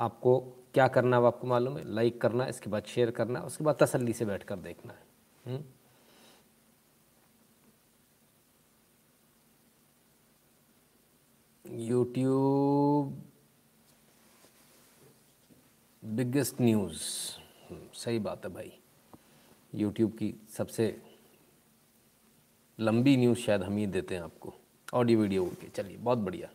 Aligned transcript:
आपको 0.00 0.38
क्या 0.74 0.86
करना 0.88 1.18
है 1.18 1.26
आपको 1.26 1.46
मालूम 1.46 1.76
है? 1.78 1.84
लाइक 1.94 2.20
करना 2.20 2.44
है 2.44 2.50
इसके 2.50 2.70
बाद 2.70 2.84
शेयर 2.84 3.10
करना 3.10 3.38
है 3.40 3.46
उसके 3.46 3.64
बाद 3.64 3.76
तसल्ली 3.80 4.12
से 4.12 4.24
बैठ 4.24 4.42
कर 4.42 4.56
देखना 4.56 4.92
है। 4.92 5.64
यूट्यूब 11.64 13.22
बिगेस्ट 16.04 16.60
न्यूज़ 16.60 17.02
सही 17.94 18.18
बात 18.18 18.44
है 18.44 18.52
भाई। 18.52 18.72
यूट्यूब 19.74 20.12
की 20.12 20.34
सबसे 20.50 21.02
लंबी 22.78 23.16
न्यूज़ 23.16 23.38
शायद 23.38 23.62
हम 23.62 23.76
ही 23.76 23.86
देते 23.86 24.14
हैं 24.14 24.22
आपको। 24.22 24.54
ऑडियो 24.94 25.20
वीडियो 25.20 25.44
के। 25.60 25.68
चलिए, 25.68 25.96
बहुत 25.96 26.18
बढ़िया। 26.18 26.48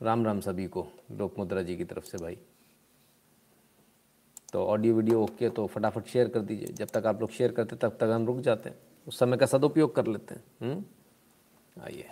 राम 0.00 0.24
राम 0.24 0.40
सभी 0.40 0.66
को, 0.66 0.86
लोक 1.12 1.38
मुद्रा 1.38 1.62
जी 1.62 1.76
की 1.76 1.84
तरफ़ 1.84 2.04
से 2.04 2.18
भाई। 2.18 2.36
तो 4.52 4.64
ऑडियो 4.64 4.94
वीडियो 4.94 5.22
ओके 5.22 5.48
तो 5.48 5.66
फटाफट 5.66 6.06
शेयर 6.06 6.28
कर 6.28 6.40
दीजिए। 6.40 6.66
जब 6.68 6.88
तक 6.94 7.06
आप 7.06 7.20
लोग 7.20 7.30
शेयर 7.30 7.52
करते 7.52 7.76
तब 7.76 7.96
तक 8.00 8.10
हम 8.12 8.26
रुक 8.26 8.38
जाते 8.40 8.68
हैं। 8.68 8.76
उस 9.06 9.18
समय 9.18 9.36
का 9.36 9.46
सदुपयोग 9.46 9.94
कर 9.94 10.06
लेते 10.06 10.34
हैं। 10.34 10.42
हम्म? 10.62 10.84
आइए। 11.82 12.04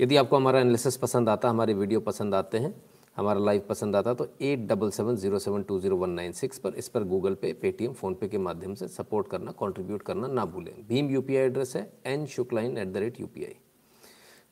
यदि 0.00 0.16
आपको 0.16 0.36
हमारा 0.36 0.60
एनालिसिस 0.60 0.96
पसंद 0.96 1.28
आता, 1.28 1.48
हमारे 1.48 1.74
वीडियो 1.74 2.00
पसंद 2.00 2.34
आते 2.34 2.58
हैं, 2.58 2.74
हमारा 3.16 3.40
लाइव 3.40 3.62
पसंद 3.68 3.96
आता 3.96 4.14
तो 4.14 4.28
at 4.42 4.66
double 4.68 4.90
seven 4.90 5.16
zero 5.16 5.38
seven 5.38 5.62
two 5.62 5.78
zero 5.80 5.96
one 5.96 6.10
nine 6.10 6.32
six 6.32 6.58
पर 6.58 6.74
इस 6.74 6.88
पर 6.88 7.04
गूगल 7.04 7.34
पे 7.34 7.52
पेटीएम 7.52 7.92
फ़ोनपे 7.92 8.28
के 8.28 8.38
माध्यम 8.38 8.74
से 8.74 8.88
सपोर्ट 8.88 9.28
करना 9.28 9.52
कंट्रीब्यूट 9.60 10.02
करना 10.02 10.26
ना 10.28 10.44
भूलें। 10.46 10.74
भीम 10.88 11.10
यूपीआई 11.10 11.44
एड्रेस 11.44 11.76
है 11.76 11.90
N 12.06 12.26
Shuklain 12.28 12.78
at 12.78 12.88
the 12.88 12.96
rate 12.96 13.20
U 13.20 13.26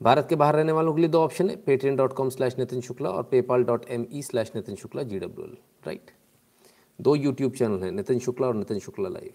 Bharat 0.01 0.27
के 0.29 0.37
बाहर 0.37 0.55
रहने 0.57 0.73
वालों 0.73 0.93
के 0.95 1.01
लिए 1.01 1.11
दो 1.11 1.21
ऑप्शन 1.21 1.51
है 1.51 1.57
Paytm 1.57 1.97
dot 1.97 2.13
com 2.13 2.29
slash 2.31 2.59
Nitin 2.59 2.81
Shukla 2.81 3.11
और 3.11 3.23
PayPal 3.23 3.63
dot 3.65 3.85
M 3.91 4.07
E 4.13 4.23
slash 4.23 4.53
Nitin 4.57 4.75
Shukla 4.77 5.03
G 5.03 5.19
W 5.19 5.45
L 5.45 5.57
right 5.87 6.11
दो 6.99 7.15
यूट्यूब 7.15 7.53
चैनल 7.53 7.83
हैं 7.83 7.91
नितिन 7.93 8.19
शुक्ला 8.19 8.47
और 8.47 8.55
नितिन 8.55 8.79
शुक्ला 8.79 9.09
लाइव 9.09 9.31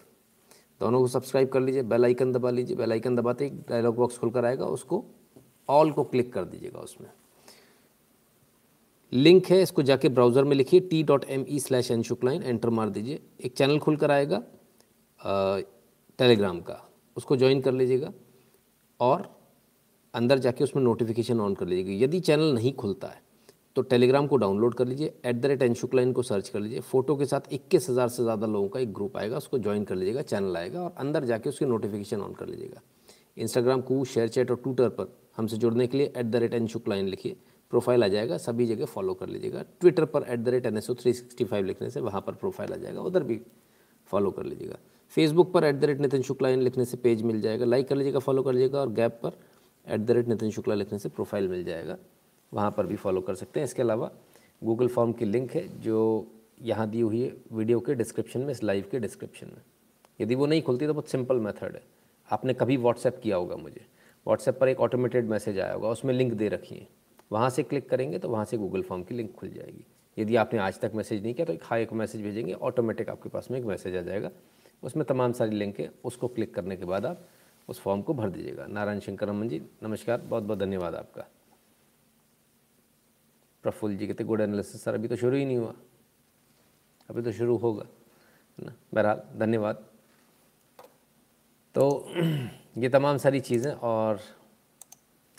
दोनों 0.80 1.00
को 1.00 1.08
सब्सक्राइब 1.08 1.48
कर 1.48 1.60
लीजिए 1.60 1.82
बेल 1.84 2.04
आइकन 2.04 2.32
दबा 2.32 2.50
लीजिए 2.50 2.76
बेल 2.76 2.92
आइकन 2.92 3.16
दबाते 3.16 3.46
एक 3.46 3.60
डायलॉग 3.68 3.96
बॉक्स 3.96 4.18
खुलकर 4.18 4.44
आएगा, 4.44 4.66
उसको 4.66 5.04
ऑल 5.68 5.90
को 5.92 6.04
क्लिक 6.04 6.32
कर 6.32 6.44
दीजिएगा 6.44 6.78
उसमें। 6.80 7.10
लिंक 9.12 9.46
है, 9.46 9.60
इसको 9.62 9.82
जाके 9.82 10.08
ब्राउज़र 10.08 10.44
में 10.44 10.56
लिखिए 10.56 10.80
T 10.80 11.02
dot 11.02 11.24
M 11.26 11.44
E 11.48 11.58
slash 11.60 11.90
N 11.90 12.02
Shuklain 12.02 12.42
enter 12.42 12.70
मार 12.70 12.88
दीजिए। 12.90 13.20
एक 13.40 13.56
चैनल 13.56 13.78
खुल 13.78 13.96
कर 13.96 14.10
आएगा 14.10 14.42
टेलीग्राम 16.18 16.60
का, 16.60 16.82
उसको 17.16 17.36
ज्वाइन 17.36 17.60
कर 17.60 17.72
लीजिएगा 17.72 18.12
और 19.00 19.30
अंदर 20.14 20.38
जाके 20.38 20.64
उसमें 20.64 20.82
नोटिफिकेशन 20.82 21.40
ऑन 21.40 21.54
कर 21.54 21.66
लीजिएगा। 21.66 22.04
यदि 22.04 22.20
चैनल 22.20 22.52
नहीं 22.54 22.72
खुलता 22.74 23.08
है 23.08 23.20
तो 23.76 23.82
टेलीग्राम 23.82 24.26
को 24.26 24.36
डाउनलोड 24.36 24.74
कर 24.74 24.86
लीजिए 24.86 25.12
at 25.26 25.36
the 25.36 25.46
rate 25.46 25.62
N 25.62 25.74
Shuklain 25.74 26.12
को 26.12 26.22
सर्च 26.22 26.48
कर 26.48 26.60
लीजिए। 26.60 26.80
फ़ोटो 26.82 27.16
के 27.16 27.26
साथ 27.26 27.52
इक्कीस 27.52 27.88
हज़ार 27.90 28.08
से 28.08 28.22
ज़्यादा 28.22 28.46
लोगों 28.48 28.68
का 28.68 28.80
एक 28.80 28.92
ग्रुप 28.94 29.16
आएगा, 29.16 29.36
उसको 29.36 29.58
ज्वाइन 29.58 29.84
कर 29.84 29.94
लीजिएगा 29.94 30.22
चैनल 30.22 30.56
आएगा 30.56 30.82
और 30.82 30.94
अंदर 30.98 31.24
जाके 31.24 31.48
उसकी 31.48 31.64
नोटिफिकेशन 31.66 32.20
ऑन 32.20 32.32
कर 32.34 32.46
लीजिएगा। 32.46 32.80
इंस्टाग्राम 33.36 33.80
को 33.80 34.04
शेयर 34.06 34.28
चैट 34.28 34.50
और 34.50 34.56
ट्विटर 34.58 34.88
पर 34.90 35.08
हमसे 35.36 35.56
जुड़ने 35.56 35.86
के 35.86 35.98
लिए 35.98 36.12
at 36.16 36.26
the 36.26 36.36
rate 36.36 36.54
N 36.54 36.66
Shuklain 36.66 37.06
लिखिए। 37.06 37.36
प्रोफ़ाइल 37.72 38.04
आ 38.04 38.08
जाएगा, 38.08 38.36
सभी 38.38 38.66
जगह 38.66 38.84
फॉलो 38.86 39.14
कर 39.14 39.28
लीजिएगा। 39.28 39.62
ट्विटर 39.80 40.04
पर 40.06 40.24
at 40.28 40.40
the 40.40 40.48
rate 40.48 40.66
N 40.66 40.76
S 40.76 40.90
O 40.90 40.94
three 40.94 41.12
sixty 41.14 41.44
five 41.44 41.66
लिखने 41.66 41.88
से 41.90 42.00
वहाँ 42.00 42.20
पर 42.20 42.32
प्रोफ़ाइल 42.34 42.72
आ 42.72 42.76
जाएगा, 42.76 43.00
उधर 43.02 43.22
भी 43.22 43.40
फॉलो 44.08 44.30
कर 44.30 44.44
लीजिएगा। 44.44 44.76
फेसबुक 45.12 45.52
पर 45.52 45.64
at 45.64 45.74
the 45.74 45.84
rate 45.84 46.00
Nitin 46.00 46.22
Shukla 46.22 46.48
लिखने 46.50 46.84
से 46.84 46.96
पेज 46.98 47.22
मिल 47.22 47.40
जाएगा। 47.40 47.64
लाइक 47.64 47.88
कर 47.88 47.96
लीजिएगा 47.96 48.18
फॉलो 48.18 48.42
कर 48.42 48.52
लीजिएगा 48.52 48.80
और 48.80 48.92
गैप 48.92 49.18
पर 49.22 49.38
at 49.86 50.00
the 50.00 50.10
rate 50.10 50.28
Nitin 50.28 50.50
Shukla 50.50 50.74
लिखने 50.74 50.98
से 50.98 51.08
प्रोफ़ाइल 51.08 51.48
मिल 51.48 51.64
जाएगा। 51.64 51.96
वहाँ 52.52 52.70
पर 52.70 52.86
भी 52.86 52.96
फॉलो 52.96 53.20
कर 53.20 53.34
सकते 53.34 53.60
हैं। 53.60 53.64
इसके 53.64 53.82
अलावा 53.82 54.10
गूगल 54.62 54.88
फॉर्म 54.88 55.12
की 55.12 55.24
लिंक 55.24 55.52
है 55.52 55.66
जो 55.80 56.26
यहाँ 56.62 56.88
दी 56.90 57.00
हुई 57.00 57.22
है 57.22 57.32
वीडियो 57.52 57.80
के 57.80 57.94
डिस्क्रिप्शन 57.94 58.40
में, 58.40 58.50
इस 58.50 58.62
लाइव 58.62 58.88
के 58.90 58.98
डिस्क्रिप्शन 58.98 59.46
में। 59.46 59.62
यदि 60.20 60.34
वो 60.34 60.46
नहीं 60.46 60.62
खुलती 60.62 60.86
तो 60.86 60.94
बहुत 60.94 61.08
सिंपल 61.08 61.36
मेथड 61.38 61.74
है। 61.74 61.82
आपने 62.28 62.54
कभी 62.54 62.76
व्हाट्सएप 62.76 63.20
किया 63.22 63.36
होगा 63.36 63.56
मुझे। 63.56 63.84
व्हाट्सएप 64.26 64.58
पर 64.58 64.68
एक 64.68 64.80
ऑटोमेटेड 64.80 65.28
मैसेज 65.28 65.58
आया 65.58 65.72
होगा, 65.72 65.88
उसमें 65.88 66.14
लिंक 66.14 66.32
दे 66.32 66.48
रखी 66.48 66.74
है। 66.74 66.86
वहाँ 67.32 67.50
से 67.50 67.62
क्लिक 67.62 67.88
करेंगे 67.88 68.18
तो 68.18 68.28
वहाँ 68.28 68.44
से 68.44 68.56
गूगल 68.58 68.82
फॉर्म 68.82 69.02
की 69.02 69.14
लिंक 69.14 69.34
खुल 69.34 69.48
जाएगी। 69.48 69.84
यदि 70.16 70.36
आपने 70.36 70.58
आज 70.58 70.78
तक 70.80 70.92
मैसेज 70.94 71.22
नहीं 71.22 71.34
किया 71.34 71.46
तो 71.46 71.52
एक 71.52 71.62
हाई 71.64 71.82
एक 71.82 71.92
मैसेज 71.92 72.22
भेजेंगे 72.22 72.52
ऑटोमेटिक 72.52 73.08
आपके 73.08 73.28
पास 73.28 73.48
में 73.50 73.58
एक 73.58 73.64
मैसेज 73.64 73.96
आ 73.96 74.00
जाएगा। 74.00 74.30
उसमें 74.82 75.04
तमाम 75.06 75.32
सारी 75.32 75.56
लिंक 75.56 75.80
है, 75.80 75.90
उसको 76.04 76.28
क्लिक 76.28 76.54
करने 76.54 76.76
के 76.76 76.84
बाद 76.84 77.06
आप 77.06 77.26
उस 77.72 77.80
फॉर्म 77.80 78.02
को 78.02 78.14
भर 78.14 78.30
दीजिएगा। 78.30 78.66
नारायण 78.66 78.98
शंकर 79.00 79.28
रमन 79.28 79.48
जी, 79.48 79.60
नमस्कार 79.82 80.20
बहुत 80.20 80.42
बहुत 80.42 80.58
धन्यवाद 80.58 80.94
आपका। 80.94 81.24
प्रफुल्ल 83.64 83.96
जी 83.96 84.06
कहते 84.06 84.24
गुड 84.24 84.40
एनालिसिस 84.40 84.82
सर 84.84 84.94
अभी 84.94 85.08
तो 85.08 85.16
शुरू 85.16 85.36
ही 85.36 85.44
नहीं 85.44 85.56
हुआ। 85.56 85.74
अभी 87.10 87.22
तो 87.22 87.32
शुरू 87.32 87.56
होगा, 87.56 87.84
है 88.58 88.64
ना? 88.66 88.74
बहरहाल, 88.94 89.22
धन्यवाद। 89.36 89.84
तो 91.74 92.12
ये 92.78 92.88
तमाम 92.88 93.16
सारी 93.16 93.40
चीज़ें 93.40 93.72
और 93.72 94.20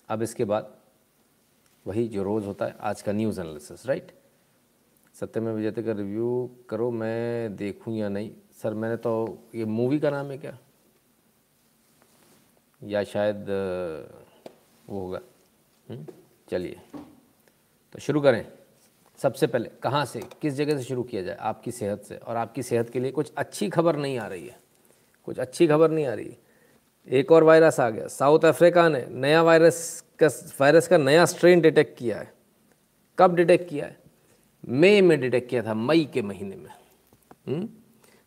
अब 0.10 0.22
इसके 0.22 0.46
बाद 0.46 0.76
वही 1.86 2.08
जो 2.08 2.24
रोज़ 2.24 2.46
होता 2.46 2.66
है, 2.66 2.76
आज 2.80 3.02
का 3.02 3.12
न्यूज़ 3.12 3.42
एनालिसिस 3.42 3.86
राइट 3.86 4.12
सत्य 5.16 5.40
में 5.40 5.54
विजेते 5.54 5.84
का 5.84 5.92
रिव्यू 5.92 6.50
करो, 6.70 6.92
मैं 6.92 7.56
देखूँ 7.56 7.98
या 7.98 8.10
नहीं? 8.10 8.32
सर 8.62 8.74
मैंने 8.74 8.98
तो 8.98 9.14
ये 9.56 9.66
मूवी 9.66 10.00
का 10.00 10.10
नाम 10.10 10.32
है 10.32 10.38
क्या? 10.38 10.58
या 12.84 13.04
शायद 13.04 13.46
वो 14.90 15.00
होगा। 15.00 15.20
हम्म, 15.90 16.06
चलिए। 16.52 16.82
तो 17.94 18.00
शुरू 18.00 18.22
करें। 18.22 18.52
सबसे 19.18 19.48
पहले 19.48 19.70
कहाँ 19.84 20.06
से 20.06 20.22
किस 20.42 20.54
जगह 20.54 20.78
से 20.78 20.84
शुरू 20.84 21.04
किया 21.04 21.22
जाए? 21.22 21.36
आपकी 21.36 21.72
सेहत 21.72 22.02
से। 22.02 22.18
और 22.18 22.36
आपकी 22.36 22.64
सेहत 22.64 22.90
के 22.90 23.00
लिए 23.00 23.12
कुछ 23.12 23.34
अच्छी 23.38 23.70
खबर 23.70 23.96
नहीं 23.96 24.20
आ 24.20 24.28
रही 24.28 24.48
है। 24.48 24.60
कुछ 25.24 25.40
अच्छी 25.40 25.68
खबर 25.68 25.92
नहीं 25.92 26.06
आ 26.06 26.14
रही। 26.14 26.38
एक 27.08 27.32
और 27.32 27.44
वायरस 27.44 27.80
आ 27.80 27.90
गया। 27.90 28.08
साउथ 28.08 28.40
अफ्रीका 28.46 28.90
ने 28.90 29.06
नया 29.10 29.44
वायरस 29.44 30.06
का 30.24 30.28
वायरस 30.62 30.88
का 30.88 30.98
नया 30.98 31.26
स्ट्रेन 31.26 31.62
डिटेक्ट 31.62 32.00
किया 32.00 32.20
है। 32.20 32.34
कब 33.20 33.36
डिटेक्ट 33.36 33.70
किया 33.70 33.86
है? 33.86 34.00
मई 34.68 35.02
में 35.02 35.20
डिटेक्ट 35.20 35.50
किया 35.50 35.64
था 35.64 35.74
मई 35.74 36.10
के 36.14 36.22
महीने 36.22 36.56
में। 36.56 36.74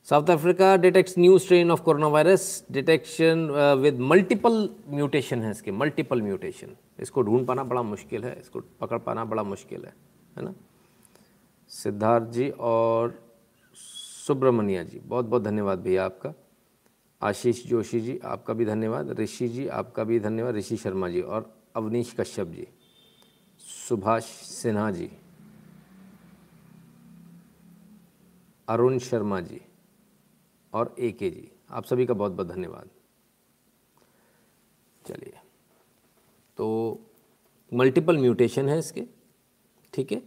South 0.09 0.31
Africa 0.31 0.77
detects 0.77 1.15
new 1.19 1.39
strain 1.39 1.71
of 1.71 1.81
corona 1.83 2.06
virus 2.09 2.44
detection 2.72 3.39
with 3.81 3.99
multiple 4.00 4.69
mutation 4.89 5.43
है 5.43 5.50
इसके 5.50 5.71
मल्टीपल 5.72 6.22
म्यूटेशन 6.22 6.77
इसको 7.00 7.22
ढूंढ 7.22 7.47
पाना 7.47 7.65
बड़ा 7.65 7.83
मुश्किल 7.83 8.25
है, 8.25 8.39
इसको 8.41 8.61
पकड़ 8.81 8.99
पाना 8.99 9.25
बड़ा 9.25 9.43
मुश्किल 9.43 9.84
है 9.84 9.95
है 10.37 10.45
ना? 10.45 10.55
सिद्धार्थ 11.71 12.31
जी 12.31 12.49
और 12.50 13.19
सुब्रमण्या 14.27 14.83
जी 14.84 15.00
बहुत 15.00 15.25
बहुत 15.25 15.43
धन्यवाद 15.43 15.83
भैया 15.83 16.05
आपका। 16.05 16.33
आशीष 17.21 17.66
जोशी 17.66 18.00
जी, 18.00 18.19
आपका 18.25 18.55
भी 18.55 18.65
धन्यवाद। 18.65 19.11
ऋषि 19.21 19.49
जी, 19.49 19.66
आपका 19.69 20.05
भी 20.05 20.19
धन्यवाद। 20.21 20.56
ऋषि 20.56 20.77
शर्मा 20.77 21.09
जी 21.09 21.21
और 21.21 21.53
अवनीश 21.77 22.15
कश्यप 22.21 22.49
जी। 22.49 22.66
सुभाष 23.61 24.25
सिन्हा 24.25 24.91
जी। 24.91 25.11
अरुण 28.69 28.99
शर्मा 29.00 29.41
जी। 29.41 29.61
और 30.76 30.94
ए 30.98 31.10
के 31.10 31.31
जी 31.31 31.50
आप 31.70 31.84
सभी 31.84 32.06
का 32.06 32.14
बहुत 32.14 32.32
बहुत 32.32 32.47
धन्यवाद। 32.47 32.88
चलिए। 35.03 35.32
तो 36.56 36.66
मल्टीपल 37.72 38.19
म्यूटेशन 38.19 38.69
है 38.69 38.78
इसके, 38.78 39.03
ठीक 39.92 40.12
है? 40.12 40.22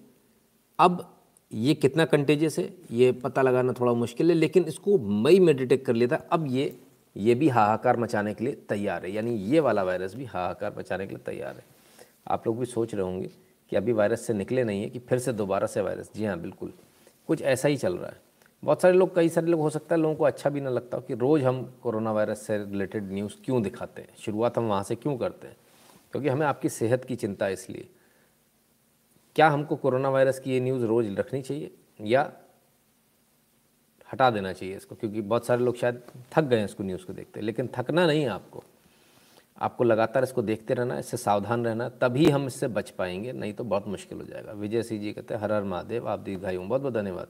अब 0.80 1.16
ये 1.52 1.74
कितना 1.74 2.06
कंटेजियस 2.06 2.58
है, 2.60 2.70
ये 2.92 3.12
पता 3.12 3.42
लगाना 3.42 3.74
थोड़ा 3.74 3.94
मुश्किल 3.94 4.30
है, 4.30 4.36
लेकिन 4.36 4.66
इसको 4.66 4.98
मई 5.24 5.40
में 5.40 5.56
डिटेक्ट 5.58 5.86
कर 5.86 5.94
लिया 5.94 6.08
था, 6.08 6.28
अब 6.32 6.46
ये 6.48 6.80
ये 7.16 7.34
भी 7.36 7.48
हाहाकार 7.50 7.98
मचाने 7.98 8.34
के 8.34 8.44
लिए 8.44 8.54
तैयार 8.70 9.06
है। 9.06 9.12
यानी 9.12 9.36
ये 9.44 9.60
वाला 9.60 9.84
वायरस 9.84 10.14
भी 10.16 10.26
हाहाकार 10.26 10.76
मचाने 10.78 11.08
के 11.08 11.16
लिए 11.16 11.24
तैयार 11.26 11.56
है। 11.56 11.64
आप 12.28 12.48
लोग 12.48 12.60
भी 12.60 12.66
सोच 12.66 12.94
रहे 12.94 13.04
होंगे 13.04 13.30
कि 13.72 13.76
अभी 13.76 13.94
वायरस 13.94 14.26
से 14.28 14.34
निकले 14.34 14.64
नहीं 14.64 14.82
है 14.82 14.90
कि 14.90 15.00
फिर 15.00 15.20
से 15.20 15.34
दोबारा 15.34 15.68
से 15.68 15.82
वायरस 15.82 16.12
जी 16.16 16.26
हाँ 16.26 16.40
बिल्कुल। 16.40 16.74
कुछ 17.28 17.42
ऐसा 17.42 17.68
ही 17.68 17.78
चल 17.78 17.98
रहा 17.98 18.10
है। 18.10 18.22
बहुत 18.64 18.82
सारे 18.82 18.98
लोग, 18.98 19.16
कई 19.16 19.30
सारे 19.30 19.48
लोग, 19.48 19.60
हो 19.60 19.70
सकता 19.70 19.96
है 19.96 20.02
लोगों 20.02 20.16
को 20.16 20.24
अच्छा 20.24 20.50
भी 20.50 20.62
ना 20.62 20.70
लगता 20.70 20.98
हो 20.98 21.04
कि 21.04 21.14
रोज़ 21.14 21.44
हम 21.44 21.80
कोरोना 21.84 22.12
वायरस 22.12 22.42
से 22.42 22.58
रिलेटेड 22.58 23.12
न्यूज़ 23.12 23.34
क्यों 23.46 23.62
दिखाते 23.64 24.02
हैं? 24.02 24.10
शुरुआत 24.18 24.58
हम 24.58 24.64
वहाँ 24.64 24.84
से 24.84 24.96
क्यों 24.96 25.18
करते 25.18 25.48
हैं? 25.48 25.58
क्योंकि 26.12 26.30
हमें 26.30 26.48
आपकी 26.48 26.70
सेहत 26.70 27.06
की 27.06 27.16
चिंता 27.16 27.48
इसलिए। 27.48 27.90
क्या 29.36 29.50
हमको 29.50 29.76
कोरोना 29.76 30.10
वायरस 30.10 30.40
की 30.40 30.52
ये 30.52 30.60
न्यूज़ 30.60 30.86
रोज़ 30.86 31.16
रखनी 31.16 31.42
चाहिए? 31.42 31.72
या 32.02 32.32
हटा 34.14 34.30
देना 34.30 34.54
चाहिए 34.54 34.78
इसको? 34.78 34.96
क्योंकि 34.96 35.22
बहुत 35.22 35.46
सारे 35.46 35.64
लोग 35.64 35.76
शायद 35.76 36.02
थक 36.34 36.42
गए 36.42 36.58
हैं 36.58 36.66
इसको 36.66 36.84
न्यूज़ 36.84 37.06
को 37.06 37.14
देखते। 37.14 37.42
लेकिन 37.42 37.70
थकना 37.76 38.08
नहीं 38.08 38.22
है 38.22 38.30
आपको। 38.30 38.64
आपको 39.62 39.84
लगातार 39.84 40.24
इसको 40.24 40.42
देखते 40.42 40.74
रहना, 40.74 41.00
इससे 41.00 41.18
सावधान 41.18 41.66
रहना, 41.66 41.90
तभी 41.90 42.30
हम 42.30 42.48
इससे 42.48 42.68
बच 42.68 42.90
पाएँगे, 42.90 43.32
नहीं 43.32 43.54
तो 43.54 43.64
बहुत 43.64 43.88
मुश्किल 43.88 44.18
हो 44.18 44.24
जाएगा। 44.24 44.52
विजय 44.52 44.84
सिंह 44.84 45.02
जी 45.02 45.14
कहते 45.14 45.34
हैं, 45.34 45.42
हर 45.42 45.52
हर 45.52 45.64
महादेव, 45.64 46.10
आप 46.10 46.20
दीर्घायु 46.20 46.62
बहुत 46.62 46.82
बहुत 46.82 46.94
धन्यवाद। 46.94 47.28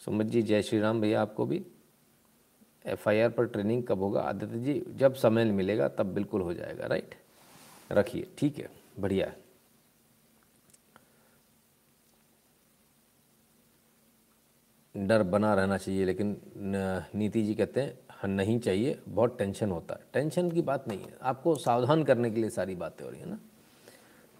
सुमित 0.00 0.26
जी 0.26 0.42
जय 0.42 0.62
श्री 0.62 0.78
राम 0.80 1.00
भैया 1.00 1.20
आपको 1.22 1.46
भी 1.46 1.62
एफआईआर 2.84 3.30
पर 3.30 3.46
ट्रेनिंग 3.46 3.82
कब 3.84 3.98
होगा? 3.98 4.20
आदित्य 4.20 4.58
जी 4.58 4.82
जब 4.96 5.14
समय 5.14 5.44
मिलेगा 5.44 5.88
तब 5.88 6.14
बिल्कुल 6.14 6.42
हो 6.42 6.54
जाएगा 6.54 6.86
राइट? 6.86 7.14
रखिए 7.92 8.26
ठीक 8.38 8.58
है 8.58 8.68
बढ़िया 9.00 9.26
है। 9.26 9.36
डर 14.94 15.22
बना 15.22 15.52
रहना 15.54 15.76
चाहिए 15.78 16.04
लेकिन 16.04 16.36
नीति 17.14 17.42
जी 17.42 17.54
कहते 17.54 17.80
हैं 17.80 17.98
हाँ, 18.10 18.30
नहीं 18.30 18.58
चाहिए 18.60 18.98
बहुत 19.08 19.38
टेंशन 19.38 19.70
होता 19.70 19.94
है। 19.94 20.00
टेंशन 20.12 20.50
की 20.50 20.62
बात 20.62 20.88
नहीं 20.88 21.00
है 21.00 21.16
आपको 21.22 21.54
सावधान 21.56 22.02
करने 22.04 22.30
के 22.30 22.40
लिए 22.40 22.50
सारी 22.50 22.74
बातें 22.74 23.04
हो 23.04 23.10
रही 23.10 23.20
है 23.20 23.28
ना? 23.30 23.38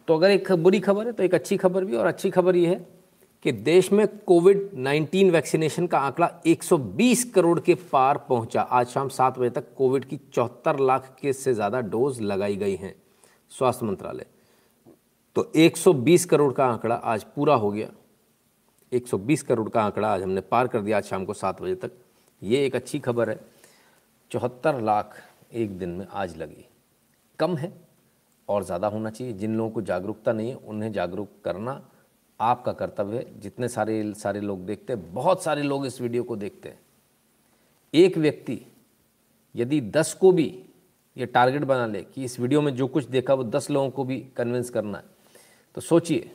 तो 0.09 0.15
अगर 0.15 0.31
एक 0.31 0.53
बुरी 0.53 0.81
खबर 0.81 1.07
है 1.07 1.13
तो 1.13 1.23
एक 1.23 1.35
अच्छी 1.35 1.57
खबर 1.57 1.85
भी 1.85 1.97
और 1.97 2.07
अच्छी 2.07 2.31
खबर 2.31 2.57
ये 2.57 2.67
है 2.67 2.98
कि 3.44 3.52
देश 3.52 3.90
में 3.93 4.06
कोविड 4.19 4.70
19 4.76 5.31
वैक्सीनेशन 5.31 5.87
का 5.87 5.99
आंकड़ा 5.99 6.31
120 6.46 7.23
करोड़ 7.25 7.58
के 7.61 7.75
पार 7.93 8.19
पहुँचा। 8.29 8.62
आज 8.62 8.87
शाम 8.87 9.08
सात 9.08 9.38
बजे 9.38 9.50
तक 9.50 9.73
कोविड 9.75 10.05
की 10.05 10.19
चौहत्तर 10.32 10.79
लाख 10.81 11.14
के 11.20 11.32
से 11.32 11.55
ज़्यादा 11.55 11.81
डोज 11.82 12.20
लगाई 12.23 12.56
गई 12.56 12.75
हैं, 12.76 12.94
स्वास्थ्य 13.50 13.87
मंत्रालय। 13.87 14.26
तो 15.37 15.50
120 15.56 16.25
करोड़ 16.25 16.52
का 16.52 16.67
आंकड़ा 16.67 16.94
आज 16.94 17.25
पूरा 17.37 17.55
हो 17.55 17.70
गया। 17.70 17.88
120 18.93 19.43
करोड़ 19.43 19.69
का 19.69 19.82
आंकड़ा 19.82 20.08
आज 20.08 20.23
हमने 20.23 20.40
पार 20.43 20.69
कर 20.69 20.81
दिया 20.81 20.96
आज 20.96 21.05
शाम 21.05 21.25
को 21.25 21.35
सात 21.35 21.62
बजे 21.62 21.75
तक। 21.75 21.90
ये 22.43 22.64
एक 22.67 22.76
अच्छी 22.76 22.99
खबर 22.99 23.31
है। 23.31 23.38
चौहत्तर 24.31 24.81
लाख 24.81 25.17
एक 25.55 25.79
दिन 25.79 25.88
में 25.88 26.06
आज 26.06 26.37
लगी। 26.37 26.64
कम 27.38 27.56
है 27.56 27.73
और 28.49 28.64
ज़्यादा 28.64 28.88
होना 28.88 29.11
चाहिए। 29.11 29.32
जिन 29.32 29.55
लोगों 29.56 29.70
को 29.70 29.82
जागरूकता 29.82 30.32
नहीं 30.32 30.49
है, 30.49 30.55
उन्हें 30.56 30.93
जागरूक 30.93 31.29
करना 31.44 31.81
आपका 32.40 32.73
कर्तव्य 32.73 33.17
है। 33.17 33.40
जितने 33.40 33.69
सारे 33.69 34.12
सारे 34.14 34.40
लोग 34.40 34.64
देखते 34.67 34.93
हैं, 34.93 35.14
बहुत 35.14 35.43
सारे 35.43 35.62
लोग 35.62 35.87
इस 35.87 36.00
वीडियो 36.00 36.23
को 36.23 36.37
देखते 36.37 36.69
हैं। 36.69 36.81
एक 37.94 38.19
व्यक्ति 38.19 38.61
यदि 39.55 39.81
दस 39.81 40.12
को 40.14 40.32
भी 40.32 40.46
ये 41.17 41.26
टारगेट 41.26 41.64
बना 41.64 41.87
ले 41.87 42.02
कि 42.05 42.25
इस 42.25 42.38
वीडियो 42.40 42.61
में 42.61 42.75
जो 42.75 42.87
कुछ 42.87 43.05
देखा, 43.06 43.35
वो 43.35 43.44
दस 43.44 43.70
लोगों 43.70 43.90
को 43.90 44.05
भी 44.05 44.19
कन्विंस 44.37 44.70
करना 44.70 44.99
है 44.99 45.05
तो 45.75 45.81
सोचिए 45.81 46.31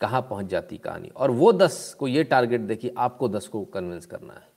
कहाँ 0.00 0.20
पहुँच 0.22 0.46
जाती 0.46 0.76
कहानी। 0.76 1.08
और 1.08 1.30
वो 1.30 1.52
दस 1.52 1.94
को 1.98 2.08
ये 2.08 2.24
टारगेट 2.24 2.60
देखिए, 2.60 2.94
आपको 2.98 3.28
दस 3.28 3.46
को 3.48 3.64
कन्विंस 3.64 4.06
करना 4.06 4.34
है। 4.34 4.48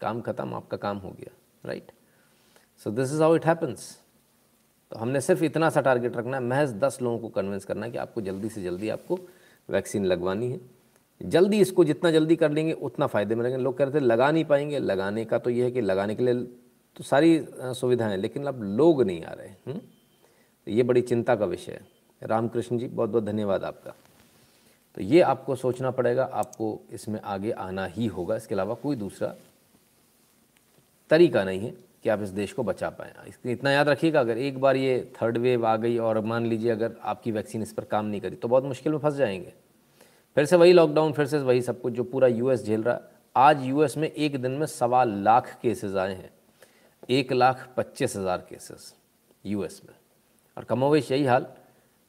काम 0.00 0.20
ख़त्म, 0.20 0.54
आपका 0.54 0.76
काम 0.76 0.98
हो 0.98 1.10
गया 1.10 1.34
right 1.64 1.92
so 2.80 2.90
this 2.90 3.12
is 3.12 3.22
how 3.22 3.34
it 3.36 3.46
happens 3.46 3.98
तो 4.92 4.98
हमने 4.98 5.20
सिर्फ़ 5.20 5.42
इतना 5.44 5.68
सा 5.70 5.80
टारगेट 5.80 6.16
रखना 6.16 6.36
है, 6.36 6.42
महज 6.42 6.72
दस 6.74 6.98
लोगों 7.02 7.18
को 7.18 7.28
कन्विंस 7.30 7.64
करना 7.64 7.86
है 7.86 7.92
कि 7.92 7.98
आपको 7.98 8.20
जल्दी 8.20 8.48
से 8.48 8.62
जल्दी 8.62 8.88
आपको 8.88 9.18
वैक्सीन 9.68 10.04
लगवानी 10.04 10.50
है। 10.50 10.60
जल्दी 11.20 11.60
इसको 11.60 11.84
जितना 11.84 12.10
जल्दी 12.10 12.36
कर 12.36 12.50
लेंगे, 12.50 12.72
उतना 12.72 13.06
फ़ायदे 13.06 13.34
में 13.34 13.56
लोग 13.56 13.76
कह 13.78 13.84
रहे 13.84 13.94
थे, 13.94 14.00
लगा 14.00 14.30
नहीं 14.30 14.44
पाएँगे। 14.44 14.78
लगाने 14.78 15.24
का 15.24 15.38
तो 15.38 15.50
ये 15.50 15.64
है 15.64 15.70
कि 15.70 15.80
लगाने 15.80 16.14
के 16.14 16.22
लिए 16.22 16.34
तो 16.96 17.04
सारी 17.04 17.46
सुविधाएँ, 17.50 18.16
लेकिन 18.16 18.46
अब 18.46 18.62
लोग 18.62 19.02
नहीं 19.02 19.22
आ 19.22 19.32
रहे 19.32 19.48
हैं 19.48 19.78
तो 20.66 20.70
ये 20.70 20.82
बड़ी 20.82 21.02
चिंता 21.02 21.36
का 21.36 21.46
विषय 21.46 21.72
है। 21.72 21.80
रामकृष्ण 22.22 22.78
जी 22.78 22.88
बहुत 22.88 23.10
बहुत 23.10 23.24
धन्यवाद 23.24 23.64
आपका। 23.64 23.94
तो 24.96 25.02
ये 25.02 25.20
आपको 25.22 25.56
सोचना 25.56 25.90
पड़ेगा, 25.90 26.24
आपको 26.24 26.80
इसमें 26.92 27.20
आगे 27.20 27.50
आना 27.52 27.86
ही 27.86 28.06
होगा। 28.08 28.36
इसके 28.36 28.54
अलावा 28.54 28.74
कोई 28.74 28.96
दूसरा 28.96 29.34
तरीका 31.10 31.44
नहीं 31.44 31.60
है। 31.60 31.74
कि 32.04 32.10
आप 32.10 32.22
इस 32.22 32.28
देश 32.30 32.52
को 32.52 32.62
बचा 32.62 32.88
पाएँ। 32.90 33.32
इतना 33.44 33.70
याद 33.70 33.88
रखिएगा, 33.88 34.20
अगर 34.20 34.38
एक 34.38 34.60
बार 34.60 34.76
ये 34.76 35.12
थर्ड 35.16 35.38
वेव 35.38 35.66
आ 35.66 35.76
गई 35.76 35.96
और 35.98 36.20
मान 36.22 36.46
लीजिए 36.46 36.70
अगर 36.70 36.96
आपकी 37.02 37.32
वैक्सीन 37.32 37.62
इस 37.62 37.72
पर 37.72 37.84
काम 37.84 38.06
नहीं 38.06 38.20
करी 38.20 38.36
तो 38.36 38.48
बहुत 38.48 38.64
मुश्किल 38.64 38.92
में 38.92 38.98
फंस 38.98 39.14
जाएँगे। 39.14 39.52
फिर 40.36 40.44
से 40.44 40.56
वही 40.56 40.72
लॉकडाउन 40.72 41.12
फिर 41.12 41.26
से 41.26 41.38
वही 41.38 41.62
सब 41.62 41.80
कुछ 41.80 41.92
जो 41.92 42.04
पूरा 42.04 42.28
यूएस 42.28 42.64
झेल 42.64 42.82
रहा। 42.82 43.00
आज 43.36 43.64
यूएस 43.64 43.96
में 43.96 44.08
एक 44.08 44.40
दिन 44.42 44.52
में 44.52 44.66
सवा 44.66 45.02
लाख 45.04 45.56
केसेस 45.62 45.94
आए 45.94 46.14
हैं। 46.14 46.30
एक 47.10 47.32
लाख 47.32 47.68
पच्चीस 47.76 48.16
हज़ार 48.16 48.46
केसेस 48.50 48.94
यूएस 49.46 49.80
में। 49.84 49.94
और 50.56 50.64
कमोवेश 50.64 51.10
यही 51.12 51.24
हाल, 51.24 51.46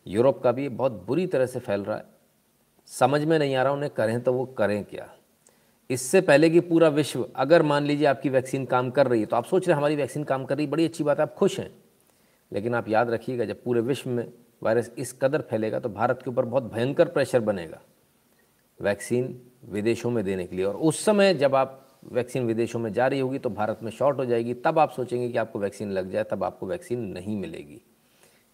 यूरोप 0.06 0.42
का 0.44 0.51
भी 0.51 0.68
बहुत 0.72 1.04
बुरी 1.07 1.28
तरह 1.28 1.46
से 1.46 1.60
फैल 1.60 1.84
रहा 1.84 1.98
है। 1.98 2.06
समझ 2.89 3.24
में 3.24 3.38
नहीं 3.39 3.56
आ 3.56 3.63
रहा 3.63 3.74
उन्हें 3.74 3.92
करें 3.92 4.22
तो 4.22 4.34
वो 4.34 4.46
करें 4.48 4.84
क्या? 4.84 5.07
इससे 5.90 6.22
पहले 6.22 6.50
कि 6.50 6.60
पूरा 6.60 6.88
विश्व, 6.90 7.26
अगर 7.36 7.62
मान 7.62 7.86
लीजिए 7.86 8.08
आपकी 8.08 8.30
वैक्सीन 8.30 8.66
काम 8.66 8.90
कर 8.90 9.08
रही 9.08 9.20
है 9.20 9.26
तो 9.26 9.36
आप 9.36 9.46
सोच 9.46 9.68
रहे 9.68 9.78
हमारी 9.78 9.96
वैक्सीन 9.96 10.24
काम 10.24 10.46
कर 10.46 10.58
रही 10.58 10.66
है, 10.66 10.72
बड़ी 10.72 10.86
अच्छी 10.86 11.04
बात 11.04 11.18
है, 11.18 11.24
आप 11.24 11.34
खुश 11.36 11.60
हैं। 11.60 11.70
लेकिन 12.52 12.76
आप 12.76 12.90
याद 12.90 13.10
रखिएगा, 13.10 13.46
जब 13.46 13.64
पूरे 13.64 13.82
विश्व 13.82 14.10
में 14.10 14.28
वायरस 14.64 14.92
इस 14.98 15.12
कदर 15.14 15.42
फैलेगा 15.42 15.80
तो 15.80 15.90
भारत 15.90 16.22
के 16.24 16.30
ऊपर 16.32 16.46
बहुत 16.46 16.72
भयंकर 16.74 17.08
प्रेशर 17.08 17.40
बनेगा 17.42 17.82
वैक्सीन 18.80 19.40
विदेशों 19.70 20.12
में 20.12 20.24
देने 20.26 20.46
के 20.46 20.56
लिए। 20.56 20.66
और 20.66 20.76
उस 20.76 21.04
समय 21.06 21.34
जब 21.34 21.56
आप 21.56 21.80
वैक्सीन 22.12 22.46
विदेशों 22.46 22.80
में 22.80 22.92
जा 22.94 23.08
रही 23.08 23.20
होगी 23.20 23.40
तो 23.40 23.50
भारत 23.50 23.80
में 23.84 23.92
शॉर्ट 23.92 24.18
हो 24.18 24.26
जाएगी, 24.26 24.54
तब 24.56 24.80
आप 24.80 24.92
सोचेंगे 24.92 25.30
कि 25.30 25.38
आपको 25.38 25.60
वैक्सीन 25.60 25.92
लग 25.92 26.12
जाए, 26.12 26.24
तब 26.24 26.44
आपको 26.44 26.68
वैक्सीन 26.68 27.00
नहीं 27.08 27.36
मिलेगी। 27.38 27.82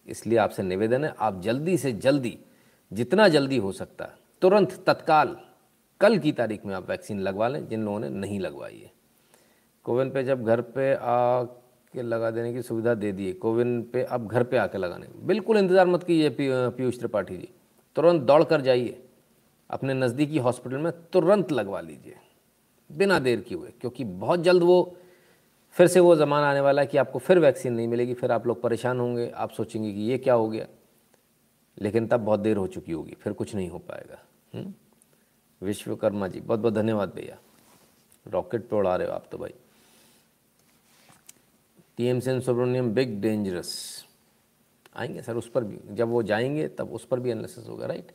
इसलिए 0.06 0.38
आपसे 0.38 0.62
निवेदन 0.62 1.04
है, 1.04 1.14
आप 1.18 1.40
जल्दी 1.42 1.76
से 1.78 1.92
जल्दी, 1.94 2.38
जितना 2.92 3.28
जल्दी 3.28 3.56
हो 3.56 3.72
सकता 3.72 4.04
है, 4.04 4.12
तुरंत, 4.42 4.72
तत्काल 4.86 5.36
कल 6.00 6.18
की 6.18 6.32
तारीख 6.32 6.64
में 6.66 6.74
आप 6.74 6.88
वैक्सीन 6.90 7.20
लगवा 7.20 7.48
लें, 7.48 7.66
जिन 7.68 7.84
लोगों 7.84 8.00
ने 8.00 8.08
नहीं 8.10 8.38
लगवाई 8.40 8.76
है। 8.76 8.92
कोविन 9.84 10.10
पे 10.10 10.22
जब 10.24 10.44
घर 10.44 10.60
पे 10.60 10.92
आ 10.94 11.42
के 11.94 12.02
लगा 12.02 12.30
देने 12.30 12.52
की 12.54 12.62
सुविधा 12.62 12.94
दे 12.94 13.10
दी, 13.12 13.32
कोविन 13.34 13.82
पे 13.82 14.02
अब 14.04 14.26
घर 14.28 14.42
पे 14.42 14.56
आके 14.56 14.78
लगाने। 14.78 15.06
बिल्कुल 15.26 15.58
इंतज़ार 15.58 15.86
मत 15.86 16.02
कीजिए 16.04 16.30
पीयूष 16.30 16.98
त्रिपाठी 16.98 17.36
जी। 17.36 17.48
तुरंत 17.96 18.22
दौड़ 18.22 18.42
कर 18.44 18.60
जाइए। 18.60 19.02
अपने 19.70 19.94
नज़दीकी 19.94 20.38
हॉस्पिटल 20.38 20.76
में 20.76 20.92
तुरंत 21.12 21.52
लगवा 21.52 21.80
लीजिए, 21.80 22.14
बिना 22.90 23.18
देर 23.18 23.40
किए 23.40 23.58
हुए, 23.58 23.72
क्योंकि 23.80 24.04
बहुत 24.04 24.40
जल्द 24.40 24.62
वो 24.62 24.96
फिर 25.76 25.86
से 25.86 26.00
वो 26.00 26.14
ज़माना 26.16 26.50
आने 26.50 26.60
वाला 26.60 26.82
है 26.82 26.86
कि 26.86 26.98
आपको 26.98 27.18
फिर 27.18 27.38
वैक्सीन 27.38 27.72
नहीं 27.72 27.88
मिलेगी, 27.88 28.14
फिर 28.14 28.32
आप 28.32 28.46
लोग 28.46 28.62
परेशान 28.62 29.00
होंगे, 29.00 29.30
आप 29.30 29.50
सोचेंगे 29.50 29.92
कि 29.92 30.00
ये 30.00 30.18
क्या 30.18 30.34
हो 30.34 30.48
गया। 30.48 30.66
लेकिन 31.78 32.06
तब 32.06 32.20
बहुत 32.20 32.40
देर 32.40 32.56
हो 32.56 32.66
चुकी 32.66 32.92
होगी, 32.92 33.16
फिर 33.20 33.32
कुछ 33.32 33.54
नहीं 33.54 33.68
हो 33.68 33.78
पाएगा। 33.80 34.18
हुँ? 34.54 34.72
विश्वकर्मा 35.62 36.28
जी, 36.28 36.40
बहुत 36.40 36.60
बहुत 36.60 36.74
धन्यवाद 36.74 37.12
भैया। 37.14 37.38
रॉकेट 38.26 38.68
पे 38.68 38.76
उड़ा 38.76 38.94
रहे 38.96 39.06
हो 39.08 39.12
आप 39.12 39.26
तो 39.32 39.38
भाई। 39.38 39.54
T 41.96 42.06
M 42.06 42.20
Sen 42.20 42.40
Subramaniam 42.40 42.90
big 42.94 43.20
dangerous. 43.20 44.04
आएँगे 44.96 45.22
सर, 45.22 45.36
उस 45.36 45.48
पर 45.50 45.64
भी। 45.64 45.78
जब 45.90 46.08
वो 46.08 46.22
जाएँगे, 46.22 46.68
तब 46.68 46.92
उस 46.92 47.04
पर 47.06 47.20
भी 47.20 47.30
एनालिसिस 47.30 47.68
होगा 47.68 47.86
राइट 47.86 48.12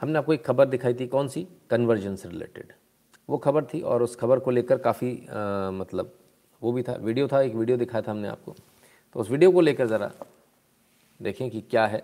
हमने 0.00 0.18
आपको 0.18 0.32
एक 0.32 0.44
खबर 0.46 0.66
दिखाई 0.66 0.94
थी, 0.94 1.06
कौन 1.06 1.28
सी? 1.28 1.46
कन्वर्जन 1.70 2.16
से 2.16 2.28
रिलेटेड 2.28 2.72
वो 3.28 3.38
खबर 3.38 3.64
थी 3.64 3.80
और 3.82 4.02
उस 4.02 4.14
खबर 4.16 4.38
को 4.38 4.50
लेकर 4.50 4.78
काफ़ी 4.78 5.10
मतलब 5.72 6.12
वो 6.62 6.72
भी 6.72 6.82
था, 6.82 6.92
वीडियो 6.92 7.28
था, 7.28 7.40
एक 7.40 7.54
वीडियो 7.54 7.76
दिखाया 7.76 8.02
था 8.02 8.10
हमने 8.10 8.28
आपको। 8.28 8.54
तो 9.14 9.20
उस 9.20 9.30
वीडियो 9.30 9.50
को 9.52 9.60
लेकर 9.60 9.86
ज़रा 9.86 10.10
देखें 11.20 11.50
कि 11.50 11.60
क्या 11.60 11.86
है। 11.86 12.02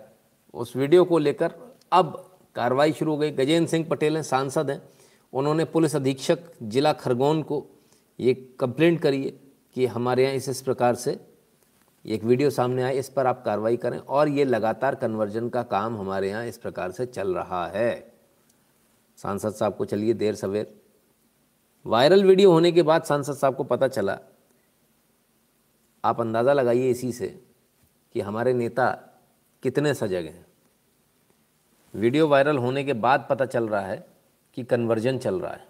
उस 0.53 0.75
वीडियो 0.75 1.05
को 1.05 1.17
लेकर 1.17 1.53
अब 1.91 2.34
कार्रवाई 2.55 2.93
शुरू 2.93 3.11
हो 3.11 3.17
गई। 3.17 3.31
गजेंद्र 3.31 3.69
सिंह 3.69 3.85
पटेल 3.89 4.15
हैं, 4.15 4.23
सांसद 4.23 4.69
हैं। 4.69 4.81
उन्होंने 5.33 5.65
पुलिस 5.65 5.95
अधीक्षक 5.95 6.39
जिला 6.63 6.93
खरगोन 6.95 7.41
को 7.43 7.65
ये 8.19 8.33
कंप्लेंट 8.59 8.99
करिए 9.01 9.39
कि 9.75 9.85
हमारे 9.87 10.23
यहाँ 10.23 10.35
इस 10.35 10.49
इस 10.49 10.61
प्रकार 10.61 10.95
से 10.95 11.19
एक 12.05 12.23
वीडियो 12.23 12.49
सामने 12.49 12.83
आए, 12.83 12.97
इस 12.97 13.09
पर 13.09 13.27
आप 13.27 13.43
कार्रवाई 13.45 13.77
करें 13.77 13.97
और 13.99 14.29
ये 14.29 14.43
लगातार 14.45 14.95
कन्वर्जन 14.95 15.49
का 15.49 15.63
काम 15.65 15.97
हमारे 15.97 16.29
यहाँ 16.29 16.45
इस 16.45 16.57
प्रकार 16.57 16.91
से 16.91 17.05
चल 17.05 17.33
रहा 17.35 17.65
है। 17.67 18.13
सांसद 19.17 19.53
साहब 19.53 19.75
को 19.75 19.85
चलिए 19.85 20.13
देर 20.13 20.35
सवेर। 20.35 20.73
वायरल 21.85 22.23
वीडियो 22.23 22.51
होने 22.51 22.71
के 22.71 22.83
बाद 22.83 23.03
सांसद 23.03 23.33
साहब 23.33 23.55
को 23.55 23.63
पता 23.63 23.87
चला। 23.87 24.17
आप 26.03 26.21
अंदाज़ा 26.21 26.53
लगाइए 26.53 26.89
इसी 26.89 27.11
से 27.11 27.27
कि 28.15 28.21
हमारे 28.21 28.53
नेता 28.53 28.89
कितने 29.63 29.93
सजग 29.93 30.25
हैं। 30.25 30.44
वीडियो 31.95 32.27
वायरल 32.27 32.57
होने 32.57 32.83
के 32.83 32.93
बाद 32.93 33.27
पता 33.29 33.45
चल 33.45 33.67
रहा 33.67 33.81
है 33.81 34.07
कि 34.53 34.63
कन्वर्जन 34.63 35.17
चल 35.17 35.39
रहा 35.39 35.53
है। 35.53 35.67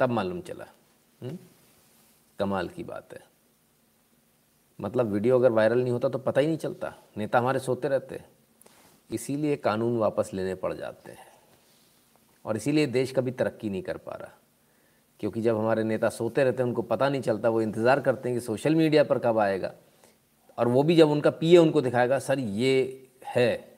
तब 0.00 0.10
मालूम 0.10 0.40
चला। 0.40 0.64
हुँ? 1.22 1.28
हम्म? 1.28 1.38
कमाल 2.38 2.68
की 2.68 2.84
बात 2.84 3.14
है। 3.14 3.20
मतलब 4.80 5.06
वीडियो 5.06 5.38
अगर 5.38 5.50
वायरल 5.50 5.82
नहीं 5.82 5.92
होता 5.92 6.08
तो 6.08 6.18
पता 6.18 6.40
ही 6.40 6.46
नहीं 6.46 6.56
चलता। 6.56 6.94
नेता 7.16 7.38
हमारे 7.38 7.58
सोते 7.58 7.88
रहते 7.88 8.14
हैं। 8.14 8.28
इसीलिए 9.10 9.56
कानून 9.56 9.98
वापस 9.98 10.30
लेने 10.34 10.54
पड़ 10.54 10.74
जाते 10.74 11.12
हैं। 11.12 11.26
और 12.44 12.56
इसीलिए 12.56 12.86
देश 12.86 13.12
कभी 13.12 13.30
तरक्की 13.30 13.70
नहीं 13.70 13.82
कर 13.82 13.96
पा 13.96 14.12
रहा। 14.12 14.30
क्योंकि 15.20 15.40
जब 15.40 15.58
हमारे 15.58 15.84
नेता 15.84 16.08
सोते 16.08 16.44
रहते 16.44 16.62
हैं, 16.62 16.68
उनको 16.70 16.82
पता 16.82 17.08
नहीं 17.08 17.22
चलता, 17.22 17.48
वो 17.48 17.62
इंतज़ार 17.62 18.00
करते 18.00 18.28
हैं 18.28 18.38
कि 18.38 18.44
सोशल 18.44 18.74
मीडिया 18.74 19.04
पर 19.04 19.18
कब 19.18 19.38
आएगा। 19.38 19.74
और 20.58 20.68
वो 20.68 20.82
भी 20.82 20.96
जब 20.96 21.10
उनका 21.10 21.30
पीए 21.30 21.56
उनको 21.56 21.80
दिखाएगा, 21.80 22.18
सर, 22.18 22.38
ये 22.38 23.08
है। 23.24 23.71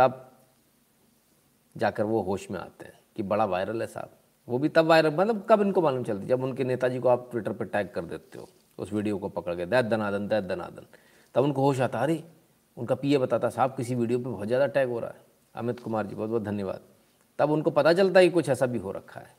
तब 0.00 0.32
जाकर 1.76 2.02
वो 2.02 2.22
होश 2.22 2.50
में 2.50 2.60
आते 2.60 2.84
हैं 2.84 3.00
कि 3.16 3.22
बड़ा 3.22 3.44
वायरल 3.44 3.80
है 3.80 3.86
साहब। 3.86 4.10
वो 4.48 4.58
भी 4.58 4.68
तब 4.68 4.84
वायरल 4.84 5.14
मतलब 5.14 5.46
कब 5.48 5.60
इनको 5.60 5.82
मालूम 5.82 6.04
चलती? 6.04 6.26
जब 6.26 6.42
उनके 6.42 6.64
नेताजी 6.64 6.98
को 6.98 7.08
आप 7.08 7.28
ट्विटर 7.30 7.52
पर 7.52 7.64
टैग 7.64 7.90
कर 7.90 8.04
देते 8.04 8.38
हो, 8.38 8.48
उस 8.78 8.92
वीडियो 8.92 9.18
को 9.18 9.28
पकड़ 9.28 9.54
के, 9.54 9.66
दैत 9.66 9.84
दनादन 9.86 10.28
दैत 10.28 10.44
दनादन। 10.44 10.86
तब 11.34 11.42
उनको 11.42 11.62
होश 11.62 11.80
आता, 11.80 12.00
अरे, 12.00 12.24
उनका 12.76 12.94
पीए 12.94 13.18
बताता, 13.18 13.48
साहब, 13.48 13.74
किसी 13.76 13.94
वीडियो 13.94 14.18
पे 14.18 14.24
बहुत 14.24 14.46
ज़्यादा 14.46 14.66
टैग 14.66 14.88
हो 14.88 15.00
रहा 15.00 15.10
है। 15.10 15.20
अमित 15.54 15.80
कुमार 15.80 16.06
जी 16.06 16.14
बहुत 16.14 16.30
बहुत 16.30 16.42
धन्यवाद। 16.42 16.80
तब 17.38 17.50
उनको 17.50 17.70
पता 17.70 17.92
चलता 17.92 18.20
है 18.20 18.26
कि 18.26 18.32
कुछ 18.32 18.48
ऐसा 18.48 18.66
भी 18.66 18.78
हो 18.78 18.92
रखा 18.92 19.20
है। 19.20 19.36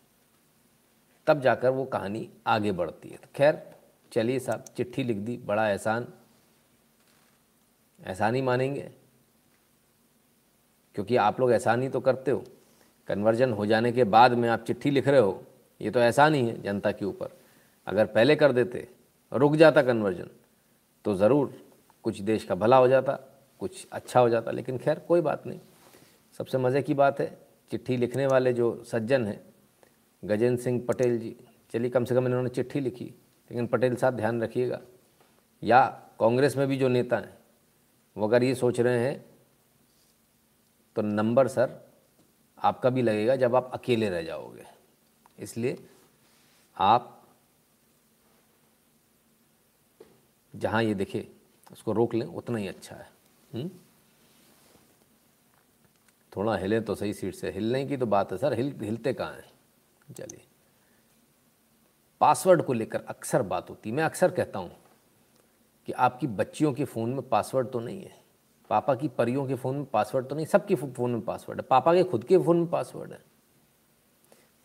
तब 1.27 1.41
जाकर 1.41 1.70
वो 1.70 1.86
कहानी 1.86 2.30
आगे 2.48 2.72
बढ़ती 2.72 3.10
है। 3.10 3.18
तो 3.18 3.27
खैर, 3.36 3.75
चलिए 4.12 4.39
साहब, 4.39 4.65
चिट्ठी 4.77 5.03
लिख 5.03 5.18
दी, 5.18 5.38
बड़ा 5.38 5.70
एहसान। 5.70 6.13
एहसान 8.08 8.36
ही 8.36 8.41
मानेंगे। 8.41 9.00
क्योंकि 10.95 11.15
आप 11.17 11.39
लोग 11.39 11.51
ऐसा 11.53 11.74
ही 11.74 11.89
तो 11.89 12.00
करते 12.00 12.31
हो। 12.31 12.43
कन्वर्जन 13.07 13.53
हो 13.53 13.65
जाने 13.65 13.91
के 13.91 14.03
बाद 14.05 14.33
में 14.33 14.48
आप 14.50 14.63
चिट्ठी 14.63 14.91
लिख 14.91 15.07
रहे 15.07 15.19
हो, 15.19 15.41
ये 15.81 15.91
तो 15.91 16.00
ऐसा 16.00 16.27
नहीं 16.29 16.48
है 16.48 16.62
जनता 16.62 16.91
के 16.91 17.05
ऊपर। 17.05 17.29
अगर 17.88 18.05
पहले 18.07 18.36
कर 18.36 18.51
देते, 18.51 18.88
रुक 19.31 19.55
जाता 19.55 19.81
कन्वर्जन 19.81 20.29
तो 21.05 21.15
ज़रूर 21.15 21.53
कुछ 22.05 22.19
देश 22.21 22.43
का 22.43 22.55
भला 22.55 22.77
हो 22.77 22.88
जाता, 22.88 23.13
कुछ 23.62 23.88
अच्छा 23.91 24.19
हो 24.19 24.29
जाता, 24.29 24.51
लेकिन 24.51 24.77
खैर 24.77 25.00
कोई 25.00 25.21
बात 25.21 25.48
नहीं। 25.48 25.60
सबसे 26.39 26.57
मज़े 26.57 26.81
की 26.81 26.93
बात 26.93 27.19
है, 27.19 27.38
चिट्ठी 27.71 27.98
लिखने 27.98 28.27
वाले 28.27 28.53
जो 28.53 28.83
सज्जन 28.83 29.25
हैं, 29.25 29.39
गजेंद्र 30.24 30.62
सिंह 30.63 30.81
पटेल 30.88 31.17
जी, 31.19 31.36
चलिए 31.74 31.89
कम 31.89 32.05
से 32.05 32.15
कम 32.15 32.25
इन्होंने 32.27 32.50
चिट्ठी 32.50 32.79
लिखी, 32.79 33.05
लेकिन 33.05 33.67
पटेल 33.67 33.95
साहब 33.95 34.15
ध्यान 34.15 34.41
रखिएगा। 34.43 34.79
या 35.63 35.86
कांग्रेस 36.19 36.57
में 36.57 36.67
भी 36.67 36.77
जो 36.77 36.88
नेता 36.88 37.17
हैं, 37.17 37.38
वो 38.15 38.27
अगर 38.27 38.43
ये 38.43 38.55
सोच 38.55 38.79
रहे 38.79 39.00
हैं 39.00 39.24
तो 40.95 41.01
नंबर 41.01 41.48
सर, 41.48 41.91
आपका 42.60 42.89
भी 42.89 43.01
लगेगा 43.01 43.36
जब 43.36 43.55
आप 43.55 43.71
अकेले 43.74 44.10
रह 44.10 44.21
जाओगे। 44.21 44.65
इसलिए 45.39 45.89
आप 46.77 47.24
जहाँ 50.55 50.83
ये 50.83 50.93
दिखे, 50.93 51.27
उसको 51.71 51.91
रोक 51.91 52.13
लें, 52.13 52.25
उतना 52.25 52.57
ही 52.57 52.67
अच्छा 52.67 52.95
है। 52.95 53.10
हुँ? 53.53 53.62
हम्म? 53.62 53.71
थोड़ा 56.36 56.57
हिले 56.57 56.81
तो 56.81 56.95
सही 56.95 57.13
सीट 57.13 57.36
से। 57.36 57.51
हिलने 57.51 57.86
की 57.86 57.98
तो 57.98 58.05
बात 58.05 58.31
है 58.31 58.38
सर, 58.38 58.53
हिल, 58.53 58.79
हिलते 58.81 59.13
कहाँ 59.13 59.33
हैं? 59.33 59.51
चलिए। 60.13 60.45
पासवर्ड 62.21 62.62
को 62.62 62.74
लेकर 62.74 63.01
अक्सर 63.01 63.41
बात 63.41 63.69
होती 63.69 63.91
मैं 63.91 64.03
अक्सर 64.03 64.31
कहता 64.31 64.60
हूँ 64.60 64.77
कि 65.86 65.91
आपकी 65.91 66.27
बच्चियों 66.27 66.74
के 66.74 66.86
फ़ोन 66.86 67.10
में 67.10 67.29
पासवर्ड 67.29 67.71
तो 67.71 67.79
नहीं 67.79 68.01
है। 68.01 68.20
पापा 68.71 68.93
की 68.95 69.07
परियों 69.07 69.45
के 69.47 69.55
फ़ोन 69.55 69.75
में 69.75 69.85
पासवर्ड 69.85 70.27
तो 70.27 70.35
नहीं, 70.35 70.45
सबके 70.45 70.75
फ़ोन 70.75 71.11
में 71.11 71.21
पासवर्ड 71.21 71.59
है। 71.59 71.65
पापा 71.69 71.93
के 71.93 72.03
खुद 72.03 72.23
के 72.23 72.37
फ़ोन 72.37 72.57
में 72.57 72.67
पासवर्ड 72.67 73.11
है। 73.11 73.19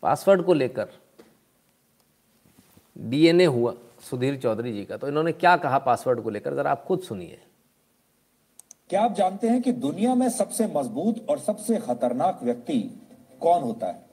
पासवर्ड 0.02 0.42
को 0.42 0.54
लेकर 0.54 0.88
डीएनए 2.96 3.44
हुआ 3.44 3.75
सुधीर 4.00 4.36
चौधरी 4.36 4.72
जी 4.72 4.84
का 4.84 4.96
तो 4.96 5.08
इन्होंने 5.08 5.32
क्या 5.32 5.56
कहा 5.56 5.78
पासवर्ड 5.78 6.20
को 6.20 6.30
लेकर? 6.30 6.54
जरा 6.54 6.70
आप 6.70 6.84
खुद 6.84 7.00
सुनिए। 7.00 7.38
क्या 8.90 9.02
आप 9.02 9.14
जानते 9.14 9.48
हैं 9.48 9.60
कि 9.62 9.72
दुनिया 9.72 10.14
में 10.14 10.28
सबसे 10.30 10.66
मज़बूत 10.66 11.26
और 11.30 11.38
सबसे 11.38 11.78
खतरनाक 11.78 12.40
व्यक्ति 12.42 12.80
कौन 13.40 13.62
होता 13.62 13.86
है? 13.86 14.04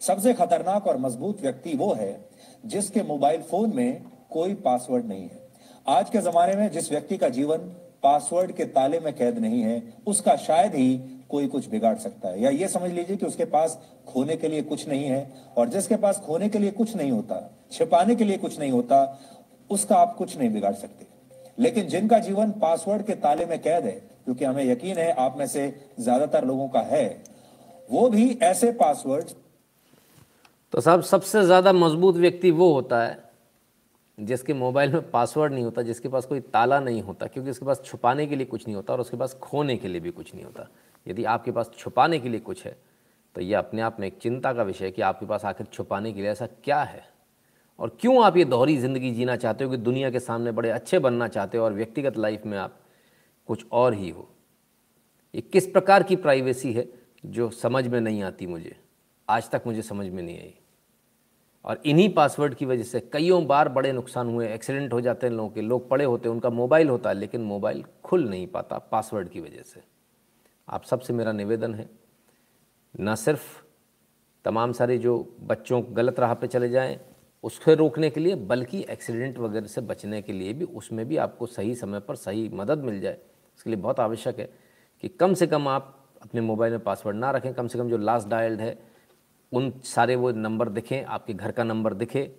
सबसे 0.00 0.34
खतरनाक 0.34 0.86
और 0.86 0.98
मज़बूत 0.98 1.40
व्यक्ति 1.40 1.74
वो 1.74 1.92
है 1.94 2.28
जिसके 2.66 3.02
मोबाइल 3.04 3.42
फ़ोन 3.42 3.76
में 3.76 4.04
कोई 4.30 4.54
पासवर्ड 4.54 5.06
नहीं 5.06 5.22
है। 5.22 5.48
आज 5.88 6.10
के 6.10 6.18
जमाने 6.20 6.56
में 6.56 6.70
जिस 6.70 6.90
व्यक्ति 6.90 7.16
का 7.18 7.28
जीवन 7.30 7.74
पासवर्ड 8.06 8.52
के 8.52 8.64
ताले 8.66 9.00
में 9.00 9.12
कैद 9.14 9.38
नहीं 9.38 9.62
है, 9.62 9.82
उसका 10.06 10.36
शायद 10.38 10.74
ही 10.74 10.96
कोई 11.30 11.46
कुछ 11.48 11.68
बिगाड़ 11.70 11.96
सकता 11.98 12.28
है। 12.28 12.42
या 12.42 12.50
ये 12.52 12.68
समझ 12.68 12.90
लीजिए 12.90 13.16
कि 13.16 13.26
उसके 13.26 13.44
पास 13.46 13.78
खोने 14.08 14.36
के 14.36 14.48
लिए 14.48 14.62
कुछ 14.64 14.88
नहीं 14.88 15.04
है, 15.04 15.32
और 15.56 15.68
जिसके 15.68 15.96
पास 15.96 16.20
खोने 16.26 16.48
के 16.48 16.58
लिए 16.58 16.70
कुछ 16.72 16.94
नहीं 16.96 17.10
होता, 17.10 17.40
छिपाने 17.72 18.14
के 18.14 18.24
लिए 18.24 18.36
कुछ 18.38 18.58
नहीं 18.58 18.70
होता, 18.72 19.18
उसका 19.70 19.96
आप 19.96 20.14
कुछ 20.18 20.36
नहीं 20.38 20.50
बिगाड़ 20.50 20.74
सकते। 20.74 21.06
लेकिन 21.58 21.88
जिनका 21.88 22.18
जीवन 22.20 22.50
पासवर्ड 22.60 23.02
के 23.02 23.14
ताले 23.16 23.46
में 23.46 23.58
कैद 23.58 23.84
है, 23.84 23.92
क्योंकि 24.24 24.44
हमें 24.44 24.64
यकीन 24.64 24.98
है 24.98 25.10
आप 25.14 25.38
में 25.38 25.46
से 25.46 25.68
ज़्यादातर 26.00 26.44
लोगों 26.44 26.68
का 26.68 26.80
है, 26.86 27.06
वो 27.88 28.08
भी 28.08 28.38
ऐसे 28.42 28.72
पासवर्ड 28.74 29.34
तो 30.72 30.80
साहब 30.80 31.02
सबसे 31.04 31.44
ज़्यादा 31.44 31.72
मज़बूत 31.74 32.16
व्यक्ति 32.16 32.50
वो 32.52 32.72
होता 32.72 33.02
है 33.02 33.18
जिसके 34.18 34.54
मोबाइल 34.54 34.92
में 34.92 35.10
पासवर्ड 35.10 35.52
नहीं 35.52 35.64
होता, 35.64 35.82
जिसके 35.82 36.08
पास 36.08 36.26
कोई 36.26 36.40
ताला 36.42 36.78
नहीं 36.80 37.02
होता, 37.02 37.26
क्योंकि 37.26 37.50
उसके 37.50 37.66
पास 37.66 37.82
छुपाने 37.84 38.26
के 38.26 38.36
लिए 38.36 38.46
कुछ 38.46 38.66
नहीं 38.66 38.76
होता 38.76 38.92
और 38.92 39.00
उसके 39.00 39.16
पास 39.16 39.34
खोने 39.42 39.76
के 39.76 39.88
लिए 39.88 40.00
भी 40.00 40.10
कुछ 40.10 40.34
नहीं 40.34 40.44
होता। 40.44 40.68
यदि 41.06 41.24
आपके 41.24 41.50
पास 41.50 41.70
छुपाने 41.78 42.18
के 42.18 42.28
लिए 42.28 42.40
कुछ 42.40 42.64
है 42.64 42.76
तो 43.36 43.40
ये 43.40 43.54
अपने 43.54 43.82
आप 43.82 43.96
में 44.00 44.06
एक 44.06 44.16
चिंता 44.18 44.52
का 44.52 44.62
विषय 44.62 44.84
है 44.84 44.90
कि 44.90 45.02
आपके 45.02 45.26
पास 45.26 45.44
आखिर 45.44 45.66
छुपाने 45.66 46.12
के 46.12 46.20
लिए 46.20 46.30
ऐसा 46.30 46.46
क्या 46.64 46.82
है? 46.82 47.04
और 47.78 47.96
क्यों 48.00 48.24
आप 48.24 48.36
ये 48.36 48.44
दोहरी 48.44 48.76
ज़िंदगी 48.76 49.10
जीना 49.14 49.36
चाहते 49.36 49.64
हो 49.64 49.70
कि 49.70 49.76
दुनिया 49.76 50.10
के 50.10 50.20
सामने 50.20 50.52
बड़े 50.52 50.70
अच्छे 50.70 50.98
बनना 50.98 51.28
चाहते 51.28 51.58
हो 51.58 51.64
और 51.64 51.72
व्यक्तिगत 51.72 52.16
लाइफ 52.18 52.46
में 52.46 52.56
आप 52.58 52.78
कुछ 53.48 53.64
और 53.72 53.94
ही 53.94 54.10
हो? 54.10 54.28
ये 55.34 55.40
किस 55.42 55.66
प्रकार 55.66 56.02
की 56.02 56.16
प्राइवेसी 56.16 56.72
है 56.72 56.88
जो 57.26 57.50
समझ 57.52 57.86
में 57.88 58.00
नहीं 58.00 58.22
आती 58.22 58.46
मुझे? 58.46 58.76
आज 59.28 59.50
तक 59.50 59.62
मुझे 59.66 59.82
समझ 59.82 60.06
में 60.06 60.22
नहीं 60.22 60.38
आई। 60.38 60.54
और 61.66 61.80
इन्हीं 61.84 62.08
पासवर्ड 62.14 62.54
की 62.54 62.66
वजह 62.66 62.82
से 62.82 63.00
कईयों 63.12 63.46
बार 63.46 63.68
बड़े 63.68 63.92
नुकसान 63.92 64.28
हुए 64.28 64.48
एक्सीडेंट 64.48 64.92
हो 64.92 65.00
जाते 65.00 65.26
हैं 65.26 65.34
लोगों 65.34 65.50
के, 65.50 65.60
लोग 65.60 65.88
पड़े 65.88 66.04
होते 66.04 66.28
हैं, 66.28 66.34
उनका 66.34 66.50
मोबाइल 66.50 66.88
होता 66.88 67.10
है, 67.10 67.16
लेकिन 67.16 67.40
मोबाइल 67.40 67.84
खुल 68.04 68.28
नहीं 68.28 68.46
पाता 68.46 68.78
पासवर्ड 68.78 69.28
की 69.28 69.40
वजह 69.40 69.62
से। 69.62 69.80
आप 70.68 70.84
सबसे 70.84 71.12
मेरा 71.12 71.32
निवेदन 71.32 71.74
है, 71.74 71.88
न 73.00 73.14
सिर्फ़ 73.14 73.62
तमाम 74.44 74.72
सारे 74.72 74.98
जो 74.98 75.36
बच्चों 75.40 75.82
गलत 75.90 76.20
राह 76.20 76.34
पे 76.34 76.46
चले 76.46 76.68
जाएँ, 76.68 76.98
उसको 77.44 77.74
रोकने 77.74 78.10
के 78.10 78.20
लिए, 78.20 78.34
बल्कि 78.34 78.84
एक्सीडेंट 78.90 79.38
वगैरह 79.38 79.66
से 79.66 79.80
बचने 79.80 80.22
के 80.22 80.32
लिए 80.32 80.52
भी, 80.52 80.64
उसमें 80.64 81.06
भी 81.08 81.16
आपको 81.16 81.46
सही 81.46 81.74
समय 81.74 82.00
पर 82.00 82.14
सही 82.14 82.48
मदद 82.48 82.78
मिल 82.78 83.00
जाए। 83.00 83.18
इसके 83.56 83.70
लिए 83.70 83.80
बहुत 83.80 84.00
आवश्यक 84.00 84.38
है 84.38 84.48
कि 85.02 85.08
कम 85.08 85.34
से 85.34 85.46
कम 85.46 85.68
आप 85.68 85.94
अपने 86.22 86.40
मोबाइल 86.40 86.72
में 86.72 86.80
पासवर्ड 86.80 87.16
ना 87.16 87.30
रखें। 87.30 87.54
कम 87.54 87.68
से 87.68 87.78
कम 87.78 87.88
जो 87.88 87.96
लास्ट 87.96 88.28
डायल्ड 88.28 88.60
है 88.60 88.95
उन 89.52 89.72
सारे 89.84 90.16
वो 90.16 90.30
नंबर 90.32 90.68
दिखें, 90.68 91.04
आपके 91.04 91.34
घर 91.34 91.52
का 91.52 91.64
नंबर 91.64 91.94
दिखे 91.94 92.30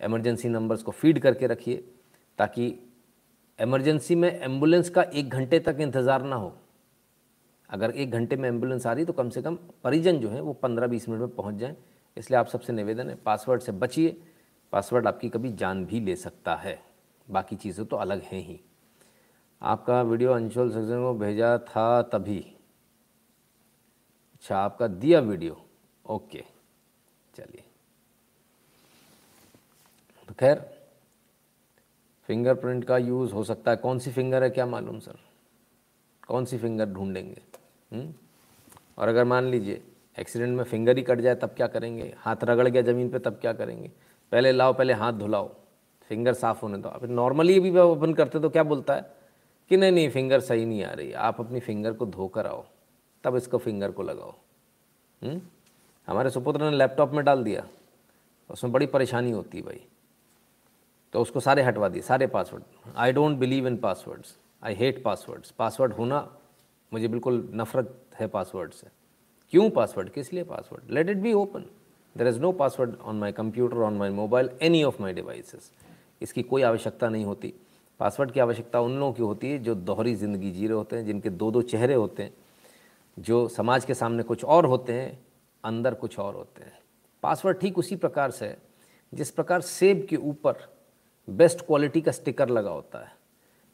एमरजेंसी 0.00 0.48
नंबर्स 0.48 0.82
को 0.82 0.92
फ़ीड 0.92 1.18
करके 1.20 1.46
रखिए, 1.46 1.84
ताकि 2.38 2.74
एमरजेंसी 3.58 4.14
में 4.14 4.30
एंबुलेंस 4.32 4.90
का 4.90 5.02
एक 5.04 5.28
घंटे 5.30 5.58
तक 5.60 5.76
इंतज़ार 5.80 6.22
ना 6.22 6.36
हो। 6.36 6.52
अगर 7.68 7.90
एक 7.92 8.10
घंटे 8.10 8.36
में 8.36 8.48
एंबुलेंस 8.48 8.86
आ 8.86 8.92
रही 8.92 9.04
तो 9.04 9.12
कम 9.12 9.28
से 9.30 9.42
कम 9.42 9.58
परिजन 9.84 10.18
जो 10.18 10.28
है, 10.28 10.40
वो 10.40 10.52
पंद्रह 10.52 10.86
बीस 10.86 11.08
मिनट 11.08 11.20
में 11.20 11.34
पहुँच 11.36 11.54
जाएँ। 11.54 11.76
इसलिए 12.16 12.38
आप 12.38 12.46
सबसे 12.48 12.72
निवेदन 12.72 13.08
है 13.08 13.14
पासवर्ड 13.16 13.62
से 13.62 13.72
बचिए। 13.74 14.16
पासवर्ड 14.72 15.06
आपकी 15.06 15.28
कभी 15.28 15.52
जान 15.52 15.84
भी 15.86 16.00
ले 16.00 16.16
सकता 16.16 16.54
है। 16.56 16.78
बाकी 17.28 17.56
चीज़ें 17.56 17.84
तो 17.86 17.96
अलग 17.96 18.22
हैं 18.22 18.40
ही। 18.40 18.60
आपका 19.62 20.00
वीडियो 20.02 20.32
अंशुल 20.32 20.70
सक्सेन 20.70 21.02
को 21.02 21.14
भेजा 21.16 21.56
था 21.60 22.02
तभी। 22.04 22.38
अच्छा 24.32 24.58
आपका 24.58 24.86
दिया 24.88 25.20
वीडियो। 25.20 25.64
ओके, 26.06 26.44
चलिए। 27.34 27.64
तो 30.28 30.34
खैर 30.34 30.82
फिंगरप्रिंट 32.22 32.84
का 32.84 32.98
यूज़ 32.98 33.32
हो 33.32 33.44
सकता 33.44 33.70
है। 33.70 33.76
कौन 33.76 33.98
सी 33.98 34.12
फिंगर 34.12 34.42
है 34.42 34.50
क्या 34.50 34.66
मालूम 34.66 35.00
सर 35.00 35.18
कौन 36.28 36.44
सी 36.44 36.58
फिंगर 36.58 36.86
ढूंढेंगे? 36.86 37.42
हम्म? 37.92 38.14
और 38.98 39.08
अगर 39.08 39.24
मान 39.24 39.44
लीजिए 39.44 39.82
एक्सीडेंट 40.18 40.56
में 40.56 40.64
फिंगर 40.64 40.96
ही 40.96 41.02
कट 41.02 41.20
जाए, 41.20 41.34
तब 41.34 41.48
क्या 41.48 41.66
करेंगे? 41.66 42.14
हाथ 42.18 42.36
रगड़ 42.44 42.68
गया 42.68 42.82
ज़मीन 42.82 43.10
पे, 43.10 43.18
तब 43.18 43.32
क्या 43.34 43.52
करेंगे? 43.52 43.92
पहले 44.32 44.52
लाओ, 44.52 44.72
पहले 44.72 44.92
हाथ 44.92 45.12
धुलाओ। 45.12 45.54
फिंगर 46.02 46.34
साफ़ 46.34 46.62
होने 46.62 46.78
दो। 46.78 46.88
फिर 46.88 47.08
नॉर्मली 47.08 47.60
भी 47.60 47.78
ओपन 47.78 48.14
करते 48.14 48.40
तो 48.40 48.50
क्या 48.50 48.62
बोलता 48.62 48.94
है? 48.94 49.14
कि 49.68 49.76
नहीं 49.76 49.92
नहीं 49.92 50.10
फिंगर 50.10 50.40
सही 50.40 50.64
नहीं 50.64 50.84
आ 50.84 50.92
रही। 50.92 51.12
आप 51.12 51.40
अपनी 51.40 51.60
फिंगर 51.60 51.92
को 51.92 52.06
धोकर 52.06 52.46
आओ। 52.46 52.66
तब 53.24 53.36
इसको 53.36 53.58
फिंगर 53.58 53.92
को 53.92 54.02
लगाओ। 54.02 54.34
हुँ? 55.24 55.51
हमारे 56.08 56.30
सुपुत्र 56.30 56.70
ने 56.70 56.76
लैपटॉप 56.76 57.12
में 57.12 57.24
डाल 57.24 57.42
दिया। 57.44 57.66
उसमें 58.50 58.72
बड़ी 58.72 58.86
परेशानी 58.86 59.30
होती 59.30 59.58
है 59.58 59.64
भाई। 59.64 59.80
तो 61.14 61.20
उसको 61.20 61.40
सारे 61.40 61.62
हटवा 61.62 61.88
दिए, 61.88 62.02
सारे 62.02 62.26
password 62.26 62.62
I 62.96 63.12
don't 63.12 63.38
believe 63.38 63.66
in 63.66 63.76
passwords 63.76 64.36
I 64.62 64.74
hate 64.74 65.02
passwords 65.04 65.50
password 65.50 65.92
होना 65.92 66.28
मुझे 66.92 67.08
बिल्कुल 67.08 67.48
नफरत 67.54 67.94
है 68.20 68.26
पासवर्ड 68.28 68.72
से। 68.72 68.86
क्यों 69.52 69.68
पासवर्ड 69.70 70.10
किस 70.10 70.32
लिए 70.32 70.44
password 70.44 70.90
let 70.90 71.08
it 71.10 71.16
be 71.16 71.32
open 71.32 71.64
there 72.16 72.28
is 72.28 72.38
no 72.40 72.52
password 72.52 72.94
on 72.96 73.18
my 73.18 73.32
computer 73.32 73.76
on 73.78 73.96
my 73.98 74.10
mobile 74.10 74.50
any 74.62 74.82
of 74.84 75.02
my 75.02 75.12
devices 75.12 75.70
इसकी 76.22 76.42
कोई 76.42 76.62
आवश्यकता 76.62 77.08
नहीं 77.08 77.24
होती। 77.24 77.52
पासवर्ड 78.00 78.30
की 78.30 78.40
आवश्यकता 78.40 78.80
उन 78.80 78.98
लोगों 78.98 79.12
की 79.12 79.22
होती 79.22 79.50
है 79.50 79.58
जो 79.58 79.74
दोहरी 79.74 80.14
ज़िंदगी 80.14 80.50
जी 80.50 80.66
रहे 80.66 80.76
होते 80.76 80.96
हैं, 80.96 81.04
जिनके 81.06 81.30
दो 81.30 81.50
दो 81.50 81.62
चेहरे 81.62 81.94
होते 81.94 82.22
हैं, 82.22 82.32
जो 83.16 83.46
समाज 83.48 83.84
के 83.84 83.94
सामने 83.94 84.22
कुछ 84.22 84.44
और 84.44 84.66
होते 84.66 84.92
हैं 84.92 85.18
अंदर 85.64 85.94
कुछ 85.94 86.18
और 86.18 86.34
होते 86.34 86.62
हैं। 86.62 86.78
पासवर्ड 87.22 87.58
ठीक 87.58 87.78
उसी 87.78 87.96
प्रकार 87.96 88.30
से 88.30 88.46
है, 88.46 88.58
जिस 89.14 89.30
प्रकार 89.30 89.60
सेब 89.60 90.06
के 90.10 90.16
ऊपर 90.16 90.68
बेस्ट 91.28 91.60
क्वालिटी 91.60 92.00
का 92.00 92.12
स्टिकर 92.12 92.48
लगा 92.48 92.70
होता 92.70 92.98
है। 92.98 93.14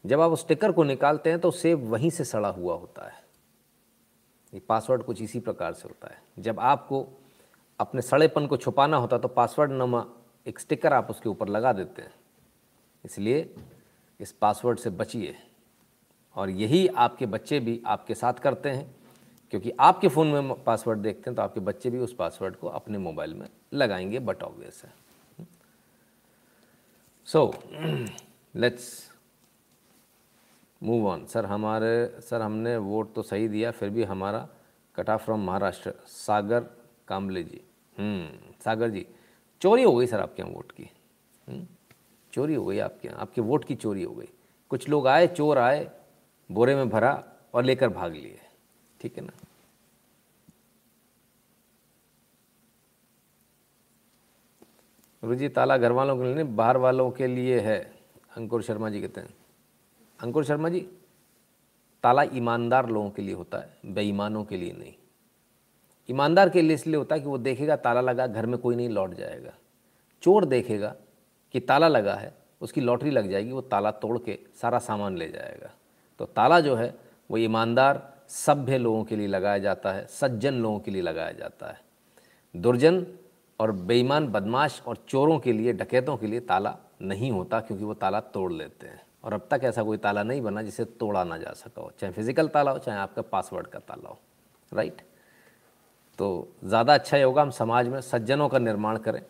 जब 0.04 0.21
आप 0.21 0.30
उस 0.30 0.40
स्टिकर 0.40 0.73
को 0.73 0.85
निकालते 0.85 1.30
हैं 1.30 1.38
तो 1.38 1.50
सेब 1.50 1.85
वहीं 1.85 2.11
से 2.11 2.25
सड़ा 2.25 2.49
हुआ 2.49 2.75
होता 2.75 3.09
है। 3.09 3.25
ये 4.54 4.61
पासवर्ड 4.61 5.02
कुछ 5.02 5.23
इसी 5.23 5.40
प्रकार 5.40 5.73
से 5.73 5.88
होता 5.88 6.09
है। 6.09 6.23
जब 6.38 6.61
आपको 6.61 7.07
अपने 7.80 8.02
सड़ेपन 8.02 8.47
को 8.47 8.57
छुपाना 8.57 8.97
होता 8.97 9.18
तो 9.18 9.28
पासवर्ड 9.28 9.73
नमा 9.73 10.04
एक 10.47 10.59
स्टिकर 10.59 10.92
आप 10.92 11.11
उसके 11.11 11.28
ऊपर 11.28 11.49
लगा 11.49 11.73
देते 11.73 12.02
हैं। 12.02 12.14
इसलिए 13.04 13.54
इस 14.21 14.33
पासवर्ड 14.33 14.78
से 14.78 14.90
बचिए। 14.90 15.37
और 16.37 16.50
यही 16.50 16.87
आपके 16.88 17.26
बच्चे 17.26 17.61
भी 17.61 17.80
आपके 17.87 18.14
साथ 18.14 18.33
करते 18.33 18.68
हैं। 18.68 18.98
क्योंकि 19.52 19.73
आपके 19.81 20.09
फ़ोन 20.09 20.26
में 20.26 20.62
पासवर्ड 20.64 20.99
देखते 20.99 21.31
हैं 21.31 21.35
तो 21.37 21.43
आपके 21.43 21.61
बच्चे 21.61 21.90
भी 21.90 21.99
उस 21.99 22.14
पासवर्ड 22.14 22.57
को 22.57 22.69
अपने 22.69 22.99
मोबाइल 22.99 23.35
में 23.35 23.49
लगाएँगे 23.75 24.19
बट 24.19 24.43
ऑब्वियस 24.43 24.83
है। 24.85 24.93
So 27.28 27.52
let's 28.55 28.88
move 30.83 31.07
on 31.09 31.25
sir 31.26 31.47
हमारे 31.47 32.21
सर 32.21 32.43
हमने 32.43 32.76
वोट 32.76 33.12
तो 33.14 33.23
सही 33.23 33.49
दिया 33.49 33.71
फिर 33.71 33.90
भी 33.90 34.05
हमारा 34.05 34.47
कटा 34.95 35.17
फ्रॉम 35.17 35.45
महाराष्ट्र। 35.47 35.93
सागर 36.07 36.61
कामले 37.09 37.43
जी। 37.43 37.61
हम्म 37.97 38.55
सागर 38.64 38.90
जी 38.90 39.07
चोरी 39.62 39.83
हो 39.83 39.95
गई 39.97 40.07
सर 40.07 40.21
आपके 40.21 40.43
यहाँ 40.43 40.55
वोट 40.55 40.73
की। 40.73 40.90
हम्म, 41.49 41.67
चोरी 42.33 42.55
हो 42.55 42.64
गई 42.64 42.78
आपके 42.78 43.09
यहाँ। 43.09 43.21
आपके 43.21 43.40
वोट 43.40 43.64
की 43.64 43.75
चोरी 43.75 44.02
हो 44.02 44.14
गई। 44.14 44.28
कुछ 44.71 44.88
लोग 44.88 45.07
आए 45.09 45.26
चोर 45.26 45.59
आए 45.59 45.90
बोरे 46.50 46.75
में 46.75 46.88
भरा 46.88 47.12
और 47.55 47.64
लेकर 47.64 47.88
भाग 47.88 48.12
लिए। 48.12 48.40
ठीक 49.00 49.17
है 49.17 49.25
ना? 49.25 49.33
रुचि 55.23 55.49
ताला 55.49 55.76
घर 55.76 55.93
वालों 55.93 56.17
के 56.17 56.23
लिए 56.25 56.35
नहीं, 56.35 56.57
बाहर 56.57 56.76
वालों 56.76 57.11
के 57.11 57.26
लिए 57.26 57.61
है, 57.61 57.93
अंकुर 58.37 58.62
शर्मा 58.62 58.90
जी 58.90 59.00
कहते 59.00 59.21
हैं। 59.21 59.35
अंकुर 60.23 60.45
शर्मा 60.45 60.69
जी, 60.69 60.81
ताला 62.02 62.23
ईमानदार 62.23 62.88
लोगों 62.88 63.11
के 63.11 63.23
लिए 63.23 63.35
होता 63.35 63.59
है, 63.59 63.76
बेईमानों 63.87 64.45
के 64.45 64.57
लिए 64.57 64.73
नहीं। 64.73 64.95
ईमानदार 66.11 66.49
के 66.49 66.62
लिए 66.62 66.75
इसलिए 66.75 66.97
होता 66.97 67.14
है 67.14 67.21
कि 67.21 67.26
वो 67.26 67.38
देखेगा, 67.38 67.76
ताला 67.76 68.00
लगा, 68.00 68.26
घर 68.26 68.47
में 68.47 68.59
कोई 68.59 68.76
नहीं 68.76 68.88
लौट 68.88 69.14
जाएगा। 69.14 69.55
चोर 70.23 70.45
देखेगा 70.45 70.95
कि 71.52 71.61
ताला 71.61 71.88
लगा 71.88 72.14
है, 72.14 72.35
उसकी 72.61 72.81
लॉटरी 72.81 73.11
लग 73.11 73.31
जाएगी, 73.31 73.52
वो 73.52 73.61
ताला 73.61 73.90
तोड़ 73.90 74.19
के 74.19 74.38
सारा 74.61 74.78
सामान 74.78 75.17
ले 75.17 75.28
जाएगा। 75.28 75.71
तो 76.19 76.25
ताला 76.25 76.61
जो 76.61 76.75
है, 76.75 76.99
वो 77.31 77.37
ईमानदार 77.37 78.18
सभ्य 78.31 78.79
लोगों 78.79 79.05
के 79.05 79.17
लिए 79.17 79.27
लगाया 79.27 79.59
जाता 79.59 79.93
है, 79.93 80.07
सज्जन 80.07 80.55
लोगों 80.55 80.79
के 80.81 80.91
लिए 80.91 81.03
लगाया 81.03 81.33
जाता 81.33 81.67
है। 81.67 81.81
दुर्जन 82.55 83.07
और 83.61 83.73
बेईमान, 83.73 84.27
बदमाश 84.29 84.81
और 84.87 85.05
चोरों 85.09 85.39
के 85.39 85.53
लिए, 85.53 85.73
डकैतों 85.73 86.17
के 86.17 86.27
लिए 86.27 86.41
ताला 86.43 86.77
नहीं 87.03 87.31
होता 87.31 87.61
क्योंकि 87.61 87.85
वो 87.85 87.95
ताला 87.95 88.21
तोड़ 88.21 88.53
लेते 88.53 88.87
हैं। 88.87 89.01
और 89.25 89.33
अब 89.33 89.47
तक 89.51 89.61
ऐसा 89.65 89.83
कोई 89.83 89.97
ताला 89.99 90.23
नहीं 90.23 90.43
बना 90.43 90.63
जिसे 90.63 90.85
तोड़ा 90.85 91.25
ना 91.25 91.39
जा 91.39 91.53
सका 91.53 91.83
हो, 91.83 91.91
चाहे 92.01 92.13
फ़िज़िकल 92.13 92.49
ताला 92.49 92.71
हो, 92.71 92.79
चाहे 92.79 92.99
आपका 92.99 93.23
पासवर्ड 93.23 93.67
का 93.67 93.79
ताला 93.79 94.09
हो 94.09 94.19
राइट 94.73 95.03
तो 96.19 96.49
ज़्यादा 96.65 96.95
अच्छा 96.95 97.17
ये 97.17 97.23
होगा, 97.23 97.43
हम 97.43 97.51
समाज 97.51 97.89
में 97.89 98.01
सज्जनों 98.01 98.49
का 98.49 98.59
निर्माण 98.59 98.97
करें, 98.99 99.23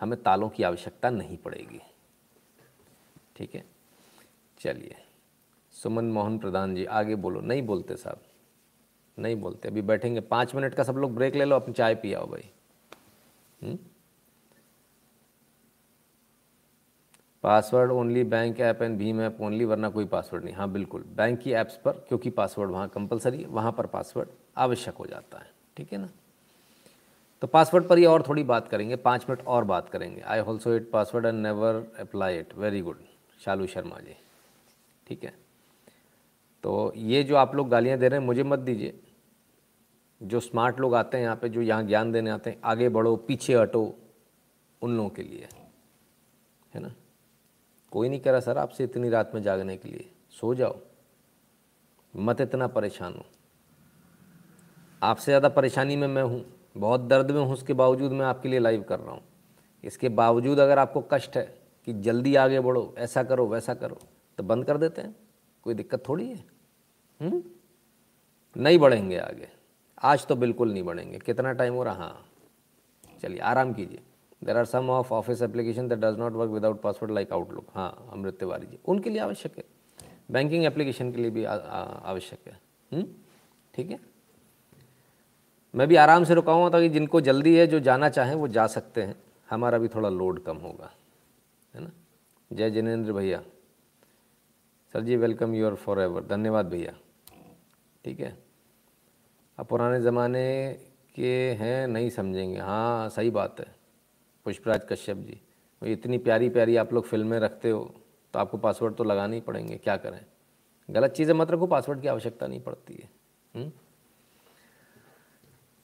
हमें 0.00 0.22
तालों 0.22 0.48
की 0.48 0.62
आवश्यकता 0.62 1.10
नहीं 1.10 1.36
पड़ेगी। 1.36 1.80
ठीक 3.36 3.54
है? 3.54 3.64
चलिए। 4.60 4.96
सुमन 5.74 6.04
मोहन 6.04 6.38
प्रधान 6.38 6.74
जी, 6.74 6.84
आगे 6.84 7.14
बोलो। 7.16 7.40
नहीं 7.40 7.62
बोलते 7.62 7.96
साहब। 7.96 8.20
नहीं 9.18 9.36
बोलते। 9.36 9.68
अभी 9.68 9.82
बैठेंगे, 9.82 10.20
पाँच 10.20 10.54
मिनट 10.54 10.74
का 10.74 10.82
सब 10.82 10.96
लोग 10.96 11.14
ब्रेक 11.14 11.34
ले 11.34 11.44
लो, 11.44 11.56
अपनी 11.56 11.74
चाय 11.74 11.94
पियाओ 11.94 12.26
भाई। 12.26 12.50
Password 17.44 17.90
only 17.90 18.22
bank 18.24 18.60
app 18.60 18.82
and 18.82 18.98
Bhim 18.98 19.20
app 19.20 19.40
only 19.40 19.64
वरना 19.64 19.88
कोई 19.88 20.04
पासवर्ड 20.04 20.44
नहीं। 20.44 20.54
हाँ 20.54 20.70
बिल्कुल। 20.70 21.04
बैंक 21.16 21.38
की 21.40 21.52
ऐप्स 21.52 21.76
पर, 21.76 21.92
क्योंकि 22.08 22.30
पासवर्ड 22.30 22.70
वहाँ 22.70 22.88
कंपलसरी 22.88 23.42
है 23.42 23.46
वहाँ 23.46 23.72
पर 23.72 23.86
पासवर्ड 23.86 24.28
आवश्यक 24.56 24.94
हो 24.94 25.06
जाता 25.06 25.38
है। 25.38 25.50
ठीक 25.76 25.92
है 25.92 25.98
ना? 25.98 26.08
तो 27.42 27.46
पासवर्ड 27.46 27.88
पर 27.88 27.98
ही 27.98 28.04
और 28.04 28.22
थोड़ी 28.28 28.42
बात 28.42 28.68
करेंगे, 28.68 28.96
पाँच 28.96 29.26
मिनट 29.30 29.46
और 29.46 29.64
बात 29.64 29.88
करेंगे। 29.88 30.20
I 30.20 30.40
also 30.40 30.74
it 30.74 30.90
password 30.90 31.26
and 31.26 31.42
never 31.42 31.84
apply 31.98 32.38
it 32.38 32.54
very 32.54 32.80
good 32.80 32.98
Shalu 33.40 33.66
Sharma 33.66 33.98
ji. 33.98 34.16
ठीक 35.06 35.24
है? 35.24 35.34
तो 36.64 36.92
ये 36.96 37.22
जो 37.22 37.36
आप 37.36 37.54
लोग 37.54 37.68
गालियाँ 37.68 37.98
दे 37.98 38.08
रहे 38.08 38.18
हैं, 38.18 38.26
मुझे 38.26 38.42
मत 38.42 38.58
दीजिए। 38.58 38.98
जो 40.20 40.40
स्मार्ट 40.40 40.80
लोग 40.80 40.94
आते 40.94 41.16
हैं 41.16 41.24
यहाँ 41.24 41.36
पे, 41.36 41.48
जो 41.48 41.62
यहाँ 41.62 41.84
ज्ञान 41.84 42.12
देने 42.12 42.30
आते 42.30 42.50
हैं, 42.50 42.58
आगे 42.64 42.88
बढ़ो, 42.88 43.16
पीछे 43.16 43.54
हटो 43.54 43.82
उन 44.82 44.96
लोगों 44.96 45.08
के 45.10 45.22
लिए, 45.22 45.48
है 46.72 46.80
ना? 46.80 46.92
कोई 47.92 48.08
नहीं 48.08 48.20
कह 48.20 48.30
रहा, 48.30 48.40
सर, 48.40 48.58
आपसे 48.58 48.84
इतनी 48.84 49.08
रात 49.08 49.34
में 49.34 49.42
जागने 49.42 49.76
के 49.76 49.88
लिए, 49.88 50.08
सो 50.30 50.54
जाओ। 50.54 50.78
मत 52.14 52.40
इतना 52.40 52.66
परेशान 52.66 53.14
हो। 53.14 53.24
आपसे 55.02 55.24
ज़्यादा 55.24 55.48
परेशानी 55.48 55.96
में 55.96 56.06
मैं 56.08 56.22
हूँ, 56.22 56.44
बहुत 56.76 57.00
दर्द 57.00 57.30
में 57.30 57.40
हूँ, 57.40 57.52
उसके 57.52 57.72
बावजूद 57.72 58.12
मैं 58.12 58.26
आपके 58.26 58.48
लिए 58.48 58.58
लाइव 58.58 58.82
कर 58.82 59.00
रहा 59.00 59.12
हूँ। 59.12 59.22
इसके 59.84 60.08
बावजूद 60.08 60.58
अगर 60.58 60.78
आपको 60.78 61.00
कष्ट 61.12 61.36
है 61.36 61.44
कि 61.86 61.92
जल्दी 61.92 62.34
आगे 62.36 62.60
बढ़ो, 62.60 62.94
ऐसा 62.98 63.22
करो, 63.22 63.46
वैसा 63.46 63.74
करो 63.74 63.98
तो 64.38 64.42
बंद 64.42 64.64
कर 64.64 64.76
देते 64.76 65.02
हैं। 65.02 65.14
कोई 65.66 65.74
दिक्कत 65.74 66.08
थोड़ी 66.08 66.28
है? 66.28 66.44
हुँ? 67.22 67.30
हम्म? 67.30 67.42
नहीं 68.56 68.78
बढ़ेंगे 68.78 69.18
आगे। 69.18 69.48
आज 70.02 70.26
तो 70.26 70.36
बिल्कुल 70.36 70.72
नहीं 70.72 70.82
बढ़ेंगे। 70.82 71.18
कितना 71.18 71.52
टाइम 71.52 71.74
हो 71.74 71.84
रहा? 71.84 71.94
हाँ। 71.94 72.26
चलिए, 73.22 73.38
आराम 73.38 73.72
कीजिए। 73.72 74.00
There 74.44 74.56
are 74.56 74.64
some 74.64 74.90
of 74.90 75.14
office 75.14 75.42
application 75.42 75.88
that 75.88 75.98
does 75.98 76.18
not 76.18 76.32
work 76.32 76.50
without 76.50 76.80
password 76.80 77.12
like 77.12 77.32
Outlook 77.32 77.66
हाँ 77.74 78.08
अमृत 78.12 78.34
तिवारी 78.34 78.66
जी। 78.66 78.78
उनके 78.86 79.10
लिए 79.10 79.18
आवश्यक 79.18 79.58
है। 79.58 79.64
बैंकिंग 80.30 80.64
एप्लीकेशन 80.64 81.12
के 81.12 81.18
लिए 81.18 81.30
भी 81.30 81.44
आवश्यक 81.44 82.38
है। 82.46 82.60
हम्म? 82.92 83.06
ठीक 83.74 83.90
है? 83.90 84.00
मैं 85.74 85.88
भी 85.88 85.96
आराम 85.96 86.24
से 86.24 86.34
रुका 86.34 86.52
हुआ 86.52 86.70
ताकि 86.70 86.88
जिनको 86.88 87.20
जल्दी 87.20 87.56
है, 87.56 87.66
जो 87.66 87.80
जाना 87.80 88.08
चाहें, 88.08 88.34
वो 88.34 88.48
जा 88.48 88.66
सकते 88.66 89.02
हैं। 89.02 89.16
हमारा 89.50 89.78
भी 89.78 89.88
थोड़ा 89.88 90.08
लोड 90.08 90.42
कम 90.42 90.56
होगा। 90.56 90.92
है 91.74 91.80
ना? 91.80 91.90
जय 92.52 92.70
जिनेन्द्र 92.70 93.12
भैया। 93.12 93.42
Sir 94.92 95.00
ji 95.00 95.16
welcome 95.16 95.54
your 95.54 95.74
forever 96.00 96.24
धन्यवाद 96.24 96.66
भैया। 96.66 96.98
ठीक 98.04 98.20
है? 98.20 98.36
अब 99.58 99.66
पुराने 99.66 100.00
ज़माने 100.00 100.72
के 101.14 101.32
हैं, 101.52 101.86
नहीं 101.88 102.10
समझेंगे। 102.10 102.58
हाँ 102.58 103.08
सही 103.08 103.30
बात 103.30 103.60
है। 103.60 103.66
पुष्पराज 104.46 104.86
कश्यप 104.90 105.16
जी 105.18 105.40
इतनी 105.82 106.18
प्यारी 106.18 106.48
प्यारी 106.48 106.76
आप 106.76 106.92
लोग 106.92 107.06
फ़िल्में 107.06 107.38
रखते 107.40 107.70
हो 107.70 107.82
तो 108.34 108.38
आपको 108.38 108.58
पासवर्ड 108.58 108.94
तो 108.94 109.04
लगाने 109.04 109.36
ही 109.36 109.40
पड़ेंगे, 109.40 109.76
क्या 109.76 109.96
करें? 109.96 110.20
गलत 110.88 111.10
चीज़ें 111.10 111.34
मत 111.34 111.50
रखो 111.50 111.66
पासवर्ड 111.66 112.00
की 112.02 112.08
आवश्यकता 112.08 112.46
नहीं 112.46 112.60
पड़ती 112.60 112.94
है। 112.94 113.08
हम्म? 113.54 113.70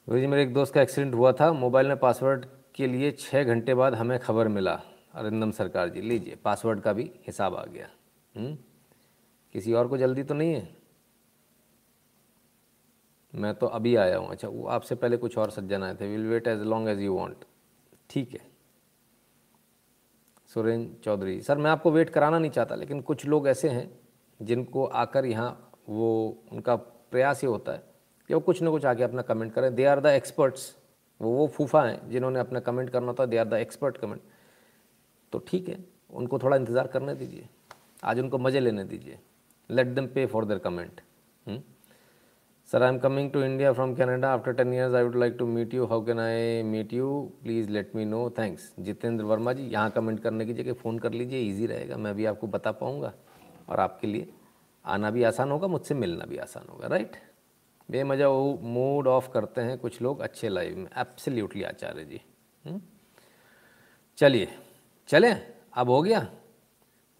जी, 0.07 0.27
मेरे 0.27 0.43
एक 0.43 0.53
दोस्त 0.53 0.73
का 0.73 0.81
एक्सीडेंट 0.81 1.13
हुआ 1.15 1.31
था 1.31 1.51
मोबाइल 1.53 1.87
में 1.87 1.97
पासवर्ड 1.97 2.45
के 2.75 2.87
लिए 2.87 3.11
छः 3.11 3.43
घंटे 3.43 3.73
बाद 3.73 3.95
हमें 3.95 4.17
खबर 4.19 4.47
मिला, 4.47 4.79
अरिंदम 5.13 5.51
सरकार 5.51 5.89
जी। 5.89 6.01
लीजिए 6.01 6.35
पासवर्ड 6.35 6.81
का 6.81 6.93
भी 6.93 7.11
हिसाब 7.27 7.55
आ 7.55 7.63
गया। 7.65 7.87
हुँ? 8.35 8.45
हम्म? 8.45 8.57
किसी 9.55 9.73
और 9.73 9.87
को 9.87 9.97
जल्दी 9.97 10.23
तो 10.23 10.33
नहीं 10.33 10.53
है? 10.53 10.67
मैं 13.33 13.53
तो 13.55 13.67
अभी 13.67 13.95
आया 13.97 14.17
हूँ। 14.17 14.29
अच्छा 14.29 14.47
वो 14.47 14.65
आपसे 14.67 14.95
पहले 14.95 15.17
कुछ 15.17 15.37
और 15.37 15.51
सज्जन 15.51 15.83
आए 15.83 15.95
थे। 15.95 16.07
Will 16.07 16.25
wait 16.27 16.47
as 16.47 16.61
long 16.63 16.89
as 16.89 16.99
you 17.01 17.15
want 17.15 17.45
ठीक 18.09 18.33
है। 18.33 18.47
सुरेंद्र 20.51 21.03
चौधरी, 21.03 21.41
सर, 21.41 21.57
मैं 21.57 21.71
आपको 21.71 21.91
वेट 21.91 22.09
कराना 22.09 22.39
नहीं 22.39 22.51
चाहता, 22.51 22.75
लेकिन 22.75 23.01
कुछ 23.01 23.25
लोग 23.25 23.47
ऐसे 23.47 23.69
हैं 23.69 23.89
जिनको 24.39 24.85
आकर 24.85 25.25
यहाँ 25.25 25.71
वो, 25.89 26.43
उनका 26.51 26.75
प्रयास 26.75 27.41
ही 27.41 27.47
होता 27.47 27.71
है 27.71 27.83
कि 28.29 28.33
वो 28.33 28.39
कुछ 28.39 28.61
ना 28.61 28.69
कुछ 28.69 28.85
आके 28.85 29.03
अपना 29.03 29.21
कमेंट 29.23 29.53
करें। 29.53 29.73
दे 29.75 29.85
आर 29.85 29.99
द 29.99 30.05
एक्सपर्ट्स 30.07 30.75
वो 31.21 31.31
वो 31.31 31.47
फूफा 31.49 31.83
हैं 31.83 32.09
जिन्होंने 32.09 32.39
अपना 32.39 32.59
कमेंट 32.61 32.89
करना 32.89 33.07
होता 33.07 33.23
है। 33.23 33.29
They 33.29 33.37
are 33.37 33.47
the 33.47 33.53
expert 33.55 33.97
comment 33.97 34.21
तो 35.33 35.39
ठीक 35.47 35.69
है, 35.69 35.77
उनको 36.11 36.39
थोड़ा 36.39 36.57
इंतज़ार 36.57 36.87
करने 36.87 37.15
दीजिए। 37.15 37.47
आज 38.03 38.19
उनको 38.19 38.37
मज़े 38.37 38.59
लेने 38.59 38.83
दीजिए। 38.85 39.17
Let 39.69 39.87
them 39.87 40.07
pay 40.07 40.25
for 40.25 40.45
their 40.45 40.57
comment 40.59 41.01
sir 42.71 42.83
I 42.83 42.89
am 42.89 42.97
coming 42.99 43.31
to 43.31 43.41
India 43.41 43.71
from 43.73 43.93
Canada 43.95 44.31
after 44.33 44.53
ten 44.53 44.73
years 44.73 44.95
I 44.95 45.03
would 45.03 45.15
like 45.15 45.35
to 45.37 45.45
meet 45.47 45.73
you 45.73 45.85
how 45.85 46.01
can 46.05 46.19
I 46.19 46.61
meet 46.63 46.91
you 46.93 47.07
please 47.43 47.69
let 47.69 47.95
me 47.95 48.03
know 48.05 48.29
thanks 48.29 48.73
Jitendra 48.79 49.25
Verma 49.25 49.53
ji 49.53 49.63
यहाँ 49.63 49.91
comment 49.91 50.19
करने 50.19 50.45
की 50.45 50.53
जगह 50.53 50.73
phone 50.73 50.99
कर 50.99 51.13
लीजिए 51.13 51.39
easy 51.39 51.65
रहेगा 51.65 51.97
मैं 51.97 52.13
भी 52.15 52.25
आपको 52.25 52.47
बता 52.47 52.71
पाऊँगा 52.71 53.13
और 53.69 53.79
आपके 53.79 54.07
लिए 54.07 54.27
आना 54.85 55.11
भी 55.11 55.23
आसान 55.23 55.51
होगा 55.51 55.67
मुझसे 55.67 55.95
मिलना 55.95 56.25
भी 56.25 56.37
आसान 56.37 56.69
होगा 56.69 56.87
राइट 56.87 57.15
बेमजा 57.89 58.27
वो 58.27 58.57
मूड 58.69 59.07
ऑफ़ 59.07 59.29
करते 59.31 59.61
हैं 59.61 59.77
कुछ 59.77 60.01
लोग 60.01 60.19
अच्छे 60.19 60.49
लाइव 60.49 60.77
में 60.77 60.89
एब्सोल्युटली 60.97 61.63
आचार्य 61.63 62.05
जी? 62.05 62.21
चलिए 64.17 64.47
चलें 65.09 65.33
अब 65.73 65.89
हो 65.89 66.01
गया 66.01 66.27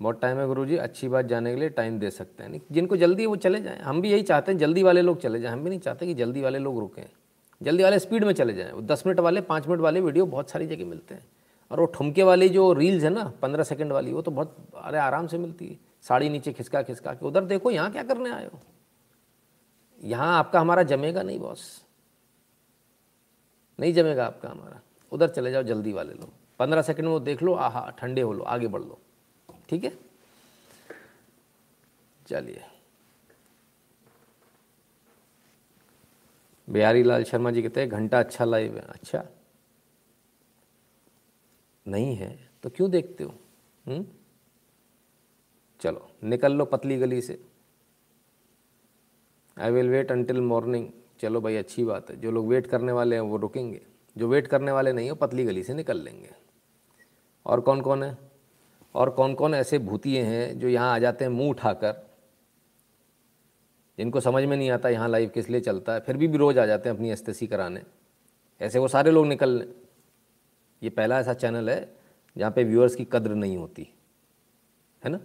बहुत 0.01 0.21
टाइम 0.21 0.38
है 0.38 0.47
गुरु 0.47 0.65
जी 0.65 0.77
अच्छी 0.77 1.07
बात 1.07 1.25
जाने 1.25 1.53
के 1.53 1.59
लिए 1.59 1.69
टाइम 1.69 1.99
दे 1.99 2.09
सकते 2.09 2.43
हैं। 2.43 2.62
जिनको 2.71 2.97
जल्दी 2.97 3.25
वो 3.25 3.35
चले 3.35 3.62
जाएँ, 3.62 3.79
हम 3.79 4.01
भी 4.01 4.12
यही 4.12 4.21
चाहते 4.21 4.51
हैं, 4.51 4.59
जल्दी 4.59 4.83
वाले 4.83 5.01
लोग 5.01 5.21
चले 5.21 5.39
जाएँ। 5.39 5.53
हम 5.53 5.63
भी 5.63 5.69
नहीं 5.69 5.79
चाहते 5.79 6.05
कि 6.05 6.13
जल्दी 6.13 6.41
वाले 6.41 6.59
लोग 6.59 6.79
रुकें। 6.79 7.09
जल्दी 7.62 7.83
वाले 7.83 7.99
स्पीड 7.99 8.23
में 8.23 8.33
चले 8.33 8.53
जाएँ। 8.53 8.81
दस 8.81 9.03
मिनट 9.07 9.19
वाले, 9.19 9.41
पाँच 9.41 9.67
मिनट 9.67 9.81
वाले 9.81 10.01
वीडियो 10.01 10.25
बहुत 10.25 10.49
सारी 10.49 10.67
जगह 10.67 10.85
मिलते 10.85 11.15
हैं। 11.15 11.27
और 11.71 11.79
वो 11.79 11.85
ठुमके 11.85 12.23
वाली 12.23 12.49
जो 12.49 12.73
रील्स 12.73 13.03
है 13.03 13.09
ना, 13.09 13.33
पंद्रह 13.41 13.63
सेकंड 13.63 13.91
वाली, 13.91 14.13
वो 14.13 14.21
तो 14.21 14.31
बहुत, 14.31 14.57
अरे 14.75 14.97
आराम 14.97 15.27
से 15.27 15.38
मिलती 15.38 15.67
है। 15.67 15.79
साड़ी 16.01 16.29
नीचे 16.29 16.53
खिसका 16.53 16.81
खिसका 16.81 17.13
के, 17.13 17.25
उधर 17.25 17.43
देखो, 17.43 17.71
यहाँ 17.71 17.91
क्या 17.91 18.03
करने 18.03 18.29
आए 18.29 18.45
हो? 18.45 18.59
यहाँ 20.03 20.39
आपका 20.39 20.59
हमारा 20.59 20.83
जमेगा 20.83 21.23
नहीं 21.23 21.39
बॉस 21.39 21.85
नहीं 23.79 23.93
जमेगा 23.93 24.25
आपका 24.25 24.49
हमारा। 24.49 24.81
उधर 25.12 25.27
चले 25.27 25.51
जाओ 25.51 25.63
जल्दी 25.63 25.93
वाले 25.93 26.13
लोग। 26.13 26.29
पंद्रह 26.59 26.81
सेकंड 26.81 27.05
में 27.05 27.12
वो 27.12 27.19
देख 27.19 27.43
लो, 27.43 27.53
आहा, 27.53 27.89
ठंडे 27.97 28.21
हो 28.21 28.33
लो, 28.33 28.43
आगे 28.43 28.67
बढ़ 28.67 28.81
लो। 28.81 28.99
ठीक 29.69 29.84
है? 29.84 29.99
चलिए। 32.27 32.63
बिहारी 36.69 37.03
लाल 37.03 37.23
शर्मा 37.23 37.51
जी 37.51 37.62
कहते 37.62 37.79
हैं, 37.79 37.89
घंटा 37.89 38.19
अच्छा 38.19 38.45
लाइव 38.45 38.75
है। 38.75 38.82
अच्छा। 38.82 39.25
नहीं 41.88 42.15
है 42.15 42.49
तो 42.63 42.69
क्यों 42.69 42.91
देखते 42.91 43.23
हो? 43.23 43.36
हम्म? 43.86 44.05
चलो, 45.82 46.12
निकल 46.23 46.53
लो 46.53 46.65
पतली 46.65 46.97
गली 46.97 47.21
से। 47.21 47.45
I 49.58 49.71
will 49.71 49.89
wait 49.89 50.12
until 50.12 50.41
morning 50.41 50.89
चलो 51.19 51.41
भाई, 51.41 51.55
अच्छी 51.55 51.84
बात 51.84 52.10
है। 52.10 52.21
जो 52.21 52.32
लोग 52.32 52.47
वेट 52.47 52.67
करने 52.67 52.91
वाले 52.91 53.15
हैं, 53.15 53.21
वो 53.21 53.38
रुकेंगे। 53.38 53.82
जो 54.17 54.27
वेट 54.27 54.47
करने 54.47 54.71
वाले 54.71 54.93
नहीं 54.93 55.10
हो 55.10 55.15
पतली 55.15 55.43
गली 55.43 55.63
से 55.63 55.73
निकल 55.73 55.97
लेंगे। 55.97 56.32
और 57.45 57.62
कौन 57.62 57.82
कौन 57.82 58.03
है? 58.03 58.28
और 58.95 59.10
कौन 59.10 59.34
कौन 59.34 59.54
ऐसे 59.56 59.80
भूतिए 59.80 60.21
हैं 60.23 60.60
जो 60.60 60.67
यहाँ 60.67 60.93
आ 60.93 60.99
जाते 60.99 61.25
हैं 61.25 61.32
मुँह 61.32 61.49
उठाकर 61.49 62.08
जिनको 63.97 64.19
समझ 64.19 64.43
में 64.43 64.56
नहीं 64.58 64.69
आता 64.71 64.89
यहाँ 64.89 65.10
लाइव 65.10 65.30
किस 65.30 65.49
लिए 65.49 65.62
चलता 65.62 65.93
है 65.93 65.99
फिर 65.99 66.17
भी, 66.17 66.28
भी 66.28 66.38
रोज़ 66.38 66.60
आ 66.60 66.65
जाते 66.65 66.89
हैं 66.89 66.95
अपनी 66.95 67.12
एस्तेसी 67.12 67.47
कराने। 67.47 67.82
ऐसे 68.62 68.80
वो 68.80 68.88
सारे 68.88 69.12
लोग 69.12 69.25
निकल 69.28 69.49
लें। 69.49 69.67
ये 70.82 70.89
पहला 70.89 71.19
ऐसा 71.19 71.34
चैनल 71.34 71.69
है 71.69 71.95
जहाँ 72.36 72.52
पे 72.52 72.63
व्यूअर्स 72.63 72.95
की 72.95 73.06
कद्र 73.12 73.36
नहीं 73.36 73.58
होती 73.58 73.88
है 75.02 75.12
ना? 75.12 75.19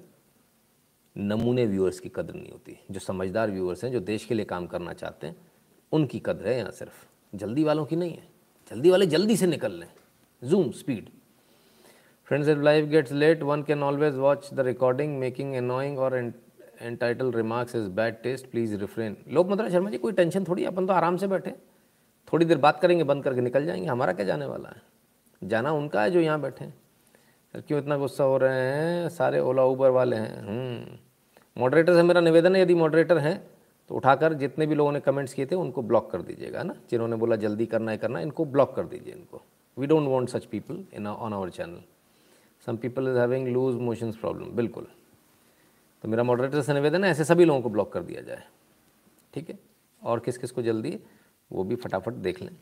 नमूने 1.17 1.67
व्यूअर्स 1.67 2.01
की 2.01 2.09
कद्र 2.09 2.35
नहीं 2.35 2.51
होती। 2.51 2.79
जो 2.91 3.01
समझदार 3.01 3.51
व्यूअर्स 3.51 3.85
हैं 3.85 3.93
जो 3.93 4.01
देश 4.01 4.25
के 4.25 4.35
लिए 4.35 4.45
काम 4.45 4.67
करना 4.67 4.93
चाहते 4.93 5.27
हैं 5.27 5.37
उनकी 5.93 6.19
कद्र 6.19 6.49
है 6.49 6.57
यहाँ 6.59 6.71
सिर्फ़। 6.71 7.37
जल्दी 7.37 7.65
वालों 7.65 7.85
की 7.87 7.97
नहीं 7.97 8.13
है। 8.13 8.29
जल्दी 8.71 8.91
वाले 8.91 9.07
जल्दी 9.07 9.37
से 9.37 9.47
निकल 9.47 9.73
लें। 9.73 9.89
Zoom 10.43 10.71
speed 10.71 11.09
friends 12.29 12.49
if 12.49 12.59
life 12.59 12.89
gets 12.89 13.13
late 13.13 13.43
one 13.43 13.63
can 13.63 13.83
always 13.83 14.15
watch 14.15 14.49
the 14.55 14.61
recording 14.61 15.19
making 15.19 15.55
annoying 15.55 15.99
or 15.99 16.17
entitle 16.81 17.33
remarks 17.33 17.75
is 17.77 17.89
bad 17.89 18.15
taste 18.23 18.47
please 18.47 18.77
refrain 18.77 19.17
लोग 19.29 19.51
मतलब 19.51 19.69
शर्मा 19.69 19.91
जी, 19.91 19.99
कोई 19.99 20.13
टेंशन 20.13 20.45
थोड़ी, 20.45 20.65
अपन 20.65 20.87
तो 20.87 20.93
आराम 20.93 21.17
से 21.17 21.27
बैठे। 21.27 21.51
थोड़ी 22.33 22.47
देर 22.47 22.59
बात 22.59 22.81
करेंगे, 22.81 23.05
बंद 23.05 23.25
करके 23.25 23.41
निकल 23.41 23.67
जाएँगे। 23.67 23.87
हमारा 23.87 24.13
क्या 24.13 24.27
जाने 24.27 24.47
वाला 24.47 24.69
है? 24.69 24.83
जाना 25.43 25.73
उनका 25.73 26.03
है 26.03 26.11
जो 26.11 26.21
यहाँ 26.21 26.41
बैठे 26.41 26.65
हैं। 26.65 26.75
क्यों 27.69 27.81
इतना 27.81 27.97
गुस्सा 27.97 28.25
हो 28.25 28.37
रहे 28.37 28.61
हैं? 28.61 29.09
सारे 29.09 29.41
ओला 29.41 29.65
ऊबर 29.65 29.91
वाले 29.91 30.17
हैं। 30.17 31.01
मॉडरेटर 31.59 31.93
हम्म। 31.93 32.01
से 32.01 32.07
मेरा 32.09 32.21
निवेदन 32.21 32.57
है, 32.57 32.63
यदि 32.63 32.75
मॉडरेटर 32.75 33.19
हैं 33.19 33.39
तो 33.91 33.95
उठाकर 33.95 34.33
जितने 34.35 34.67
भी 34.67 34.75
लोगों 34.75 34.93
ने 34.93 35.01
कमेंट्स 35.01 35.35
किए 35.35 35.47
थे, 35.47 35.55
उनको 35.55 35.83
ब्लॉक 35.83 36.11
कर 36.11 36.23
दीजिएगा 36.23 36.63
ना? 36.63 36.75
जिन्होंने 36.91 37.17
बोला 37.17 37.37
जल्दी 37.37 37.67
करना 37.67 37.91
है, 37.91 37.99
करना 37.99 38.21
इनको 38.21 38.45
ब्लॉक 38.45 38.75
कर 38.77 38.85
दीजिए 38.85 39.15
इनको। 39.15 39.43
We 39.79 39.87
don't 39.87 40.09
want 40.09 40.29
such 40.29 40.45
people 40.45 40.85
in 40.95 41.07
on 41.07 41.33
our 41.33 41.51
channel 41.51 41.83
some 42.67 42.77
people 42.77 43.09
is 43.09 43.19
having 43.19 43.49
loose 43.49 43.75
motions 43.75 44.17
problem 44.17 44.51
बिल्कुल। 44.51 44.87
तो 46.03 46.09
मेरा 46.09 46.23
मॉडरेटर 46.23 46.63
से 46.63 46.75
निवेदन 46.75 47.05
है, 47.05 47.11
ऐसे 47.11 47.25
सभी 47.25 47.45
लोगों 47.45 47.61
को 47.61 47.69
ब्लॉक 47.69 47.93
कर 47.93 48.03
दिया 48.03 48.21
जाए। 48.21 48.45
ठीक 49.35 49.51
है? 49.51 49.59
और 50.03 50.21
किस 50.21 50.39
किस 50.39 50.51
को 50.51 50.63
जल्दी? 50.63 51.01
वो 51.53 51.65
भी 51.65 51.77
फटाफट 51.77 52.13
देख 52.13 52.43
लें। 52.43 52.57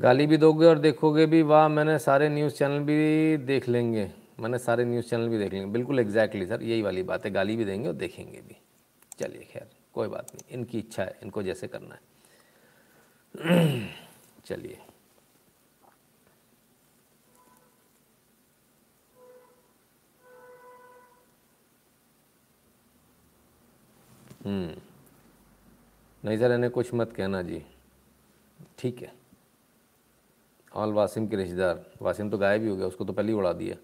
गाली 0.00 0.26
भी 0.26 0.36
दोगे 0.36 0.66
और 0.66 0.78
देखोगे 0.78 1.26
भी, 1.26 1.42
वाह, 1.42 1.68
मैंने 1.68 1.98
सारे 1.98 2.28
न्यूज़ 2.28 2.54
चैनल 2.54 2.80
भी 2.80 3.36
देख 3.36 3.68
लेंगे। 3.68 4.10
मैंने 4.40 4.58
सारे 4.58 4.84
न्यूज़ 4.84 5.06
चैनल 5.06 5.28
भी 5.28 5.38
देख 5.38 5.52
लेंगे। 5.52 5.72
बिल्कुल 5.72 5.98
एग्जैक्टली 5.98 6.46
सर 6.46 6.62
यही 6.62 6.82
वाली 6.82 7.02
बात 7.02 7.24
है। 7.24 7.30
गाली 7.30 7.56
भी 7.56 7.64
देंगे 7.64 7.88
और 7.88 7.94
देखेंगे 7.94 8.40
भी। 8.40 8.56
चलिए, 9.18 9.42
खैर, 9.42 9.70
कोई 9.94 10.08
बात 10.08 10.34
नहीं। 10.34 10.58
इनकी 10.58 10.78
इच्छा 10.78 11.04
है, 11.04 11.18
इनको 11.22 11.42
जैसे 11.42 11.68
करना 11.68 11.94
है। 11.94 12.00
चलिए। 14.44 14.78
नहीं 24.46 26.38
सर 26.38 26.52
इन्हें 26.52 26.70
कुछ 26.72 26.94
मत 26.94 27.12
कहना 27.12 27.42
जी। 27.42 27.62
ठीक 28.78 29.02
है। 29.02 29.12
ऑल 30.74 30.92
वासिम 30.92 31.26
के 31.28 31.36
रिश्तेदार, 31.36 31.84
वासिम 32.02 32.30
तो 32.30 32.38
गायब 32.38 32.62
ही 32.62 32.68
हो 32.68 32.76
गया, 32.76 32.86
उसको 32.86 33.04
तो 33.04 33.12
पहले 33.12 33.32
ही 33.32 33.38
उड़ा 33.38 33.52
दिया। 33.52 33.76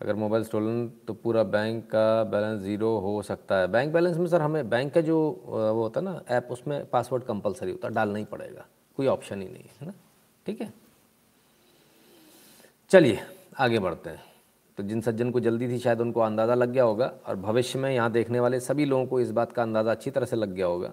अगर 0.00 0.14
मोबाइल 0.14 0.44
स्टोलन 0.44 0.88
तो 0.88 1.14
पूरा 1.14 1.42
बैंक 1.42 1.84
का 1.86 2.24
बैलेंस 2.24 2.60
ज़ीरो 2.60 2.98
हो 2.98 3.22
सकता 3.22 3.58
है। 3.58 3.66
बैंक 3.66 3.92
बैलेंस 3.92 4.16
में 4.16 4.26
सर 4.26 4.42
हमें, 4.42 4.68
बैंक 4.70 4.94
का 4.94 5.00
जो 5.00 5.18
वो 5.46 5.82
होता 5.82 6.00
है 6.00 6.04
ना, 6.04 6.22
ऐप, 6.28 6.48
उसमें 6.50 6.86
पासवर्ड 6.86 7.24
कंपलसरी 7.24 7.70
होता 7.70 7.88
है, 7.88 7.94
डालना 7.94 8.18
ही 8.18 8.24
पड़ेगा। 8.24 8.66
कोई 8.96 9.06
ऑप्शन 9.06 9.42
ही 9.42 9.48
नहीं 9.48 9.64
है 9.80 9.86
ना। 9.86 9.92
ठीक 10.46 10.60
है? 10.60 10.74
चलिए, 12.90 13.20
आगे 13.58 13.78
बढ़ते 13.78 14.10
हैं। 14.10 14.33
तो 14.78 14.82
जिन 14.82 15.00
सज्जन 15.00 15.30
को 15.30 15.40
जल्दी 15.40 15.68
थी, 15.68 15.78
शायद 15.78 16.00
उनको 16.00 16.20
अंदाज़ा 16.20 16.54
लग 16.54 16.70
गया 16.70 16.84
होगा 16.84 17.06
और 17.26 17.36
भविष्य 17.38 17.78
में 17.78 17.90
यहाँ 17.90 18.10
देखने 18.12 18.40
वाले 18.40 18.60
सभी 18.60 18.84
लोगों 18.84 19.06
को 19.06 19.20
इस 19.20 19.30
बात 19.30 19.52
का 19.52 19.62
अंदाज़ा 19.62 19.90
अच्छी 19.90 20.10
तरह 20.10 20.26
से 20.26 20.36
लग 20.36 20.52
गया 20.52 20.66
होगा 20.66 20.92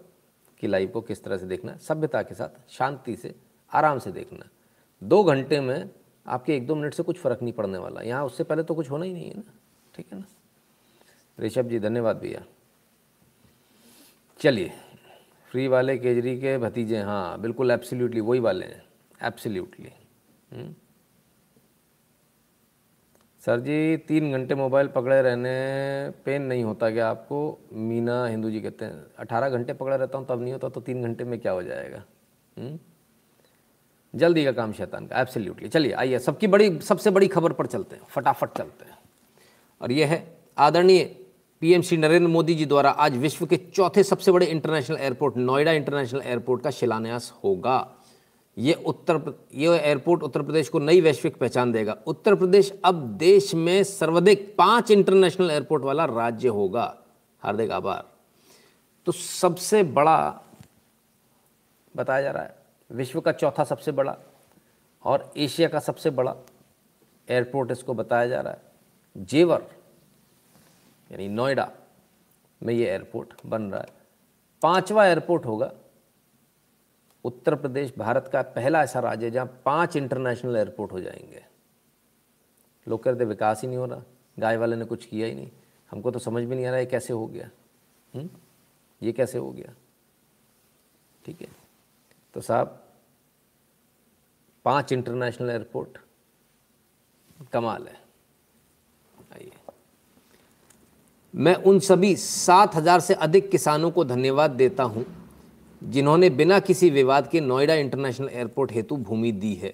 कि 0.60 0.68
लाइव 0.68 0.90
को 0.90 1.02
किस 1.02 1.24
तरह 1.24 1.38
से 1.38 1.46
देखना, 1.46 1.76
सभ्यता 1.78 2.22
के 2.22 2.36
साथ 2.36 2.72
शांति 2.72 3.16
से, 3.16 3.34
आराम 3.72 4.00
से 4.00 4.12
देखना। 4.12 4.50
दो 5.02 5.24
घंटे 5.24 5.60
में 5.60 5.90
आपके 6.26 6.56
एक 6.56 6.68
दो 6.68 6.76
मिनट 6.76 6.94
से 6.94 7.04
कुछ 7.04 7.18
फ़र्क 7.20 7.42
नहीं 7.42 7.54
पड़ने 7.54 7.78
वाला। 7.78 8.02
यहाँ 8.02 8.26
उससे 8.26 8.44
पहले 8.44 8.64
तो 8.64 8.76
कुछ 8.76 8.90
होना 8.92 9.06
ही 9.06 9.14
नहीं 9.14 9.30
है 9.30 9.38
ना, 9.38 9.54
ठीक 9.94 10.14
है 10.14 10.20
ना? 10.20 10.26
ऋषभ 11.38 11.68
जी, 11.68 11.80
धन्यवाद 11.80 12.18
भैया। 12.18 12.44
चलिए 14.40 14.72
फ्री 15.52 15.68
वाले 15.68 15.98
केजरी 15.98 16.36
के 16.40 16.58
भतीजे 16.58 17.00
हाँ 17.00 17.42
बिल्कुल 17.42 17.72
एब्सोल्युटली 17.72 18.22
वही 18.22 18.40
वाले 18.40 18.66
हैं 18.66 18.84
एब्सोल्युटली। 19.20 19.92
सर 23.46 23.60
जी, 23.60 23.98
तीन 23.98 24.32
घंटे 24.32 24.56
मोबाइल 24.56 24.88
पकड़े 24.96 25.22
रहने 25.22 25.52
पेन 26.26 26.42
नहीं 26.42 26.64
होता 26.64 26.90
क्या 26.92 27.08
आपको 27.10 27.38
मीना 27.74 28.26
हिंदू 28.26 28.50
जी 28.50 28.60
कहते 28.62 28.86
हैं, 28.86 29.04
अठारह 29.20 29.50
घंटे 29.50 29.74
पकड़े 29.74 29.98
रहता 29.98 30.18
हूँ, 30.18 30.26
तब 30.28 30.42
नहीं 30.42 30.54
होता 30.54 30.70
तो 30.70 30.82
तीन 30.82 31.02
घंटे 31.04 31.24
में 31.24 31.40
क्या 31.40 31.52
हो 31.52 31.64
जाएगा 31.64 31.98
हुँ? 31.98 32.66
हम्म? 32.66 32.80
जल्दी 34.14 34.44
का 34.46 34.52
काम 34.52 34.72
शैतान 34.74 35.08
का 35.08 35.22
एब्सोल्युटली 35.22 35.70
चलिए, 35.70 35.92
आइए, 35.94 36.20
सबकी 36.20 36.48
बड़ी, 36.48 36.80
सबसे 36.82 37.10
बड़ी 37.10 37.28
खबर 37.28 37.54
पर 37.54 37.66
चलते 37.68 37.96
हैं, 37.96 38.04
फटाफट 38.10 38.58
चलते 38.58 38.86
हैं 38.86 38.98
और 39.82 39.92
यह 39.92 40.08
है, 40.08 40.24
आदरणीय 40.58 41.04
पीएम 41.62 41.82
श्री 41.82 41.98
नरेंद्र 41.98 42.28
मोदी 42.28 42.54
जी 42.56 42.66
द्वारा 42.66 42.90
आज 42.90 43.18
विश्व 43.18 43.46
के 43.46 43.58
चौथे 43.58 44.04
सबसे 44.04 44.32
बड़े 44.32 44.46
international 44.46 44.98
airport 44.98 45.38
Noida 45.38 45.72
international 45.72 46.22
airport 46.22 46.64
का 46.64 46.72
शिलान्यास 46.72 47.32
होगा 47.44 47.78
ये 48.58 48.74
उत्तर 48.86 49.20
ये 49.54 49.78
एयरपोर्ट 49.80 50.24
उत्तर 50.24 50.42
प्रदेश 50.42 50.70
को 50.70 50.80
नई 50.80 51.02
वैश्विक 51.02 51.38
पहचान 51.38 51.72
देगा। 51.72 51.96
उत्तर 52.08 52.36
प्रदेश 52.36 52.72
अब 52.86 52.96
देश 53.18 53.54
में 53.56 53.84
सर्वाधिक 53.84 54.54
पाँच 54.58 54.92
इंटरनेशनल 54.92 55.52
एयरपोर्ट 55.52 55.84
वाला 55.84 56.06
राज्य 56.06 56.48
होगा। 56.50 56.96
हार्दिक 57.42 57.72
आभार। 57.72 58.04
तो 59.08 59.12
सबसे 59.12 59.84
बड़ा 59.84 60.42
बताया 61.96 62.22
जा 62.22 62.32
रहा 62.32 62.44
है, 62.44 62.56
विश्व 62.90 63.22
का 63.22 63.32
चौथा 63.32 63.64
सबसे 63.64 63.92
बड़ा 63.92 64.18
और 65.04 65.32
एशिया 65.38 65.68
का 65.70 65.80
सबसे 65.80 66.10
बड़ा 66.10 66.36
एयरपोर्ट 67.28 67.72
इसको 67.72 67.94
बताया 67.94 68.28
जा 68.28 68.42
रहा 68.42 68.54
है। 68.54 69.26
जेवर, 69.26 69.66
यानी 71.12 71.28
नोएडा 71.30 71.70
में 72.62 72.74
ये 72.74 72.86
एयरपोर्ट 72.86 73.34
बन 73.46 73.62
रहा 73.64 73.82
है। 73.82 73.90
पांचवा 74.62 75.06
एयरपोर्ट 75.06 75.46
होगा 75.46 75.72
उत्तर 77.26 77.56
प्रदेश, 77.56 77.94
भारत 77.98 78.30
का 78.34 78.42
पहला 78.42 78.84
ऐसा 78.84 79.00
राज्य 79.00 79.26
है 79.26 79.32
जहाँ 79.32 79.62
पाँच 79.66 79.96
इंटरनेशनल 79.96 80.56
एयरपोर्ट 80.56 80.92
हो 80.92 81.00
जाएँगे। 81.02 81.46
लोग 82.88 83.04
कहते 83.04 83.26
विकास 83.26 83.62
ही 83.62 83.68
नहीं 83.68 83.78
हो 83.78 83.86
रहा, 83.86 84.04
गाय 84.40 84.58
वाले 84.58 84.76
ने 84.76 84.86
कुछ 84.86 85.06
किया 85.06 85.28
ही 85.28 85.36
नहीं। 85.36 85.50
हमको 85.92 86.12
तो 86.12 86.20
समझ 86.20 86.44
भी 86.44 86.56
नहीं 86.56 86.66
आ 86.66 86.70
रहा 86.70 86.80
ये 86.80 86.86
कैसे 86.86 87.14
हो 87.14 87.28
गया। 87.28 87.50
हुँ? 88.14 88.22
हम्म? 88.22 88.30
ये 89.02 89.12
कैसे 89.12 89.38
हो 89.38 89.52
गया? 89.52 89.74
ठीक 91.26 91.42
है। 91.42 91.48
तो 92.34 92.42
साहब, 92.42 92.84
पाँच 94.66 94.92
इंटरनेशनल 94.92 95.50
एयरपोर्ट, 95.50 95.98
कमाल 97.54 97.88
है। 97.88 98.02
आइए। 99.34 99.52
मैं 101.36 101.56
उन 101.56 101.80
सभी 101.80 102.16
सात 102.16 102.76
हज़ार 102.76 103.00
से 103.00 103.14
अधिक 103.14 103.52
किसानों 103.52 103.92
को 103.92 104.06
धन्यवाद 104.06 104.52
देता 104.52 104.84
हूँ 104.84 105.06
जिन्होंने 105.82 106.30
बिना 106.30 106.60
किसी 106.60 106.90
विवाद 106.90 107.28
के 107.28 107.40
नोएडा 107.42 107.74
इंटरनेशनल 107.74 108.30
एयरपोर्ट 108.30 108.72
हेतु 108.72 108.96
भूमि 108.98 109.32
दी 109.32 109.54
है। 109.54 109.74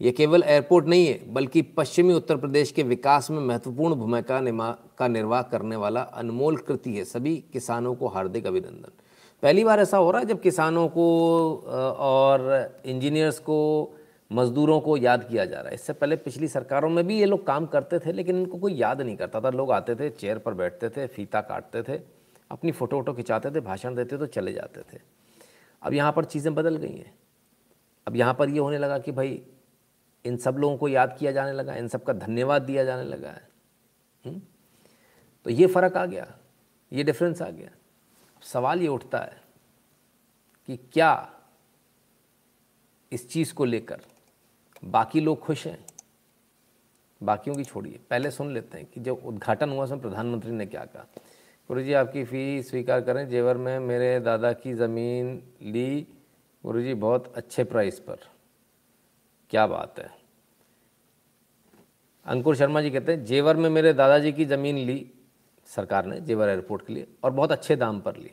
यह 0.00 0.12
केवल 0.12 0.42
एयरपोर्ट 0.42 0.86
नहीं 0.86 1.06
है, 1.06 1.20
बल्कि 1.32 1.62
पश्चिमी 1.62 2.14
उत्तर 2.14 2.36
प्रदेश 2.36 2.70
के 2.72 2.82
विकास 2.82 3.30
में 3.30 3.40
महत्वपूर्ण 3.40 3.94
भूमिका 3.94 4.40
का 4.98 5.08
निर्वाह 5.08 5.42
करने 5.42 5.76
वाला 5.76 6.00
अनमोल 6.00 6.56
कृति 6.58 6.94
है। 6.94 7.04
सभी 7.04 7.36
किसानों 7.52 7.94
को 7.94 8.08
हार्दिक 8.08 8.46
अभिनंदन। 8.46 8.92
पहली 9.42 9.64
बार 9.64 9.80
ऐसा 9.80 9.96
हो 9.96 10.10
रहा 10.10 10.20
है 10.20 10.26
जब 10.26 10.40
किसानों 10.40 10.86
को 10.88 11.06
और 11.98 12.82
इंजीनियर्स 12.86 13.38
को, 13.38 13.94
मज़दूरों 14.30 14.80
को 14.80 14.96
याद 14.96 15.24
किया 15.24 15.44
जा 15.44 15.56
रहा 15.56 15.68
है। 15.68 15.74
इससे 15.74 15.92
पहले 15.92 16.16
पिछली 16.16 16.48
सरकारों 16.48 16.88
में 16.90 17.06
भी 17.06 17.18
ये 17.18 17.26
लोग 17.26 17.46
काम 17.46 17.66
करते 17.66 17.98
थे, 17.98 18.12
लेकिन 18.12 18.36
इनको 18.36 18.58
कोई 18.58 18.74
याद 18.74 19.02
नहीं 19.02 19.16
करता 19.16 19.40
था। 19.40 19.50
लोग 19.50 19.70
आते 19.72 19.94
थे, 19.94 20.08
चेयर 20.10 20.38
पर 20.38 20.54
बैठते 20.54 20.88
थे, 20.88 21.06
फीता 21.06 21.40
काटते 21.42 21.82
थे, 21.82 22.00
अपनी 22.50 22.72
फ़ोटो 22.72 22.96
वोटो 22.96 23.12
खिंचाते 23.12 23.50
थे, 23.50 23.60
भाषण 23.60 23.94
देते 23.94 24.16
तो 24.16 24.26
चले 24.28 24.52
जाते 24.52 24.80
थे। 24.82 24.98
अब 25.82 25.94
यहाँ 25.94 26.12
पर 26.12 26.24
चीज़ें 26.24 26.54
बदल 26.54 26.76
गई 26.76 26.96
हैं। 26.96 27.14
अब 28.06 28.16
यहाँ 28.16 28.34
पर 28.34 28.48
ये 28.48 28.58
होने 28.58 28.78
लगा 28.78 28.98
कि 28.98 29.12
भाई, 29.12 29.42
इन 30.24 30.36
सब 30.36 30.56
लोगों 30.56 30.76
को 30.76 30.88
याद 30.88 31.16
किया 31.18 31.32
जाने 31.32 31.52
लगा, 31.52 31.74
इन 31.74 31.88
सब 31.88 32.04
का 32.04 32.12
धन्यवाद 32.12 32.62
दिया 32.62 32.84
जाने 32.84 33.04
लगा 33.04 33.30
है। 33.30 33.48
हुँ? 34.24 34.40
तो 35.44 35.50
ये 35.50 35.66
फ़र्क 35.66 35.96
आ 35.96 36.06
गया, 36.06 36.26
ये 36.92 37.02
डिफरेंस 37.02 37.42
आ 37.42 37.50
गया। 37.50 37.70
सवाल 38.42 38.80
ये 38.80 38.88
उठता 38.88 39.18
है 39.18 39.40
कि 40.66 40.76
क्या 40.76 41.32
इस 43.12 43.28
चीज़ 43.30 43.54
को 43.54 43.64
लेकर 43.64 44.00
बाकी 44.84 45.20
लोग 45.20 45.40
खुश 45.40 45.66
हैं? 45.66 45.86
बाकियों 47.22 47.56
की 47.56 47.64
छोड़िए, 47.64 48.00
पहले 48.10 48.30
सुन 48.30 48.52
लेते 48.52 48.78
हैं 48.78 48.86
कि 48.86 49.00
जब 49.00 49.22
उद्घाटन 49.24 49.70
हुआ, 49.70 49.84
उसमें 49.84 50.00
प्रधानमंत्री 50.00 50.52
ने 50.52 50.66
क्या 50.66 50.84
कहा? 50.84 51.06
गुरु 51.68 51.82
जी 51.82 51.92
आपकी 51.92 52.24
फ़ी 52.24 52.62
स्वीकार 52.62 53.00
करें, 53.00 53.28
जेवर 53.28 53.56
में 53.56 53.78
मेरे 53.78 54.20
दादा 54.20 54.52
की 54.52 54.74
ज़मीन 54.74 55.42
ली। 55.62 56.06
गुरु 56.64 56.82
जी 56.82 56.94
बहुत 56.94 57.32
अच्छे 57.36 57.64
प्राइस 57.64 57.98
पर। 57.98 58.16
क्या 59.50 59.66
बात 59.66 59.98
है। 59.98 60.10
अंकुर 62.26 62.56
शर्मा 62.56 62.80
जी 62.80 62.90
कहते 62.90 63.12
हैं, 63.12 63.24
जेवर 63.24 63.56
में 63.56 63.70
मेरे 63.70 63.92
दादाजी 63.92 64.32
की 64.32 64.44
ज़मीन 64.44 64.76
ली। 64.76 65.10
सरकार 65.66 66.06
ने 66.06 66.20
जेवर 66.20 66.48
एयरपोर्ट 66.48 66.86
के 66.86 66.92
लिए 66.92 67.06
और 67.24 67.30
बहुत 67.30 67.52
अच्छे 67.52 67.76
दाम 67.76 68.00
पर 68.00 68.16
ली। 68.16 68.30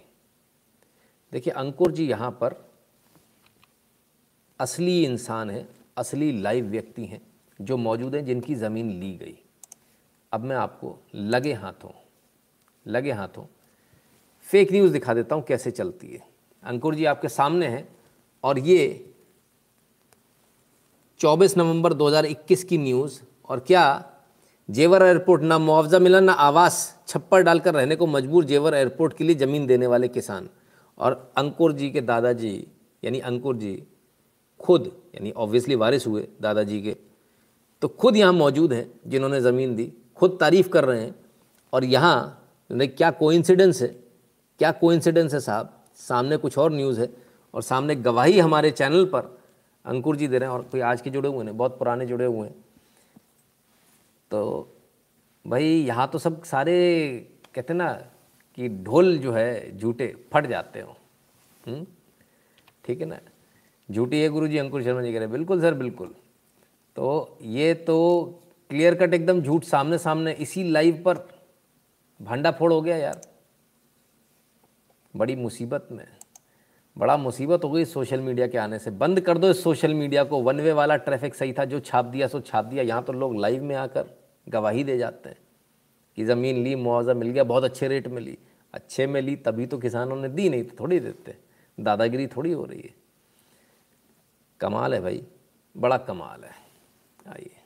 देखिए, 1.32 1.54
अंकुर 1.54 1.91
जी 1.91 2.08
यहाँ 2.08 2.32
पर 2.32 2.69
असली 4.60 5.06
इंसान 5.06 5.50
है, 5.50 5.67
असली 5.98 6.41
लाइव 6.41 6.65
व्यक्ति 6.65 7.06
हैं, 7.06 7.22
जो 7.62 7.78
मौजूद 7.78 8.15
हैं, 8.15 8.26
जिनकी 8.26 8.56
ज़मीन 8.56 8.91
ली 8.91 9.15
गई। 9.15 9.39
अब 10.32 10.41
मैं 10.41 10.56
आपको 10.56 11.00
लगे 11.15 11.54
हाथों 11.54 12.02
लगे 12.86 13.12
हाथों। 13.12 13.46
फेक 14.48 14.72
न्यूज़ 14.72 14.93
दिखा 14.93 15.13
देता 15.13 15.36
हूँ 15.36 15.43
कैसे 15.43 15.72
चलती 15.72 16.08
है। 16.08 16.22
अंकुर 16.63 16.96
जी 16.96 17.06
आपके 17.06 17.30
सामने 17.30 17.67
हैं 17.67 17.88
और 18.43 18.60
ये 18.60 19.06
24 21.19 21.58
नवंबर 21.58 21.93
2021 21.93 22.63
की 22.63 22.78
न्यूज़ 22.78 23.19
और 23.50 23.60
क्या 23.60 23.84
जेवर 24.69 25.04
एयरपोर्ट 25.04 25.41
ना 25.41 25.58
मुआवजा 25.60 26.00
मिला, 26.00 26.19
ना 26.19 26.34
आवास 26.34 27.06
छप्पर 27.08 27.41
डालकर 27.41 27.74
रहने 27.74 27.96
को 27.96 28.08
मजबूर 28.08 28.46
जेवर 28.46 28.74
एयरपोर्ट 28.74 29.17
के 29.17 29.24
लिए 29.24 29.36
ज़मीन 29.36 29.65
देने 29.67 29.88
वाले 29.88 30.08
किसान। 30.08 30.50
और 30.98 31.34
अंकुर 31.38 31.74
जी 31.74 31.89
के 31.89 32.02
दादाजी, 32.02 32.67
यानी 33.04 33.19
अंकुर 33.22 33.56
जी 33.58 33.84
खुद, 34.60 34.91
यानी 35.15 35.32
ऑब्वियसली 35.32 35.76
वारिस 35.76 36.08
हुए 36.08 36.28
दादाजी 36.41 36.82
के 36.82 36.96
तो 37.82 37.88
खुद 37.89 38.15
यहाँ 38.15 38.34
मौजूद 38.34 38.74
हैं 38.74 38.86
जिन्होंने 39.08 39.39
ज़मीन 39.41 39.76
दी, 39.76 39.91
खुद 40.15 40.38
तारीफ़ 40.39 40.69
कर 40.69 40.86
रहे 40.86 41.02
हैं 41.02 41.15
और 41.74 41.84
यहाँ 41.86 42.42
क्या 42.73 43.12
कोइंसिडेंस 43.12 43.81
है? 43.81 43.88
क्या 44.59 44.71
कोइंसिडेंस 44.71 45.33
है 45.33 45.39
साहब? 45.39 45.73
सामने 45.95 46.38
कुछ 46.38 46.57
और 46.57 46.71
न्यूज़ 46.73 46.99
है 47.01 47.09
और 47.53 47.62
सामने 47.62 47.95
गवाही 47.95 48.39
हमारे 48.39 48.71
चैनल 48.71 49.05
पर 49.05 49.38
अंकुर 49.86 50.15
जी 50.15 50.27
दे 50.27 50.38
रहे 50.38 50.49
हैं 50.49 50.55
और 50.55 50.62
कोई 50.62 50.81
आज 50.81 51.01
के 51.01 51.09
जुड़े 51.09 51.29
हुए 51.29 51.45
हैं 51.45 51.57
बहुत 51.57 51.77
पुराने 51.79 52.05
जुड़े 52.05 52.25
हुए 52.25 52.47
हैं। 52.47 52.55
तो 54.31 54.69
भाई 55.45 55.65
यहाँ 55.65 56.07
तो 56.07 56.19
सब 56.19 56.43
सारे 56.43 56.75
कहते 57.55 57.73
ना 57.73 57.91
कि 58.57 58.69
ढोल 58.69 59.17
जो 59.17 59.31
है 59.31 59.77
झूठे, 59.77 60.07
फट 60.33 60.47
जाते 60.47 60.81
हो। 60.81 60.95
हम्म? 61.67 61.86
ठीक 62.86 62.99
है 62.99 63.05
ना? 63.05 63.19
झूठी 63.91 64.21
है 64.21 64.29
गुरु 64.29 64.47
जी 64.47 64.57
अंकुर 64.57 64.83
शर्मा 64.83 65.01
जी 65.01 65.12
कह 65.12 65.19
रहे 65.19 65.27
हैं, 65.27 65.31
बिल्कुल 65.31 65.62
सर, 65.62 65.73
बिल्कुल। 65.73 66.07
तो 66.95 67.38
ये 67.41 67.73
तो 67.73 67.97
क्लियर 68.69 68.95
कट 68.95 69.13
एकदम 69.13 69.41
झूठ 69.41 69.63
सामने 69.63 69.97
सामने 69.97 70.31
इसी 70.31 70.63
लाइव 70.71 71.01
पर 71.05 71.17
भांडा 72.23 72.51
फोड़ 72.51 72.73
हो 72.73 72.81
गया 72.81 72.97
यार। 72.97 73.21
बड़ी 75.15 75.36
मुसीबत 75.36 75.88
में। 75.91 76.07
बड़ा 76.97 77.17
मुसीबत 77.17 77.63
हो 77.63 77.69
गई 77.69 77.86
सोशल 77.86 78.21
मीडिया 78.21 78.47
के 78.47 78.57
आने 78.57 78.79
से। 78.79 78.91
बंद 78.91 79.21
कर 79.21 79.38
दो 79.38 79.49
इस 79.49 79.63
सोशल 79.63 79.93
मीडिया 79.93 80.23
को। 80.23 80.41
वन 80.41 80.62
वे 80.62 80.73
वाला 80.73 80.95
ट्रैफ़िक 80.95 81.36
सही 81.36 81.53
था, 81.53 81.65
जो 81.65 81.79
छाप 81.79 82.05
दिया 82.05 82.27
सो 82.27 82.39
छाप 82.39 82.65
दिया। 82.65 82.83
यहाँ 82.83 83.03
तो 83.03 83.13
लोग 83.13 83.36
लाइव 83.39 83.63
में 83.63 83.75
आकर 83.75 84.09
गवाही 84.49 84.83
दे 84.83 84.97
जाते 84.97 85.29
हैं 85.29 85.38
कि 86.17 86.25
ज़मीन 86.25 86.63
ली, 86.63 86.75
मुआवजा 86.75 87.13
मिल 87.13 87.29
गया, 87.29 87.43
बहुत 87.43 87.63
अच्छे 87.63 87.88
रेट 87.88 88.07
में 88.07 88.21
ली। 88.21 88.38
अच्छे 88.73 89.07
में 89.07 89.21
ली, 89.21 89.36
तभी 89.36 89.65
तो 89.65 89.77
किसानों 89.77 90.15
ने 90.15 90.29
दी 90.29 90.49
नहीं 90.49 90.63
तो 90.63 90.75
थोड़ी 90.79 90.99
देते 90.99 91.38
दादागिरी 91.79 92.27
थोड़ी 92.27 92.51
हो 92.51 92.65
रही 92.65 92.81
है। 92.81 92.93
कमाल 94.59 94.93
है 94.93 95.01
भाई, 95.01 95.23
बड़ा 95.77 95.97
कमाल 95.97 96.43
है। 96.43 96.55
आइए। 97.27 97.62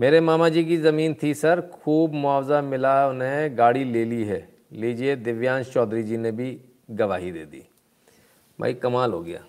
मेरे 0.00 0.20
मामा 0.20 0.48
जी 0.48 0.64
की 0.64 0.76
ज़मीन 0.76 1.14
थी, 1.22 1.32
सर। 1.34 1.60
खूब 1.74 2.12
मुआवजा 2.12 2.60
मिला 2.62 3.08
उन्हें, 3.08 3.58
गाड़ी 3.58 3.84
ले 3.84 4.04
ली 4.04 4.22
है। 4.24 4.48
लीजिए, 4.72 5.16
दिव्यांश 5.16 5.72
चौधरी 5.72 6.02
जी 6.02 6.16
ने 6.16 6.30
भी 6.32 6.60
गवाही 6.90 7.32
दे 7.32 7.44
दी। 7.44 7.62
भाई, 8.58 8.74
कमाल 8.74 9.12
हो 9.12 9.20
गया। 9.20 9.44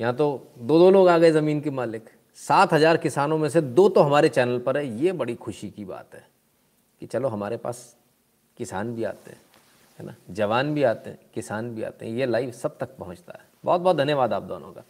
यहाँ 0.00 0.14
तो 0.14 0.26
दो 0.58 0.78
दो 0.78 0.90
लोग 0.90 1.08
आ 1.08 1.16
गए 1.18 1.30
ज़मीन 1.30 1.60
के 1.60 1.70
मालिक। 1.70 2.10
सात 2.38 2.72
हज़ार 2.72 2.96
किसानों 2.96 3.38
में 3.38 3.48
से 3.48 3.60
दो 3.60 3.88
तो 3.88 4.00
हमारे 4.00 4.28
चैनल 4.28 4.58
पर 4.58 4.76
है। 4.76 4.86
ये 5.02 5.12
बड़ी 5.12 5.34
खुशी 5.34 5.70
की 5.70 5.84
बात 5.84 6.14
है 6.14 6.24
कि 7.00 7.06
चलो, 7.06 7.28
हमारे 7.28 7.56
पास 7.56 7.96
किसान 8.58 8.94
भी 8.94 9.04
आते 9.04 9.30
हैं, 9.30 9.40
है 9.98 10.06
ना? 10.06 10.14
जवान 10.30 10.74
भी 10.74 10.82
आते 10.82 11.10
हैं, 11.10 11.18
किसान 11.34 11.74
भी 11.74 11.82
आते 11.82 12.06
हैं। 12.06 12.12
ये 12.12 12.26
लाइव 12.26 12.50
सब 12.52 12.76
तक 12.78 12.96
पहुँचता 12.98 13.32
है। 13.32 13.44
बहुत 13.64 13.80
बहुत 13.80 13.96
धन्यवाद 13.96 14.32
आप 14.32 14.42
दोनों 14.42 14.72
का। 14.72 14.84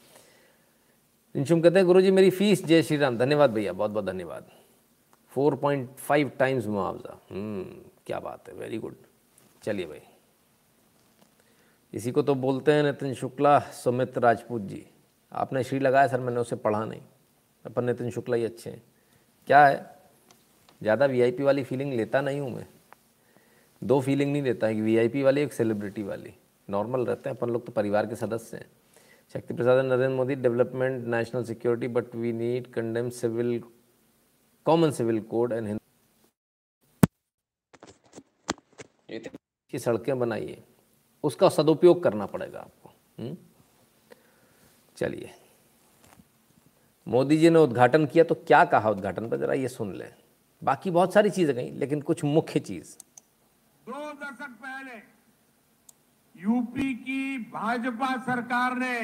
इंशुम 1.34 1.60
कहते 1.60 1.78
हैं 1.78 1.86
गुरु 1.86 2.00
जी 2.00 2.10
मेरी 2.10 2.30
फ़ीस 2.32 2.64
जय 2.66 2.82
श्री 2.82 2.96
राम। 2.96 3.18
धन्यवाद 3.18 3.50
भैया 3.50 3.72
बहुत 3.72 3.90
बहुत 3.90 4.04
धन्यवाद। 4.04 4.50
फोर 5.34 5.54
पॉइंट 5.56 5.96
फाइव 5.98 6.30
टाइम्स 6.38 6.66
मुआवजा। 6.66 7.18
क्या 8.06 8.18
बात 8.20 8.48
है 8.48 8.54
वेरी 8.54 8.78
गुड 8.78 8.94
चलिए 9.62 9.86
भाई। 9.86 10.00
इसी 11.92 12.10
को 12.10 12.22
तो 12.22 12.34
बोलते 12.34 12.72
हैं 12.72 12.82
नितिन 12.82 13.14
शुक्ला, 13.14 13.58
सुमित 13.58 14.18
राजपूत 14.18 14.62
जी। 14.62 14.84
आपने 15.32 15.62
श्री 15.64 15.78
लगाया 15.78 16.06
सर, 16.06 16.20
मैंने 16.20 16.40
उसे 16.40 16.56
पढ़ा 16.56 16.84
नहीं। 16.84 17.00
अपन 17.64 17.84
नितिन 17.84 18.10
शुक्ला 18.10 18.36
ही 18.36 18.44
अच्छे 18.44 18.70
हैं। 18.70 18.82
क्या 19.48 19.66
है? 19.66 19.94
ज़्यादा 20.82 21.06
वीआईपी 21.06 21.42
वाली 21.42 21.64
फीलिंग 21.64 21.92
लेता 21.92 22.20
नहीं 22.20 22.40
हूँ 22.40 22.50
मैं। 22.50 22.66
दो 23.82 24.00
फीलिंग 24.00 24.32
नहीं 24.32 24.42
देता 24.42 24.66
है 24.66 24.74
कि 24.74 24.80
वीआईपी 24.80 25.22
वाली, 25.22 25.40
एक 25.40 25.52
सेलिब्रिटी 25.52 26.02
वाली। 26.02 26.34
नॉर्मल 26.68 27.04
रहते 27.06 27.30
हैं, 27.30 27.36
अपन 27.36 27.50
लोग 27.50 27.66
तो 27.66 27.72
परिवार 27.72 28.06
के 28.06 28.16
सदस्य 28.16 28.56
हैं। 28.56 28.66
Shakti 29.34 29.54
Prasad 29.54 29.84
Narendra 29.84 30.08
Modi 30.08 30.34
development 30.36 31.06
national 31.06 31.44
security 31.44 31.88
but 31.88 32.14
we 32.14 32.32
need 32.32 32.66
condemn 32.72 33.08
civil 33.12 33.58
common 34.66 34.90
civil 34.90 35.20
code 35.20 35.52
and 35.52 35.78
की 39.72 39.78
सड़कें 39.78 40.18
बनाइए। 40.18 40.62
उसका 41.24 41.48
सदुपयोग 41.48 42.02
करना 42.02 42.26
पड़ेगा 42.26 42.60
आपको। 42.60 42.90
हम्म? 43.18 43.36
चलिए। 44.96 45.30
मोदी 47.08 47.36
जी 47.36 47.50
ने 47.50 47.58
उद्घाटन 47.58 48.06
किया 48.06 48.24
तो 48.24 48.34
क्या 48.34 48.64
कहा 48.64 48.90
उद्घाटन 48.90 49.28
पर? 49.28 49.36
जरा 49.36 49.54
ये 49.54 49.68
सुन 49.68 49.94
लें। 49.94 50.14
बाकी 50.64 50.90
बहुत 50.90 51.12
सारी 51.12 51.30
चीज़ें 51.30 51.56
गई 51.56 51.70
लेकिन 51.70 52.00
कुछ 52.00 52.24
मुख्य 52.24 52.60
चीज़। 52.60 52.96
दो 53.86 54.12
दशक 54.12 54.50
पहले 54.50 55.02
यूपी 56.36 56.94
की 56.94 57.38
भाजपा 57.38 58.16
सरकार 58.16 58.76
ने 58.76 59.00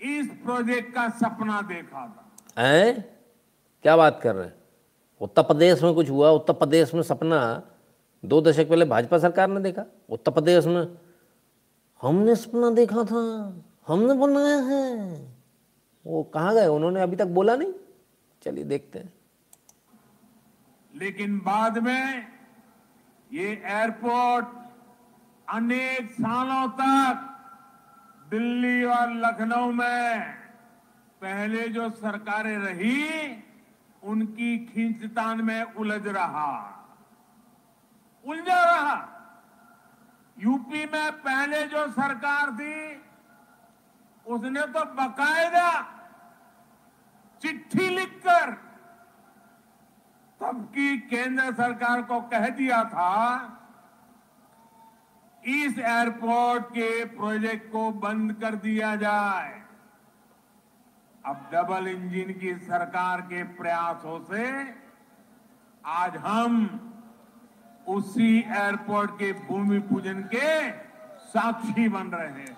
इस 0.00 0.26
प्रोजेक्ट 0.26 0.94
का 0.94 1.08
सपना 1.08 1.62
देखा 1.62 2.06
था। 2.06 2.62
हैं? 2.62 3.19
क्या 3.82 3.96
बात 3.96 4.20
कर 4.22 4.34
रहे 4.34 4.46
हैं? 4.46 4.54
उत्तर 5.20 5.42
प्रदेश 5.42 5.82
में 5.82 5.94
कुछ 5.94 6.10
हुआ, 6.10 6.30
उत्तर 6.30 6.52
प्रदेश 6.52 6.94
में 6.94 7.02
सपना 7.02 7.62
दो 8.24 8.40
दशक 8.42 8.68
पहले 8.68 8.84
भाजपा 8.84 9.18
सरकार 9.18 9.48
ने 9.48 9.60
देखा, 9.60 9.84
उत्तर 10.10 10.32
प्रदेश 10.32 10.66
में 10.66 10.98
हमने 12.02 12.36
सपना 12.36 12.70
देखा 12.70 13.04
था, 13.04 13.22
हमने 13.86 14.14
बनाया 14.14 14.56
है। 14.56 15.26
वो 16.06 16.22
कहाँ 16.22 16.54
गए? 16.54 16.66
उन्होंने 16.66 17.00
अभी 17.00 17.16
तक 17.16 17.24
बोला 17.24 17.56
नहीं। 17.56 17.72
चलिए 18.42 18.64
देखते 18.64 18.98
हैं। 18.98 19.12
लेकिन 20.96 21.38
बाद 21.38 21.78
में 21.78 22.26
ये 23.32 23.62
एयरपोर्ट 23.64 24.46
अनेक 25.48 26.10
सालों 26.10 26.68
तक 26.68 27.26
दिल्ली 28.30 28.84
और 28.84 29.12
लखनऊ 29.12 29.70
में 29.70 30.20
पहले 31.20 31.68
जो 31.68 31.90
सरकारें 31.90 32.58
रही 32.58 33.02
उनकी 34.02 34.58
खींचतान 34.66 35.40
में 35.40 35.62
उलझ 35.62 36.06
रहा। 36.06 36.76
उलझा 38.26 38.64
रहा। 38.64 39.06
यूपी 40.38 40.84
में 40.86 41.12
पहले 41.12 41.66
जो 41.66 41.86
सरकार 41.88 42.50
थी, 42.50 43.02
उसने 44.26 44.60
तो 44.60 44.84
बकायदा 44.84 45.70
चिट्ठी 47.42 47.88
लिखकर 47.88 48.50
तब 50.40 50.64
की 50.64 50.98
केंद्र 50.98 51.52
सरकार 51.54 52.02
को 52.02 52.20
कह 52.20 52.48
दिया 52.48 52.84
था। 52.84 53.56
इस 55.44 55.78
एयरपोर्ट 55.78 56.64
के 56.64 57.04
प्रोजेक्ट 57.04 57.72
को 57.72 57.90
बंद 57.90 58.32
कर 58.32 58.54
दिया 58.54 58.96
जाए। 58.96 59.62
अब 61.24 61.48
डबल 61.52 61.88
इंजन 61.88 62.32
की 62.34 62.54
सरकार 62.60 63.20
के 63.22 63.42
प्रयासों 63.56 64.18
से 64.24 64.44
आज 65.84 66.16
हम 66.18 66.52
उसी 67.88 68.38
एयरपोर्ट 68.38 69.10
के 69.12 69.32
भूमि 69.32 69.78
पूजन 69.88 70.22
के 70.34 70.70
साक्षी 71.26 71.88
बन 71.88 72.06
रहे 72.08 72.28
हैं। 72.30 72.56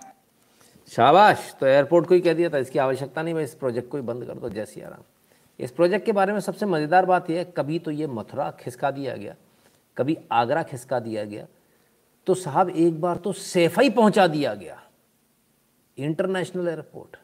शाबाश! 0.92 1.55
तो 1.61 1.66
एयरपोर्ट 1.66 2.07
को 2.07 2.14
ही 2.14 2.20
कह 2.20 2.35
दिया 2.35 2.48
था, 2.51 2.59
इसकी 2.59 2.79
आवश्यकता 2.79 3.22
नहीं, 3.22 3.35
मैं 3.35 3.42
इस 3.42 3.55
प्रोजेक्ट 3.55 3.88
को 3.90 3.96
ही 3.96 4.03
बंद 4.05 4.25
कर 4.25 4.35
दो, 4.35 4.48
जय 4.51 4.64
सिया 4.66 4.88
राम। 4.88 5.03
इस 5.59 5.70
प्रोजेक्ट 5.72 6.07
के 6.07 6.12
बारे 6.12 6.33
में 6.33 6.40
सबसे 6.40 6.66
मज़ेदार 6.66 7.07
बात 7.07 7.31
यह 7.31 7.38
है, 7.38 7.44
कभी 7.57 7.79
तो 7.79 7.90
ये 7.92 8.07
मथुरा 8.09 8.51
खिसका 8.61 8.90
दिया 8.92 9.16
गया, 9.16 9.35
कभी 9.96 10.16
आगरा 10.33 10.62
खिसका 10.64 11.01
दिया 11.01 11.25
गया 11.25 11.46
तो 12.27 12.35
साहब 12.37 12.68
एक 12.70 13.01
बार 13.01 13.16
तो 13.16 13.33
सेफा 13.35 13.83
ही 13.83 13.90
पहुँचा 13.92 14.27
दिया 14.29 14.55
गया, 14.55 14.79
इंटरनेशनल 15.98 16.68
एयरपोर्ट। 16.68 17.16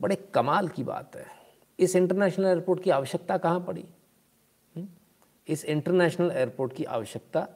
बड़े 0.00 0.16
कमाल 0.34 0.68
की 0.68 0.82
बात 0.84 1.16
है। 1.16 1.26
इस 1.78 1.96
इंटरनेशनल 1.96 2.46
एयरपोर्ट 2.46 2.82
की 2.82 2.90
आवश्यकता 2.90 3.38
कहाँ 3.38 3.60
पड़ी? 3.60 3.84
इस 5.48 5.64
इंटरनेशनल 5.64 6.30
एयरपोर्ट 6.30 6.72
की 6.72 6.84
आवश्यकता 6.84 7.46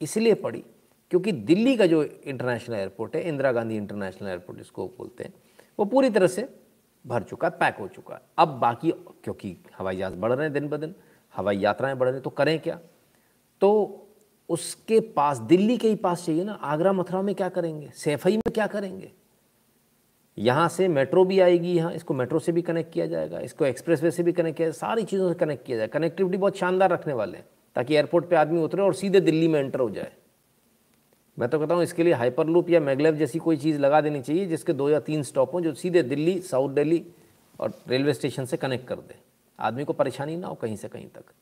इसलिए 0.00 0.34
पड़ी 0.34 0.64
क्योंकि 1.10 1.32
दिल्ली 1.32 1.76
का 1.76 1.86
जो 1.86 2.02
इंटरनेशनल 2.02 2.76
एयरपोर्ट 2.76 3.16
है, 3.16 3.22
इंदिरा 3.22 3.52
गांधी 3.52 3.76
इंटरनेशनल 3.76 4.28
एयरपोर्ट 4.28 4.60
इसको 4.60 4.86
बोलते 4.88 5.24
हैं, 5.24 5.34
वो 5.78 5.84
पूरी 5.84 6.10
तरह 6.10 6.26
से 6.26 6.48
भर 7.04 7.22
चुका 7.22 7.48
है 7.48 7.58
पैक 7.58 7.76
हो 7.76 7.88
चुका। 7.88 8.14
है 8.14 8.20
अब 8.38 8.48
बाकी, 8.48 8.90
क्योंकि 8.90 9.56
हवाई 9.78 9.96
जहाज़ 9.96 10.14
बढ़ 10.14 10.32
रहे 10.32 10.44
हैं 10.44 10.52
दिन 10.52 10.68
ब 10.68 10.76
दिन, 10.76 10.94
हवाई 11.34 11.58
यात्राएँ 11.58 11.96
बढ़ 11.96 12.08
रही 12.08 12.20
तो 12.20 12.30
करें 12.30 12.58
क्या? 12.58 12.78
तो 13.60 14.00
उसके 14.48 15.00
पास, 15.00 15.38
दिल्ली 15.38 15.76
के 15.78 15.88
ही 15.88 15.94
पास 15.94 16.24
चाहिए 16.26 16.44
ना, 16.44 16.52
आगरा, 16.52 16.92
मथुरा 16.92 17.22
में 17.22 17.34
क्या 17.34 17.48
करेंगे? 17.48 17.90
सैफई 17.94 18.36
में 18.36 18.52
क्या 18.54 18.66
करेंगे? 18.66 19.12
यहाँ 20.38 20.68
से 20.68 20.86
मेट्रो 20.88 21.24
भी 21.24 21.38
आएगी, 21.40 21.72
यहाँ 21.72 21.92
इसको 21.92 22.14
मेट्रो 22.14 22.38
से 22.38 22.52
भी 22.52 22.62
कनेक्ट 22.62 22.92
किया 22.92 23.06
जाएगा, 23.06 23.40
इसको 23.40 23.64
एक्सप्रेस 23.66 24.02
वे 24.02 24.10
से 24.10 24.22
भी 24.22 24.32
कनेक्ट 24.32 24.56
किया 24.56 24.66
जाएगा, 24.66 24.78
सारी 24.78 25.04
चीज़ों 25.04 25.28
से 25.28 25.38
कनेक्ट 25.38 25.64
किया 25.66 25.76
जाएगा। 25.78 25.98
कनेक्टिविटी 25.98 26.36
बहुत 26.36 26.56
शानदार 26.56 26.90
रखने 26.90 27.12
वाले 27.12 27.38
हैं, 27.38 27.46
ताकि 27.76 27.94
एयरपोर्ट 27.94 28.28
पे 28.28 28.36
आदमी 28.36 28.62
उतरे 28.62 28.82
और 28.82 28.94
सीधे 28.94 29.20
दिल्ली 29.20 29.48
में 29.48 29.58
एंटर 29.60 29.80
हो 29.80 29.90
जाए। 29.90 30.12
मैं 31.36 31.48
तो 31.48 31.58
कहता 31.58 31.74
हूँ 31.74 31.82
इसके 31.82 32.02
लिए 32.02 32.12
हाइपर 32.12 32.46
लूप 32.46 32.70
या 32.70 32.80
मैगलेव 32.80 33.14
जैसी 33.16 33.38
कोई 33.38 33.56
चीज़ 33.56 33.78
लगा 33.78 34.00
देनी 34.00 34.20
चाहिए, 34.20 34.46
जिसके 34.46 34.72
दो 34.72 34.88
या 34.90 35.00
तीन 35.00 35.22
स्टॉप 35.22 35.54
हों 35.54 35.60
जो 35.60 35.72
सीधे 35.74 36.02
दिल्ली 36.04 36.40
साउथ 36.42 36.70
दिल्ली 36.70 37.04
और 37.58 37.72
रेलवे 37.88 38.14
स्टेशन 38.14 38.44
से 38.44 38.56
कनेक्ट 38.56 38.86
कर 38.88 38.96
दे। 38.96 39.14
आदमी 39.58 39.84
को 39.84 39.92
परेशानी 39.92 40.36
ना 40.36 40.46
हो 40.46 40.54
कहीं 40.54 40.76
से 40.76 40.88
कहीं 40.88 41.06
तक। 41.06 41.32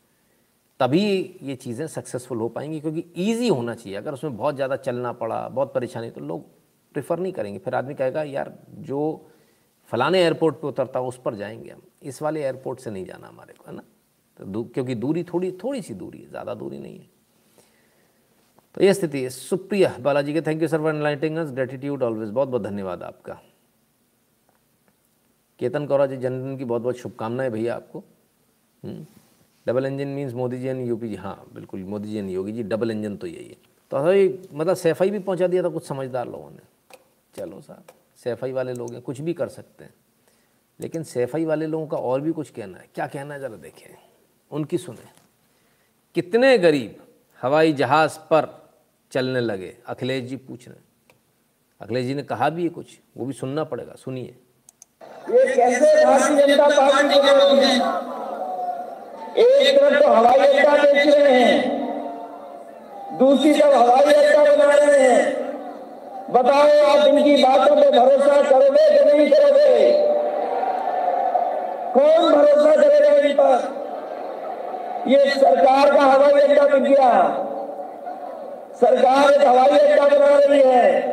तभी 0.80 1.04
ये 1.42 1.54
चीज़ें 1.56 1.86
सक्सेसफुल 1.86 2.38
हो 2.38 2.48
पाएँगी, 2.48 2.80
क्योंकि 2.80 3.04
ईजी 3.18 3.48
होना 3.48 3.74
चाहिए। 3.74 3.98
अगर 3.98 4.12
उसमें 4.12 4.36
बहुत 4.36 4.54
ज़्यादा 4.54 4.76
चलना 4.78 5.12
पड़ा, 5.14 5.48
बहुत 5.48 5.74
परेशानी 5.74 6.10
तो 6.10 6.20
लोग 6.20 6.44
प्रेफर 6.92 7.18
नहीं 7.18 7.32
करेंगे। 7.32 7.58
फिर 7.58 7.74
आदमी 7.74 7.94
कहेगा 7.94 8.22
यार 8.22 8.52
जो 8.80 9.28
फलाने 9.90 10.20
एयरपोर्ट 10.20 10.56
पे 10.56 10.66
उतरता 10.66 11.00
उस 11.00 11.20
पर 11.24 11.34
जाएँगे 11.34 11.70
हम। 11.70 11.82
इस 12.02 12.20
वाले 12.22 12.42
एयरपोर्ट 12.42 12.80
से 12.80 12.90
नहीं 12.90 13.04
जाना 13.04 13.28
हमारे 13.28 13.54
को 13.54 13.70
है 13.70 13.76
ना? 13.76 13.82
तो 14.38 14.44
दू, 14.44 14.62
क्योंकि 14.64 14.94
दूरी 14.94 15.22
थोड़ी 15.24 15.50
थोड़ी 15.64 15.82
सी 15.82 15.94
दूरी 15.94 16.18
है 16.18 16.28
ज़्यादा 16.30 16.54
दूरी 16.54 16.78
नहीं 16.78 16.98
है। 16.98 17.10
तो 18.74 18.84
ये 18.84 18.94
स्थिति 18.94 19.22
है। 19.22 19.30
सुप्रिया 19.30 19.94
बालाजी 20.00 20.32
के 20.32 20.40
thank 20.40 20.62
you 20.62 20.68
sir 20.68 20.78
for 20.78 20.94
enlightening 20.94 21.36
us 21.38 21.50
gratitude 21.50 22.02
always 22.02 22.30
बहुत 22.30 22.48
बहुत 22.48 22.62
धन्यवाद 22.62 23.02
आपका। 23.02 23.40
केतन 25.60 25.86
कौरा 25.86 26.06
जी 26.06 26.16
जन्मदिन 26.16 26.56
की 26.58 26.64
बहुत 26.64 26.82
बहुत 26.82 26.96
शुभकामनाएँ 26.96 27.50
भैया 27.50 27.74
आपको। 27.74 28.02
Double 29.66 29.86
engine 29.86 30.08
means 30.08 30.34
Modi 30.34 30.58
ji 30.58 30.68
and 30.68 30.86
UP 30.88 31.08
ji 31.08 31.16
हाँ 31.16 31.36
बिल्कुल 31.54 31.84
Modi 31.84 32.08
ji 32.08 32.18
and 32.18 32.30
Yogi 32.30 32.52
ji 32.52 32.62
double 32.62 32.90
engine 32.90 33.16
तो 33.16 33.26
यही 33.26 33.48
है। 33.48 33.56
तो 33.92 34.56
मतलब 34.56 34.74
सैफाई 34.76 35.10
भी 35.10 35.18
पहुँचा 35.18 35.46
दिया 35.46 35.62
था 35.62 35.68
कुछ 35.68 35.86
समझदार 35.86 36.28
लोगों 36.28 36.50
ने। 36.50 36.70
चलो 37.36 37.60
साहब, 37.60 37.84
सैफई 38.24 38.52
वाले 38.52 38.72
लोग 38.74 38.92
हैं, 38.92 39.02
कुछ 39.02 39.20
भी 39.20 39.34
कर 39.34 39.48
सकते 39.48 39.84
हैं। 39.84 39.94
लेकिन 40.80 41.02
सैफई 41.02 41.44
वाले 41.44 41.66
लोगों 41.66 41.86
का 41.86 41.96
और 41.96 42.20
भी 42.20 42.32
कुछ 42.32 42.50
कहना 42.50 42.78
है। 42.78 42.88
क्या 42.94 43.06
कहना 43.06 43.34
है, 43.34 43.40
ज़रा 43.40 43.56
देखें, 43.56 43.94
उनकी 44.50 44.78
सुने। 44.78 45.08
कितने 46.14 46.58
गरीब 46.58 47.02
हवाई 47.42 47.72
जहाज़ 47.72 48.18
पर 48.18 48.70
चलने 49.12 49.40
लगे, 49.40 49.76
अखिलेश 49.86 50.24
जी 50.24 50.36
पूछ 50.36 50.68
रहे 50.68 50.90
अखिलेश 51.80 52.06
जी 52.06 52.14
ने 52.14 52.22
कहा 52.22 52.48
भी 52.50 52.62
है 52.62 52.68
कुछ, 52.68 52.86
वो 53.16 53.26
भी 53.26 53.32
सुनना 53.32 53.64
पड़ेगा, 53.64 53.94
सुनिए। 53.94 54.36
एक 59.38 59.78
तरफ़ 59.78 60.02
तो 60.02 60.08
हवाई 60.08 60.38
अड्डा 60.38 60.76
बेच 60.82 61.14
रहे 61.14 61.40
हैं, 61.42 61.58
दूसरी 63.18 63.52
तरफ़ 63.52 63.74
हवाई 63.74 64.12
अड्डा 64.14 64.56
बना 64.56 64.74
रहे 64.74 65.12
हैं। 65.12 65.41
बताओ, 66.32 66.68
आप 66.86 67.06
इनकी 67.06 67.42
बातों 67.44 67.76
पे 67.76 67.90
भरोसा 67.90 68.42
करोगे 68.42 68.98
कि 68.98 69.04
नहीं 69.04 69.30
करोगे? 69.30 69.92
कौन 71.94 72.32
भरोसा 72.32 72.82
करेगा 72.82 73.16
इन 73.16 73.32
पर? 73.32 73.82
ये 75.10 75.30
सरकार 75.30 75.92
का 75.96 76.02
हवाई 76.02 76.40
अड्डा 76.40 76.62
बन 76.62 76.84
गया। 76.84 77.10
सरकार 78.80 79.32
एक 79.32 79.46
हवाई 79.46 79.78
अड्डा 79.78 80.04
बना 80.08 80.38
रही 80.38 80.62
है। 80.62 81.12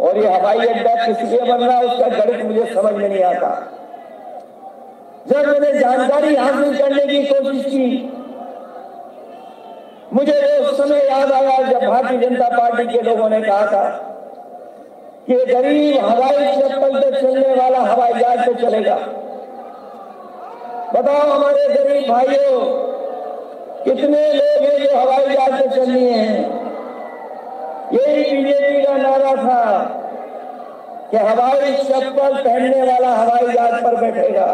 और 0.00 0.18
ये 0.18 0.28
हवाई 0.28 0.58
अड्डा 0.58 1.06
किस 1.06 1.30
लिए 1.30 1.40
बन 1.40 1.64
रहा 1.64 1.78
है, 1.78 1.84
उसका 1.84 2.08
गणित 2.08 2.46
मुझे 2.46 2.74
समझ 2.74 2.92
में 2.92 3.08
नहीं 3.08 3.24
आता। 3.24 3.70
जब 5.28 5.48
मैंने 5.48 5.78
जानकारी 5.78 6.36
हासिल 6.36 6.78
करने 6.78 7.06
की 7.06 7.24
कोशिश 7.24 7.64
की 7.64 8.10
मुझे 10.12 10.32
वो 10.60 10.72
समय 10.72 11.00
याद 11.08 11.32
आया 11.32 11.56
जब 11.62 11.84
भारतीय 11.88 12.18
जनता 12.18 12.48
पार्टी 12.48 12.84
के 12.86 13.00
लोगों 13.02 13.28
ने 13.28 13.40
कहा 13.40 13.66
था 13.66 13.84
कि 15.26 15.34
गरीब 15.46 16.04
हवाई 16.04 16.46
चप्पल 16.56 17.00
पे 17.00 17.20
चलने 17.20 17.54
वाला 17.54 17.78
हवाई 17.78 18.12
जहाज़ 18.12 18.40
पे 18.40 18.54
चलेगा। 18.54 18.94
बताओ 20.94 21.30
हमारे 21.30 21.68
गरीब 21.68 22.10
भाइयों, 22.10 22.60
कितने 23.84 24.32
लोग 24.32 24.62
हैं 24.62 24.78
जो 24.84 24.98
हवाई 24.98 25.34
जहाज़ 25.34 25.62
पे 25.62 25.68
चलनी 25.76 26.06
है? 26.06 26.28
यही 27.92 28.36
बीजेपी 28.36 28.82
का 28.82 28.96
नारा 28.96 29.34
था 29.36 29.62
कि 31.10 31.16
हवाई 31.16 31.72
चप्पल 31.72 32.42
पहनने 32.44 32.82
वाला 32.82 33.08
हवाई 33.08 33.52
जहाज़ 33.52 33.82
पर 33.84 33.96
बैठेगा। 33.96 34.46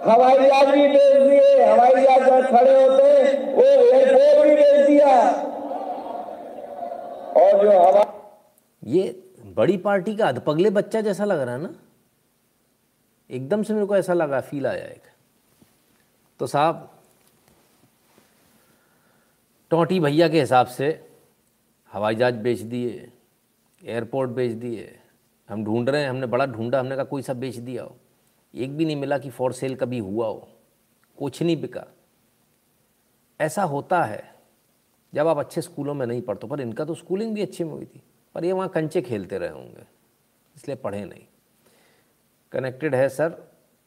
हवाई 0.00 0.36
जहाज़ 0.38 0.68
भी 0.68 0.88
बेच 0.88 1.16
दिए, 1.22 1.64
हवाई 1.64 2.02
जहाज़ 2.04 2.46
खड़े 2.46 2.84
होते, 2.84 3.32
वो 3.54 3.62
एयरपोर्ट 3.62 4.48
भी 4.48 4.54
बेच 4.54 4.86
दिया। 4.86 5.30
और 7.36 7.64
जो 7.64 7.78
हवा 7.80 8.04
ये 8.84 9.22
बड़ी 9.46 9.76
पार्टी 9.76 10.16
का 10.16 10.28
अधपगले 10.28 10.70
बच्चा 10.70 11.00
जैसा 11.00 11.24
लग 11.24 11.40
रहा 11.40 11.54
है 11.54 11.62
ना? 11.62 11.74
एकदम 13.30 13.62
से 13.62 13.74
मेरे 13.74 13.86
को 13.86 13.96
ऐसा 13.96 14.12
लगा 14.12 14.40
फील 14.40 14.66
आया 14.66 14.84
एक। 14.84 15.02
तो 16.40 16.46
साहब, 16.46 16.90
टोटी 19.70 20.00
भैया 20.00 20.28
के 20.28 20.40
हिसाब 20.40 20.66
से 20.66 21.08
हवाई 21.92 22.14
जहाज़ 22.14 22.34
बेच 22.34 22.60
दिए 22.60 23.10
एयरपोर्ट 23.84 24.30
बेच 24.30 24.52
दिए, 24.52 24.98
हम 25.48 25.64
ढूंढ 25.64 25.88
रहे 25.88 26.02
हैं, 26.02 26.10
हमने 26.10 26.26
बड़ा 26.26 26.46
ढूंढा, 26.46 26.80
हमने 26.80 26.94
कहा, 26.96 27.04
कोई 27.04 27.22
सा 27.22 27.32
बेच 27.32 27.56
दिया 27.56 27.82
हो? 27.82 27.96
एक 28.54 28.76
भी 28.76 28.84
नहीं 28.84 28.96
मिला 28.96 29.18
कि 29.18 29.30
फॉर 29.30 29.52
सेल 29.52 29.74
कभी 29.76 29.98
हुआ 29.98 30.26
हो। 30.26 30.48
कुछ 31.18 31.42
नहीं 31.42 31.60
बिका। 31.60 31.86
ऐसा 33.40 33.62
होता 33.64 34.02
है, 34.04 34.22
जब 35.12 35.28
आप 35.28 35.38
अच्छे 35.38 35.60
स्कूलों 35.60 35.94
में 35.94 36.06
नहीं 36.06 36.22
पढ़ते 36.22 36.46
पर 36.46 36.60
इनका 36.60 36.84
तो 36.84 36.94
स्कूलिंग 36.94 37.34
भी 37.34 37.42
अच्छी 37.42 37.64
में 37.64 37.72
हुई 37.72 37.84
थी, 37.84 38.02
पर 38.34 38.44
ये 38.44 38.52
वहाँ 38.52 38.68
कंचे 38.68 39.02
खेलते 39.02 39.38
रहे 39.38 39.48
होंगे, 39.48 39.84
इसलिए 40.56 40.76
पढ़े 40.76 41.04
नहीं। 41.04 41.24
कनेक्टेड 42.52 42.94
है, 42.94 43.08
सर, 43.08 43.34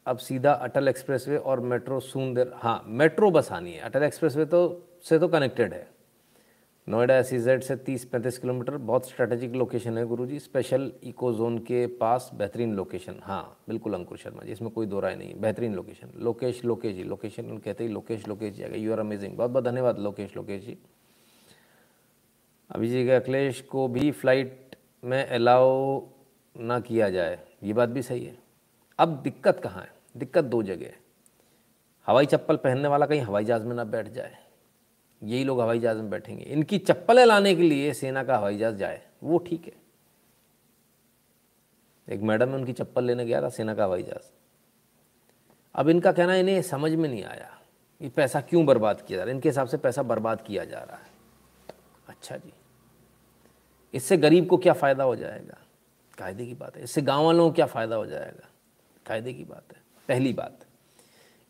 अब 0.06 0.18
सीधा 0.18 0.52
अटल 0.52 0.88
एक्सप्रेसवे 0.88 1.36
और 1.36 1.60
मेट्रो 1.60 2.00
सून 2.00 2.34
देर 2.34 2.52
हाँ 2.54 2.82
मेट्रो 2.86 3.30
बस 3.30 3.50
आनी 3.52 3.72
है। 3.72 3.80
अटल 3.80 4.02
एक्सप्रेसवे 4.02 4.44
तो 4.44 4.60
से 5.04 5.18
तो 5.18 5.28
कनेक्टेड 5.28 5.74
है। 5.74 5.86
नोएडा 6.88 7.16
एस 7.16 7.28
से 7.66 7.76
30-35 7.76 8.38
किलोमीटर, 8.38 8.76
बहुत 8.78 9.08
स्ट्रेटेजिक 9.08 9.54
लोकेशन 9.54 9.98
है 9.98 10.04
गुरुजी। 10.06 10.38
स्पेशल 10.38 10.90
इको 11.02 11.32
जोन 11.32 11.58
के 11.58 11.86
पास 11.96 12.30
बेहतरीन 12.34 12.74
लोकेशन 12.74 13.20
हाँ 13.22 13.56
बिल्कुल 13.68 13.94
अंकुर 13.94 14.18
शर्मा 14.18 14.42
जी, 14.42 14.52
इसमें 14.52 14.70
कोई 14.70 14.86
दो 14.86 15.00
राय 15.00 15.16
नहीं 15.16 15.34
बेहतरीन 15.40 15.74
लोकेशन 15.74 16.10
लोकेश 16.18 16.64
लोकेश 16.64 16.94
जी। 16.96 17.04
लोकेशन 17.04 17.56
कहते 17.58 17.84
ही, 17.84 17.90
Lokesh 17.90 18.28
Lokesh 18.28 18.54
ji 18.54 18.84
you 18.84 18.92
are 18.92 19.00
amazing 19.00 19.36
बहुत 19.36 19.50
बहुत 19.50 19.64
धन्यवाद 19.64 19.98
लोकेश 19.98 20.36
लोकेश 20.36 20.62
जी। 20.64 20.76
अभी 22.70 22.88
जी 22.88 23.08
अखिलेश 23.08 23.60
को 23.62 23.88
भी 23.88 24.10
फ़्लाइट 24.10 24.76
में 25.04 25.24
अलाउ 25.26 26.00
ना 26.56 26.80
किया 26.80 27.10
जाए। 27.10 27.38
ये 27.62 27.72
बात 27.72 27.88
भी 27.88 28.02
सही 28.02 28.24
है। 28.24 28.36
अब 28.98 29.20
दिक्कत 29.22 29.60
कहाँ 29.60 29.82
है? 29.82 29.90
दिक्कत 30.16 30.44
दो 30.44 30.62
जगह 30.62 30.86
है। 30.86 30.96
हवाई 32.06 32.26
चप्पल 32.26 32.56
पहनने 32.56 32.88
वाला 32.88 33.06
कहीं 33.06 33.20
हवाई 33.20 33.44
जहाज़ 33.44 33.66
में 33.66 33.74
ना 33.76 33.84
बैठ 33.84 34.08
जाए। 34.08 34.38
यही 35.24 35.44
लोग 35.44 35.60
हवाई 35.60 35.78
जहाज़ 35.78 35.98
में 35.98 36.10
बैठेंगे। 36.10 36.44
इनकी 36.44 36.78
चप्पलें 36.78 37.24
लाने 37.24 37.54
के 37.54 37.62
लिए 37.62 37.92
सेना 37.94 38.22
का 38.24 38.36
हवाई 38.36 38.56
जहाज़ 38.58 38.76
जाए, 38.76 39.02
वो 39.22 39.38
ठीक 39.38 39.64
है। 39.66 39.72
एक 42.08 42.20
मैडम 42.20 42.48
में 42.48 42.54
उनकी 42.54 42.72
चप्पल 42.72 43.04
लेने 43.04 43.24
गया 43.24 43.42
था, 43.42 43.48
सेना 43.48 43.74
का 43.74 43.84
हवाई 43.84 44.02
जहाज़। 44.02 44.30
अब 45.74 45.88
इनका 45.88 46.12
कहना 46.12 46.34
इन्हें 46.34 46.62
समझ 46.62 46.92
में 46.92 47.08
नहीं 47.08 47.24
आया 47.24 47.50
ये 48.00 48.08
पैसा 48.08 48.40
क्यों 48.40 48.66
बर्बाद 48.66 49.00
किया 49.00 49.16
जा 49.16 49.24
रहा 49.24 49.30
है। 49.30 49.36
इनके 49.36 49.48
हिसाब 49.48 49.66
से 49.66 49.76
पैसा 49.76 50.02
बर्बाद 50.02 50.40
किया 50.40 50.64
जा 50.64 50.78
रहा 50.78 50.96
है। 50.96 51.06
अच्छा 52.08 52.36
जी। 52.36 52.52
इससे 53.94 54.16
गरीब 54.16 54.46
को 54.46 54.56
क्या 54.56 54.72
फ़ायदा 54.72 55.04
हो 55.04 55.16
जाएगा? 55.16 55.58
कायदे 56.18 56.46
की 56.46 56.54
बात 56.54 56.76
है। 56.76 56.82
इससे 56.82 57.02
गाँव 57.02 57.24
वालों 57.24 57.48
को 57.48 57.54
क्या 57.54 57.66
फ़ायदा 57.66 57.96
हो 57.96 58.06
जाएगा? 58.06 58.48
कायदे 59.06 59.32
की 59.32 59.44
बात 59.44 59.72
है। 59.76 59.82
पहली 60.08 60.32
बात। 60.32 60.66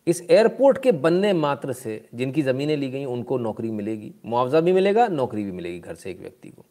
इस 0.06 0.20
एयरपोर्ट 0.30 0.78
के 0.78 0.92
बनने 0.92 1.32
मात्र 1.32 1.72
से 1.72 2.04
जिनकी 2.14 2.42
ज़मीनें 2.42 2.76
ली 2.76 2.90
गई, 2.90 3.04
उनको 3.04 3.38
नौकरी 3.38 3.70
मिलेगी। 3.70 4.12
मुआवजा 4.24 4.60
भी 4.60 4.72
मिलेगा, 4.72 5.06
नौकरी 5.08 5.44
भी 5.44 5.52
मिलेगी 5.52 5.78
घर 5.78 5.94
से 5.94 6.10
एक 6.10 6.20
व्यक्ति 6.20 6.48
को। 6.48 6.64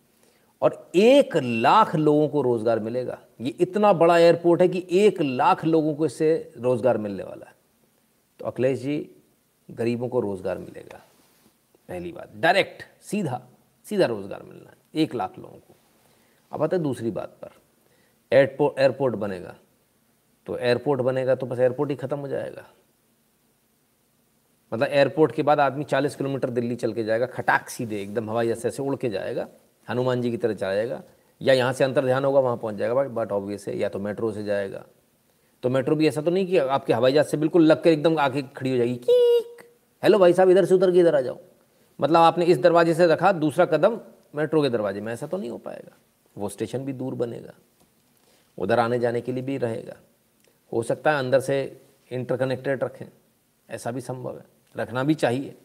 और 0.62 0.92
एक 0.96 1.36
लाख 1.38 1.96
लोगों 1.96 2.28
को 2.28 2.42
रोज़गार 2.42 2.80
मिलेगा। 2.80 3.18
ये 3.42 3.54
इतना 3.60 3.92
बड़ा 3.94 4.18
एयरपोर्ट 4.18 4.62
है 4.62 4.68
कि 4.68 4.86
एक 4.92 5.22
लाख 5.22 5.66
लोगों 5.66 5.94
को 5.96 6.06
इससे 6.06 6.52
रोज़गार 6.58 6.98
मिलने 6.98 7.24
वाला 7.24 7.46
है। 7.46 7.56
तो 8.40 8.46
अखिलेश 8.46 8.80
जी, 8.80 9.10
गरीबों 9.70 10.08
को 10.10 10.20
रोज़गार 10.20 10.58
मिलेगा। 10.58 11.02
पहली 11.90 12.12
बात। 12.12 12.32
डायरेक्ट, 12.36 12.84
सीधा 13.02 13.42
सीधा 13.86 14.06
रोज़गार 14.06 14.44
मिलना 14.44 14.70
है। 14.70 15.02
एक 15.02 15.16
लाख 15.16 15.38
लोगों 15.40 15.58
को। 15.58 15.76
अब 16.52 16.64
आते 16.64 16.78
दूसरी 16.78 17.12
बात 17.12 17.38
पर। 17.42 17.52
एयरपोर्ट 18.32 18.80
एयरपोर्ट 18.80 19.16
बनेगा। 19.16 19.56
तो 20.48 20.58
एयरपोर्ट 20.58 21.02
बनेगा 21.02 21.36
तो 21.36 21.46
बस 21.46 21.60
एयरपोर्ट 21.60 21.90
ही 21.90 21.96
ख़त्म 21.96 22.20
हो 22.20 22.28
जाएगा। 22.28 22.66
मतलब 24.74 24.88
एयरपोर्ट 24.88 25.32
के 25.32 25.44
बाद 25.44 25.60
आदमी 25.60 25.84
40 25.84 26.16
किलोमीटर 26.16 26.50
दिल्ली 26.50 26.76
चल 26.76 26.94
के 26.94 27.04
जाएगा, 27.04 27.26
खटाक 27.26 27.70
सीधे 27.70 28.02
एकदम 28.02 28.30
हवाई 28.30 28.48
जैसे 28.48 28.72
से 28.72 28.84
उड़ 28.84 28.96
के 28.96 29.10
जाएगा, 29.10 29.48
हनुमान 29.90 30.22
जी 30.22 30.32
की 30.32 30.38
तरह 30.38 30.54
जाएगा, 30.54 31.04
या 31.42 31.54
यहाँ 31.54 31.74
से 31.74 31.84
अंतर 31.84 32.06
ध्यान 32.06 32.26
होगा, 32.26 32.40
वहाँ 32.40 32.58
पहुँच 32.58 32.76
जाएगा 32.76 33.04
बट 33.04 33.32
ऑब्वियस 33.32 33.68
है, 33.68 33.78
या 33.78 33.90
तो 33.90 34.00
मेट्रो 34.00 34.32
से 34.32 34.44
जाएगा। 34.44 34.84
तो 35.64 35.70
मेट्रो 35.70 35.96
भी 35.96 36.08
ऐसा 36.08 36.22
तो 36.22 36.32
नहीं 36.32 36.48
कि 36.48 36.58
आपके 36.58 36.94
हवाई 36.94 37.14
जहाज़ 37.14 37.28
से 37.28 37.38
बिल्कुल 37.38 37.64
लग 37.64 37.84
कर 37.84 37.90
एकदम 37.90 38.18
आके 38.18 38.42
खड़ी 38.42 38.72
हो 38.72 38.78
जाएगी, 38.78 38.96
कीक। 38.96 39.62
हेलो 40.04 40.20
भाई 40.20 40.34
साहब, 40.34 40.50
इधर 40.50 40.66
से 40.66 40.76
उधर 40.76 40.92
के 40.92 41.00
इधर 41.00 41.16
आ 41.16 41.22
जाओ। 41.22 41.38
मतलब 42.02 42.16
आपने 42.16 42.46
इस 42.46 42.58
दरवाजे 42.58 42.94
से 42.94 43.08
रखा, 43.08 43.32
दूसरा 43.32 43.66
कदम 43.66 44.00
मेट्रो 44.36 44.62
के 44.62 44.70
दरवाजे 44.70 45.02
में, 45.02 45.14
ऐसा 45.14 45.28
तो 45.28 45.38
नहीं 45.38 45.50
हो 45.50 45.58
पाएगा। 45.58 45.98
वो 46.38 46.50
स्टेशन 46.50 46.86
भी 46.86 46.94
दूर 46.94 47.16
बनेगा। 47.16 47.54
उधर 48.58 48.80
आने 48.80 49.00
जाने 49.00 49.22
के 49.22 49.32
लिए 49.32 49.44
भी 49.44 49.58
रहेगा। 49.58 49.96
हो 50.74 50.84
सकता 50.84 51.12
है 51.12 51.20
अंदर 51.20 51.40
से 51.40 51.82
इंटरकनेक्टेड 52.12 52.84
रखें, 52.84 53.06
ऐसा 53.70 53.92
भी 53.92 54.02
संभव 54.02 54.38
है। 54.38 54.53
रखना 54.76 55.04
भी 55.04 55.14
चाहिए। 55.14 55.56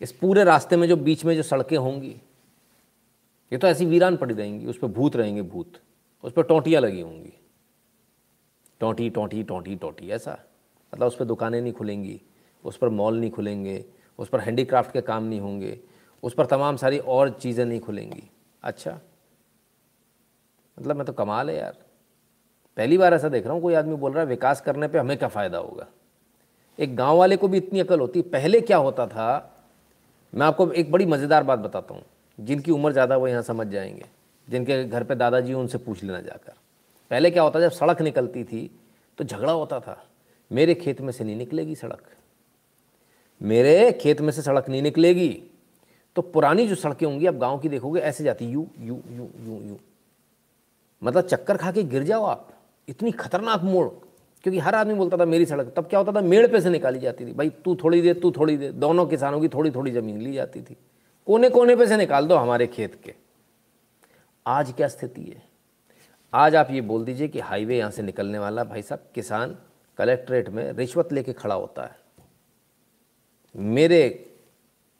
इस 0.00 0.12
पूरे 0.12 0.44
रास्ते 0.44 0.76
में 0.76 0.88
जो 0.88 0.96
बीच 0.96 1.24
में 1.24 1.36
जो 1.36 1.42
सड़कें 1.42 1.76
होंगी, 1.76 2.20
ये 3.52 3.58
तो 3.58 3.66
ऐसी 3.66 3.86
वीरान 3.86 4.16
पड़ी 4.16 4.34
रहेंगी, 4.34 4.66
उस 4.66 4.78
पर 4.78 4.88
भूत 4.88 5.16
रहेंगे 5.16 5.42
भूत, 5.42 5.80
उस 6.24 6.32
पर 6.32 6.42
टोंटियाँ 6.42 6.82
लगी 6.82 7.00
होंगी। 7.00 7.32
टोंटी 8.80 9.10
टोंटी 9.10 9.42
टोंटी 9.42 9.76
टोंटी, 9.76 10.10
ऐसा। 10.10 10.38
मतलब 10.92 11.06
उस 11.06 11.16
पर 11.16 11.24
दुकानें 11.24 11.60
नहीं 11.60 11.72
खुलेंगी, 11.72 12.20
उस 12.64 12.76
पर 12.76 12.88
मॉल 12.88 13.20
नहीं 13.20 13.30
खुलेंगे, 13.30 13.84
उस 14.18 14.28
पर 14.28 14.40
हैंडीक्राफ्ट 14.40 14.92
के 14.92 15.00
काम 15.00 15.24
नहीं 15.24 15.40
होंगे, 15.40 15.80
उस 16.22 16.34
पर 16.34 16.46
तमाम 16.46 16.76
सारी 16.76 16.98
और 16.98 17.30
चीज़ें 17.30 17.64
नहीं 17.64 17.80
खुलेंगी। 17.80 18.30
अच्छा। 18.62 19.00
मतलब 20.78 20.96
मैं 20.96 21.06
तो 21.06 21.12
कमाल 21.12 21.50
है 21.50 21.56
यार। 21.56 21.76
पहली 22.76 22.98
बार 22.98 23.14
ऐसा 23.14 23.28
देख 23.28 23.44
रहा 23.44 23.52
हूँ, 23.52 23.62
कोई 23.62 23.74
आदमी 23.74 23.94
बोल 23.94 24.12
रहा 24.12 24.22
है, 24.22 24.28
विकास 24.28 24.60
करने 24.60 24.88
पे 24.88 24.98
हमें 24.98 25.16
क्या 25.18 25.28
फ़ायदा 25.28 25.58
होगा? 25.58 25.86
एक 26.80 26.94
गाँव 26.96 27.16
वाले 27.18 27.36
को 27.36 27.48
भी 27.48 27.56
इतनी 27.56 27.80
अकल 27.80 28.00
होती 28.00 28.22
पहले 28.22 28.60
क्या 28.60 28.76
होता 28.76 29.06
था? 29.06 29.56
मैं 30.32 30.46
आपको 30.46 30.70
एक 30.72 30.90
बड़ी 30.92 31.06
मज़ेदार 31.06 31.42
बात 31.42 31.58
बताता 31.58 31.94
हूँ। 31.94 32.02
जिनकी 32.38 32.70
उम्र 32.72 32.92
ज़्यादा 32.92 33.16
वो 33.16 33.28
यहाँ 33.28 33.42
समझ 33.42 33.66
जाएँगे। 33.66 34.04
जिनके 34.48 34.84
घर 34.84 35.04
पे 35.04 35.14
दादाजी 35.14 35.54
उनसे 35.54 35.78
पूछ 35.78 36.02
लेना 36.04 36.20
जाकर। 36.20 36.52
पहले 37.10 37.30
क्या 37.30 37.42
होता, 37.42 37.60
जब 37.60 37.70
सड़क 37.70 38.02
निकलती 38.02 38.44
थी 38.44 38.70
तो 39.18 39.24
झगड़ा 39.24 39.52
होता 39.52 39.80
था। 39.80 40.02
मेरे 40.50 40.74
खेत 40.74 41.00
में 41.00 41.12
से 41.12 41.24
नहीं 41.24 41.36
निकलेगी 41.36 41.74
सड़क। 41.74 42.02
मेरे 43.40 43.92
खेत 43.92 44.20
में 44.20 44.32
से 44.32 44.42
सड़क 44.42 44.68
नहीं 44.68 44.82
निकलेगी। 44.82 45.28
तो 46.16 46.22
पुरानी 46.22 46.66
जो 46.66 46.74
सड़कें 46.74 47.06
होंगी, 47.06 47.26
आप 47.26 47.34
गाँव 47.34 47.58
की 47.58 47.68
देखोगे, 47.68 48.00
ऐसे 48.00 48.24
जाती, 48.24 48.44
you 48.44 48.66
you 48.78 49.00
you 49.08 49.28
you 49.38 49.60
you. 49.62 49.76
मतलब 51.02 51.26
चक्कर 51.26 51.56
खा 51.56 51.72
के 51.72 51.82
गिर 51.82 52.02
जाओ 52.02 52.24
आप। 52.24 52.48
इतनी 52.88 53.10
खतरनाक 53.12 53.62
मोड़। 53.62 53.88
क्योंकि 54.42 54.58
हर 54.58 54.74
आदमी 54.74 54.94
बोलता 54.94 55.16
था, 55.16 55.24
मेरी 55.24 55.46
सड़क। 55.46 55.72
तब 55.76 55.86
क्या 55.86 55.98
होता 56.00 56.12
था? 56.12 56.20
मेड़ 56.20 56.46
पे 56.46 56.60
से 56.60 56.70
निकाली 56.70 56.98
जाती 56.98 57.26
थी। 57.26 57.32
भाई, 57.32 57.50
तू 57.50 57.74
थोड़ी 57.74 58.00
दे 58.00 58.14
तू 58.14 58.30
थोड़ी 58.30 58.56
दे 58.56 58.68
दोनों 58.68 59.06
किसानों 59.06 59.40
की 59.40 59.48
थोड़ी 59.48 59.70
थोड़ी 59.70 59.90
ज़मीन 59.90 60.20
ली 60.20 60.32
जाती 60.32 60.62
थी। 60.62 60.76
कोने 61.26 61.50
कोने 61.50 61.76
पे 61.76 61.86
से 61.86 61.96
निकाल 61.96 62.26
दो 62.26 62.34
हमारे 62.34 62.66
खेत 62.66 62.94
के। 62.94 63.14
आज 64.46 64.72
क्या 64.72 64.88
स्थिति 64.88 65.22
है? 65.22 65.42
आज 66.34 66.56
आप 66.56 66.68
ये 66.70 66.80
बोल 66.80 67.04
दीजिए 67.04 67.28
कि 67.28 67.40
हाईवे 67.40 67.78
यहाँ 67.78 67.90
से 67.90 68.02
निकलने 68.02 68.38
वाला 68.38 68.64
भाई 68.64 68.82
साहब, 68.82 69.04
किसान 69.14 69.56
कलेक्ट्रेट 69.96 70.48
में 70.48 70.72
रिश्वत 70.72 71.12
लेके 71.12 71.32
खड़ा 71.32 71.54
होता 71.54 71.82
है। 71.82 71.98
मेरे 73.56 74.26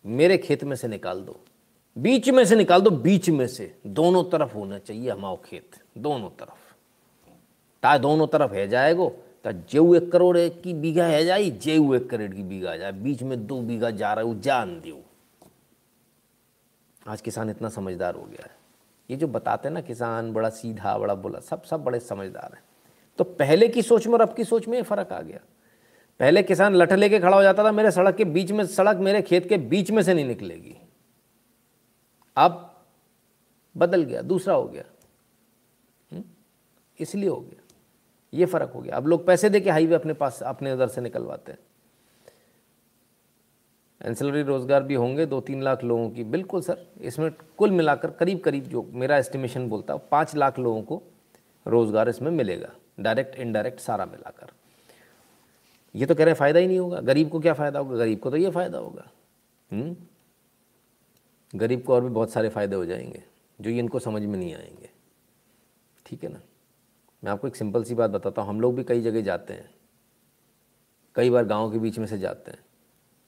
मेरे 0.07 0.39
खेत 0.39 0.65
में 0.65 0.77
से 0.77 0.89
निकाल 0.89 1.21
दो। 1.21 1.41
बीच 1.99 2.31
में 2.31 2.45
से 2.45 2.57
निकाल 2.57 2.81
दो, 2.81 2.91
बीच 2.91 3.31
में 3.31 3.47
से। 3.47 3.79
दोनों 3.87 4.25
तरफ़ 4.25 4.55
होना 4.55 4.79
चाहिए 4.79 5.11
हमाओ 5.11 5.39
खेत। 5.45 5.71
दोनों 5.99 6.31
तरफ़। 6.31 6.75
ता 7.83 7.99
दोनों 7.99 8.27
तरफ़ 8.27 8.53
है 8.53 8.69
जाएगो। 8.69 9.17
तो 9.47 9.97
एक 9.97 10.13
करोड़ 10.13 10.39
की 10.39 10.75
बीघा 10.75 11.05
है 11.05 11.25
जाई, 11.25 11.51
जेऊ 11.51 11.95
एक 11.95 12.11
करोड़ 12.11 12.31
की 12.31 12.43
बीघा 12.43 12.77
जाए, 12.77 12.93
बीच 12.93 13.23
में 13.23 13.47
दो 13.47 13.61
बीघा 13.61 13.91
जा 13.91 14.13
रहा 14.13 14.25
हूँ 14.25 14.41
जान 14.41 14.81
दो 14.81 15.03
आज 17.07 17.21
किसान 17.21 17.51
इतना 17.51 17.69
समझदार 17.69 18.15
हो 18.15 18.23
गया 18.23 18.45
है। 18.45 18.57
ये 19.11 19.17
जो 19.17 19.29
बताते 19.29 19.69
हैं 19.69 19.75
ना 19.75 19.81
किसान, 19.81 20.33
बड़ा 20.33 20.51
सीधा, 20.51 20.99
बड़ा 20.99 21.15
बोला, 21.15 21.41
सब 21.41 21.63
सब 21.63 21.85
बड़े 21.85 22.01
समझदार 22.01 22.53
हैं। 22.55 22.63
तो 23.19 23.25
पहले 23.25 23.69
की 23.69 23.83
सोच 23.83 24.07
में 24.07 24.15
और 24.15 24.21
अब 24.21 24.35
की 24.35 24.45
सोच 24.45 24.69
में 24.69 24.83
फ़र्क 24.83 25.13
आ 25.13 25.21
गया। 25.21 25.41
पहले 26.21 26.43
किसान 26.43 26.75
लठ 26.75 26.93
लेके 26.93 27.21
खड़ा 27.21 27.37
हो 27.37 27.43
जाता 27.43 27.65
था, 27.65 27.73
मेरे 27.73 27.91
सड़क 27.91 28.17
के 28.17 28.25
बीच 28.25 28.53
में, 28.53 28.67
सड़क 28.67 28.97
मेरे 28.97 29.23
खेत 29.23 29.49
के 29.49 29.57
बीच 29.57 29.91
में 29.91 30.03
से 30.03 30.15
नहीं 30.15 30.25
निकलेगी। 30.25 30.77
अब 32.37 32.85
बदल 33.77 34.03
गया, 34.03 34.23
दूसरा 34.23 34.55
हो 34.55 34.65
गया। 34.65 34.85
हम्म? 36.13 36.25
इसलिए 37.01 37.29
हो 37.29 37.41
गया। 37.41 37.60
ये 38.33 38.47
फ़र्क 38.47 38.73
हो 38.75 38.81
गया। 38.81 38.97
अब 38.97 39.07
लोग 39.07 39.27
पैसे 39.27 39.49
दे 39.51 39.61
के 39.61 39.71
हाईवे 39.71 39.95
अपने 39.95 40.13
पास, 40.13 40.43
अपने 40.43 40.73
उधर 40.73 40.89
से 40.89 41.01
निकलवाते 41.01 41.53
हैं। 41.53 41.59
एंसिलरी 44.01 44.43
रोज़गार 44.43 44.83
भी 44.83 44.95
होंगे 44.95 45.27
दो 45.27 45.41
तीन 45.41 45.63
लाख 45.63 45.83
लोगों 45.85 46.09
की। 46.11 46.25
बिल्कुल 46.25 46.63
सर, 46.63 46.87
इसमें 47.01 47.31
कुल 47.59 47.71
मिलाकर 47.71 48.11
करीब 48.11 48.41
करीब 48.41 48.65
जो 48.65 48.83
मेरा 48.93 49.17
एस्टिमेशन 49.17 49.69
बोलता 49.69 49.95
है, 49.95 50.01
पाँच 50.11 50.35
लाख 50.37 50.59
लोगों 50.59 50.83
को 50.83 51.03
रोज़गार 51.67 52.09
इसमें 52.09 52.31
मिलेगा 52.31 52.73
डायरेक्ट 53.01 53.35
इनडायरेक्ट 53.35 53.81
सारा 53.81 54.07
मिलाकर। 54.07 54.53
ये 55.95 56.07
तो 56.07 56.15
कह 56.15 56.25
रहे 56.25 56.35
फ़ायदा 56.35 56.61
ही 56.61 56.67
नहीं 56.67 56.79
होगा। 56.79 57.01
गरीब 57.01 57.29
को 57.29 57.41
क्या 57.41 57.53
फ़ायदा 57.55 57.79
होगा? 57.79 57.97
गरीब 57.97 58.19
को 58.19 58.31
तो 58.31 58.37
ये 58.37 58.51
फ़ायदा 58.51 58.79
होगा? 58.79 59.07
हम्म? 59.71 59.97
गरीब 61.55 61.83
को 61.83 61.95
और 61.95 62.03
भी 62.03 62.09
बहुत 62.09 62.31
सारे 62.31 62.49
फ़ायदे 62.49 62.77
हो 62.77 62.85
जाएँगे, 62.87 63.23
जो 63.59 63.71
ये 63.71 63.79
इनको 63.79 63.99
समझ 63.99 64.23
में 64.23 64.39
नहीं 64.39 64.55
आएँगे। 64.55 64.91
ठीक 66.07 66.25
है 66.25 66.33
ना? 66.33 66.41
मैं 67.25 67.33
आपको 67.33 67.49
एक 67.49 67.57
सिंपल 67.57 67.85
सी 67.85 67.95
बात 67.95 68.11
बताता 68.11 68.43
हूँ। 68.43 68.49
हम 68.49 68.61
लोग 68.61 68.75
भी 68.75 68.85
कई 68.85 69.01
जगह 69.01 69.21
जाते 69.21 69.55
हैं। 69.55 69.71
कई 71.15 71.31
बार 71.31 71.45
गाँव 71.45 71.73
के 71.73 71.79
बीच 71.79 71.99
में 71.99 72.07
से 72.07 72.19
जाते 72.19 72.51
हैं। 72.51 72.59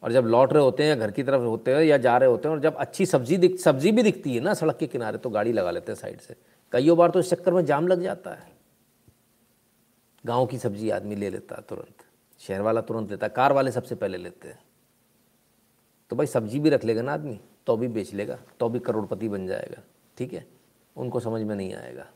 और 0.03 0.13
जब 0.13 0.25
लौट 0.25 0.53
रहे 0.53 0.63
होते 0.63 0.83
हैं 0.83 0.91
या 0.91 0.97
घर 0.97 1.11
की 1.11 1.23
तरफ़ 1.23 1.43
होते 1.43 1.75
हैं 1.75 1.83
या 1.83 1.97
जा 1.97 2.17
रहे 2.19 2.29
होते 2.29 2.49
हैं 2.49 2.55
और 2.57 2.63
जब 2.63 2.75
अच्छी 2.75 3.07
सब्ज़ी 3.07 3.37
दिख, 3.37 3.61
सब्ज़ी 3.61 3.93
भी 3.93 4.03
दिखती 4.03 4.35
है 4.35 4.41
ना 4.41 4.55
सड़क 4.55 4.77
के 4.77 4.87
किनारे 4.87 5.19
तो 5.19 5.31
गाड़ी 5.31 5.53
लगा 5.53 5.71
लेते 5.71 5.93
हैं 5.93 5.99
साइड 5.99 6.21
से। 6.21 6.37
कईयों 6.73 6.97
बार 6.99 7.11
तो 7.11 7.21
इस 7.21 7.31
चक्कर 7.31 7.55
में 7.55 7.65
जाम 7.65 7.87
लग 7.87 8.03
जाता 8.03 8.31
है। 8.31 8.53
गाँव 10.27 10.47
की 10.47 10.59
सब्ज़ी 10.59 10.91
आदमी 10.91 11.15
ले 11.15 11.31
लेता 11.31 11.57
है 11.57 11.63
तुरंत। 11.63 12.05
शहर 12.39 12.61
वाला 12.61 12.81
तुरंत 12.81 13.11
लेता 13.11 13.27
है। 13.27 13.33
कार 13.37 13.53
वाले 13.53 13.71
सबसे 13.73 13.95
पहले 13.95 14.19
लेते 14.19 14.49
हैं। 14.49 14.59
तो 16.11 16.17
भाई 16.17 16.27
सब्ज़ी 16.27 16.61
भी 16.61 16.71
रख 16.71 16.85
लेगा 16.85 17.03
ना 17.03 17.13
आदमी 17.13 17.41
तो 17.67 17.77
भी 17.77 17.89
बेच 17.89 18.15
लेगा 18.15 18.39
तो 18.61 18.69
भी 18.69 18.79
करोड़पति 18.79 19.29
बन 19.29 19.47
जाएगा। 19.47 19.83
ठीक 20.19 20.33
है? 20.33 20.47
उनको 20.97 21.21
समझ 21.21 21.43
में 21.43 21.57
नहीं 21.57 21.75
आएगा। 21.75 22.07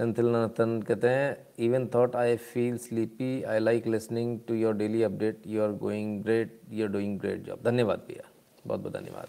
नाथन 0.00 0.80
कहते 0.82 1.08
हैं 1.08 1.36
even 1.58 1.86
thought 1.94 2.16
I 2.16 2.36
feel 2.36 2.76
sleepy 2.78 3.42
I 3.42 3.58
like 3.58 3.86
listening 3.86 4.38
to 4.48 4.54
your 4.54 4.74
daily 4.74 5.02
update 5.02 5.46
you 5.46 5.62
are 5.62 5.72
going 5.72 6.22
great 6.22 6.60
you 6.70 6.86
are 6.86 6.92
doing 6.92 7.18
great 7.20 7.42
job 7.44 7.62
धन्यवाद 7.64 8.04
भैया, 8.08 8.28
बहुत 8.66 8.80
बहुत 8.80 8.92
धन्यवाद। 8.92 9.26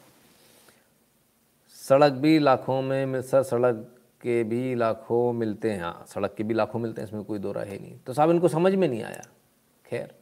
सड़क 1.75 2.13
भी 2.13 2.37
लाखों 2.39 2.81
में 2.81 3.05
मिल, 3.05 3.21
सर, 3.21 3.43
सड़क 3.43 3.75
के 4.21 4.43
भी 4.43 4.75
लाखों 4.75 5.33
मिलते 5.33 5.71
हैं। 5.71 5.81
हाँ 5.81 6.05
सड़क 6.07 6.33
के 6.37 6.43
भी 6.43 6.53
लाखों 6.53 6.79
मिलते 6.79 7.01
हैं, 7.01 7.07
इसमें 7.07 7.23
कोई 7.23 7.39
दो 7.39 7.53
है 7.53 7.79
नहीं। 7.81 7.97
तो 7.97 8.13
साहब, 8.13 8.29
इनको 8.31 8.47
समझ 8.47 8.73
में 8.75 8.87
नहीं 8.87 9.03
आया? 9.03 9.23
खैर, 9.85 10.13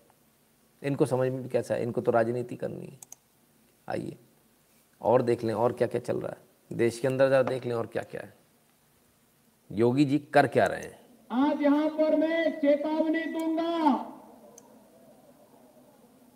इनको 0.81 1.05
समझ 1.05 1.29
में 1.31 1.41
भी 1.43 1.49
कैसा 1.49 1.73
है? 1.73 1.83
इनको 1.83 2.01
तो 2.01 2.11
राजनीति 2.11 2.55
करनी 2.55 2.85
है। 2.85 2.97
आइए, 3.87 4.17
और 5.01 5.21
देख 5.21 5.43
लें, 5.43 5.53
और 5.53 5.73
क्या 5.73 5.87
क्या 5.87 6.01
चल 6.01 6.19
रहा 6.19 6.31
है। 6.31 6.77
देश 6.77 6.99
के 6.99 7.07
अंदर 7.07 7.29
ज़रा 7.29 7.43
देख 7.43 7.65
लें, 7.65 7.73
और 7.73 7.87
क्या 7.87 8.03
क्या 8.03 8.21
है। 8.21 8.36
योगी 9.71 10.05
जी 10.05 10.17
कर 10.33 10.47
क्या 10.47 10.65
रहे 10.65 10.81
हैं? 10.81 10.99
आज 11.31 11.61
यहाँ 11.61 11.87
पर 11.89 12.15
मैं 12.15 12.51
चेतावनी 12.59 13.23
दूँगा 13.31 13.93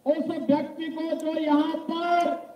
उस 0.05 0.25
व्यक्ति 0.47 0.87
को 0.87 1.15
जो 1.15 1.39
यहाँ 1.39 1.75
पर 1.89 2.49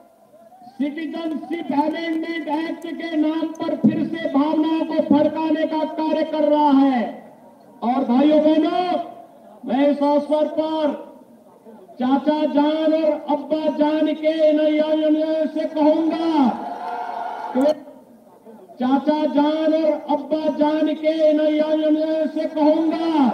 सिटीजनशिप 0.77 1.71
अमेंडमेंट 1.73 2.47
एक्ट 2.47 2.87
के 2.87 3.15
नाम 3.15 3.47
पर 3.53 3.75
फिर 3.77 4.03
से 4.07 4.29
भावनाओं 4.29 4.85
को 4.85 5.01
भड़काने 5.09 5.65
का 5.65 5.83
कार्य 5.93 6.23
कर 6.23 6.47
रहा 6.49 6.69
है। 6.71 7.03
और 7.83 8.03
भाइयों 8.03 8.41
बहनों, 8.43 8.99
मैं 9.65 9.87
इस 9.89 9.97
अवसर 9.99 10.47
पर 10.49 10.93
चाचा 11.99 12.39
जान 12.53 12.93
और 12.93 13.11
अब्बा 13.29 13.77
जान 13.77 14.13
के 14.13 14.51
नैया 14.53 15.45
से 15.45 15.65
कहूँगा 15.65 16.64
चाचा 18.79 19.19
जान 19.33 19.73
और 19.75 19.91
अब्बा 20.13 20.47
जान 20.57 20.93
के 20.95 21.11
नैया 21.33 21.67
से 22.27 22.45
कहूँगा 22.55 23.27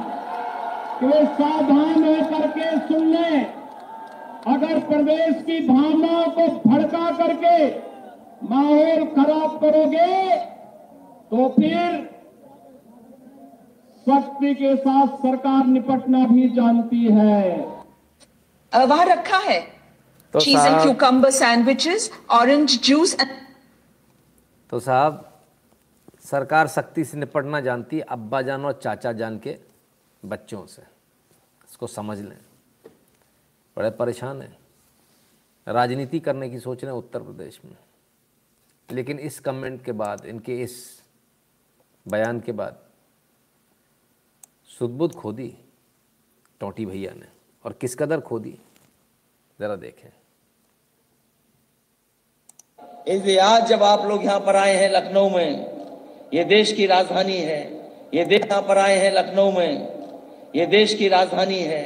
कि 1.00 1.06
वे 1.06 1.26
सावधान 1.38 2.04
होकर 2.04 2.48
के 2.50 2.78
सुन 2.88 3.08
ले। 3.08 3.40
अगर 4.48 4.80
प्रदेश 4.90 5.42
की 5.46 5.60
भावनाओं 5.68 6.30
को 6.32 6.48
भड़का 6.70 7.10
करके 7.18 7.58
माहौल 8.50 9.04
खराब 9.16 9.60
करोगे 9.62 10.38
तो 11.32 11.48
फिर 11.50 12.10
शक्ति 14.08 14.54
के 14.56 14.76
साथ 14.76 15.18
सरकार 15.18 15.66
निपटना 15.68 16.26
भी 16.28 16.48
जानती 16.52 17.04
है। 17.08 17.42
वहाँ 18.74 19.06
रखा 19.06 19.38
है। 19.40 19.60
Cheese 20.34 20.60
and 20.60 20.82
cucumber 20.82 21.32
sandwiches 21.32 22.12
orange 22.32 22.80
juice 22.84 23.18
तो 24.70 24.80
साहब 24.80 25.31
सरकार 26.22 26.68
सख्ती 26.68 27.06
से 27.06 27.18
निपटना 27.18 27.62
जानती 27.62 27.96
है, 27.98 28.02
अब्बा 28.02 28.42
जान 28.42 28.66
और 28.66 28.80
चाचा 28.84 29.14
जान 29.14 29.40
के 29.40 29.60
बच्चों 30.26 30.66
से। 30.66 30.82
इसको 31.70 31.88
समझ 31.88 32.20
लें। 32.20 32.38
बड़े 33.78 33.92
परेशान 33.92 34.42
हैं। 34.42 34.58
राजनीति 35.68 36.20
करने 36.20 36.50
की 36.50 36.60
सोच 36.60 36.84
रहे 36.84 36.94
उत्तर 36.94 37.24
प्रदेश 37.24 37.62
में। 37.66 37.78
लेकिन 38.92 39.20
इस 39.20 39.40
कमेंट 39.40 39.86
के 39.86 39.92
बाद, 39.92 40.26
इनके 40.26 40.62
इस 40.62 41.04
बयान 42.08 42.40
के 42.40 42.52
बाद 42.52 42.80
सुदबुद 44.80 45.14
खो 45.14 45.32
दी 45.32 45.58
टोटी 46.60 46.86
भैया 46.86 47.14
ने। 47.14 47.28
और 47.66 47.74
किस 47.74 47.96
कदर 47.96 48.22
खो 48.22 48.40
दी 48.40 48.60
ज़रा 49.60 49.76
देखें। 49.76 50.10
इसलिए 53.08 53.38
आज 53.40 53.68
जब 53.68 53.84
आप 53.84 54.06
लोग 54.06 54.24
यहाँ 54.26 54.40
पर 54.40 54.56
आए 54.56 54.76
हैं 54.76 54.90
लखनऊ 54.90 55.30
में 55.30 55.71
ये 56.34 56.44
देश 56.44 56.72
की 56.74 56.86
राजधानी 56.86 57.38
है। 57.38 57.60
ये 58.14 58.26
देश 58.26 58.42
यहाँ 58.42 58.62
पर 58.62 58.78
आए 58.78 58.98
हैं 58.98 59.12
लखनऊ 59.12 59.52
में। 59.52 60.52
ये 60.56 60.66
देश 60.66 60.94
की 60.94 61.08
राजधानी 61.08 61.60
है। 61.60 61.84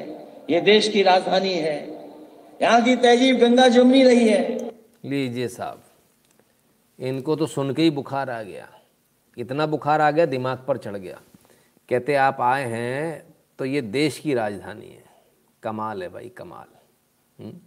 ये 0.50 0.62
देश 0.62 0.89
की 0.89 1.04
राजधानी 1.04 1.54
है। 1.54 1.78
यहाँ 2.62 2.82
की 2.84 2.96
तहजीब 2.96 3.38
गंगा 3.38 3.68
जमुनी 3.68 4.04
रही 4.04 4.28
है। 4.30 4.72
लीजिए 5.06 5.48
साहब, 5.48 5.84
इनको 7.00 7.36
तो 7.36 7.46
सुन 7.46 7.74
के 7.74 7.82
ही 7.82 7.89
बुखार 7.89 8.30
आ 8.30 8.41
गया। 8.43 8.68
इतना 9.38 9.66
बुखार 9.66 10.02
आ 10.02 10.12
गया, 10.12 10.26
दिमाग 10.26 10.66
पर 10.68 10.78
चढ़ 10.78 10.98
गया। 10.98 11.22
कहते 11.89 12.16
आप 12.16 12.41
आए 12.41 12.66
हैं 12.66 13.36
तो 13.60 13.66
ये 13.66 13.82
देश 13.82 14.20
की 14.20 14.34
राजधानी 14.34 14.88
है। 14.88 15.04
कमाल 15.64 16.04
है 16.04 16.10
भाई, 16.10 16.30
कमाल। 16.30 16.68
हम्म? 17.39 17.60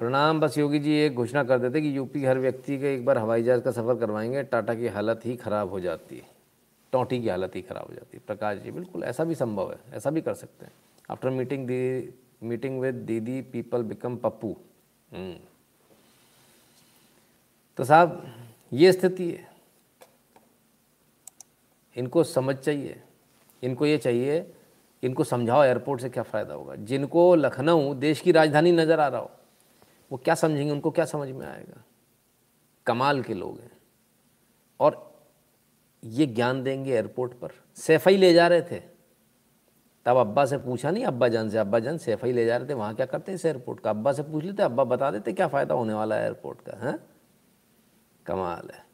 प्रणाम, 0.00 0.40
बस 0.40 0.56
योगी 0.58 0.78
जी, 0.78 0.92
एक 0.96 1.14
घोषणा 1.14 1.42
कर 1.44 1.58
देते 1.58 1.80
कि 1.80 1.96
यूपी 1.96 2.24
हर 2.24 2.38
व्यक्ति 2.38 2.78
के 2.78 2.94
एक 2.94 3.04
बार 3.04 3.18
हवाई 3.18 3.42
जहाज़ 3.42 3.60
का 3.60 3.70
सफ़र 3.70 3.94
करवाएँगे, 4.00 4.42
टाटा 4.42 4.74
की 4.74 4.88
हालत 4.88 5.20
ही 5.24 5.34
ख़राब 5.36 5.70
हो 5.70 5.80
जाती 5.80 6.16
है। 6.16 6.26
टोटी 6.92 7.20
की 7.20 7.28
हालत 7.28 7.56
ही 7.56 7.62
ख़राब 7.62 7.86
हो 7.88 7.94
जाती 7.94 8.16
है। 8.16 8.22
प्रकाश 8.26 8.58
जी, 8.58 8.70
बिल्कुल, 8.70 9.04
ऐसा 9.04 9.24
भी 9.24 9.34
संभव 9.34 9.70
है, 9.72 9.78
ऐसा 9.92 10.10
भी 10.10 10.20
कर 10.20 10.34
सकते 10.34 10.66
हैं। 10.66 10.72
After 11.10 11.30
meeting 11.30 11.66
the 11.66 12.14
meeting 12.42 12.80
with 12.80 12.94
Didi 12.96 13.40
people 13.42 13.82
become 13.82 14.16
Pappu 14.16 14.56
तो 17.78 17.84
साहब, 17.84 18.22
ये 18.72 18.92
स्थिति 18.92 19.30
है। 19.30 19.46
इनको 21.96 22.24
समझ 22.24 22.54
चाहिए। 22.56 23.00
इनको 23.62 23.86
ये 23.86 23.98
चाहिए, 23.98 24.44
इनको 25.02 25.24
समझाओ 25.24 25.64
एयरपोर्ट 25.64 26.00
से 26.00 26.08
क्या 26.08 26.22
फ़ायदा 26.22 26.54
होगा? 26.54 26.74
जिनको 26.74 27.34
लखनऊ, 27.34 27.92
देश 27.96 28.20
की 28.20 28.32
राजधानी 28.32 28.72
नज़र 28.72 29.00
आ 29.00 29.08
रहा 29.08 29.20
हो 29.20 29.30
वो 30.10 30.18
क्या 30.18 30.34
समझेंगे, 30.34 30.72
उनको 30.72 30.90
क्या 30.90 31.04
समझ 31.04 31.28
में 31.28 31.46
आएगा? 31.46 31.82
कमाल 32.86 33.22
के 33.22 33.34
लोग 33.34 33.60
हैं। 33.60 33.70
और 34.80 35.24
ये 36.04 36.26
ज्ञान 36.26 36.62
देंगे 36.62 36.92
एयरपोर्ट 36.92 37.32
पर। 37.32 37.50
सैफई 37.76 38.16
ले 38.16 38.32
जा 38.32 38.46
रहे 38.48 38.62
थे। 38.62 38.80
तब 40.06 40.16
अब्बा 40.16 40.44
से 40.46 40.58
पूछा 40.58 40.90
नहीं, 40.90 41.04
अब्बा 41.04 41.28
जान 41.28 41.48
से, 41.50 41.58
अब्बा 41.58 41.78
जान 41.78 41.98
सैफई 41.98 42.32
ले 42.32 42.44
जा 42.46 42.56
रहे 42.56 42.68
थे, 42.68 42.74
वहाँ 42.74 42.94
क्या 42.94 43.06
करते 43.06 43.32
हैं 43.32 43.36
इस 43.36 43.46
एयरपोर्ट 43.46 43.80
का? 43.80 43.90
अब्बा 43.90 44.12
से 44.12 44.22
पूछ 44.22 44.44
लेते, 44.44 44.62
अब्बा 44.62 44.84
बता 44.84 45.10
देते 45.10 45.32
क्या 45.32 45.48
फ़ायदा 45.48 45.74
होने 45.74 45.94
वाला 45.94 46.14
है 46.14 46.22
एयरपोर्ट 46.22 46.60
का, 46.60 46.88
है? 46.88 46.98
कमाल 48.26 48.70
है। 48.74 48.84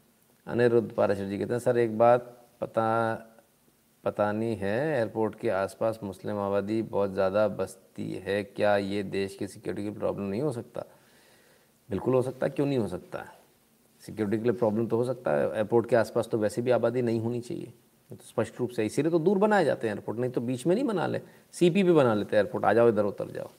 अनिरुद्ध 0.47 0.91
पाराशर 0.91 1.25
जी 1.25 1.37
कहते 1.37 1.53
हैं, 1.53 1.59
सर, 1.59 1.77
एक 1.77 1.97
बात 1.97 2.47
पता 2.61 3.31
पता 4.03 4.31
नहीं 4.31 4.55
है, 4.55 4.97
एयरपोर्ट 4.97 5.35
के 5.35 5.49
आसपास 5.49 5.99
मुस्लिम 6.03 6.37
आबादी 6.37 6.81
बहुत 6.81 7.13
ज़्यादा 7.13 7.47
बसती 7.47 8.11
है, 8.25 8.43
क्या 8.43 8.77
ये 8.77 9.03
देश 9.03 9.35
की 9.35 9.47
सिक्योरिटी 9.47 9.83
की 9.83 9.99
प्रॉब्लम 9.99 10.25
नहीं 10.25 10.41
हो 10.41 10.51
सकता? 10.51 10.83
बिल्कुल 11.89 12.13
हो 12.13 12.21
सकता 12.21 12.45
है 12.45 12.51
क्यों 12.51 12.65
नहीं 12.65 12.77
हो 12.77 12.87
सकता? 12.87 13.19
है 13.19 13.33
सिक्योरिटी 14.03 14.37
के 14.37 14.43
लिए 14.43 14.53
प्रॉब्लम 14.53 14.87
तो 14.87 14.97
हो 14.97 15.03
सकता 15.03 15.31
है 15.31 15.45
एयरपोर्ट 15.47 15.89
के 15.89 15.95
आसपास 15.95 16.27
तो 16.31 16.37
वैसे 16.37 16.61
भी 16.61 16.71
आबादी 16.71 17.01
नहीं 17.01 17.19
होनी 17.19 17.39
चाहिए। 17.41 17.73
तो 18.09 18.15
स्पष्ट 18.23 18.59
रूप 18.59 18.69
से 18.69 18.85
इसीलिए 18.85 19.11
तो 19.11 19.19
दूर 19.19 19.37
बनाए 19.37 19.65
जाते 19.65 19.87
हैं 19.87 19.95
एयरपोर्ट 19.95 20.19
नहीं 20.19 20.31
तो 20.31 20.41
बीच 20.41 20.65
में 20.67 20.75
नहीं 20.75 20.85
बना 20.85 21.07
ले 21.07 21.21
सी 21.53 21.69
पी 21.69 21.83
भी 21.83 21.93
बना 21.93 22.13
लेते 22.13 22.35
हैं 22.35 22.43
एयरपोर्ट 22.43 22.65
आ 22.65 22.73
जाओ 22.73 22.89
इधर 22.89 23.05
उतर 23.05 23.31
जाओ 23.31 23.49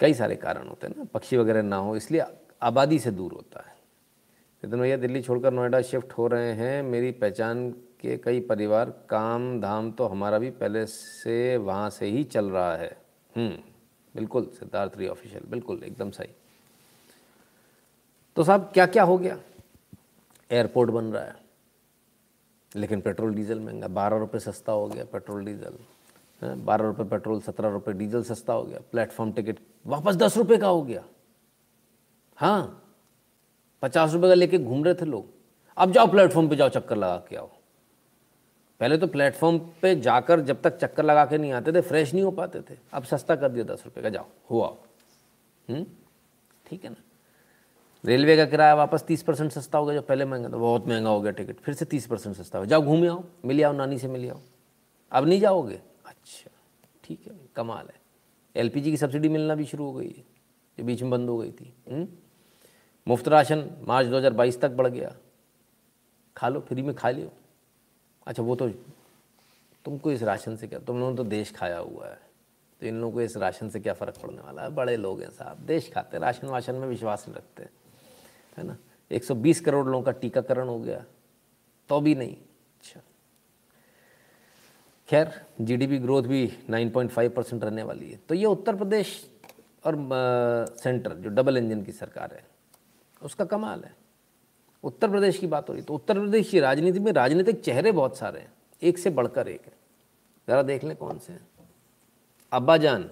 कई 0.00 0.14
सारे 0.14 0.36
कारण 0.36 0.68
होते 0.68 0.86
हैं 0.86 0.94
ना 0.98 1.04
पक्षी 1.04 1.36
वगैरह 1.36 1.62
ना 1.62 1.76
हो 1.76 1.96
इसलिए 1.96 2.24
आबादी 2.62 2.98
से 2.98 3.10
दूर 3.10 3.32
होता 3.32 3.60
है। 3.60 3.76
नितिन 4.62 4.80
भैया 4.80 4.96
दिल्ली 4.96 5.22
छोड़कर 5.22 5.52
नोएडा 5.52 5.80
शिफ्ट 5.82 6.12
हो 6.12 6.26
रहे 6.26 6.52
हैं 6.52 6.82
मेरी 6.82 7.10
पहचान 7.12 7.70
के 8.00 8.16
कई 8.16 8.40
परिवार 8.40 8.90
काम 9.10 9.60
धाम 9.60 9.90
तो 9.90 10.06
हमारा 10.06 10.38
भी 10.38 10.50
पहले 10.52 10.84
से 10.86 11.56
वहाँ 11.56 11.90
से 11.90 12.06
ही 12.06 12.22
चल 12.24 12.50
रहा 12.50 12.74
है। 12.76 12.96
हम्म, 13.34 13.58
बिल्कुल, 14.14 14.50
सिद्धार्थ 14.58 14.96
री 14.98 15.08
ऑफिशियल 15.08 15.50
बिल्कुल, 15.50 15.82
एकदम 15.84 16.10
सही। 16.10 16.28
तो 18.36 18.44
साहब 18.44 18.70
क्या 18.74 18.86
क्या 18.86 19.02
हो 19.02 19.18
गया? 19.18 19.38
एयरपोर्ट 20.50 20.90
बन 20.90 21.04
रहा 21.04 21.22
है, 21.24 21.36
लेकिन 22.72 23.00
पेट्रोल 23.00 23.34
डीजल 23.34 23.60
महँगा, 23.60 23.88
बारह 23.88 24.16
रुपये 24.16 24.40
सस्ता 24.40 24.72
हो 24.72 24.86
गया 24.88 25.04
पेट्रोल 25.04 25.44
डीजल 25.44 25.78
बारह 26.42 26.86
रुपये 26.86 27.04
पेट्रोल 27.06 27.40
सत्रह 27.40 27.68
रुपये 27.68 27.94
डीजल 27.94 28.22
सस्ता 28.22 28.52
हो 28.52 28.62
गया। 28.64 28.78
प्लेटफॉर्म 28.92 29.32
टिकट 29.32 29.58
वापस 29.86 30.16
दस 30.16 30.36
रुपये 30.36 30.58
का 30.58 30.68
हो 30.68 30.82
गया। 30.82 31.02
हाँ 32.38 32.84
पचास 33.82 34.12
रुपये 34.12 34.28
का 34.30 34.34
लेके 34.34 34.58
घूम 34.58 34.84
रहे 34.84 34.94
थे 34.94 35.04
लोग। 35.04 35.26
अब 35.76 35.92
जाओ 35.92 36.06
प्लेटफॉर्म 36.06 36.48
पे 36.48 36.56
जाओ, 36.56 36.68
चक्कर 36.68 36.96
लगा 36.96 37.16
के 37.28 37.36
आओ। 37.36 37.50
पहले 38.80 38.98
तो 38.98 39.06
प्लेटफॉर्म 39.06 39.58
पे 39.58 40.00
जाकर 40.00 40.40
जब 40.40 40.62
तक 40.62 40.78
चक्कर 40.78 41.04
लगा 41.04 41.26
के 41.26 41.38
नहीं 41.38 41.52
आते 41.52 41.72
थे, 41.72 41.80
फ्रेश 41.80 42.14
नहीं 42.14 42.24
हो 42.24 42.30
पाते 42.30 42.60
थे। 42.60 42.78
अब 42.92 43.04
सस्ता 43.04 43.36
कर 43.36 43.48
दिया 43.48 43.64
दस 43.64 43.82
रुपये 43.84 44.02
का, 44.02 44.08
जाओ, 44.08 44.26
हुआ। 44.50 44.76
हम्म? 45.70 45.86
ठीक 46.66 46.84
है 46.84 46.90
ना? 46.90 47.02
रेलवे 48.04 48.36
का 48.36 48.44
किराया 48.44 48.74
वापस 48.74 49.02
तीस 49.02 49.22
परसेंट 49.22 49.52
सस्ता 49.52 49.78
हो 49.78 49.86
गया, 49.86 49.94
जो 49.94 50.02
पहले 50.02 50.24
महँगा 50.24 50.48
था, 50.48 50.56
बहुत 50.56 50.88
महँगा 50.88 51.10
हो 51.10 51.20
गया 51.20 51.32
टिकट, 51.32 51.56
फिर 51.56 51.74
से 51.74 51.84
तीस 51.84 52.06
परसेंट 52.06 52.36
सस्ता 52.36 52.58
हो 52.58 52.66
जाओ, 52.66 52.82
घूमे 52.82 53.08
आओ, 53.08 53.24
मिले 53.44 53.62
आओ, 53.62 53.72
नानी 53.72 53.98
से 53.98 54.08
मिले 54.08 54.28
आओ। 54.28 54.40
अब 55.12 55.28
नहीं 55.28 55.40
जाओगे? 55.40 55.80
अच्छा 56.06 56.50
ठीक 57.04 57.26
है, 57.26 57.40
कमाल 57.56 57.86
है। 57.86 58.00
एलपीजी 58.56 58.90
की 58.90 58.96
सब्सिडी 58.96 59.28
मिलना 59.28 59.54
भी 59.54 59.64
शुरू 59.64 59.84
हो 59.84 59.92
गई 59.92 60.08
है, 60.08 60.24
जो 60.78 60.84
बीच 60.84 61.02
में 61.02 61.10
बंद 61.10 61.28
हो 61.28 61.38
गई 61.38 61.50
थी। 61.50 61.74
हम्म? 61.90 62.08
मुफ़्त 63.08 63.28
राशन, 63.28 63.70
मार्च 63.88 64.06
2022 64.06 64.60
तक 64.60 64.70
बढ़ 64.70 64.86
गया। 64.86 65.16
खा 66.36 66.48
लो, 66.48 66.60
फ्री 66.60 66.82
में 66.82 66.94
खा 66.94 67.10
लियो। 67.10 67.32
अच्छा 68.28 68.42
वो 68.42 68.54
तो 68.56 68.68
तुमको 69.84 70.10
इस 70.12 70.22
राशन 70.22 70.56
से 70.56 70.66
क्या 70.68 70.78
तुम 70.78 70.98
लोगों 71.00 71.14
तो 71.16 71.24
देश 71.26 71.52
खाया 71.56 71.78
हुआ 71.78 72.08
है 72.08 72.18
तो 72.80 72.86
इन 72.86 73.00
लोगों 73.00 73.12
को 73.12 73.20
इस 73.22 73.36
राशन 73.36 73.68
से 73.68 73.80
क्या 73.80 73.92
फ़र्क 73.94 74.18
पड़ने 74.22 74.42
वाला 74.42 74.62
है? 74.62 74.70
बड़े 74.70 74.96
लोग 74.96 75.20
हैं 75.20 75.30
साहब, 75.30 75.58
देश 75.66 75.90
खाते 75.92 76.18
राशन 76.18 76.46
वाशन 76.48 76.74
में 76.74 76.86
विश्वास 76.88 77.24
नहीं 77.28 77.36
रखते, 77.36 77.62
है 78.58 78.64
ना? 78.66 78.76
120 79.10 79.60
करोड़ 79.60 79.86
लोगों 79.86 80.02
का 80.02 80.12
टीकाकरण 80.12 80.68
हो 80.68 80.78
गया 80.78 81.04
तो 81.90 82.00
भी 82.00 82.14
नहीं। 82.14 82.34
अच्छा। 82.34 83.00
खैर 85.08 85.30
जीडीपी 85.60 85.98
ग्रोथ 85.98 86.22
भी 86.24 86.46
9.5 86.70 87.28
परसेंट 87.28 87.64
रहने 87.64 87.82
वाली 87.82 88.10
है 88.10 88.20
तो 88.28 88.34
ये 88.34 88.46
उत्तर 88.46 88.76
प्रदेश 88.76 89.24
और 89.84 89.96
सेंटर 90.78 91.14
जो 91.14 91.30
डबल 91.30 91.56
इंजन 91.56 91.82
की 91.82 91.92
सरकार 91.94 92.34
है, 92.34 92.44
उसका 93.22 93.44
कमाल 93.46 93.84
है। 93.84 93.94
उत्तर 94.84 95.10
प्रदेश 95.10 95.38
की 95.38 95.46
बात 95.46 95.68
हो 95.68 95.74
रही 95.74 95.82
तो 95.82 95.94
उत्तर 95.94 96.18
प्रदेश 96.20 96.50
की 96.50 96.60
राजनीति 96.60 97.00
में 97.00 97.12
राजनीतिक 97.12 97.60
चेहरे 97.62 97.92
बहुत 97.92 98.18
सारे 98.18 98.40
हैं 98.40 98.52
एक 98.82 98.98
से 98.98 99.10
बढ़कर 99.10 99.48
एक 99.48 99.64
है। 99.66 99.72
ज़रा 100.48 100.62
देख 100.62 100.84
लें 100.84 100.96
कौन 100.96 101.18
से 101.18 101.36
अब्बा 102.52 102.76
जान 102.76 103.10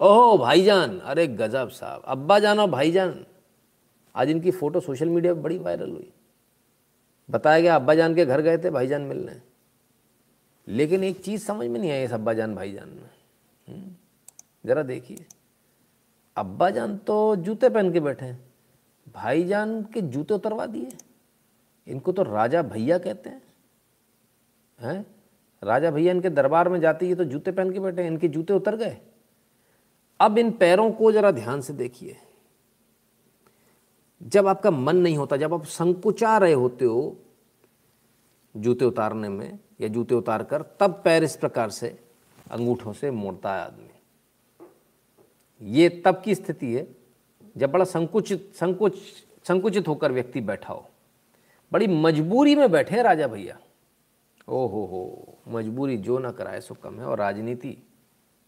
ओहो 0.00 0.38
भाईजान। 0.38 0.98
अरे 0.98 1.26
गजब 1.26 1.68
साहब 1.68 2.02
अब्बा 2.04 2.38
जान 2.38 2.60
और 2.60 2.70
भाईजान। 2.70 3.24
आज 4.14 4.30
इनकी 4.30 4.50
फ़ोटो 4.50 4.80
सोशल 4.80 5.08
मीडिया 5.08 5.34
पर 5.34 5.40
बड़ी 5.40 5.58
वायरल 5.58 5.90
हुई। 5.90 6.12
बताया 7.30 7.60
गया 7.60 7.74
अब्बा 7.76 7.94
जान 7.94 8.14
के 8.14 8.26
घर 8.26 8.40
गए 8.40 8.58
थे 8.58 8.70
भाईजान 8.70 9.02
मिलने। 9.02 9.40
लेकिन 10.68 11.04
एक 11.04 11.20
चीज़ 11.20 11.44
समझ 11.44 11.66
में 11.66 11.80
नहीं 11.80 11.90
आई 11.90 12.04
इस 12.04 12.12
अब्बा 12.12 12.32
जान 12.32 12.54
भाईजान 12.54 12.88
में। 12.88 13.10
हम्म, 13.68 13.94
ज़रा 14.66 14.82
देखिए। 14.82 15.24
अब्बा 16.36 16.70
जान 16.70 16.96
तो 16.96 17.36
जूते 17.36 17.68
पहन 17.68 17.92
के 17.92 18.00
बैठे 18.00 18.24
हैं। 18.24 18.51
भाईजान 19.08 19.82
के 19.82 20.00
जूते 20.00 20.34
उतरवा 20.34 20.66
दिए। 20.66 20.92
इनको 21.86 22.12
तो 22.12 22.22
राजा 22.22 22.62
भैया 22.62 22.98
कहते 22.98 23.30
हैं। 23.30 23.42
हैं? 24.80 25.06
राजा 25.62 25.90
भैया 25.90 26.12
इनके 26.12 26.30
दरबार 26.30 26.68
में 26.68 26.80
जाती 26.80 27.08
है 27.08 27.14
तो 27.14 27.24
जूते 27.24 27.52
पहन 27.52 27.72
के 27.72 27.80
बैठे 27.80 28.06
इनके 28.06 28.28
जूते 28.28 28.52
उतर 28.52 28.76
गए। 28.76 28.96
अब 30.20 30.38
इन 30.38 30.50
पैरों 30.50 30.90
को 30.92 31.12
जरा 31.12 31.30
ध्यान 31.30 31.60
से 31.60 31.72
देखिए। 31.72 32.16
जब 34.22 34.46
आपका 34.46 34.70
मन 34.70 34.96
नहीं 34.96 35.16
होता, 35.16 35.36
जब 35.36 35.54
आप 35.54 35.64
संकुचा 35.64 36.38
रहे 36.38 36.52
होते 36.52 36.84
हो 36.84 37.16
जूते 38.56 38.84
उतारने 38.84 39.28
में 39.28 39.58
या 39.80 39.88
जूते 39.88 40.14
उतार 40.14 40.42
कर 40.42 40.62
तब 40.80 41.00
पैर 41.04 41.24
इस 41.24 41.36
प्रकार 41.36 41.70
से 41.70 41.98
अंगूठों 42.50 42.92
से 42.92 43.10
मोड़ता 43.10 43.54
है 43.54 43.62
आदमी। 43.62 43.88
ये 45.60 45.88
तब 46.06 46.22
की 46.24 46.34
स्थिति 46.34 46.74
है 46.74 47.01
जब 47.56 47.70
बड़ा 47.70 47.84
संकुचित, 47.84 48.52
संकुच, 48.54 48.98
संकुचित 49.48 49.88
होकर 49.88 50.12
व्यक्ति 50.12 50.40
बैठा 50.40 50.74
हो। 50.74 50.88
बड़ी 51.72 51.86
मजबूरी 51.86 52.54
में 52.54 52.70
बैठे 52.70 53.02
राजा 53.02 53.26
भैया। 53.26 53.58
ओ 54.48 54.66
हो 54.66 54.86
हो, 54.86 55.38
मजबूरी 55.48 55.96
जो 55.96 56.18
ना 56.18 56.32
कराए 56.32 56.60
सो 56.60 56.74
कम 56.74 57.00
है, 57.00 57.06
और 57.06 57.18
राजनीति 57.18 57.78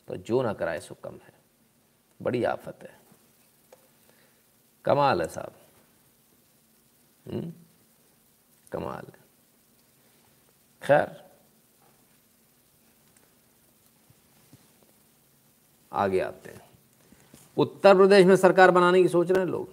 तो 0.09 0.17
जो 0.17 0.43
ना 0.43 0.53
कराए 0.53 0.81
सो 0.81 0.95
कम 0.95 1.15
है। 1.15 1.35
बड़ी 2.23 2.45
आफत 2.45 2.79
है। 2.83 3.01
कमाल 4.85 5.23
है 5.23 5.29
साहब। 5.29 5.53
हम्म? 7.33 7.53
कमाल 8.73 9.07
है। 9.07 9.25
खैर। 10.83 11.25
आगे 15.93 16.21
आते 16.21 16.51
हैं। 16.51 16.64
उत्तर 17.57 17.95
प्रदेश 17.95 18.27
में 18.27 18.37
सरकार 18.37 18.71
बनाने 18.71 19.03
की 19.03 19.09
सोच 19.09 19.31
रहे 19.31 19.45
हैं 19.45 19.51
लोग। 19.51 19.69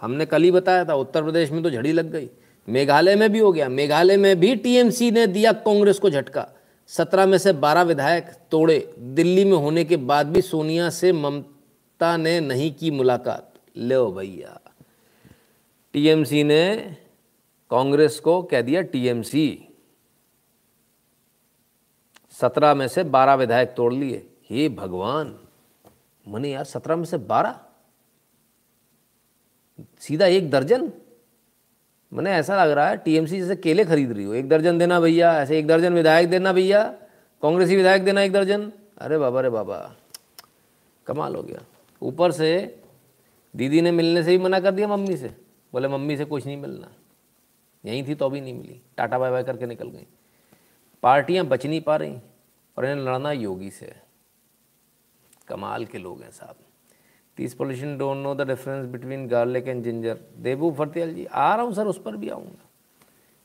हमने 0.00 0.26
कल 0.26 0.42
ही 0.42 0.50
बताया 0.50 0.84
था, 0.84 0.94
उत्तर 0.94 1.22
प्रदेश 1.22 1.50
में 1.50 1.62
तो 1.62 1.70
झड़ी 1.70 1.92
लग 1.92 2.10
गई। 2.10 2.28
मेघालय 2.68 3.16
में 3.16 3.32
भी 3.32 3.38
हो 3.38 3.52
गया। 3.52 3.68
मेघालय 3.68 4.16
में 4.16 4.40
भी 4.40 4.56
टीएमसी 4.56 5.10
ने 5.10 5.26
दिया 5.26 5.52
कांग्रेस 5.52 5.98
को 5.98 6.10
झटका। 6.10 6.48
सत्रह 6.86 7.26
में 7.26 7.38
से 7.38 7.52
बारह 7.52 7.82
विधायक 7.82 8.24
तोड़े। 8.50 8.94
दिल्ली 8.98 9.44
में 9.44 9.56
होने 9.58 9.84
के 9.84 9.96
बाद 9.96 10.26
भी 10.26 10.42
सोनिया 10.42 10.90
से 10.90 11.12
ममता 11.12 12.16
ने 12.16 12.40
नहीं 12.40 12.74
की 12.74 12.90
मुलाकात। 12.90 13.54
ले 13.76 13.96
भैया। 13.96 14.60
टीएमसी 15.92 16.44
ने 16.44 16.96
कांग्रेस 17.70 18.20
को 18.20 18.42
कह 18.42 18.60
दिया, 18.60 18.82
टीएमसी, 18.82 19.68
सत्रह 22.30 22.74
में 22.74 22.88
से 22.88 23.04
बारह 23.04 23.34
विधायक 23.34 23.74
तोड़ 23.76 23.94
लिए। 23.94 24.26
हे 24.50 24.68
भगवान! 24.68 25.43
मने 26.28 26.50
यार, 26.50 26.64
सत्रह 26.64 26.96
में 26.96 27.04
से 27.04 27.18
बारह? 27.18 27.60
सीधा 29.98 30.26
एक 30.26 30.50
दर्जन? 30.50 30.92
मैंने 32.12 32.32
ऐसा 32.32 32.64
लग 32.64 32.70
रहा 32.70 32.88
है 32.88 32.96
टीएमसी 32.96 33.40
जैसे 33.40 33.56
केले 33.56 33.84
खरीद 33.84 34.12
रही 34.12 34.24
हो। 34.24 34.34
एक 34.34 34.48
दर्जन 34.48 34.78
देना 34.78 35.00
भैया, 35.00 35.42
ऐसे 35.42 35.58
एक 35.58 35.66
दर्जन 35.66 35.94
विधायक 35.94 36.30
देना 36.30 36.52
भैया, 36.52 36.82
कांग्रेसी 37.42 37.76
विधायक 37.76 38.04
देना 38.04 38.22
एक 38.22 38.32
दर्जन। 38.32 38.72
अरे 38.98 39.18
बाबा 39.18 39.38
अरे 39.38 39.50
बाबा, 39.50 39.96
कमाल 41.06 41.34
हो 41.34 41.42
गया। 41.42 41.62
ऊपर 42.02 42.32
से 42.32 42.82
दीदी 43.56 43.80
ने 43.80 43.90
मिलने 43.90 44.22
से 44.22 44.30
ही 44.30 44.38
मना 44.38 44.60
कर 44.60 44.70
दिया 44.70 44.88
मम्मी 44.88 45.16
से। 45.16 45.28
बोले, 45.72 45.88
मम्मी 45.88 46.16
से 46.16 46.24
कुछ 46.24 46.46
नहीं 46.46 46.56
मिलना। 46.56 46.88
यहीं 47.84 48.06
थी 48.08 48.14
तो 48.14 48.30
भी 48.30 48.40
नहीं 48.40 48.54
मिली। 48.54 48.80
टाटा 48.96 49.18
बाय 49.18 49.30
बाय 49.30 49.44
करके 49.44 49.66
निकल 49.66 49.88
गई। 49.88 50.06
पार्टियाँ 51.02 51.44
बच 51.46 51.66
नहीं 51.66 51.80
पा 51.80 51.96
रही 51.96 52.18
और 52.78 52.86
इन्हें 52.86 53.06
लड़ना 53.06 53.32
योगी 53.32 53.70
से। 53.70 54.03
कमाल 55.48 55.86
के 55.86 55.98
लोग 55.98 56.22
हैं 56.22 56.30
साहब। 56.30 56.56
तीस 57.36 57.54
pollution 57.54 57.98
don't 57.98 58.16
know 58.16 58.34
the 58.34 58.40
difference 58.40 58.86
between 58.86 59.28
garlic 59.28 59.68
and 59.68 59.84
ginger 59.84 60.18
Debu 60.36 60.72
Phartiyal 60.72 61.14
ji, 61.14 61.24
आ 61.24 61.54
रहा 61.54 61.64
हूँ 61.64 61.74
सर, 61.74 61.86
उस 61.86 62.02
पर 62.02 62.16
भी 62.16 62.28
आऊँगा। 62.28 62.68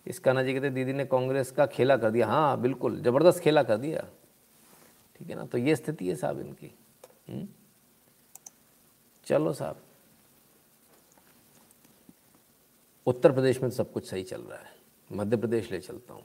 इसका 0.08 0.34
ना 0.34 0.44
जी 0.44 0.54
कहते, 0.54 0.70
दीदी 0.70 0.94
ने 0.94 1.06
कांग्रेस 1.06 1.52
का 1.52 1.66
खेला 1.66 1.98
कर 1.98 2.12
दिया। 2.12 2.28
हाँ 2.28 2.62
बिल्कुल, 2.62 3.02
ज़बरदस्त 3.02 3.40
खेला 3.40 3.64
कर 3.64 3.78
दिया। 3.78 4.08
ठीक 5.16 5.30
है 5.30 5.36
ना? 5.36 5.46
तो 5.46 5.58
ये 5.58 5.76
स्थिति 5.76 6.08
है 6.08 6.16
साहब 6.16 6.40
इनकी? 6.40 6.72
हम्म? 7.30 7.48
चलो 9.26 9.54
साहब। 9.54 9.82
उत्तर 13.08 13.32
प्रदेश 13.32 13.62
में 13.62 13.72
तो 13.72 13.76
सब 13.78 13.92
कुछ 13.92 14.10
सही 14.10 14.24
चल 14.24 14.42
रहा 14.42 14.60
है। 14.60 14.76
मध्य 15.12 15.38
प्रदेश 15.38 15.72
ले 15.72 15.80
चलता 15.80 16.14
हूँ। 16.14 16.24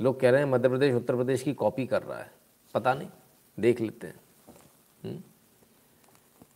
लोग 0.00 0.20
कह 0.20 0.30
रहे 0.30 0.42
हैं, 0.42 0.48
मध्य 0.50 0.68
प्रदेश, 0.68 0.94
उत्तर 0.94 1.16
प्रदेश 1.16 1.42
की 1.42 1.54
कॉपी 1.54 1.86
कर 1.86 2.02
रहा 2.02 2.18
है। 2.18 2.32
पता 2.74 2.94
नहीं, 2.94 3.08
देख 3.60 3.80
लेते 3.80 4.06
हैं? 4.06 4.20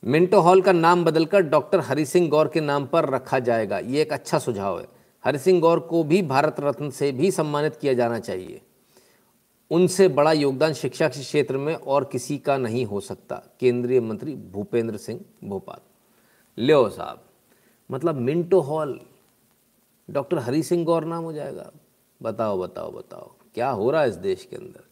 मिंटो 0.05 0.41
हॉल 0.41 0.63
का 0.63 0.73
नाम 0.73 1.05
बदलकर 1.05 1.41
डॉक्टर 1.41 1.81
हरि 1.81 2.07
सिंह 2.07 2.29
गौर 2.29 2.49
के 2.49 2.61
नाम 2.61 2.87
पर 2.87 3.09
रखा 3.09 3.39
जाएगा। 3.39 3.79
ये 3.79 4.03
एक 4.03 4.13
अच्छा 4.13 4.39
सुझाव 4.39 4.81
है। 4.81 4.87
हरि 5.25 5.39
सिंह 5.39 5.61
गौर 5.61 5.81
को 5.81 6.05
भी 6.05 6.23
भारत 6.23 6.57
रत्न 6.61 6.91
से 6.91 7.13
भी 7.13 7.31
सम्मानित 7.31 7.77
किया 7.77 7.95
जाना 7.95 8.19
चाहिए। 8.19 8.61
उनसे 9.71 10.09
बड़ा 10.09 10.33
योगदान 10.33 10.73
शिक्षा 10.73 11.09
के 11.09 11.21
क्षेत्र 11.21 11.59
में 11.59 11.75
और 11.75 12.05
किसी 12.05 12.39
का 12.39 12.59
नहीं 12.59 12.87
हो 12.87 13.01
सकता। 13.01 13.43
केंद्रीय 13.61 14.01
मंत्री 14.01 14.35
भूपेंद्र 14.35 14.97
सिंह 14.97 15.21
भोपाल। 15.45 15.81
लियो 16.59 16.89
साहब। 16.89 17.25
मतलब 17.91 18.15
Minto 18.15 18.61
hall, 18.61 19.01
doctor 20.11 20.39
Hari 20.39 20.63
Singh 20.63 20.85
Gaur 20.85 21.05
नाम 21.05 21.25
हो 21.25 21.33
जाएगा। 21.33 21.71
बताओ 22.23 22.63
बताओ 22.63 22.93
बताओ। 22.93 23.33
क्या 23.55 23.71
हो 23.71 23.91
रहा 23.91 24.03
है 24.03 24.09
इस 24.09 24.15
देश 24.15 24.45
के 24.45 24.57
अंदर? 24.57 24.90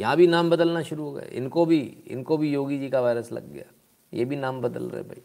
यहाँ 0.00 0.16
भी 0.16 0.26
नाम 0.26 0.50
बदलना 0.50 0.82
शुरू 0.82 1.04
हो 1.04 1.12
गए। 1.12 1.28
इनको 1.32 1.66
भी 1.66 2.04
इनको 2.08 2.36
भी 2.36 2.52
योगी 2.52 2.78
जी 2.78 2.90
का 2.90 3.00
वायरस 3.00 3.32
लग 3.32 3.52
गया। 3.52 3.64
ये 4.14 4.24
भी 4.24 4.36
नाम 4.36 4.60
बदल 4.60 4.84
रहे 4.84 5.02
भाई। 5.02 5.22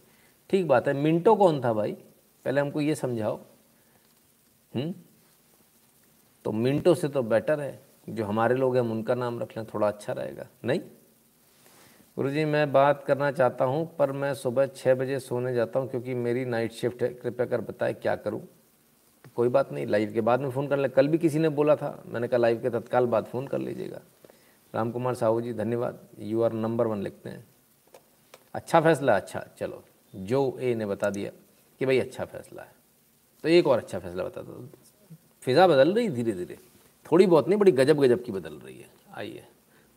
ठीक 0.50 0.68
बात 0.68 0.88
है, 0.88 0.94
मिंटो 0.94 1.36
कौन 1.36 1.64
था 1.64 1.74
भाई? 1.74 1.92
पहले 2.46 2.62
हमको 2.62 2.82
ये 2.82 2.96
समझाओ। 2.96 3.40
हम्म? 4.76 4.94
तो 6.44 6.52
मिंटो 6.52 6.96
से 6.96 7.08
तो 7.08 7.24
बेटर 7.24 7.60
है। 7.60 7.80
जो 8.10 8.26
हमारे 8.26 8.56
लोग 8.56 8.76
हैं 8.76 8.84
उनका 8.84 9.16
नाम 9.16 9.40
रख 9.40 9.58
लें, 9.58 9.66
थोड़ा 9.66 9.88
अच्छा 9.88 10.14
रहेगा। 10.14 10.48
नहीं? 10.66 10.80
गुरु 12.18 12.30
जी 12.30 12.46
मैं 12.46 12.72
बात 12.72 13.04
करना 13.04 13.32
चाहता 13.32 13.66
हूँ, 13.66 13.96
पर 13.96 14.12
मैं 14.12 14.34
सुबह 14.34 14.66
छः 14.66 14.96
बजे 14.96 15.20
सोने 15.20 15.54
जाता 15.54 15.80
हूँ, 15.80 15.90
क्योंकि 15.90 16.14
मेरी 16.14 16.46
नाइट 16.46 16.72
शिफ्ट 16.72 17.04
है। 17.04 17.10
कृपया 17.10 17.46
कर 17.46 17.62
बताए, 17.62 17.94
क्या 17.94 18.16
करूँ? 18.16 18.42
तो 19.24 19.30
कोई 19.36 19.50
बात 19.50 19.72
नहीं 19.72 19.88
लाइव 19.88 20.14
के 20.14 20.22
बाद 20.22 20.40
में 20.40 20.50
फ़ोन 20.52 20.68
कर 20.68 20.78
ले। 20.78 20.90
कल 20.90 21.08
भी 21.08 21.18
किसी 21.18 21.40
ने 21.40 21.50
बोला 21.50 21.76
था। 21.76 22.04
मैंने 22.08 22.28
कहा 22.28 22.38
लाइव 22.38 22.62
के 22.62 22.70
तत्काल 22.70 23.06
बाद 23.06 23.26
फ़ोन 23.26 23.48
कर 23.48 23.58
लीजिएगा। 23.58 24.02
राम 24.76 24.92
कुमार 24.92 25.14
साहू 25.16 25.42
जी, 25.42 25.54
धन्यवाद। 25.54 26.00
यू 26.20 26.42
आर 26.42 26.54
नंबर 26.54 26.88
वन 26.88 27.02
लिखते 27.02 27.30
हैं। 27.30 27.46
अच्छा 28.54 28.82
फैसला 28.82 29.16
अच्छा 29.16 29.46
चलो। 29.60 29.84
जो 30.14 30.58
ए 30.60 30.74
ने 30.76 30.86
बता 30.86 31.10
दिया 31.10 31.32
कि 31.80 31.86
भाई 31.86 32.00
अच्छा 32.00 32.26
फैसला 32.26 32.62
है। 32.62 32.72
तो 33.44 33.50
एक 33.50 33.68
और 33.68 33.78
अच्छा 33.78 34.00
फैसला 34.00 34.24
बता 34.24 34.42
दो। 34.42 34.68
फिज़ा 35.42 35.68
बदल 35.68 35.94
रही 35.94 36.10
धीरे 36.10 36.32
धीरे 36.32 36.58
थोड़ी 37.06 37.26
बहुत 37.26 37.48
नहीं, 37.48 37.60
बड़ी 37.60 37.72
गजब 37.72 38.00
गजब 38.00 38.24
की 38.24 38.32
बदल 38.32 38.54
रही 38.54 38.76
है। 38.76 38.90
आइए। 39.16 39.44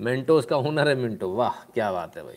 मिंटो 0.01 0.39
उसका 0.39 0.57
हुनर 0.57 0.89
है 0.89 0.95
मिंटो 0.95 1.31
वाह, 1.31 1.61
क्या 1.65 1.93
बात 1.93 2.17
है 2.17 2.23
भाई। 2.23 2.37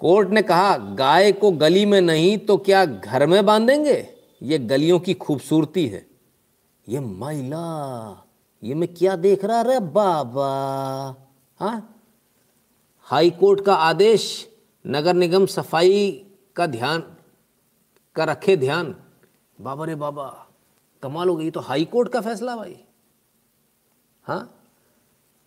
कोर्ट 0.00 0.28
ने 0.28 0.42
कहा, 0.42 0.76
गाय 0.76 1.32
को 1.32 1.50
गली 1.50 1.86
में 1.86 2.00
नहीं 2.00 2.36
तो 2.38 2.56
क्या 2.56 2.84
घर 2.84 3.26
में 3.26 3.44
बांधेंगे? 3.46 3.96
ये 4.42 4.58
गलियों 4.58 4.98
की 5.00 5.14
खूबसूरती 5.14 5.86
है। 5.86 6.06
ये 6.88 7.00
महिला 7.00 7.60
ये 8.64 8.74
मैं 8.74 8.88
क्या 8.94 9.16
देख 9.16 9.44
रहा? 9.44 9.62
रे 9.62 9.78
बाबा। 9.80 10.48
हाँ? 11.60 12.00
हाई 13.02 13.30
कोर्ट 13.30 13.60
का 13.60 13.74
आदेश, 13.74 14.48
नगर 14.86 15.14
निगम 15.14 15.46
सफ़ाई 15.46 16.24
का 16.56 16.66
ध्यान, 16.66 17.02
का 18.16 18.24
रखे 18.24 18.56
ध्यान। 18.56 18.94
बाबा 19.60 19.84
रे 19.84 19.94
बाबा, 19.94 20.46
कमाल 21.02 21.28
हो 21.28 21.36
गई। 21.36 21.50
तो 21.50 21.60
हाई 21.60 21.84
कोर्ट 21.84 22.08
का 22.08 22.20
फैसला 22.20 22.56
भाई। 22.56 22.76
हाँ? 24.24 24.50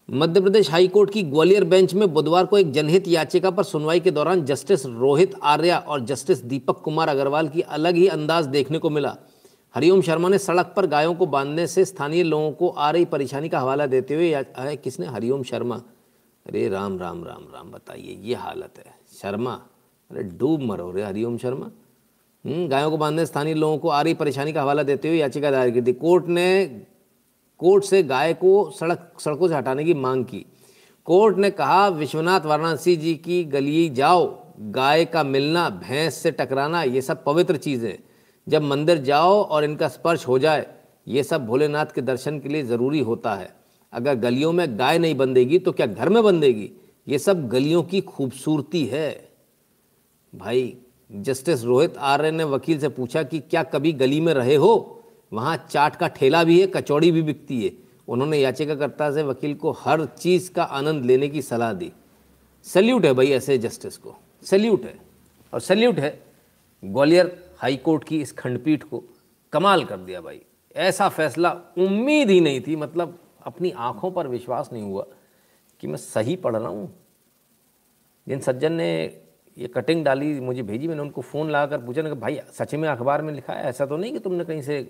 मध्य 0.10 0.42
प्रदेश 0.42 0.70
हाई 0.72 0.88
कोर्ट 0.88 1.12
की 1.12 1.24
ग्वालियर 1.24 1.64
बेंच 1.64 1.94
में 1.94 2.14
बुधवार 2.14 2.46
को 2.46 2.58
एक 2.58 2.72
जनहित 2.72 3.08
याचिका 3.08 3.52
पर 3.52 3.64
सुनवाई 3.64 4.00
के 4.00 4.12
दौरान 4.12 4.46
जस्टिस 4.46 4.86
रोहित 4.86 5.34
आर्या 5.44 5.78
और 5.78 6.06
जस्टिस 6.06 6.44
दीपक 6.44 6.82
कुमार 6.82 7.10
अग्रवाल 7.10 7.50
की 7.50 7.62
अलग 7.62 7.96
ही 7.96 8.08
अंदाज 8.08 8.46
देखने 8.46 8.80
को 8.80 8.90
मिला। 8.90 9.18
हरिओम 9.76 10.02
शर्मा 10.02 10.30
ने 10.30 10.38
सड़क 10.38 10.74
पर 10.76 10.86
गायों 10.86 11.14
को 11.16 11.26
बांधने 11.26 11.66
से 11.68 11.84
स्थानीय 11.86 12.24
लोगों 12.24 12.52
को 12.52 12.68
आ 12.70 12.90
रही 12.92 13.06
परेशानी 13.06 13.50
का 13.50 13.60
हवाला 13.60 13.86
देते 13.86 14.16
हुए 14.16 14.44
किसने? 14.78 15.08
हरिओम 15.08 15.44
शर्मा। 15.44 15.76
अरे 16.46 16.68
राम 16.70 16.98
राम 17.00 17.24
राम 17.24 17.44
राम 17.54 17.72
बताइए 17.72 18.18
ये 18.24 18.36
हालत 18.36 18.78
है। 18.78 18.96
शर्मा 19.14 19.54
अरे 20.12 20.24
डूब 20.24 20.62
मरो 20.62 20.90
रे 20.92 21.04
हरिओम 21.04 21.38
शर्मा। 21.38 21.66
हम्म, 22.46 22.68
गायों 22.68 22.92
को 22.92 22.98
बांधने 22.98 23.26
स्थानीय 23.26 23.54
लोगों 23.54 23.78
को 23.78 23.90
आ 23.90 24.02
रही 24.02 24.14
परेशानी 24.14 24.54
का 24.54 24.62
हवाला 24.62 24.84
देते 24.84 25.08
हुए 25.08 25.18
याचिका 25.18 25.52
दायर 25.52 25.70
की 25.72 25.82
थी। 25.82 25.94
कोर्ट 25.96 26.28
ने 26.28 26.66
कोर्ट 27.60 27.84
से 27.84 28.02
गाय 28.04 28.34
को 28.34 28.70
सड़क 28.72 29.12
सड़कों 29.20 29.48
से 29.48 29.56
हटाने 29.56 29.84
की 29.84 29.94
मांग 29.94 30.26
की। 30.26 30.46
कोर्ट 31.08 31.38
ने 31.38 31.52
कहा 31.52 31.88
विश्वनाथ 31.90 32.46
वाराणसी 32.46 32.96
जी 32.96 33.16
की 33.16 33.44
गली 33.46 33.90
जाओ 33.92 34.26
गाय 34.72 35.06
का 35.06 35.24
मिलना 35.26 35.70
भैंस 35.70 36.16
से 36.16 36.32
टकराना 36.32 36.84
ये 36.84 37.02
सब 37.02 37.24
पवित्र 37.24 37.58
चीज़ें। 37.58 37.98
जब 38.50 38.62
मंदिर 38.62 38.98
जाओ 38.98 39.44
और 39.44 39.64
इनका 39.64 39.88
स्पर्श 39.88 40.28
हो 40.28 40.40
जाए, 40.40 40.68
ये 41.08 41.24
सब 41.24 41.46
भोलेनाथ 41.46 41.86
के 41.86 42.02
दर्शन 42.02 42.40
के 42.40 42.50
लिए 42.50 42.64
ज़रूरी 42.64 43.00
होता 43.00 43.36
है। 43.36 43.56
अगर 43.94 44.16
गलियों 44.16 44.52
में 44.52 44.80
गाय 44.80 45.00
नहीं 45.00 45.16
बंधेगी 45.16 45.60
तो 45.60 45.72
क्या 45.72 45.86
घर 45.88 46.10
में 46.10 46.24
बंधेगी 46.24 46.72
ये 47.08 47.20
सब 47.20 47.48
गलियों 47.48 47.84
की 47.84 48.02
खूबसूरती 48.02 48.86
है। 48.86 49.30
भाई, 50.36 50.78
जस्टिस 51.12 51.64
रोहित 51.64 51.98
आर्य 51.98 52.32
ने 52.32 52.44
वकील 52.44 52.80
से 52.80 52.90
पूछा 52.90 53.24
कि 53.24 53.40
क्या 53.40 53.64
कभी 53.64 53.94
गली 53.94 54.22
में 54.22 54.34
रहे 54.34 54.56
हो? 54.56 55.04
वहाँ 55.34 55.68
चाट 55.72 55.96
का 55.96 56.08
ठेला 56.08 56.44
भी 56.44 56.62
है, 56.62 56.68
कचौड़ी 56.68 57.12
भी 57.12 57.22
बिकती 57.22 57.66
है। 57.66 57.72
उन्होंने 58.08 58.38
याचिकाकर्ता 58.38 59.12
से 59.12 59.24
वकील 59.24 59.56
को 59.56 59.72
हर 59.72 60.06
चीज़ 60.06 60.52
का 60.52 60.64
आनंद 60.64 61.06
लेने 61.06 61.28
की 61.28 61.42
सलाह 61.42 61.74
दी। 61.74 61.92
सल्यूट 62.64 63.06
है 63.06 63.14
भाई 63.14 63.28
ऐसे 63.28 63.58
जस्टिस 63.58 63.98
को। 63.98 64.16
सल्यूट 64.44 64.84
है। 64.84 65.00
और 65.54 65.60
सल्यूट 65.60 66.00
है, 66.00 66.24
ग्वालियर 66.86 67.47
हाई 67.58 67.78
कोर्ट 67.78 68.04
की 68.04 68.22
इस 68.22 68.32
खंडपीठ 68.32 68.84
को 68.84 69.04
कमाल 69.54 69.84
कर 69.86 69.98
दिया 69.98 70.22
भाई। 70.22 70.42
ऐसा 70.76 71.10
फैसला 71.10 71.52
उम्मीद 71.78 72.30
ही 72.30 72.40
नहीं 72.42 72.62
थी 72.62 72.76
मतलब 72.76 73.18
अपनी 73.44 73.72
आँखों 73.72 74.12
पर 74.12 74.28
विश्वास 74.28 74.70
नहीं 74.74 74.84
हुआ 74.84 75.06
कि 75.80 75.88
मैं 75.88 75.98
सही 75.98 76.36
पढ़ 76.36 76.56
रहा 76.56 76.70
हूँ। 76.70 76.94
जिन 78.28 78.40
सज्जन 78.40 78.74
ने 78.74 79.22
ये 79.58 79.68
कटिंग 79.68 80.04
डाली, 80.06 80.40
मुझे 80.40 80.64
भेजी, 80.64 80.88
मैंने 80.88 81.02
उनको 81.02 81.22
फ़ोन 81.22 81.50
लगा 81.50 81.66
कर 81.68 81.86
पूछा 81.86 82.02
ना 82.02 82.10
कि 82.10 82.16
भाई, 82.16 82.40
सच 82.54 82.76
में 82.76 82.88
अखबार 82.90 83.22
में 83.22 83.34
लिखा 83.34 83.54
है? 83.54 83.64
ऐसा 83.64 83.86
तो 83.86 83.98
नहीं 83.98 84.12
कि 84.14 84.20
तुमने 84.20 84.46
कहीं 84.46 84.62
से 84.62 84.82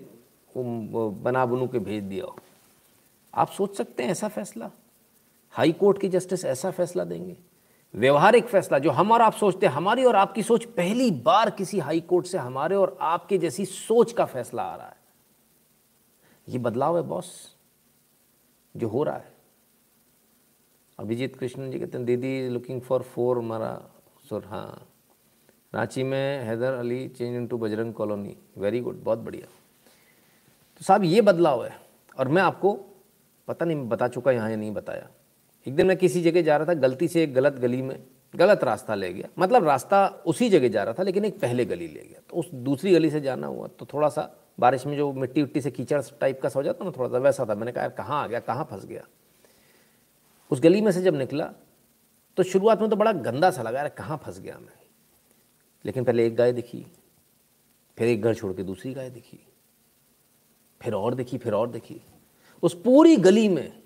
बना 0.56 1.44
बनू 1.46 1.68
के 1.68 1.78
भेज 1.78 2.02
दिया 2.04 2.24
हो? 2.24 2.36
आप 3.34 3.50
सोच 3.50 3.76
सकते 3.76 4.02
हैं 4.02 4.10
ऐसा 4.10 4.28
फैसला। 4.28 4.70
हाई 5.50 5.72
कोर्ट 5.72 6.00
की 6.00 6.08
जस्टिस 6.08 6.44
ऐसा 6.44 6.70
फैसला 6.70 7.04
देंगे। 7.04 7.36
व्यवहारिक 7.94 8.46
फैसला, 8.46 8.78
जो 8.78 8.90
हम 8.90 9.12
और 9.12 9.22
आप 9.22 9.32
सोचते 9.32 9.66
हैं, 9.66 9.72
हमारी 9.72 10.04
और 10.04 10.16
आपकी 10.16 10.42
सोच 10.42 10.64
पहली 10.64 11.10
बार 11.10 11.50
किसी 11.50 11.78
हाई 11.78 12.00
कोर्ट 12.00 12.26
से 12.26 12.38
हमारे 12.38 12.76
और 12.76 12.98
आपके 13.00 13.38
जैसी 13.38 13.64
सोच 13.64 14.12
का 14.12 14.24
फैसला 14.24 14.62
आ 14.62 14.76
रहा 14.76 14.86
है। 14.86 14.96
ये 16.48 16.58
बदलाव 16.58 16.96
है, 16.96 17.02
बॉस, 17.02 17.56
जो 18.76 18.88
हो 18.88 19.02
रहा 19.02 19.16
है। 19.16 19.32
अभिजीत 20.98 21.36
कृष्ण 21.36 21.70
जी 21.70 21.78
कहते 21.78 21.98
हैं, 21.98 22.06
दीदी 22.06 22.48
लुकिंग 22.48 22.80
फॉर 22.80 23.02
फोर 23.02 23.38
हमारा 23.38 23.90
सुर 24.28 24.44
हाँ। 24.44 24.88
रांची 25.74 26.02
में 26.02 26.44
Haider 26.44 26.72
Ali 26.72 27.08
change 27.08 27.36
into 27.46 27.58
Bajrang 27.58 27.94
colony 27.94 28.36
very 28.58 28.80
good 28.80 29.02
बहुत 29.02 29.18
बढ़िया। 29.18 29.46
तो 30.78 30.84
साहब, 30.84 31.04
ये 31.04 31.20
बदलाव 31.20 31.64
है, 31.64 31.80
और 32.18 32.28
मैं 32.28 32.42
आपको 32.42 32.72
पता 33.48 33.66
नहीं, 33.66 33.88
बता 33.88 34.08
चुका, 34.08 34.32
यहाँ 34.32 34.50
या 34.50 34.56
नहीं 34.56 34.70
बताया। 34.70 35.08
एक 35.68 35.74
दिन 35.74 35.86
मैं 35.86 35.96
किसी 35.96 36.22
जगह 36.22 36.42
जा 36.42 36.56
रहा 36.56 36.66
था, 36.68 36.74
गलती 36.74 37.08
से 37.08 37.22
एक 37.22 37.34
गलत 37.34 37.52
गली 37.52 37.80
में, 37.82 37.98
गलत 38.34 38.64
रास्ता 38.64 38.94
ले 38.94 39.12
गया। 39.12 39.28
मतलब 39.38 39.64
रास्ता 39.64 40.06
उसी 40.26 40.48
जगह 40.50 40.68
जा 40.68 40.82
रहा 40.84 40.94
था, 40.94 41.02
लेकिन 41.02 41.24
एक 41.24 41.38
पहले 41.40 41.64
गली 41.64 41.88
ले 41.88 42.00
गया। 42.00 42.20
तो 42.30 42.36
उस 42.36 42.50
दूसरी 42.54 42.92
गली 42.92 43.10
से 43.10 43.20
जाना 43.20 43.46
हुआ 43.46 43.66
तो 43.68 43.86
थोड़ा 43.86 44.08
सा 44.08 44.22
बारिश 44.58 44.86
में 44.86 44.96
जो 44.96 45.12
मिट्टी 45.12 45.42
उट्टी 45.42 45.60
से 45.60 45.70
कीचड़ 45.70 46.02
टाइप 46.20 46.40
का 46.42 46.48
सा 46.48 46.58
हो 46.58 46.62
जाता 46.62 46.84
ना, 46.84 46.90
थोड़ा 46.90 47.08
सा 47.08 47.18
वैसा 47.18 47.44
था। 47.44 47.54
मैंने 47.54 47.72
कहा, 47.72 47.82
यार, 47.82 47.90
कहाँ 47.90 48.22
आ 48.24 48.26
गया, 48.26 48.40
कहाँ 48.40 48.68
फंस 48.70 48.84
गया? 48.86 49.04
उस 50.50 50.60
गली 50.60 50.80
में 50.80 50.92
से 50.92 51.02
जब 51.02 51.16
निकला 51.16 51.52
तो 52.36 52.42
शुरुआत 52.42 52.80
में 52.80 52.90
तो 52.90 52.96
बड़ा 52.96 53.12
गंदा 53.12 53.50
सा 53.50 53.62
लगा, 53.62 53.78
यार, 53.78 53.88
कहाँ 53.88 54.20
फंस 54.24 54.40
गया 54.40 54.58
मैं? 54.58 54.72
लेकिन 55.84 56.04
पहले 56.04 56.26
एक 56.26 56.36
गाय 56.36 56.52
दिखी, 56.52 56.86
फिर 57.98 58.08
एक 58.08 58.22
घर 58.22 58.34
छोड़ 58.34 58.52
के 58.52 58.62
दूसरी 58.62 58.94
गाय 58.94 59.10
दिखी, 59.10 59.38
फिर 60.80 60.94
और 60.94 61.14
दिखी, 61.14 61.38
फिर 61.38 61.52
और 61.52 61.70
दिखी। 61.70 62.00
उस 62.62 62.74
पूरी 62.82 63.16
गली 63.16 63.48
में 63.48 63.77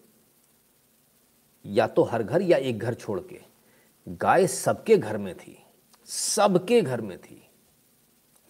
या 1.64 1.86
तो 1.86 2.02
हर 2.02 2.22
घर 2.22 2.42
या 2.42 2.58
एक 2.58 2.78
घर 2.78 2.94
छोड़ 2.94 3.20
के। 3.20 3.40
गाय 4.08 4.46
सबके 4.46 4.96
घर 4.96 5.18
में 5.18 5.34
थी, 5.36 5.58
सबके 6.08 6.80
घर 6.82 7.00
में 7.00 7.18
थी। 7.18 7.38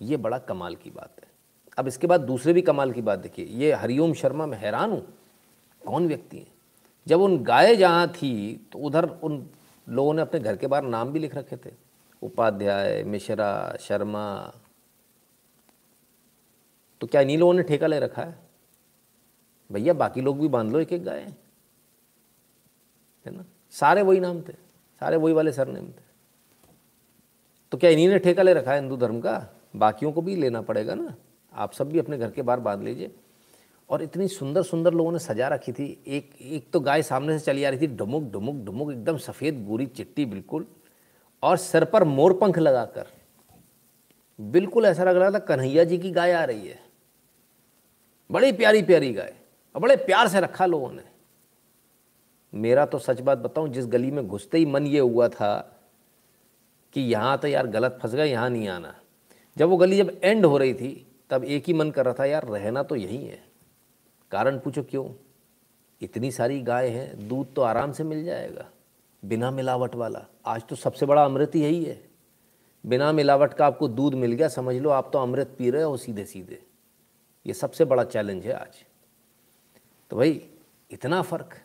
ये 0.01 0.17
बड़ा 0.17 0.39
कमाल 0.39 0.77
की 0.77 0.91
बात 0.91 1.17
है। 1.21 1.31
अब 1.79 1.87
इसके 1.89 2.07
बाद 2.07 2.21
दूसरे 2.21 2.53
भी 2.53 2.63
कमाल 2.63 2.93
की 2.93 3.03
बात 3.03 3.19
देखिए। 3.19 3.45
ये 3.47 3.73
हरिओम 3.73 4.13
शर्मा, 4.15 4.47
मैं 4.47 4.59
हैरान 4.59 4.91
हूँ। 4.91 5.07
कौन 5.83 6.09
व्यक्ति 6.09 6.39
है? 6.39 6.47
जब 7.07 7.21
उन 7.21 7.39
गाय 7.39 7.77
जहाँ 7.77 8.09
थी 8.09 8.69
तो 8.73 8.79
उधर 8.79 9.09
उन 9.09 9.47
लोगों 9.87 10.15
ने 10.15 10.23
अपने 10.23 10.41
घर 10.41 10.57
के 10.57 10.67
बाहर 10.67 10.83
नाम 10.83 11.13
भी 11.13 11.19
लिख 11.19 11.35
रखे 11.35 11.57
थे। 11.57 11.71
उपाध्याय, 12.23 13.03
मिश्रा, 13.03 13.77
शर्मा। 13.81 14.55
तो 17.01 17.07
क्या 17.07 17.21
इन्हीं 17.21 17.39
लोगों 17.39 17.55
ने 17.55 17.63
ठेका 17.63 17.87
ले 17.87 17.99
रखा 18.01 18.23
है? 18.23 18.35
भैया, 19.73 19.93
बाकी 19.93 20.21
लोग 20.21 20.41
भी 20.41 20.49
बाँध 20.49 20.73
लो 20.73 20.81
एक 20.81 20.93
एक 20.93 21.05
गाय। 21.05 21.33
है 23.27 23.37
ना? 23.37 23.45
सारे 23.70 24.03
वही 24.03 24.20
नाम 24.20 24.41
थे, 24.41 24.53
सारे 25.01 25.16
वही 25.16 25.35
वाले 25.35 25.53
सरनेम 25.53 25.87
थे। 25.87 26.11
तो 27.73 27.79
क्या 27.79 27.91
इन्हीं 27.91 28.09
ने 28.09 28.18
ठेका 28.18 28.43
ले 28.43 28.55
रखा 28.55 28.73
है 28.73 28.81
हिंदू 28.81 28.97
धर्म 28.97 29.20
का? 29.20 29.47
बाकियों 29.77 30.12
को 30.12 30.23
भी 30.23 30.37
लेना 30.37 30.62
पड़ेगा 30.62 30.95
ना? 30.95 31.14
आप 31.55 31.73
सब 31.73 31.89
भी 31.89 31.99
अपने 31.99 32.18
घर 32.18 32.31
के 32.31 32.43
बाहर 32.43 32.61
बाँध 32.61 32.83
लीजिए। 32.83 33.14
और 33.91 34.03
इतनी 34.03 34.29
सुंदर 34.29 34.62
सुंदर 34.62 34.95
लोगों 34.95 35.12
ने 35.12 35.18
सजा 35.18 35.49
रखी 35.49 35.73
थी। 35.73 36.03
एक 36.07 36.31
एक 36.41 36.70
तो 36.70 36.81
गाय 36.81 37.03
सामने 37.03 37.39
से 37.39 37.45
चली 37.45 37.64
आ 37.64 37.70
रही 37.70 37.81
थी, 37.81 37.87
डुमुक 37.87 38.23
डुमुक 38.23 38.57
डुमुक, 38.57 38.93
एकदम 38.93 39.16
सफ़ेद, 39.16 39.66
गोरी 39.66 39.87
चिट्टी, 39.87 40.25
बिल्कुल। 40.25 40.66
और 41.43 41.57
सर 41.57 41.85
पर 41.85 42.05
मोर 42.05 42.39
पंख 42.39 42.59
लगाकर। 42.59 43.07
बिल्कुल 44.41 44.85
ऐसा 44.85 45.05
लग 45.05 45.16
रहा 45.16 45.31
था 45.31 45.39
कन्हैया 45.39 45.85
जी 45.85 45.99
की 45.99 46.11
गाय 46.11 46.33
आ 46.33 46.45
रही 46.45 46.68
है। 46.68 46.81
बड़ी 48.31 48.53
प्यारी 48.53 48.83
प्यारी 48.83 49.12
गाय। 49.12 49.35
और 49.75 49.81
बड़े 49.81 49.97
प्यार 49.97 50.29
से 50.29 50.41
रखा 50.41 50.66
लोगों 50.66 50.93
ने। 50.93 51.12
मेरा 52.55 52.86
तो 52.86 52.98
सच 52.98 53.20
बात 53.20 53.38
बताऊँ, 53.38 53.68
जिस 53.68 53.86
गली 53.86 54.11
में 54.11 54.28
घुसते 54.28 54.59
ही 54.59 54.66
मन 54.66 54.86
ये 54.86 55.00
हुआ 55.00 55.28
था 55.28 55.80
कि 56.92 57.00
यहाँ 57.00 57.38
तो 57.38 57.48
यार 57.48 57.66
गलत 57.66 57.98
फंस 58.03 58.14
गए, 58.14 58.26
यहाँ 58.26 58.50
नहीं 58.50 58.68
आना। 58.68 58.94
जब 59.59 59.68
वो 59.68 59.76
गली 59.76 59.96
जब 59.96 60.20
एंड 60.24 60.46
हो 60.46 60.59
रही 60.59 60.74
थी, 60.74 61.07
तब 61.30 61.44
एक 61.44 61.64
ही 61.66 61.72
मन 61.72 61.90
कर 61.90 62.05
रहा 62.05 62.14
था, 62.14 62.24
यार, 62.24 62.44
रहना 62.44 62.82
तो 62.82 62.96
यहीं 62.96 63.28
है। 63.28 63.44
कारण 64.30 64.59
पूछो 64.59 64.82
क्यों? 64.82 65.11
इतनी 66.00 66.32
सारी 66.32 66.61
गाय 66.61 66.88
हैं, 66.88 67.28
दूध 67.28 67.55
तो 67.55 67.62
आराम 67.62 67.92
से 67.92 68.05
मिल 68.05 68.24
जाएगा। 68.24 68.68
बिना 69.24 69.50
मिलावट 69.50 69.94
वाला। 69.94 70.24
आज 70.46 70.62
तो 70.62 70.76
सबसे 70.76 71.07
बड़ा 71.07 71.24
अमृत 71.24 71.55
ही 71.55 71.62
यही 71.62 71.84
है। 71.84 72.05
बिना 72.86 73.12
मिलावट 73.12 73.55
का 73.55 73.66
आपको 73.66 73.88
दूध 73.88 74.14
मिल 74.14 74.32
गया, 74.32 74.48
समझ 74.48 74.76
लो, 74.76 74.90
आप 74.90 75.11
तो 75.12 75.18
अमृत 75.18 75.55
पी 75.59 75.70
रहे 75.70 75.82
हो 75.82 75.96
सीधे 75.96 76.24
सीधे 76.24 76.62
ये 77.46 77.53
सबसे 77.53 77.84
बड़ा 77.84 78.05
चैलेंज 78.05 78.46
है 78.46 78.53
आज। 78.53 78.84
तो 80.11 80.16
भाई, 80.16 80.48
इतना 80.90 81.22
फ़र्क। 81.22 81.62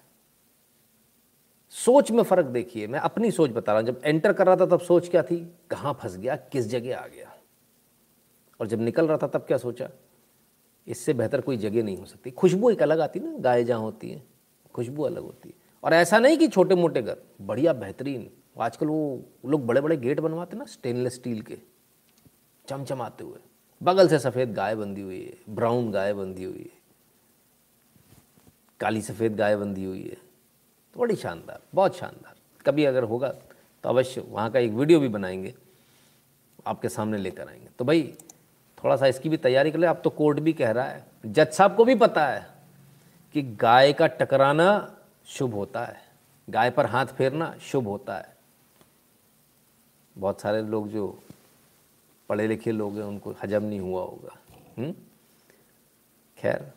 सोच 1.78 2.10
में 2.12 2.22
फ़र्क 2.24 2.46
देखिए, 2.46 2.88
मैं 2.88 3.00
अपनी 3.00 3.30
सोच 3.32 3.52
बता 3.52 3.72
रहा 3.72 3.82
हूँ। 3.82 3.88
जब 3.88 4.02
एंटर 4.04 4.34
कर 4.34 4.46
रहा 4.46 4.56
था, 4.56 4.66
तब 4.66 4.80
सोच 4.80 5.10
क्या 5.10 5.24
थी? 5.24 5.38
कहाँ 5.70 5.94
फंस 5.94 6.18
गया, 6.18 6.36
किस 6.36 6.68
जगह 6.68 6.98
आ 6.98 7.06
गया? 7.08 7.34
और 8.60 8.68
जब 8.68 8.82
निकल 8.82 9.08
रहा 9.08 9.18
था, 9.18 9.28
तब 9.28 9.46
क्या 9.48 9.58
सोचा? 9.58 9.90
इससे 10.88 11.14
बेहतर 11.14 11.42
कोई 11.42 11.58
जगह 11.58 11.84
नहीं 11.84 11.98
हो 11.98 12.06
सकती। 12.06 12.32
खुशबू 12.32 12.70
एक 12.70 12.82
अलग 12.82 13.00
आती 13.00 13.20
ना, 13.20 13.38
गाय 13.40 13.64
जहाँ 13.64 13.80
होती 13.80 14.10
है, 14.10 14.24
खुशबू 14.76 15.04
अलग 15.04 15.24
होती 15.24 15.50
है। 15.50 15.56
और 15.84 15.94
ऐसा 15.94 16.20
नहीं 16.20 16.38
कि 16.38 16.48
छोटे 16.48 16.76
मोटे 16.76 17.02
घर, 17.02 17.18
बढ़िया 17.42 17.74
बेहतरीन। 17.76 18.30
आजकल 18.60 18.88
वो 18.88 19.24
लोग 19.46 19.66
बड़े 19.66 19.82
बड़े 19.82 19.98
गेट 19.98 20.20
बनवाते 20.20 20.58
ना 20.58 20.66
स्टेनलेस 20.66 21.16
स्टील 21.16 21.42
के, 21.42 21.58
चमचमाते 22.66 23.24
हुए। 23.24 23.40
बगल 23.82 24.08
से 24.08 24.20
सफ़ेद 24.20 24.54
गाय 24.54 24.76
बंधी 24.76 25.02
हुई 25.02 25.20
है 25.20 25.56
ब्राउन 25.56 25.92
गाय 25.92 26.14
बंधी 26.14 26.44
हुई 26.44 26.60
है, 26.64 26.80
काली 28.80 29.02
सफ़ेद 29.02 29.36
गाय 29.36 29.56
बंधी 29.56 29.84
हुई 29.84 30.02
है। 30.02 30.26
बड़ी 30.98 31.16
शानदार, 31.16 31.62
बहुत 31.76 31.98
शानदार। 31.98 32.36
कभी 32.66 32.86
अगर 32.86 33.04
होगा 33.04 33.30
तो 33.84 33.90
अवश्य 33.90 34.22
वहाँ 34.22 34.52
का 34.52 34.60
एक 34.60 34.72
वीडियो 34.72 35.00
भी 35.00 35.08
बनाएँगे, 35.08 35.54
आपके 36.68 36.90
सामने 36.90 37.18
लेकर 37.18 37.48
आएँगे। 37.48 37.68
तो 37.80 37.86
भाई 37.86 38.14
थोड़ा 38.84 38.96
सा 38.96 39.08
इसकी 39.08 39.30
भी 39.30 39.38
तैयारी 39.38 39.72
कर 39.72 39.80
ले। 39.80 39.88
अब 39.88 40.02
तो 40.04 40.10
कोर्ट 40.10 40.40
भी 40.40 40.54
कह 40.54 40.72
रहा 40.72 40.86
है, 40.86 41.06
जज 41.26 41.48
साहब 41.48 41.76
को 41.76 41.86
भी 41.86 41.96
पता 41.96 42.28
है 42.28 42.50
कि 43.34 43.42
गाय 43.42 43.94
का 43.94 44.08
टकराना 44.08 44.98
शुभ 45.26 45.54
होता 45.54 45.86
है। 45.86 46.02
गाय 46.50 46.70
पर 46.70 46.86
हाथ 46.86 47.06
फेरना 47.06 47.56
शुभ 47.62 47.88
होता 47.88 48.18
है। 48.18 48.38
बहुत 50.18 50.42
सारे 50.42 50.62
लोग 50.62 50.90
जो 50.90 51.24
पढ़े 52.30 52.48
लिखे 52.48 52.72
लोग 52.72 52.96
हैं, 52.96 53.04
उनको 53.04 53.36
हजम 53.44 53.64
नहीं 53.64 53.80
हुआ 53.80 54.02
होगा। 54.02 54.38
हम्म? 54.78 54.94
खैर, 56.38 56.74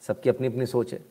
सबकी 0.00 0.28
अपनी 0.28 0.46
अपनी 0.46 0.66
सोच 0.66 0.92
है। 0.92 1.09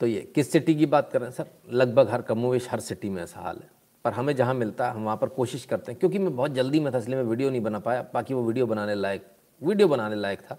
तो 0.00 0.06
ये, 0.06 0.32
किस 0.34 0.52
सिटी 0.52 0.74
की 0.74 0.86
बात 0.86 1.12
कर 1.12 1.30
सर, 1.30 1.46
लगभग 1.72 2.08
हर 2.08 2.22
कमोवेश 2.22 2.68
हर 2.70 2.80
सिटी 2.80 3.08
में 3.08 3.22
ऐसा 3.22 3.40
हाल 3.40 3.56
है। 3.56 3.70
पर 4.04 4.12
हमें 4.12 4.36
जहाँ 4.36 4.54
मिलता 4.54 4.88
है, 4.88 4.94
हम 4.94 5.04
वहाँ 5.04 5.16
पर 5.16 5.28
कोशिश 5.28 5.64
करते 5.64 5.92
हैं, 5.92 5.98
क्योंकि 5.98 6.18
मैं 6.18 6.36
बहुत 6.36 6.50
जल्दी 6.50 6.80
में 6.80 6.94
था, 6.94 6.98
इसलिए 6.98 7.16
मैं 7.16 7.24
वीडियो 7.24 7.50
नहीं 7.50 7.60
बना 7.60 7.78
पाया। 7.78 8.06
बाकी 8.14 8.34
वो 8.34 8.42
वीडियो 8.42 8.66
बनाने 8.66 8.94
लायक 8.94 9.26
वीडियो 9.62 9.88
बनाने 9.88 10.16
लायक 10.16 10.40
था। 10.40 10.58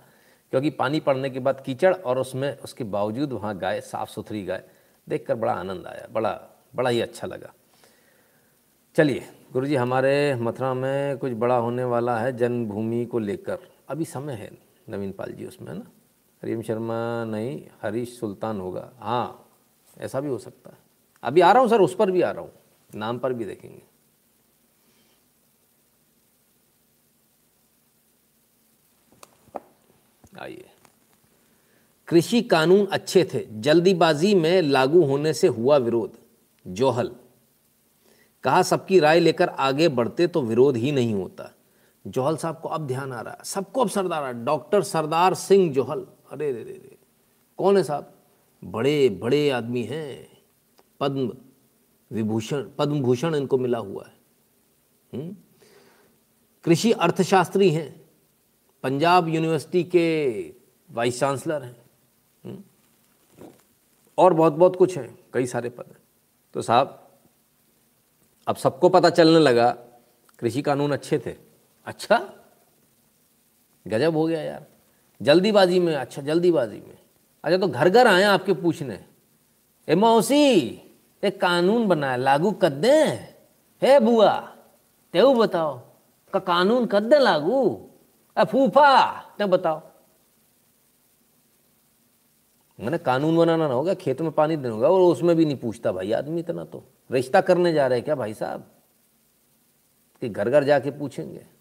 क्योंकि 0.52 0.70
पानी 0.70 1.00
पड़ने 1.00 1.30
के 1.30 1.40
बाद 1.40 1.64
कीचड़ 1.66 1.94
और 1.94 2.20
उसमें, 2.20 2.58
उसके 2.58 2.84
बावजूद 2.84 3.34
वहाँ 3.34 3.58
गाय 3.58 3.82
साफ़ 3.82 4.10
सुथरी 4.10 4.46
गाय 4.46 4.64
देख 5.10 5.32
बड़ा 5.32 5.54
आनंद 5.54 5.88
आया। 5.88 6.08
बड़ा 6.12 6.42
बड़ा 6.76 6.90
ही 6.90 7.02
अच्छा 7.02 7.28
लगा। 7.28 7.54
चलिए 8.96 9.24
गुरु 9.54 9.66
जी 9.66 9.76
हमारे 9.76 10.36
मथुरा 10.36 10.74
में 10.74 11.18
कुछ 11.18 11.32
बड़ा 11.32 11.56
होने 11.56 11.84
वाला 11.84 12.20
है 12.20 12.38
जन्मभूमि 12.38 13.06
को 13.06 13.20
लेकर। 13.20 13.58
अभी 13.90 14.06
समय 14.06 14.34
है 14.34 14.52
नवीन 14.90 15.12
पाल 15.12 15.32
जी 15.32 15.46
उसमें, 15.46 15.70
है 15.70 15.78
ना? 15.78 15.86
हरीम 16.44 16.62
शर्मा 16.62 17.26
नहीं, 17.26 17.68
हरीश 17.82 18.20
सुल्तान 18.20 18.60
होगा। 18.60 18.92
हाँ 19.00 19.50
ऐसा 19.98 20.20
भी 20.20 20.30
हो 20.30 20.38
सकता 20.38 20.70
है। 20.70 20.78
अभी 21.24 21.42
आ 21.42 21.52
रहा 21.52 21.62
हूँ 21.62 21.70
सर, 21.70 21.82
उस 21.82 21.96
पर 21.96 22.12
भी 22.12 22.22
आ 22.22 22.32
रहा 22.32 22.42
हूँ। 22.42 22.52
नाम 22.96 23.20
पर 23.20 23.34
भी 23.34 23.46
देखेंगे। 23.46 23.84
आइए। 30.40 30.70
कृषि 32.08 32.42
कानून 32.42 32.86
अच्छे 32.86 33.24
थे। 33.34 33.46
जल्दीबाजी 33.52 34.36
में 34.36 34.62
लागू 34.62 35.04
होने 35.04 35.34
से 35.34 35.48
हुआ 35.48 35.78
विरोध। 35.78 36.12
जोहल। 36.68 37.16
कहा, 38.44 38.62
सबकी 38.62 39.00
राय 39.00 39.20
लेकर 39.20 39.50
आगे 39.50 39.88
बढ़ते 39.88 40.28
तो 40.28 40.42
विरोध 40.42 40.78
ही 40.78 40.92
नहीं 40.92 41.14
होता। 41.14 41.52
जोहल 42.08 42.38
साहब 42.38 42.60
को 42.60 42.70
अब 42.70 42.88
ध्यान 42.88 43.14
आ 43.14 43.22
रहा 43.22 43.34
है। 43.34 43.44
सबको 43.44 43.82
अब 43.82 43.90
सरदार 43.90 44.34
डॉक्टर 44.34 44.84
सरदार 44.84 45.34
सिंह 45.34 45.74
जोहल। 45.74 46.08
अरे 46.30 46.52
रे 46.52 46.64
रे 46.64 46.72
रे। 46.72 46.98
कौन 47.58 47.78
है 47.78 47.84
साहब? 47.84 48.14
बड़े 48.64 49.10
बड़े 49.10 49.50
आदमी 49.50 49.84
हैं। 49.84 50.42
पद्म 51.00 51.34
विभूषण 52.12 52.70
पद्म 52.78 53.02
भूषण 53.02 53.36
इनको 53.36 53.58
मिला 53.58 53.78
हुआ 53.78 54.08
है। 54.08 54.20
हम्म? 55.14 55.36
कृषि 56.64 56.92
अर्थशास्त्री 56.92 57.72
हैं। 57.72 58.10
पंजाब 58.84 59.28
यूनिवर्सिटी 59.28 59.84
के 59.84 60.30
वाइस 60.92 61.20
चांसलर 61.20 61.64
हैं। 61.64 61.86
हम्म? 62.46 62.64
और 64.18 64.34
बहुत 64.34 64.54
बहुत 64.54 64.76
कुछ 64.76 64.98
हैं, 64.98 65.20
कई 65.34 65.46
सारे 65.46 65.70
पद 65.70 65.86
हैं। 65.88 65.98
तो 66.54 66.62
साहब, 66.62 67.12
अब 68.48 68.56
सबको 68.56 68.90
पता 68.90 69.10
चलने 69.10 69.40
लगा, 69.40 69.72
कृषि 70.40 70.62
कानून 70.62 70.92
अच्छे 70.92 71.20
थे। 71.20 71.36
अच्छा? 71.86 72.34
गजब 73.88 74.16
हो 74.16 74.28
गया 74.28 74.42
यार। 74.42 74.69
जल्दीबाजी 75.22 75.80
में 75.80 75.96
अच्छा 75.96 76.22
जल्दीबाजी 76.22 76.78
में। 76.78 76.98
अच्छा 77.44 77.58
तो 77.58 77.68
घर 77.68 77.90
घर 77.90 78.08
आए 78.08 78.24
आपके 78.24 78.54
पूछने। 78.54 79.06
ए, 79.90 79.96
मौसी, 79.96 80.56
एक 81.24 81.42
कानून 81.42 81.88
बनाया 81.88 82.16
लागू 82.16 82.52
कर 82.52 82.70
दे। 82.70 83.04
हे 83.82 84.00
बुआ, 84.00 84.40
तेऊ 85.14 85.34
बताओ, 85.34 85.82
का 86.34 86.40
कानून 86.40 86.86
कर 86.86 87.00
दे 87.00 87.20
लागू? 87.20 87.90
अ 88.38 88.44
फूफा, 88.44 89.22
ते 89.38 89.46
बताओ। 89.46 89.82
मैंने 92.80 92.98
कानून 92.98 93.38
बनाना 93.38 93.68
ना 93.68 93.74
होगा, 93.74 93.94
खेत 93.94 94.22
में 94.22 94.32
पानी 94.32 94.58
देना 94.58 94.74
होगा, 94.74 94.90
और 94.90 95.02
उसमें 95.02 95.36
भी 95.36 95.46
नहीं 95.46 95.58
पूछता 95.58 95.92
भाई 95.92 96.12
आदमी 96.12 96.40
इतना 96.40 96.64
तो। 96.64 96.84
रिश्ता 97.12 97.42
करने 97.42 97.74
जा 97.74 97.88
रहे 97.88 98.02
क्या 98.02 98.16
भाई 98.16 98.34
साहब? 98.34 98.72
कि 100.22 100.30
घर 100.30 100.50
घर 100.50 100.64
जाके 100.64 100.92
पूछेंगे। 100.92 101.59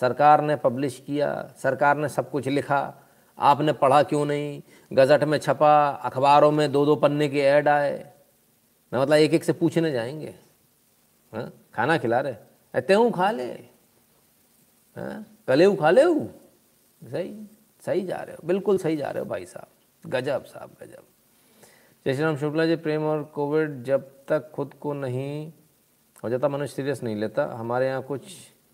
सरकार 0.00 0.40
ने 0.40 0.56
पब्लिश 0.56 1.02
किया, 1.06 1.52
सरकार 1.58 1.96
ने 1.96 2.08
सब 2.08 2.30
कुछ 2.30 2.48
लिखा। 2.48 2.94
आपने 3.38 3.72
पढ़ा 3.72 4.02
क्यों 4.02 4.26
नहीं? 4.26 4.62
गजट 4.92 5.24
में 5.24 5.38
छपा, 5.38 5.88
अखबारों 5.88 6.50
में 6.50 6.72
दो 6.72 6.86
दो 6.86 6.96
पन्ने 6.96 7.28
के 7.28 7.40
ऐड 7.40 7.68
आए। 7.68 8.12
मैं 8.92 9.00
मतलब 9.00 9.14
एक 9.14 9.34
एक 9.34 9.44
से 9.44 9.52
पूछने 9.52 9.92
जाएँगे। 9.92 10.34
हाँ? 11.34 11.52
खाना 11.74 11.98
खिला 11.98 12.20
रहे? 12.20 12.80
तेहू 12.80 13.10
खा 13.10 13.30
ले। 13.30 13.52
हाँ? 14.96 15.26
कले 15.48 15.76
खा 15.76 15.90
ले 15.90 16.02
सही 17.08 17.46
सही 17.86 18.00
जा 18.00 18.16
रहे 18.16 18.34
हो। 18.34 18.46
बिल्कुल 18.48 18.78
सही 18.78 18.96
जा 18.96 19.10
रहे 19.10 19.18
हो 19.18 19.30
भाई 19.30 19.46
साहब। 19.46 19.66
गजब 20.10 20.44
साहब, 20.44 20.70
गजब। 20.82 21.02
जय 22.06 22.14
श्री 22.14 22.24
राम, 22.24 22.36
शुक्ला 22.36 22.66
जी, 22.66 22.76
प्रेम 22.76 23.02
और 23.02 23.24
कोविड 23.24 23.82
जब 23.82 24.10
तक 24.28 24.50
खुद 24.50 24.74
को 24.74 24.92
नहीं, 24.92 25.52
हो 26.24 26.28
जाता 26.28 26.48
मनुष्य 26.48 26.74
सीरियस 26.74 27.02
नहीं 27.02 27.16
लेता। 27.16 27.44
हमारे 27.44 27.86
यहाँ 27.86 28.02
कुछ 28.02 28.22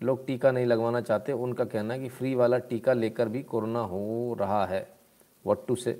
लोग 0.01 0.25
टीका 0.27 0.51
नहीं 0.51 0.65
लगवाना 0.65 1.01
चाहते, 1.01 1.33
उनका 1.33 1.65
कहना 1.65 1.93
है 1.93 1.99
कि 1.99 2.09
फ्री 2.09 2.33
वाला 2.35 2.57
टीका 2.59 2.93
लेकर 2.93 3.29
भी 3.29 3.41
कोरोना 3.43 3.79
हो 3.81 4.35
रहा 4.39 4.65
है 4.65 4.87
वट 5.45 5.65
टू 5.67 5.75
से। 5.75 5.99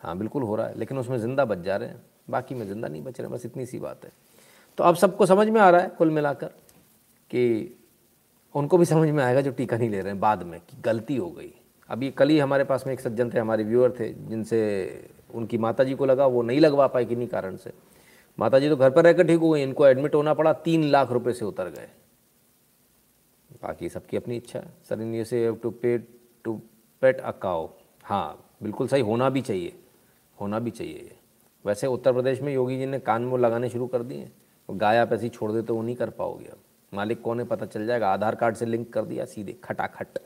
हाँ 0.00 0.16
बिल्कुल 0.18 0.42
हो 0.42 0.56
रहा 0.56 0.66
है, 0.66 0.78
लेकिन 0.78 0.98
उसमें 0.98 1.18
ज़िंदा 1.18 1.44
बच 1.44 1.58
जा 1.58 1.76
रहे 1.76 1.88
हैं, 1.88 2.00
बाकी 2.30 2.54
में 2.54 2.66
ज़िंदा 2.66 2.88
नहीं 2.88 3.02
बच 3.02 3.20
रहे, 3.20 3.28
बस 3.28 3.44
इतनी 3.46 3.66
सी 3.66 3.78
बात 3.78 4.04
है। 4.04 4.12
तो 4.78 4.84
अब 4.84 4.94
सबको 4.94 5.26
समझ 5.26 5.48
में 5.48 5.60
आ 5.60 5.68
रहा 5.70 5.80
है, 5.80 5.88
कुल 5.88 6.10
मिलाकर, 6.10 6.46
कि 7.30 7.76
उनको 8.54 8.78
भी 8.78 8.84
समझ 8.84 9.08
में 9.08 9.22
आएगा 9.24 9.40
जो 9.40 9.50
टीका 9.50 9.76
नहीं 9.76 9.90
ले 9.90 10.00
रहे 10.00 10.12
हैं 10.12 10.20
बाद 10.20 10.42
में, 10.42 10.58
कि 10.60 10.76
गलती 10.84 11.16
हो 11.16 11.30
गई। 11.30 11.52
अभी 11.90 12.10
कल 12.10 12.28
ही 12.28 12.38
हमारे 12.38 12.64
पास 12.64 12.86
में 12.86 12.92
एक 12.92 13.00
सज्जन 13.00 13.30
थे, 13.30 13.38
हमारे 13.38 13.64
व्यूअर 13.64 13.90
थे, 13.90 14.12
जिनसे 14.28 14.60
उनकी 15.34 15.58
माता 15.58 15.84
जी 15.84 15.94
को 15.94 16.06
लगा, 16.06 16.26
वो 16.26 16.42
नहीं 16.42 16.60
लगवा 16.60 16.86
पाए 16.86 17.04
किन्हीं 17.04 17.28
कारण 17.28 17.56
से। 17.56 17.72
माता 18.38 18.58
जी 18.58 18.68
तो 18.68 18.76
घर 18.76 18.90
पर 18.90 19.04
रहकर 19.04 19.26
ठीक 19.26 19.40
हो 19.40 19.50
गई, 19.50 19.62
इनको 19.62 19.86
एडमिट 19.86 20.14
होना 20.14 20.34
पड़ा, 20.34 20.52
तीन 20.52 20.84
लाख 20.84 21.12
रुपए 21.12 21.32
से 21.32 21.44
उतर 21.44 21.68
गए। 21.68 21.88
बाकी 23.62 23.88
सबकी 23.88 24.16
अपनी 24.16 24.36
इच्छा 24.36 24.60
सर 24.88 25.00
इन 25.02 25.24
से 25.24 25.50
टू 25.62 25.70
पे 25.70 25.96
टू 26.44 26.60
पेट 27.02 27.20
अकाओ 27.20 27.68
हाँ 28.04 28.44
बिल्कुल 28.62 28.88
सही 28.88 29.02
होना 29.02 29.28
भी 29.30 29.40
चाहिए। 29.40 29.72
होना 30.40 30.58
भी 30.58 30.70
चाहिए 30.70 31.16
वैसे 31.64 31.86
उत्तर 31.86 32.12
प्रदेश 32.12 32.40
में 32.42 32.52
योगी 32.54 32.78
जी 32.78 32.86
ने 32.86 32.98
कान 32.98 33.22
में 33.22 33.36
लगाने 33.38 33.68
शुरू 33.68 33.86
कर 33.86 34.02
दिए 34.02 34.30
गाय 34.68 34.98
आप 34.98 35.12
ऐसे 35.12 35.28
छोड़ 35.28 35.50
देते 35.52 35.66
तो 35.66 35.74
वो 35.74 35.82
नहीं 35.82 35.96
कर 35.96 36.10
पाओगे 36.10 36.44
अब। 36.44 36.58
मालिक 36.92 37.20
कौन 37.22 37.40
है 37.40 37.46
पता 37.46 37.66
चल 37.66 37.86
जाएगा। 37.86 38.12
आधार 38.12 38.34
कार्ड 38.34 38.56
से 38.56 38.66
लिंक 38.66 38.92
कर 38.92 39.04
दिया 39.04 39.24
सीधे 39.24 39.52
खटाखट। 39.64 40.18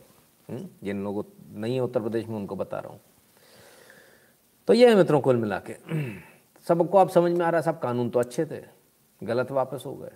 हम्म, 0.49 0.69
जिन 0.83 1.03
लोगों 1.05 1.23
नहीं 1.61 1.75
है 1.75 1.81
उत्तर 1.81 2.01
प्रदेश 2.01 2.27
में 2.29 2.37
उनको 2.37 2.57
बता 2.57 2.79
रहा 2.79 2.93
हूँ। 2.93 3.01
तो 4.69 4.75
ये 4.75 4.89
है 4.89 4.95
मित्रों 4.95 5.21
कुल 5.21 5.37
मिला 5.37 5.59
के। 5.71 5.77
सबको 6.69 6.99
आप 6.99 7.09
समझ 7.09 7.33
में 7.33 7.45
आ 7.47 7.51
रहा 7.51 7.59
है 7.59 7.63
सब 7.63 7.81
कानून 7.81 8.11
तो 8.11 8.21
अच्छे 8.21 8.47
थे। 8.47 8.61
गलत 9.23 9.51
वापस 9.51 9.83
हो 9.87 9.95
गए। 9.95 10.13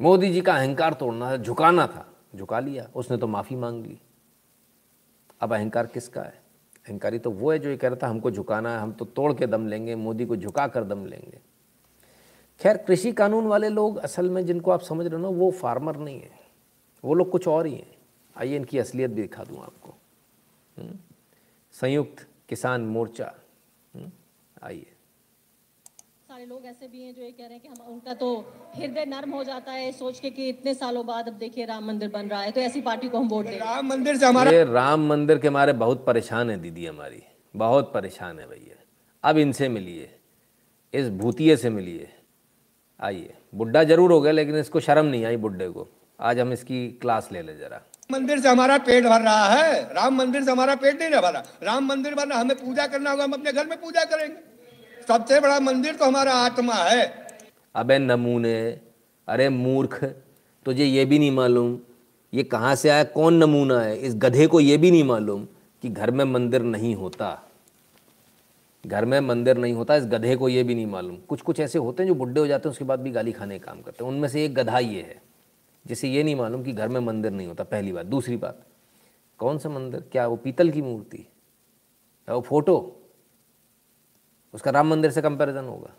मोदी 0.00 0.32
जी 0.32 0.40
का 0.40 0.54
अहंकार 0.54 0.92
तोड़ना 0.92 1.30
था, 1.30 1.36
झुकाना 1.36 1.86
था। 1.86 2.10
झुका 2.36 2.60
लिया। 2.60 2.90
उसने 2.96 3.16
तो 3.16 3.26
माफ़ी 3.26 3.56
मांग 3.56 3.86
ली। 3.86 4.00
अब 5.40 5.54
अहंकार 5.54 5.86
किसका 5.86 6.22
है? 6.22 6.42
अहंकारी 6.88 7.18
तो 7.18 7.30
वो 7.30 7.52
है 7.52 7.58
जो 7.58 7.70
ये 7.70 7.76
कह 7.76 7.88
रहा 7.88 7.96
था, 8.02 8.08
हमको 8.08 8.30
झुकाना 8.30 8.70
है, 8.70 8.78
हम 8.78 8.92
तो 8.92 9.04
तोड़ 9.04 9.32
के 9.32 9.46
दम 9.46 9.68
लेंगे, 9.68 9.94
मोदी 9.94 10.26
को 10.26 10.36
झुका 10.36 10.66
कर 10.66 10.84
दम 10.84 11.06
लेंगे। 11.06 11.40
खैर, 12.60 12.76
कृषि 12.76 13.12
कानून 13.12 13.46
वाले 13.46 13.68
लोग 13.68 13.96
असल 13.96 14.30
में 14.30 14.46
जिनको 14.46 14.70
आप 14.70 14.80
समझ 14.80 15.06
रहे 15.06 15.16
हो 15.16 15.22
ना, 15.22 15.28
वो 15.28 15.50
फार्मर 15.50 15.96
नहीं 15.96 16.20
है। 16.20 16.30
वो 17.04 17.14
लोग 17.14 17.30
कुछ 17.30 17.48
और 17.48 17.66
ही 17.66 17.74
हैं। 17.74 17.96
आइए, 18.36 18.56
इनकी 18.56 18.78
असलियत 18.78 19.10
भी 19.10 19.22
दिखा 19.22 19.44
दूँ 19.44 19.62
आपको। 19.62 19.94
हम्म? 20.78 20.96
संयुक्त 21.72 22.26
किसान 22.48 22.80
मोर्चा। 22.80 23.34
हम्म? 23.94 24.10
आइए। 24.62 24.93
सारे 26.44 26.50
लोग 26.50 26.66
ऐसे 26.66 26.86
भी 26.88 27.02
हैं 27.02 27.14
जो 27.14 27.22
ये 27.22 27.30
कह 27.30 27.44
रहे 27.44 27.52
हैं 27.52 27.60
कि 27.60 27.68
हम 27.68 27.92
उनका 27.92 28.14
तो 28.14 28.28
हृदय 28.76 29.04
नर्म 29.06 29.30
हो 29.32 29.42
जाता 29.44 29.72
है 29.72 29.90
सोच 29.92 30.18
के 30.20 30.30
कि 30.30 30.48
इतने 30.48 30.74
सालों 30.74 31.04
बाद 31.06 31.28
अब 31.28 31.34
देखिए 31.38 31.64
राम 31.66 31.86
मंदिर 31.86 32.08
बन 32.10 32.28
रहा 32.28 32.40
है 32.42 32.50
तो 32.52 32.60
ऐसी 32.60 32.80
पार्टी 32.80 33.08
को 33.08 33.18
हम 33.18 33.28
वोट 33.28 33.46
दें। 33.46 33.58
राम 33.58 33.86
मंदिर 33.88 34.16
से 34.16 34.26
हमारा 34.26 34.50
राम 34.72 35.06
मंदिर 35.08 35.38
के 35.38 35.50
मारे 35.50 35.72
बहुत 35.74 36.04
परेशान 36.06 36.50
है 36.50 36.56
दीदी 36.60 36.86
हमारी। 36.86 37.22
बहुत 37.54 37.92
परेशान 37.94 38.38
है 38.38 38.46
भैया। 38.48 38.76
अब 39.24 39.38
इनसे 39.38 39.68
मिलिए 39.70 40.10
इस 40.94 41.08
भूतिये 41.22 41.56
से 41.56 41.70
मिलिए। 41.70 42.08
आइए। 43.00 43.34
बुढ़ा 43.54 43.84
ज़रूर 43.84 44.12
हो 44.12 44.20
गया 44.20 44.32
लेकिन 44.32 44.56
इसको 44.58 44.80
शर्म 44.82 45.06
नहीं 45.06 45.24
आई 45.24 45.36
बुढ़े 45.38 45.68
को। 45.70 45.88
आज 46.18 46.38
हम 46.40 46.52
इसकी 46.52 46.86
क्लास 47.02 47.28
ले 47.32 47.42
ले 47.42 47.54
जरा। 47.56 47.80
मंदिर 48.10 48.40
से 48.40 48.48
हमारा 48.48 48.78
पेट 48.80 49.04
भर 49.04 49.20
रहा 49.22 49.46
है। 49.48 49.82
राम 49.94 50.16
मंदिर 50.16 50.42
से 50.44 50.50
हमारा 50.50 50.74
पेट 50.82 51.00
नहीं 51.00 51.20
भरा 51.22 51.44
राम 51.62 51.86
मंदिर 51.88 52.14
भरना 52.14 52.36
हमें 52.36 52.56
पूजा 52.58 52.86
करना 52.86 53.10
होगा 53.10 53.24
हम 53.24 53.32
अपने 53.32 53.52
घर 53.52 53.66
में 53.66 53.80
पूजा 53.80 54.04
करेंगे। 54.06 54.52
सबसे 55.08 55.40
बड़ा 55.40 55.60
मंदिर 55.60 55.94
तो 55.94 56.04
हमारा 56.04 56.32
आत्मा 56.34 56.74
है। 56.74 57.06
अबे 57.74 57.98
नमूने, 57.98 58.80
अरे 59.28 59.48
मूर्ख, 59.48 60.04
तुझे 60.66 60.84
ये 60.84 61.04
भी 61.04 61.18
नहीं 61.18 61.30
मालूम 61.30 61.78
ये 62.32 62.42
कहाँ 62.42 62.74
से 62.74 62.88
आया, 62.88 63.04
कौन 63.04 63.34
नमूना 63.34 63.80
है? 63.80 63.96
इस 63.96 64.14
गधे 64.16 64.46
को 64.46 64.60
ये 64.60 64.76
भी 64.76 64.90
नहीं 64.90 65.04
मालूम 65.04 65.44
कि 65.82 65.88
घर 65.88 66.10
में 66.10 66.24
मंदिर 66.24 66.62
नहीं 66.62 66.94
होता। 66.94 67.50
घर 68.84 69.04
में 69.04 69.20
मंदिर 69.20 69.56
नहीं 69.56 69.72
होता, 69.72 69.96
इस 69.96 70.04
गधे 70.04 70.36
को 70.36 70.48
ये 70.48 70.62
भी 70.62 70.74
नहीं 70.74 70.86
मालूम। 70.86 71.16
कुछ 71.16 71.42
कुछ 71.42 71.60
ऐसे 71.60 71.78
होते 71.78 72.02
हैं 72.02 72.08
जो 72.08 72.14
बुढ़े 72.14 72.40
हो 72.40 72.46
जाते 72.46 72.68
हैं, 72.68 72.70
उसके 72.70 72.84
बाद 72.84 73.00
भी 73.00 73.10
गाली 73.10 73.32
खाने 73.32 73.58
काम 73.58 73.80
करते 73.80 74.04
हैं। 74.04 74.10
उनमें 74.12 74.28
से 74.28 74.44
एक 74.44 74.54
गधा 74.54 74.78
ये 74.78 75.02
है, 75.02 75.22
जिसे 75.86 76.08
ये 76.08 76.22
नहीं 76.22 76.36
मालूम 76.36 76.62
कि 76.62 76.72
घर 76.72 76.88
में 76.88 77.00
मंदिर 77.00 77.32
नहीं 77.32 77.46
होता। 77.46 77.64
पहली 77.64 77.92
बात। 77.92 78.06
दूसरी 78.06 78.36
बात, 78.36 78.60
कौन 79.38 79.58
सा 79.58 79.68
मंदिर? 79.68 80.04
क्या 80.12 80.26
वो 80.26 80.36
पीतल 80.36 80.70
की 80.70 80.82
मूर्ति? 80.82 81.18
क्या 81.18 82.34
वो 82.34 82.40
फ़ोटो? 82.40 83.03
उसका 84.54 84.70
राम 84.70 84.90
मंदिर 84.90 85.10
से 85.10 85.22
कंपैरिजन 85.22 85.64
होगा। 85.64 85.90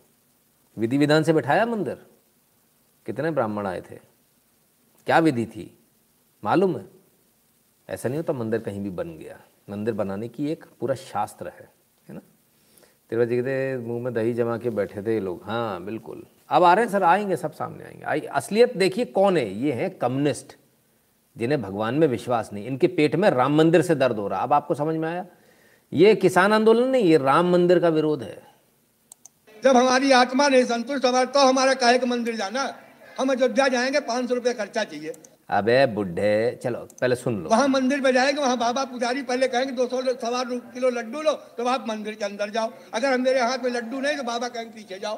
विधि 0.78 0.98
विधान 0.98 1.24
से 1.24 1.34
बैठाया 1.34 1.66
मंदिर। 1.66 2.06
कितने 3.06 3.32
ब्राह्मण 3.32 3.68
आए 3.68 3.82
थे? 3.82 3.96
क्या 5.06 5.20
विधि 5.20 5.46
थी? 5.46 5.78
मालूम 6.44 6.78
है? 6.78 6.86
ऐसा 7.90 8.10
नहीं 8.10 8.20
होता 8.20 8.34
मंदिर 8.34 8.60
कहीं 8.60 8.84
भी 8.84 8.90
बन 8.90 9.18
गया। 9.18 9.40
मंदिर 9.70 9.94
बनाने 9.94 10.28
की 10.28 10.48
एक 10.48 10.66
पूरा 10.80 10.96
शास्त्र 10.96 11.48
है 11.48 11.70
है 12.10 12.16
ना? 12.16 12.22
तिरुपति 13.10 13.36
जी 13.36 13.42
कहते 13.42 13.78
मुँह 13.78 14.04
में 14.04 14.14
दही 14.14 14.34
जमा 14.34 14.58
के 14.58 14.70
बैठे 14.70 15.04
थे 15.04 15.14
ये 15.14 15.20
लोग। 15.20 15.44
हाँ 15.44 15.84
बिल्कुल। 15.84 16.26
अब 16.50 16.64
आ 16.64 16.74
रहे 16.74 16.86
हैं 16.86 16.92
सर, 16.92 17.04
आएँगे, 17.04 17.36
सब 17.36 17.52
सामने 17.52 17.84
आएँगे। 17.84 18.04
आई, 18.04 18.20
असलियत 18.20 18.78
देखिए 18.78 19.06
कौन 19.06 19.38
है? 19.38 19.54
ये 19.54 19.74
हैं 19.74 19.98
कम्युनिस्ट, 19.98 20.58
जिन्हें 21.38 21.62
भगवान 21.62 21.96
में 21.96 22.08
विश्वास 22.08 22.54
नहीं। 22.54 22.66
इनके 22.66 22.88
पेट 22.88 23.16
में 23.16 23.30
राम 23.30 23.56
मंदिर 23.56 23.82
से 23.82 23.96
दर्द 23.96 24.16
हो 24.16 24.28
रहा 24.28 24.40
अब 24.40 24.54
आपको 24.54 24.74
समझ 24.74 24.96
में 24.96 25.10
आया? 25.10 25.26
ये 25.92 26.16
किसान 26.16 26.54
आंदोलन 26.54 26.90
नहीं 26.90 27.04
ये 27.04 27.18
राम 27.18 27.52
मंदिर 27.52 27.80
का 27.80 27.90
विरोध 27.90 28.24
है। 28.24 28.42
जब 29.64 29.78
हमारी 29.78 30.12
आत्मा 30.12 30.48
नहीं 30.48 30.64
संतुष्ट 30.66 31.06
हमारा 31.06 31.26
तो 31.26 31.40
हमारा 31.40 31.74
काहे 31.74 32.00
के 32.00 32.06
मंदिर 32.06 32.36
जाना। 32.36 32.64
हम 33.20 33.30
अयोध्या 33.30 33.68
जाएँगे 33.68 34.00
पाँच 34.02 34.28
सौ 34.30 34.36
रुपये 34.36 34.54
खर्चा 34.54 34.84
चाहिए। 34.84 35.14
अबे 35.50 35.86
बुढ़े 35.86 36.60
चलो 36.64 36.80
पहले 37.02 37.16
सुन 37.16 37.36
लो। 37.44 37.50
वहाँ 37.50 37.68
मंदिर 37.68 38.02
में 38.02 38.12
जाएँगे 38.14 38.42
वहाँ 38.42 38.58
बाबा 38.58 38.84
पुजारी 38.84 39.22
पहले 39.24 39.48
कहेंगे 39.48 39.72
दो 39.74 39.88
सौ 39.88 40.02
सवा 40.02 40.44
किलो 40.44 40.90
लड्डू 40.90 41.22
लो। 41.22 41.32
तो 41.32 41.66
आप 41.68 41.86
मंदिर 41.90 42.14
के 42.14 42.26
अंदर 42.26 42.50
जाओ। 42.50 42.72
अगर 42.94 43.14
हम 43.14 43.22
मेरे 43.22 43.40
हाथ 43.42 43.64
में 43.64 43.72
लड्डू 43.72 44.00
नहीं 44.00 44.18
तो 44.18 44.24
बाबा 44.24 44.48
कहेंगे 44.48 44.72
पीछे 44.72 45.00
जाओ। 45.00 45.16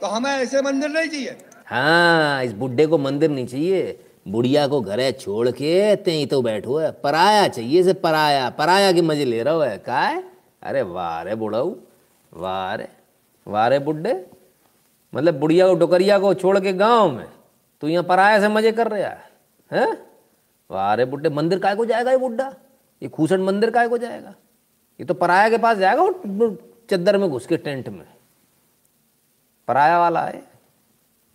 तो 0.00 0.06
हमें 0.06 0.30
ऐसे 0.30 0.62
मंदिर 0.62 0.90
नहीं 0.90 1.08
चाहिए। 1.08 1.36
हाँ 1.66 2.44
इस 2.44 2.52
बुढ़े 2.54 2.86
को 2.86 2.98
मंदिर 2.98 3.30
नहीं 3.30 3.46
चाहिए। 3.46 4.05
बुढ़िया 4.26 4.66
को 4.66 4.80
घरे 4.80 5.10
छोड़ 5.12 5.50
के 5.50 5.94
ते 5.96 6.10
ही 6.10 6.26
तो 6.26 6.40
बैठो 6.42 6.76
है। 6.76 6.90
पराया 6.92 7.46
चाहिए 7.48 7.82
से 7.82 7.92
पराया। 7.94 8.48
पराया 8.50 8.92
के 8.92 9.02
मज़े 9.02 9.24
ले 9.24 9.42
रहा 9.42 9.64
है। 9.64 9.76
का 9.78 10.00
है 10.00 10.22
अरे 10.62 10.82
वाह 10.82 11.20
रे 11.22 11.34
बुढ़ाऊ। 11.34 11.74
वाह 12.32 12.74
रे। 12.74 12.88
वाह 13.46 13.66
रे 13.68 13.78
बुढ़े। 13.78 14.14
मतलब 15.12 15.38
बुढ़िया 15.40 15.68
को, 15.68 15.74
डोकरिया 15.74 16.18
को 16.18 16.32
छोड़ 16.34 16.58
के 16.60 16.72
गाँव 16.72 17.10
में 17.10 17.26
तू 17.82 17.88
यहाँ 17.88 18.04
पराया 18.04 18.40
से 18.40 18.48
मज़े 18.48 18.72
कर 18.72 18.88
रहा 18.88 19.08
है, 19.08 19.30
हैं? 19.70 19.96
वाह 20.70 20.94
रे 20.94 21.04
बुढ़े। 21.04 21.30
मंदिर 21.30 21.58
काय 21.58 21.76
को 21.76 21.84
जाएगा 21.84 22.10
ये 22.10 22.16
बुढ़ा? 22.16 22.52
ये 23.02 23.08
खूसट 23.08 23.40
मंदिर 23.40 23.70
काय 23.70 23.88
को 23.88 23.98
जाएगा? 23.98 24.34
ये 25.00 25.04
तो 25.06 25.14
पराया 25.14 25.48
के 25.48 25.58
पास 25.58 25.78
जाएगा 25.78 26.08
चद्दर 26.90 27.16
में 27.18 27.28
घुस 27.30 27.46
के 27.46 27.56
टेंट 27.56 27.88
में। 27.88 28.04
पराया 29.68 29.98
वाला 29.98 30.20
है। 30.22 30.42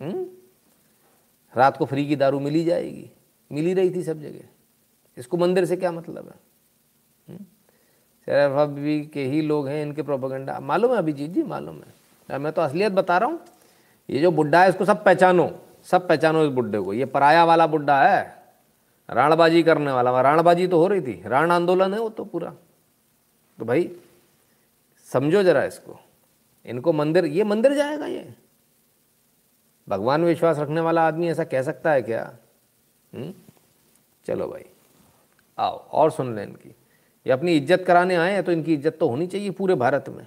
हुँ? 0.00 0.28
रात 1.54 1.76
को 1.76 1.84
फ्री 1.84 2.06
की 2.06 2.16
दारू 2.16 2.40
मिली 2.40 2.64
जाएगी। 2.64 3.10
मिली 3.50 3.74
रही 3.74 3.90
थी 3.90 4.02
सब 4.02 4.20
जगह। 4.20 4.48
इसको 5.16 5.36
मंदिर 5.36 5.64
से 5.64 5.76
क्या 5.76 5.92
मतलब 5.92 6.28
है? 6.28 7.36
शरफ 8.28 8.58
अभी 8.58 9.00
के 9.06 9.24
ही 9.24 9.40
लोग 9.42 9.68
हैं, 9.68 9.82
इनके 9.82 10.02
प्रोपोगंडा। 10.02 10.58
मालूम 10.60 10.92
है 10.92 10.98
अभिजीत 10.98 11.30
जी? 11.30 11.42
मालूम 11.42 11.80
है। 12.28 12.38
मैं 12.38 12.52
तो 12.52 12.62
असलियत 12.62 12.92
बता 12.92 13.18
रहा 13.18 13.28
हूँ, 13.28 13.40
ये 14.10 14.20
जो 14.20 14.30
बुढ़ा 14.30 14.62
है, 14.62 14.68
इसको 14.68 14.84
सब 14.84 15.04
पहचानो। 15.04 15.50
सब 15.84 16.06
पहचानो 16.08 16.44
इस 16.44 16.50
बुढ़े 16.50 16.80
को। 16.80 16.92
ये 16.92 17.04
पराया 17.04 17.44
वाला 17.44 17.66
बुढ़ा 17.66 18.02
है। 18.02 18.42
राणबाजी 19.10 19.62
करने 19.62 19.92
वाला। 19.92 20.20
राणबाजी 20.20 20.66
तो 20.66 20.78
हो 20.78 20.86
रही 20.88 21.00
थी। 21.00 21.22
राण 21.26 21.50
आंदोलन 21.50 21.94
है 21.94 22.00
वो 22.00 22.08
तो 22.08 22.24
पूरा। 22.24 22.52
तो 23.58 23.64
भाई, 23.64 23.90
समझो 25.12 25.42
जरा 25.42 25.64
इसको। 25.64 25.98
इनको 26.66 26.92
मंदिर, 26.92 27.24
ये 27.24 27.44
मंदिर 27.44 27.74
जाएगा 27.74 28.06
ये? 28.06 28.34
भगवान 29.92 30.20
में 30.20 30.28
विश्वास 30.28 30.58
रखने 30.58 30.80
वाला 30.80 31.06
आदमी 31.06 31.28
ऐसा 31.28 31.44
कह 31.44 31.62
सकता 31.62 31.92
है 31.92 32.02
क्या? 32.02 32.22
हुँ? 33.12 33.22
हम्म? 33.22 33.32
चलो 34.26 34.46
भाई, 34.48 34.64
आओ, 35.58 35.76
और 35.92 36.10
सुन 36.10 36.34
लें 36.36 36.42
इनकी। 36.42 36.68
ये 37.26 37.32
अपनी 37.32 37.56
इज़्ज़त 37.56 37.84
कराने 37.86 38.14
आए 38.16 38.32
हैं 38.32 38.42
तो 38.42 38.52
इनकी 38.52 38.74
इज़्ज़त 38.74 38.96
तो 39.00 39.08
होनी 39.08 39.26
चाहिए 39.26 39.50
पूरे 39.52 39.74
भारत 39.76 40.08
में। 40.08 40.26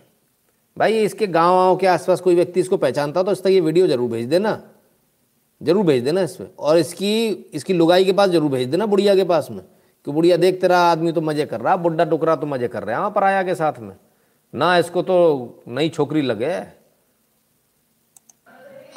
भाई 0.77 0.99
इसके 0.99 1.27
गाँव 1.29 1.55
वाँव 1.55 1.75
के 1.77 1.87
आसपास 1.87 2.21
कोई 2.21 2.35
व्यक्ति 2.35 2.59
इसको 2.59 2.77
पहचानता 2.77 3.23
तो 3.23 3.31
इस 3.31 3.43
तक 3.43 3.49
ये 3.49 3.59
वीडियो 3.61 3.87
ज़रूर 3.87 4.09
भेज 4.11 4.29
देना। 4.29 4.61
ज़रूर 5.61 5.85
भेज 5.85 6.03
देना 6.03 6.21
इसमें। 6.21 6.47
और 6.59 6.77
इसकी 6.77 7.27
इसकी 7.53 7.73
लुगाई 7.73 8.05
के 8.05 8.13
पास 8.13 8.29
ज़रूर 8.29 8.51
भेज 8.51 8.67
देना 8.69 8.85
बुढ़िया 8.85 9.15
के 9.15 9.23
पास 9.23 9.47
में। 9.51 9.61
कि 10.07 10.11
बुढ़िया, 10.11 10.37
देख 10.37 10.59
तेरा 10.61 10.79
आदमी 10.81 11.11
तो 11.11 11.21
मज़े 11.21 11.45
कर 11.45 11.61
रहा, 11.61 11.75
बुढ़ा 11.75 12.05
टुकरा 12.05 12.35
तो 12.35 12.47
मज़े 12.47 12.67
कर 12.67 12.83
रहे 12.83 12.95
हैं 12.95 13.11
पराया 13.13 13.43
के 13.43 13.55
साथ 13.55 13.79
में। 13.79 13.95
ना 14.53 14.77
इसको 14.77 15.01
तो 15.01 15.63
नई 15.67 15.89
छोकरी 15.89 16.21
लगे। 16.21 16.59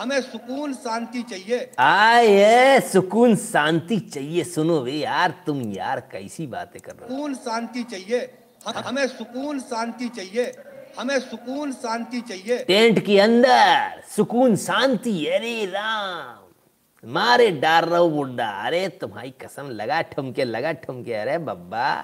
हमें 0.01 0.21
सुकून 0.21 0.75
शांति 0.75 1.23
चाहिए। 1.23 1.71
आए 1.79 2.81
सुकून 2.81 3.37
शांति 3.37 3.99
चाहिए। 3.99 4.45
सुनो 4.45 4.81
वे 4.81 4.93
यार 4.93 5.35
तुम 5.47 5.61
यार 5.73 6.01
कैसी 6.01 6.47
बातें 6.47 6.81
कर 6.83 6.93
रहे 6.93 7.09
हो? 7.09 7.15
सुकून 7.15 7.35
शांति 7.35 7.83
चाहिए। 7.83 8.31
हमें 8.77 9.07
सुकून 9.09 9.61
शांति 9.61 10.09
चाहिए। 10.09 10.53
हमें 10.99 11.19
सुकून 11.21 11.73
शांति 11.73 12.21
चाहिए। 12.21 12.65
टेंट 12.65 12.99
के 13.07 13.19
अंदर 13.21 14.03
सुकून 14.17 14.57
शांति 14.57 15.27
अरे 15.27 15.65
राम। 15.67 17.11
मारे 17.13 17.51
डार 17.51 17.85
रहो 17.85 18.09
बुड्ढा 18.11 18.49
अरे 18.67 18.89
तुम्हारी 18.89 19.31
कसम 19.31 19.71
लगा 19.71 20.01
ठुमके 20.03 20.45
लगा 20.45 20.73
ठुमके। 20.73 21.15
अरे 21.15 21.39
बब्बा 21.39 22.01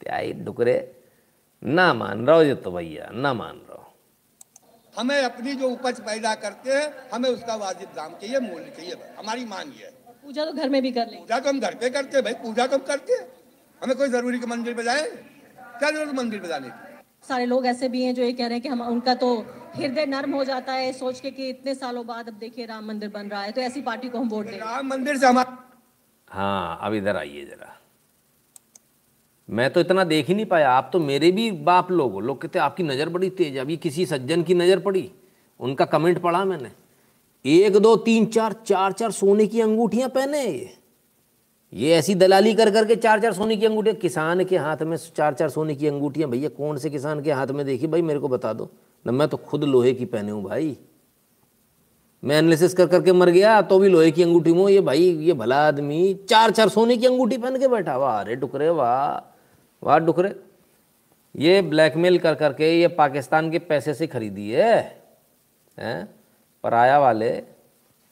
त्याई 0.00 0.32
डुकरे 0.32 0.76
ना 1.62 1.92
मान 1.94 2.26
रहा 2.26 2.36
हो 2.36 2.54
तो 2.54 2.70
भैया 2.70 3.10
ना 3.14 3.34
मान 3.34 3.60
रहा 3.70 3.91
हमें 4.94 5.18
अपनी 5.18 5.52
जो 5.54 5.68
उपज 5.70 6.00
पैदा 6.06 6.34
करते 6.40 6.72
हैं 6.72 6.86
हमें 7.12 7.28
उसका 7.30 7.54
वाजिब 7.56 7.88
दाम 7.96 8.14
चाहिए 8.20 8.40
मूल्य 8.40 8.72
चाहिए। 8.76 8.96
हमारी 9.18 9.44
मांग 9.46 9.72
ये 9.80 9.92
पूजा 10.24 10.44
तो 10.44 10.52
घर 10.52 10.68
में 10.68 10.80
भी 10.82 10.90
कर 10.92 11.06
ले 11.10 11.16
पूजा 11.16 11.38
तो 11.38 11.48
हम 11.48 11.60
घर 11.60 11.74
पे 11.74 11.90
करते 11.90 12.16
हैं 12.16 12.24
भाई 12.24 12.34
पूजा 12.42 12.66
तो 12.66 12.76
हम 12.76 12.82
करते 12.86 13.12
हैं। 13.12 13.26
हमें 13.82 13.96
कोई 13.96 14.08
ज़रूरी 14.08 14.38
के 14.38 14.46
मंदिर 14.46 14.74
पे 14.74 14.82
जाए? 14.82 15.02
क्या 15.02 15.90
ज़रूरत 15.90 16.14
मंदिर 16.14 16.40
पे 16.40 16.48
जाने 16.48 16.68
की? 16.68 16.90
सारे 17.28 17.46
लोग 17.46 17.66
ऐसे 17.66 17.88
भी 17.88 18.02
हैं 18.02 18.14
जो 18.14 18.22
ये 18.22 18.32
कह 18.32 18.46
रहे 18.46 18.54
हैं 18.54 18.62
कि 18.62 18.68
हम 18.68 18.80
उनका 18.82 19.14
तो 19.16 19.34
हृदय 19.76 20.06
नर्म 20.06 20.34
हो 20.34 20.44
जाता 20.44 20.72
है 20.72 20.92
सोच 20.92 21.20
के 21.20 21.30
कि 21.30 21.48
इतने 21.48 21.74
सालों 21.74 22.06
बाद 22.06 22.28
अब 22.28 22.34
देखिए 22.38 22.66
राम 22.66 22.86
मंदिर 22.88 23.08
बन 23.10 23.28
रहा 23.28 23.42
है 23.42 23.52
तो 23.52 23.60
ऐसी 23.60 23.82
पार्टी 23.82 24.08
को 24.08 24.18
हम 24.18 24.28
वोट 24.28 24.46
दें 24.46 24.58
राम 24.58 24.86
मंदिर 24.88 25.18
से 25.18 25.26
हमारा 25.26 25.56
हाँ 26.28 26.78
अब 26.82 26.94
इधर 26.94 27.16
आइए 27.16 27.44
जरा। 27.44 27.76
मैं 29.52 29.68
तो 29.70 29.80
इतना 29.80 30.04
देख 30.04 30.28
ही 30.28 30.34
नहीं 30.34 30.46
पाया। 30.46 30.70
आप 30.70 30.88
तो 30.92 30.98
मेरे 30.98 31.30
भी 31.30 31.50
बाप 31.62 31.90
लोग 31.90 32.20
लोग 32.22 32.40
कहते 32.42 32.58
आपकी 32.58 32.82
नज़र 32.82 33.08
बड़ी 33.08 33.30
तेज 33.30 33.56
अभी 33.58 33.76
किसी 33.76 34.06
सज्जन 34.06 34.42
की 34.42 34.54
नज़र 34.54 34.78
पड़ी? 34.78 35.10
उनका 35.60 35.84
कमेंट 35.84 36.18
पढ़ा 36.18 36.44
मैंने। 36.44 36.70
एक, 37.44 37.76
दो, 37.76 37.96
तीन, 37.96 38.26
चार 38.26 38.54
चार 38.66 38.92
चार 38.92 39.10
सोने 39.10 39.46
की 39.46 39.60
अंगूठियाँ 39.60 40.08
पहने 40.08 40.44
ये। 40.44 40.70
ये 41.72 41.92
ऐसी 41.94 42.14
दलाली 42.14 42.54
कर 42.54 42.70
करके 42.70 42.96
चार 42.96 43.20
चार 43.20 43.32
सोने 43.32 43.56
की 43.56 43.66
अंगूठियाँ। 43.66 43.96
किसान 43.96 44.44
के 44.44 44.56
हाथ 44.58 44.82
में 44.82 44.96
चार 45.16 45.34
चार 45.34 45.48
सोने 45.48 45.74
की 45.74 45.86
अंगूठियाँ। 45.86 46.30
भैया, 46.30 46.48
कौन 46.48 46.76
से 46.76 46.90
किसान 46.90 47.22
के 47.22 47.32
हाथ 47.32 47.46
में 47.48 47.64
देखी? 47.66 47.86
भाई, 47.86 48.02
मेरे 48.02 48.20
को 48.20 48.28
बता 48.28 48.52
दो। 48.52 48.68
न, 49.06 49.14
मैं 49.14 49.28
तो 49.28 49.36
खुद 49.38 49.64
लोहे 49.64 49.92
की 49.92 50.04
पहने 50.04 50.30
हूँ 50.30 50.42
भाई। 50.44 50.76
मैं 52.22 52.38
एनालिसिस 52.38 52.74
कर 52.74 52.86
करके 52.86 53.12
मर 53.12 53.30
गया 53.30 53.60
तो 53.62 53.78
भी 53.78 53.88
लोहे 53.88 54.10
की 54.10 54.22
अंगूठी 54.22 54.52
में 54.52 54.66
ये 54.68 54.80
भाई, 54.80 55.02
ये 55.02 55.32
भला 55.32 55.56
आदमी 55.66 56.14
चार 56.28 56.50
चार 56.50 56.68
सोने 56.68 56.96
की 56.96 57.06
अंगूठी 57.06 57.38
पहन 57.38 57.58
के 57.58 57.68
बैठा। 57.68 57.96
वाह, 57.96 58.20
अरे 58.20 58.36
टुकरे 58.36 58.68
वाह। 58.70 59.31
वाह 59.82 59.98
डुकरे 59.98 60.34
ये 61.34 61.60
ब्लैकमेल 61.62 62.18
कर 62.18 62.34
करके 62.34 62.70
ये 62.72 62.88
पाकिस्तान 62.88 63.50
के 63.50 63.58
पैसे 63.60 63.94
से 63.94 64.06
खरीदी 64.06 64.50
है, 64.50 64.78
हैं 65.78 66.08
पराया 66.64 66.98
वाले, 66.98 67.30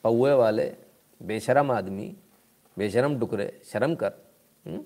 पौए 0.05 0.33
वाले, 0.33 0.73
बेशरम 1.21 1.71
आदमी, 1.71 2.15
बेशरम 2.77 3.19
डुकरे 3.19 3.53
शर्म 3.73 3.95
कर 3.95 4.13
हुँ? 4.65 4.73
हम्म? 4.73 4.85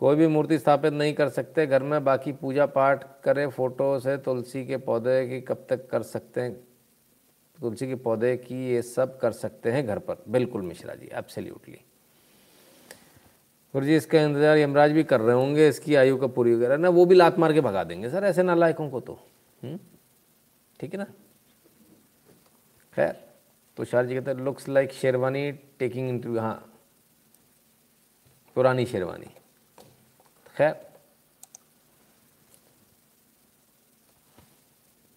कोई 0.00 0.16
भी 0.16 0.26
मूर्ति 0.26 0.58
स्थापित 0.58 0.92
नहीं 0.92 1.14
कर 1.14 1.28
सकते, 1.28 1.66
घर 1.66 1.82
में 1.82 2.04
बाकी 2.04 2.32
पूजा 2.32 2.66
पाठ 2.68 3.04
करे 3.24 3.46
फ़ोटो 3.48 3.98
से 4.00 4.16
तुलसी 4.18 4.64
के 4.66 4.76
पौधे 4.78 5.26
की 5.28 5.40
कब 5.40 5.66
तक 5.70 5.88
कर 5.90 6.02
सकते 6.04 6.40
हैं 6.40 6.54
तुलसी 7.58 7.86
के 7.86 7.94
पौधे 7.98 8.36
की 8.36 8.64
ये 8.68 8.82
सब 8.84 9.18
कर 9.18 9.32
सकते 9.32 9.70
हैं 9.72 9.86
घर 9.86 9.98
पर 9.98 10.22
बिल्कुल 10.28 10.62
मिश्रा 10.62 10.94
जी 10.94 11.10
एब्सोल्युटली 11.12 11.78
गुरु 13.74 13.86
जी 13.86 13.96
इसका 13.96 14.20
इंतज़ार 14.20 14.58
यमराज 14.58 14.92
भी 14.92 15.02
कर 15.04 15.20
रहे 15.20 15.34
होंगे, 15.36 15.68
इसकी 15.68 15.94
आयु 15.94 16.16
का 16.18 16.26
पूरी 16.26 16.54
वगैरह। 16.54 16.76
ना, 16.76 16.88
वो 16.88 17.04
भी 17.06 17.14
लात 17.14 17.38
मार 17.38 17.52
के 17.52 17.60
भगा 17.60 17.84
देंगे। 17.84 18.10
सर, 18.10 18.24
ऐसे 18.24 18.42
नालायकों 18.42 18.88
को 18.90 19.00
तो। 19.00 19.18
हम्म? 19.62 19.78
ठीक 20.80 20.92
है 20.94 20.98
ना? 20.98 21.06
खैर, 22.94 23.12
तुषार 23.76 24.06
जी 24.06 24.14
कहते 24.14 24.30
हैं 24.30 24.38
looks 24.38 24.68
like 24.68 24.92
sherwani 24.92 25.50
taking 25.78 26.08
interview 26.08 26.40
हाँ। 26.40 26.64
पुरानी 28.56 28.86
शेरवानी 28.86 29.30
खैर। 30.56 30.74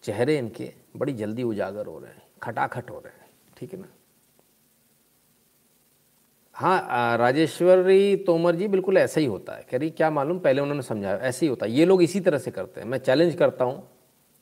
चेहरे 0.04 0.38
इनके 0.38 0.72
बड़ी 0.98 1.14
जल्दी 1.14 1.44
उजागर 1.44 1.86
हो 1.86 1.98
रहे 2.00 2.12
हैं, 2.12 2.22
खटाखट 2.44 2.90
हो 2.90 3.00
रहे 3.00 3.14
हैं। 3.14 3.30
ठीक 3.58 3.74
है 3.74 3.80
ना? 3.80 3.88
हाँ 6.62 7.18
राजेश्वरी 7.18 8.16
तोमर 8.18 8.56
जी 8.56 8.68
बिल्कुल 8.68 8.98
ऐसा 8.98 9.20
ही 9.20 9.26
होता 9.28 9.54
है। 9.54 9.66
कह 9.72 9.78
रही, 9.78 9.90
क्या 9.90 10.10
मालूम, 10.12 10.40
पहले 10.40 10.62
उन्होंने 10.62 10.82
समझाया, 10.82 11.16
ऐसे 11.18 11.46
ही 11.46 11.50
होता 11.50 11.66
है। 11.66 11.72
ये 11.72 11.86
लोग 11.86 12.04
इसी 12.04 12.20
तरह 12.20 12.38
से 12.38 12.52
करते 12.52 12.82
हैं। 12.82 12.88
मैं 12.88 12.98
चैलेंज 13.00 13.36
करता 13.36 13.66
हूँ 13.66 13.84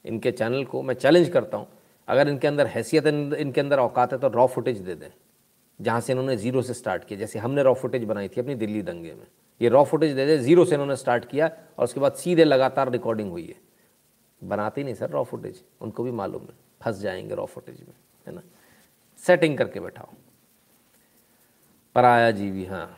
इनके 0.06 0.32
चैनल 0.32 0.64
को, 0.66 0.82
मैं 0.82 0.96
चैलेंज 0.96 1.30
करता 1.30 1.58
हूँ। 1.58 1.68
अगर 2.08 2.30
इनके 2.30 2.48
अंदर 2.48 2.68
हैसियत 2.68 3.08
इनके 3.08 3.62
अंदर 3.62 3.80
औकात 3.80 4.14
है 4.14 4.20
तो 4.20 4.28
रॉ 4.30 4.48
फुटेज 4.48 4.78
दे 4.80 4.96
दें, 4.96 5.10
जहाँ 5.80 6.00
से 6.02 6.14
इन्होंने 6.14 6.36
ज़ीरो 6.38 6.62
से 6.62 6.74
स्टार्ट 6.74 7.04
किया। 7.04 7.20
जैसे 7.20 7.40
हमने 7.40 7.64
रॉ 7.64 7.74
फुटेज 7.76 8.04
बनाई 8.04 8.28
थी 8.28 8.42
अपनी 8.42 8.56
दिल्ली 8.58 8.82
दंगे 8.84 9.14
में। 9.14 9.26
ये 9.62 9.70
रॉ 9.70 9.84
फुटेज 9.86 10.16
दे 10.16 10.26
दे 10.26 10.38
ज़ीरो 10.40 10.66
से 10.66 10.76
इन्होंने 10.76 10.96
स्टार्ट 10.98 11.26
किया 11.26 11.48
और 11.78 11.84
उसके 11.84 12.00
बाद 12.00 12.14
सीधे 12.16 12.44
लगातार 12.44 12.92
रिकॉर्डिंग 12.92 13.32
हुई 13.32 13.46
है। 13.46 13.56
बनाते 14.42 14.82
ही 14.82 14.86
नहीं 14.86 14.96
सर 14.96 15.10
रॉ 15.10 15.24
फुटेज 15.24 15.64
उनको 15.82 16.04
भी 16.04 16.12
मालूम 16.14 16.42
है, 16.42 16.56
फंस 16.82 17.00
जाएँगे 17.00 17.36
रॉ 17.36 17.46
फुटेज 17.46 17.80
में, 17.80 17.96
है 18.28 18.36
ना? 18.36 18.42
सेटिंग 19.24 19.58
करके 19.58 19.80
बैठाओ। 19.80 20.14
पराया 21.96 22.32
जीवी 22.32 22.66
हाँ। 22.66 22.98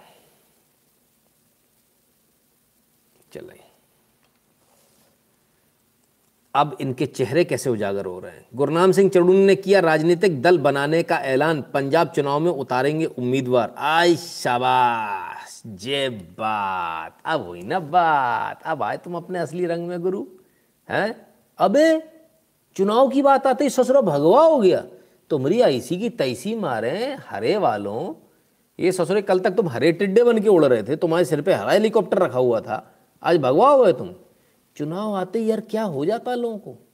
चले। 3.34 3.72
अब 6.56 6.78
इनके 6.82 7.06
चेहरे 7.06 7.44
कैसे 7.44 7.70
उजागर 7.70 8.06
हो 8.06 8.20
रहे 8.20 8.32
हैं? 8.32 8.46
गुरनाम 8.56 8.92
सिंह 8.92 9.10
चड़ून 9.10 9.36
ने 9.36 9.56
किया 9.56 9.80
राजनीतिक 9.80 10.42
दल 10.42 10.58
बनाने 10.58 11.04
का 11.04 11.18
ऐलान, 11.18 11.62
पंजाब 11.62 12.08
चुनाव 12.08 12.40
में 12.40 12.52
उतारेंगे 12.52 13.06
उम्मीदवार। 13.06 13.76
आय 13.78 14.16
शाबाश! 14.16 15.64
जे 15.68 16.10
बात! 16.10 17.18
अब 17.26 17.48
हुई 17.48 17.62
ना 17.62 17.80
बात। 17.80 18.64
अब 18.64 18.84
आए 18.84 18.98
तुम 18.98 19.16
अपने 19.16 19.40
असली 19.40 19.66
रंग 19.66 19.88
में, 19.88 20.02
गुरु। 20.02 20.26
हैं? 20.90 21.28
अबे, 21.58 22.00
चुनाव 22.76 23.10
की 23.10 23.22
बात 23.22 23.48
आते 23.48 23.64
ही 23.64 23.70
ससुरा 23.70 24.02
भगवा 24.02 24.44
हो 24.44 24.60
गया। 24.60 24.86
तुम्हारी 25.30 25.60
ऐसी 25.60 26.00
की 26.00 26.10
तैसी 26.10 26.56
मारे 26.56 27.18
हरे 27.30 27.58
वालों। 27.58 28.28
ये 28.82 28.92
ससुरे, 28.92 29.22
कल 29.22 29.40
तक 29.40 29.52
तुम 29.52 29.68
हरे 29.68 29.92
टिड्डे 29.92 30.24
बन 30.24 30.40
के 30.40 30.50
उड़ 30.50 30.66
रहे 30.66 30.84
थे, 30.84 30.96
तुम्हारे 30.96 31.26
सिर 31.26 31.42
पे 31.42 31.54
हरा 31.54 31.72
हेलीकॉप्टर 31.72 32.18
रखा 32.18 32.40
हुआ 32.40 32.62
था। 32.62 32.96
आज 33.24 33.38
भगवा 33.38 33.70
हुए 33.70 33.94
तुम? 33.94 34.16
चुनाव 34.78 35.16
आते 35.16 35.40
यार 35.40 35.60
क्या 35.60 35.84
हो 35.84 36.06
जाता 36.06 36.36
लोगों 36.36 36.58
को? 36.58 36.88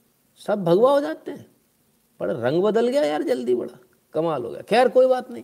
सब 0.46 0.64
भगवा 0.64 0.90
हो 0.90 1.00
जाते 1.00 1.30
हैं। 1.30 1.46
पर 2.20 2.28
रंग 2.28 2.62
बदल 2.62 2.88
गया 2.88 3.04
यार 3.04 3.22
जल्दी 3.22 3.54
बड़ा। 3.54 3.78
कमाल 4.14 4.44
हो 4.44 4.50
गया। 4.50 4.62
खैर, 4.62 4.88
कोई 4.88 5.06
बात 5.06 5.30
नहीं। 5.30 5.42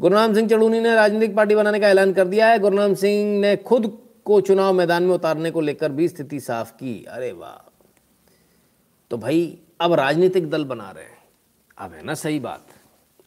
गुरुनाम 0.00 0.34
सिंह 0.34 0.48
चढ़ूनी 0.48 0.80
ने 0.80 0.94
राजनीतिक 0.94 1.36
पार्टी 1.36 1.54
बनाने 1.54 1.80
का 1.80 1.88
ऐलान 1.88 2.12
कर 2.12 2.24
दिया 2.28 2.46
है। 2.46 2.58
गुरुनाम 2.58 2.94
सिंह 2.94 3.40
ने 3.40 3.56
खुद 3.56 3.98
को 4.24 4.40
चुनाव 4.40 4.72
मैदान 4.72 5.02
में 5.02 5.14
उतारने 5.14 5.50
को 5.50 5.60
लेकर 5.60 5.92
भी 5.92 6.08
स्थिति 6.08 6.40
साफ़ 6.40 6.72
की। 6.72 7.04
अरे 7.04 7.32
वाह। 7.32 7.70
तो 9.10 9.16
भाई, 9.16 9.58
अब 9.80 9.92
राजनीतिक 9.92 10.50
दल 10.50 10.64
बना 10.64 10.90
रहे 10.90 11.04
हैं। 11.04 11.18
अब 11.78 11.92
है 11.92 12.04
ना 12.04 12.14
सही 12.14 12.40
बात। 12.40 12.66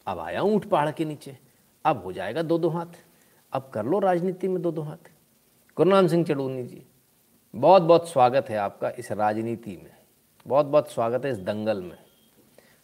अब 0.06 0.18
आया 0.18 0.42
ऊँट 0.42 0.64
पहाड़ 0.64 0.90
के 0.90 1.04
नीचे। 1.04 1.45
अब 1.86 2.02
हो 2.04 2.12
जाएगा 2.12 2.42
दो 2.42 2.58
दो 2.58 2.68
हाथ। 2.68 2.96
अब 3.52 3.70
कर 3.74 3.84
लो 3.84 3.98
राजनीति 3.98 4.48
में 4.48 4.60
दो 4.62 4.72
दो 4.72 4.82
हाथ। 4.82 5.10
गुरुनाम 5.76 6.06
सिंह 6.06 6.24
चड़ूनी 6.24 6.62
जी, 6.62 6.82
बहुत 7.54 7.82
बहुत 7.82 8.08
स्वागत 8.08 8.50
है 8.50 8.56
आपका 8.56 8.90
इस 8.90 9.12
राजनीति 9.12 9.76
में। 9.84 9.90
बहुत 10.46 10.66
बहुत 10.66 10.90
स्वागत 10.92 11.24
है 11.24 11.30
इस 11.32 11.38
दंगल 11.38 11.82
में। 11.82 11.98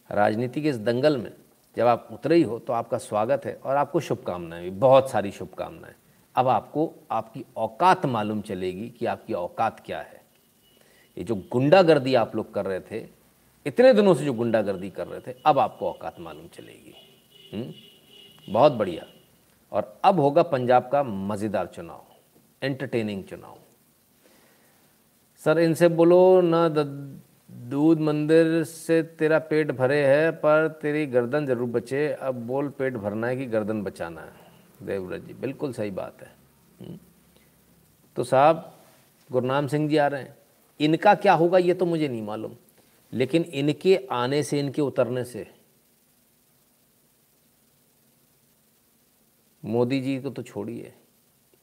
राजनीति 0.09 0.61
के 0.61 0.69
इस 0.69 0.77
दंगल 0.77 1.17
में 1.17 1.31
जब 1.77 1.87
आप 1.87 2.07
उतरे 2.11 2.35
ही 2.35 2.43
हो 2.43 2.59
तो 2.59 2.73
आपका 2.73 2.97
स्वागत 2.97 3.45
है 3.45 3.53
और 3.55 3.75
आपको 3.75 3.99
शुभकामनाएँ 3.99 4.63
भी, 4.63 4.69
बहुत 4.69 5.11
सारी 5.11 5.31
शुभकामनाएँ। 5.31 5.95
अब 6.35 6.47
आपको 6.47 6.91
आपकी 7.11 7.45
औकात 7.57 8.05
मालूम 8.05 8.41
चलेगी 8.41 8.89
कि 8.89 9.05
आपकी 9.05 9.33
औकात 9.33 9.79
क्या 9.85 9.99
है। 9.99 10.21
ये 11.17 11.23
जो 11.23 11.35
गुंडागर्दी 11.51 12.15
आप 12.15 12.35
लोग 12.35 12.53
कर 12.53 12.65
रहे 12.65 12.79
थे, 12.81 13.07
इतने 13.65 13.93
दिनों 13.93 14.13
से 14.13 14.25
जो 14.25 14.33
गुंडागर्दी 14.33 14.89
कर 14.89 15.07
रहे 15.07 15.19
थे, 15.19 15.35
अब 15.45 15.59
आपको 15.59 15.89
औकात 15.89 16.19
मालूम 16.19 16.47
चलेगी। 16.47 16.95
हुँ? 17.53 17.73
बहुत 18.47 18.71
बढ़िया। 18.71 19.05
और 19.71 19.99
अब 20.03 20.19
होगा 20.19 20.43
पंजाब 20.43 20.89
का 20.91 21.03
मज़ेदार 21.03 21.67
चुनाव 21.67 22.05
एंटरटेनिंग 22.63 23.23
चुनाव। 23.23 23.57
सर, 25.37 25.59
इनसे 25.59 25.87
बोलो, 25.87 26.41
ना 26.41 26.69
दूध 26.69 27.99
मंदिर 27.99 28.63
से 28.63 29.03
तेरा 29.03 29.39
पेट 29.39 29.71
भरे 29.71 30.05
है, 30.05 30.31
पर 30.31 30.67
तेरी 30.81 31.05
गर्दन 31.05 31.45
ज़रूर 31.45 31.69
बचे। 31.69 32.07
अब 32.11 32.35
बोल, 32.35 32.69
पेट 32.69 32.93
भरना 32.93 33.27
है 33.27 33.37
कि 33.37 33.45
गर्दन 33.45 33.81
बचाना 33.83 34.21
है? 34.21 34.33
देवव्रत 34.83 35.21
जी, 35.21 35.33
बिल्कुल 35.33 35.73
सही 35.73 35.91
बात 35.91 36.21
है। 36.21 36.35
हम्म। 36.81 36.99
तो 38.15 38.23
साहब, 38.23 38.79
गुरनाम 39.31 39.67
सिंह 39.67 39.89
जी 39.89 39.97
आ 39.97 40.07
रहे 40.07 40.21
हैं। 40.21 40.37
इनका 40.79 41.15
क्या 41.15 41.33
होगा, 41.33 41.57
ये 41.57 41.73
तो 41.73 41.85
मुझे 41.85 42.07
नहीं 42.07 42.21
मालूम। 42.21 42.51
लेकिन 43.13 43.43
इनके 43.43 44.07
आने 44.11 44.43
से, 44.43 44.59
इनके 44.59 44.81
उतरने 44.81 45.23
से 45.23 45.47
मोदी 49.65 50.01
जी 50.01 50.21
को 50.21 50.29
तो 50.29 50.43
छोड़िए। 50.43 50.93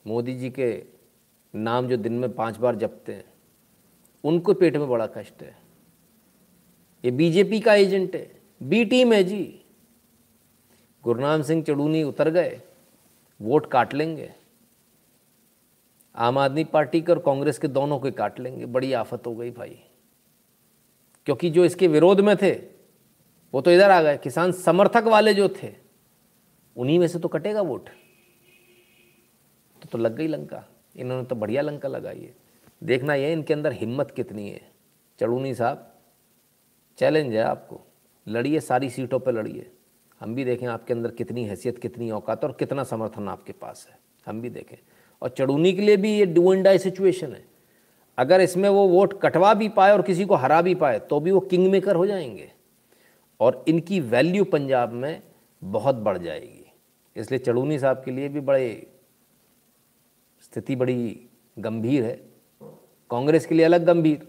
मोदी 0.07 0.35
जी 0.35 0.51
के 0.51 0.85
नाम 1.55 1.89
जो 1.89 1.97
दिन 1.97 2.13
में 2.13 2.33
पाँच 2.33 2.57
बार 2.57 2.77
जपते 2.77 3.13
हैं, 3.13 3.25
उनको 4.25 4.55
पेट 4.55 4.77
में 4.77 4.89
बड़ा 4.89 5.07
कष्ट 5.07 5.43
है। 5.43 5.57
ये 7.05 7.11
बीजेपी 7.11 7.61
का 7.61 7.75
एजेंट 7.75 8.15
है, 8.15 8.41
बी 8.63 8.85
टीम 8.85 9.13
है 9.13 9.25
जी। 9.25 9.61
गुरनाम 11.05 11.43
सिंह 11.43 11.63
चड़ूनी 11.63 12.03
उतर 12.03 12.31
गए, 12.31 12.61
वोट 13.41 13.71
काट 13.71 13.95
लेंगे। 13.95 14.33
आम 16.17 16.39
आदमी 16.39 16.65
पार्टी 16.65 17.01
के 17.01 17.13
और 17.13 17.19
कांग्रेस 17.19 17.59
के 17.59 17.69
दोनों 17.69 17.99
के 17.99 18.11
काट 18.11 18.41
लेंगे। 18.41 18.67
बड़ी 18.67 18.93
आफत 18.93 19.27
हो 19.27 19.35
गई 19.35 19.51
भाई। 19.51 19.81
क्योंकि 21.27 21.51
जो 21.51 21.65
इसके 21.65 21.89
विरोध 21.89 22.21
में 22.21 22.37
थे, 22.37 22.53
वो 23.55 23.61
तो 23.61 23.71
इधर 23.71 23.91
आ 23.91 24.03
गए। 24.03 24.17
किसान 24.19 24.53
समर्थक 24.53 25.05
वाले 25.05 25.35
जो 25.35 25.49
थे 25.49 25.90
उन्हीं 26.81 26.99
में 26.99 27.09
से 27.09 27.19
तो 27.19 27.29
कटेगा 27.29 27.61
वोट। 27.61 27.89
तो, 29.83 29.89
तो 29.93 29.99
लग 29.99 30.17
गई 30.17 30.27
लंका। 30.27 30.65
इन्होंने 30.97 31.27
तो 31.27 31.35
बढ़िया 31.35 31.63
लंका 31.63 31.89
लगाई 31.89 32.21
है। 32.21 32.35
देखना 32.85 33.15
यह 33.15 33.33
इनके 33.33 33.55
अंदर 33.55 33.73
हिम्मत 33.73 34.11
कितनी 34.11 34.51
है। 34.51 34.71
चढ़ूनी 35.21 35.55
साहब 35.55 35.95
चैलेंज 36.99 37.35
है 37.35 37.43
आपको। 37.43 37.81
लड़िए 38.29 38.61
सारी 38.61 38.91
सीटों 38.91 39.21
पर 39.21 39.33
लड़िए। 39.33 39.71
हम 40.21 40.35
भी 40.35 40.45
देखें 40.45 40.67
आपके 40.67 40.93
अंदर 40.93 41.11
कितनी 41.11 41.45
हैसियत 41.45 41.79
कितनी 41.79 42.11
औकात 42.11 42.45
और 42.45 42.53
कितना 42.53 42.85
समर्थन 42.85 43.29
आपके 43.29 43.53
पास 43.53 43.89
है। 43.91 43.99
हम 44.27 44.41
भी 44.41 44.51
देखें। 44.51 44.77
और 45.23 45.29
चढ़ूनी 45.29 45.73
के 45.73 45.83
लिए 45.83 45.97
भी 45.97 46.19
ये 46.19 46.27
डू 46.27 46.53
एंड 46.53 46.65
डाई 46.65 46.79
सिचुएशन 46.79 47.33
है। 47.33 47.45
अगर 48.19 48.41
इसमें 48.41 48.69
वो 48.69 48.89
वोट 48.89 49.21
कटवा 49.21 49.55
भी 49.55 49.69
पाए 49.69 49.93
और 49.93 50.03
किसी 50.03 50.25
को 50.25 50.35
हरा 50.35 50.63
भी 50.63 50.75
पाए 50.75 50.99
तो 50.99 51.21
भी 51.21 51.31
वो 51.31 51.41
किंग 51.41 51.71
मेकर 51.71 51.97
हो 51.97 52.07
जाएँगे। 52.07 52.53
और 53.41 53.65
इनकी 53.69 54.01
वैल्यू 54.01 54.45
पंजाब 54.45 54.93
में 54.93 55.23
बहुत 55.65 55.95
बढ़ 55.95 56.19
जाएगी। 56.19 56.60
इसलिए 57.17 57.39
चड़ूनी 57.39 57.79
साहब 57.79 58.03
के 58.05 58.11
लिए 58.11 58.29
भी 58.29 58.41
बड़े 58.43 58.87
स्थिति 60.43 60.77
बड़ी 60.77 61.29
गंभीर 61.57 62.05
है। 62.05 62.15
कांग्रेस 63.11 63.47
के 63.47 63.55
लिए 63.55 63.65
अलग 63.65 63.85
गंभीर। 63.85 64.27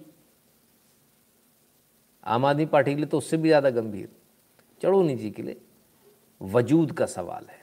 आम 2.23 2.45
आदमी 2.45 2.65
पार्टी 2.67 2.91
के 2.91 2.97
लिए 2.97 3.05
तो 3.05 3.17
उससे 3.17 3.38
भी 3.38 3.49
ज़्यादा 3.49 3.69
गंभीर। 3.71 4.09
चड़ूनी 4.82 5.15
जी 5.15 5.29
के 5.32 5.41
लिए 5.41 5.61
वजूद 6.41 6.91
का 6.91 7.05
सवाल 7.07 7.45
है। 7.49 7.59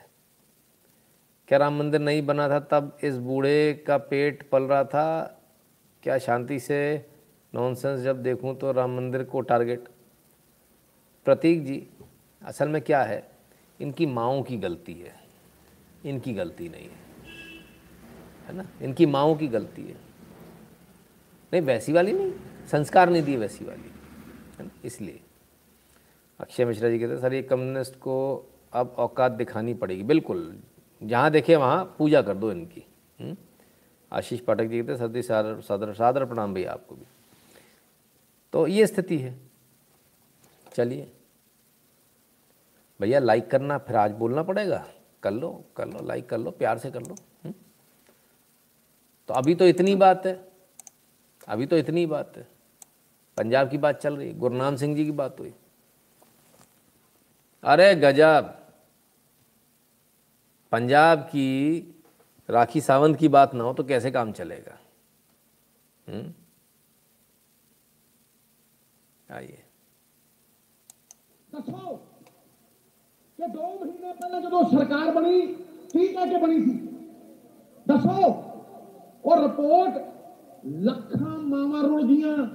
क्या 1.49 1.57
राम 1.57 1.77
मंदिर 1.79 2.01
नहीं 2.01 2.25
बना 2.25 2.47
था 2.49 2.59
तब 2.71 2.97
इस 3.03 3.17
बूढ़े 3.17 3.73
का 3.87 3.97
पेट 3.99 4.49
पल 4.49 4.63
रहा 4.63 4.83
था? 4.83 5.35
क्या 6.03 6.17
शांति 6.17 6.59
से 6.59 7.05
नॉनसेंस 7.53 7.99
जब 8.01 8.21
देखूँ 8.23 8.55
तो 8.57 8.71
राम 8.71 8.95
मंदिर 8.97 9.23
को 9.23 9.41
टारगेट 9.41 9.87
प्रतीक 11.25 11.65
जी, 11.65 11.87
असल 12.41 12.69
में 12.69 12.81
क्या 12.81 13.01
है? 13.03 13.19
इनकी 13.81 14.05
माओ 14.05 14.43
की 14.43 14.57
गलती 14.57 14.93
है। 14.93 15.15
इनकी 16.05 16.33
गलती 16.33 16.69
नहीं 16.69 16.89
है। 16.89 16.99
है 18.45 18.53
ना? 18.53 18.69
इनकी 18.81 19.05
माओ 19.05 19.37
की 19.37 19.47
गलती 19.47 19.81
है। 19.81 19.97
नहीं, 21.53 21.61
वैसी 21.61 21.93
वाली 21.93 22.13
नहीं। 22.13 22.33
संस्कार 22.67 23.09
नहीं 23.09 23.23
दिए 23.23 23.37
वैसी 23.37 23.65
वाली। 23.65 23.91
है 24.59 24.65
ना? 24.65 24.69
इसलिए। 24.85 25.19
अक्षय 26.39 26.65
मिश्रा 26.65 26.89
जी 26.89 26.99
कहते 26.99 27.13
हैं, 27.13 27.21
सर, 27.21 27.33
ये 27.33 27.41
कम्युनिस्ट 27.41 27.95
को 27.95 28.45
अब 28.73 28.95
औकात 28.97 29.31
दिखानी 29.31 29.73
पड़ेगी। 29.73 30.03
बिल्कुल। 30.03 30.59
जहाँ 31.03 31.31
देखे, 31.31 31.55
वहाँ 31.55 31.95
पूजा 31.97 32.21
कर 32.21 32.33
दो 32.33 32.51
इनकी। 32.51 32.83
हम्म? 33.21 33.37
आशीष 34.13 34.39
पाठक 34.39 34.65
जी 34.65 34.81
कहते 34.81 34.97
सदी 34.97 35.21
सादर 35.21 35.61
सादर 35.61 35.93
सादर 35.93 36.25
प्रणाम 36.25 36.53
भैया 36.53 36.71
आपको 36.71 36.95
भी। 36.95 37.05
तो 38.53 38.67
ये 38.67 38.87
स्थिति 38.87 39.17
है। 39.17 39.39
चलिए। 40.73 41.11
भैया 43.01 43.19
लाइक 43.19 43.51
करना, 43.51 43.77
फिर 43.77 43.95
आज 43.95 44.11
बोलना 44.11 44.43
पड़ेगा। 44.43 44.87
कर 45.23 45.31
लो 45.31 45.65
कर 45.77 45.87
लो 45.87 46.05
लाइक 46.05 46.29
कर 46.29 46.37
लो, 46.37 46.51
प्यार 46.51 46.77
से 46.77 46.91
कर 46.91 47.01
लो। 47.01 47.07
हुँ? 47.07 47.17
हम्म? 47.43 47.53
तो 49.27 49.33
अभी 49.33 49.55
तो 49.55 49.67
इतनी 49.67 49.95
बात 49.95 50.25
है। 50.25 50.51
अभी 51.47 51.65
तो 51.65 51.77
इतनी 51.77 52.05
बात 52.05 52.37
है। 52.37 52.47
पंजाब 53.37 53.69
की 53.69 53.77
बात 53.77 54.01
चल 54.01 54.17
रही 54.17 54.33
गुरनाम 54.33 54.75
सिंह 54.75 54.95
जी 54.95 55.05
की 55.05 55.11
बात 55.11 55.39
हुई। 55.39 55.53
अरे 57.63 57.95
गजब! 57.95 58.55
पंजाब 60.71 61.19
की 61.19 61.79
राखी 62.49 62.81
सावंत 62.81 63.17
की 63.17 63.27
बात 63.27 63.53
ना 63.53 63.63
हो 63.63 63.73
तो 63.73 63.83
कैसे 63.83 64.11
काम 64.11 64.31
चलेगा? 64.31 64.79
हम्म? 66.07 66.33
आइए। 69.35 69.63
ਕਿ 73.39 73.45
2 73.45 73.85
ਮਹੀਨੇ 73.85 74.13
ਪਹਿਲਾਂ 74.13 74.41
ਜਦੋਂ 74.41 74.63
ਸਰਕਾਰ 74.63 75.11
ਬਣੀ, 75.11 75.41
ਕੀ 75.93 76.07
ਕਹਿ 76.07 76.29
ਕੇ 76.29 76.37
ਬਣੀ 76.37 76.61
ਸੀ? 76.61 76.89
ਦੱਸੋ। 77.87 78.43
ਉਹ 79.25 79.41
ਰਿਪੋਰਟ 79.41 80.13
ਲੱਖਾਂ 80.65 81.39
ਮਾਵਾਂ 81.39 81.83
ਰੁਲ 81.83 82.07
ਗਈਆਂ। 82.07 82.47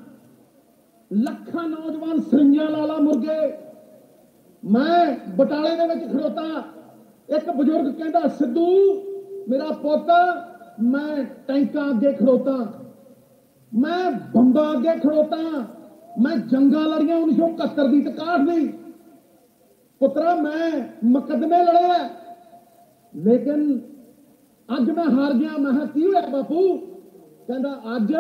ਲੱਖਾਂ 1.12 1.68
ਨੌਜਵਾਨ 1.68 2.20
ਸਰਿੰਜਾਂ 2.20 2.70
ਲਾਲਾ 2.70 2.98
ਮੁਰਗੇ। 2.98 3.58
ਮੈਂ 4.64 5.16
ਬਟਾਲੇ 5.36 5.76
ਦੇ 5.76 5.94
ਵਿੱਚ 5.94 6.12
ਖੜੋਤਾ। 6.12 6.42
ਇੱਕ 7.36 7.50
ਬਜ਼ੁਰਗ 7.50 7.94
ਕਹਿੰਦਾ, 7.94 8.20
ਸਿੱਧੂ, 8.28 8.66
ਮੇਰਾ 9.48 9.64
ਪੁੱਤ, 9.64 10.06
ਮੈਂ 10.82 11.24
ਟੈਂਕਾਂ 11.24 11.90
ਅੱਗੇ 11.90 12.12
ਖੜੋਤਾ। 12.12 12.72
ਮੈਂ 13.74 14.10
ਬੰਬਾਂ 14.10 14.72
ਅੱਗੇ 14.72 15.00
ਖੜੋਤਾ। 15.00 15.36
ਮੈਂ 16.22 16.36
ਜੰਗਾਂ 16.36 16.80
ਲੜੀਆਂ 16.80 17.16
1971 17.16 17.88
ਦੀ 17.88 18.00
ਤੇ 18.02 18.10
61 18.10 18.46
ਦੀ 18.46 18.83
ਪੁੱਤਰਾ, 20.00 20.34
ਮੈਂ 20.34 20.70
ਮੁਕਦਮੇ 21.04 21.64
ਲੜੇ 21.64 22.08
ਲੇਕਿਨ 23.14 23.80
ਅੱਜ 24.68 24.90
ਮੈਂ 24.90 25.04
ਹਾਰ 25.04 25.32
ਗਿਆ। 25.32 25.58
ਮੈਂ 25.58 25.86
ਕੀ 25.86 26.06
ਹੋਇਆ 26.06 26.20
ਬਾਪੂ? 26.20 26.76
ਕਹਿੰਦਾ, 27.48 27.74
ਅੱਜ 27.96 28.14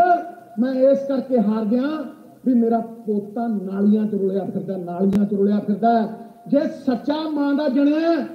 ਮੈਂ 0.60 0.74
ਇਸ 0.74 0.98
ਕਰਕੇ 1.08 1.38
ਹਾਰ 1.38 1.64
ਗਿਆ 1.64 2.04
ਵੀ 2.46 2.54
ਮੇਰਾ 2.54 2.78
ਪੋਤਾ 2.78 3.46
ਨਾਲੀਆਂ 3.46 4.06
'ਚ 4.06 4.14
ਰੁਲਿਆ 4.14 4.44
ਫਿਰਦਾ, 4.44 4.76
ਨਾਲੀਆਂ 4.76 5.24
'ਚ 5.24 5.34
ਰੁਲਿਆ 5.34 5.58
ਫਿਰਦਾ। 5.58 6.08
ਜੇ 6.48 6.60
ਸੱਚਾ 6.86 7.16
ਮਾਂ 7.30 7.54
ਦਾ 7.54 7.68
ਜਣਿਆ 7.68 8.26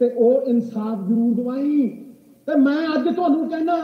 ਤੇ 0.00 0.10
ਉਹ 0.10 0.42
ਇਨਸਾਫ 0.42 1.06
ਜ਼ਰੂਰ 1.08 1.34
ਦਵਾਈ। 1.34 1.88
ਤੇ 2.46 2.54
ਮੈਂ 2.54 2.94
ਅੱਜ 2.94 3.14
ਤੁਹਾਨੂੰ 3.14 3.48
ਕਹਿਣਾ 3.48 3.76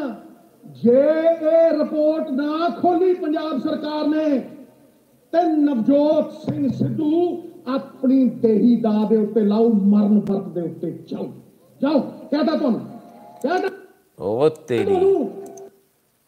ਜੇ 0.82 1.00
ਇਹ 1.42 1.78
ਰਿਪੋਰਟ 1.78 2.30
ਨਾ 2.30 2.68
ਖੋਲੀ, 2.68 3.14
ਪੰਜਾਬ 3.14 3.58
ਸਰਕਾਰ 3.58 4.06
ਨੇ, 4.06 4.38
ਤੇ 5.32 5.42
ਨਵਜੋਤ 5.42 6.32
ਸਿੰਘ 6.32 6.68
ਸਿੱਧੂ 6.68 7.42
ਆਪਣੀ 7.67 8.25
ਦੇਹੀ 8.41 8.75
ਦਾ 8.81 8.91
ਦੇ 9.09 9.17
ਉੱਤੇ 9.17 9.41
ਲਾਉ 9.45 9.69
ਮਰਨ 9.73 10.19
ਵਰਤ 10.29 10.47
ਦੇ 10.53 10.61
ਉੱਤੇ 10.61 10.91
ਜਾਓ 11.09 11.27
ਜਾਓ 11.81 11.99
ਕਹਦਾ 12.31 12.57
ਤੁਹਾਨੂੰ 12.57 12.79
ਕਹਦਾ 13.43 13.69
ओ 14.19 14.47
तेरी 14.69 14.97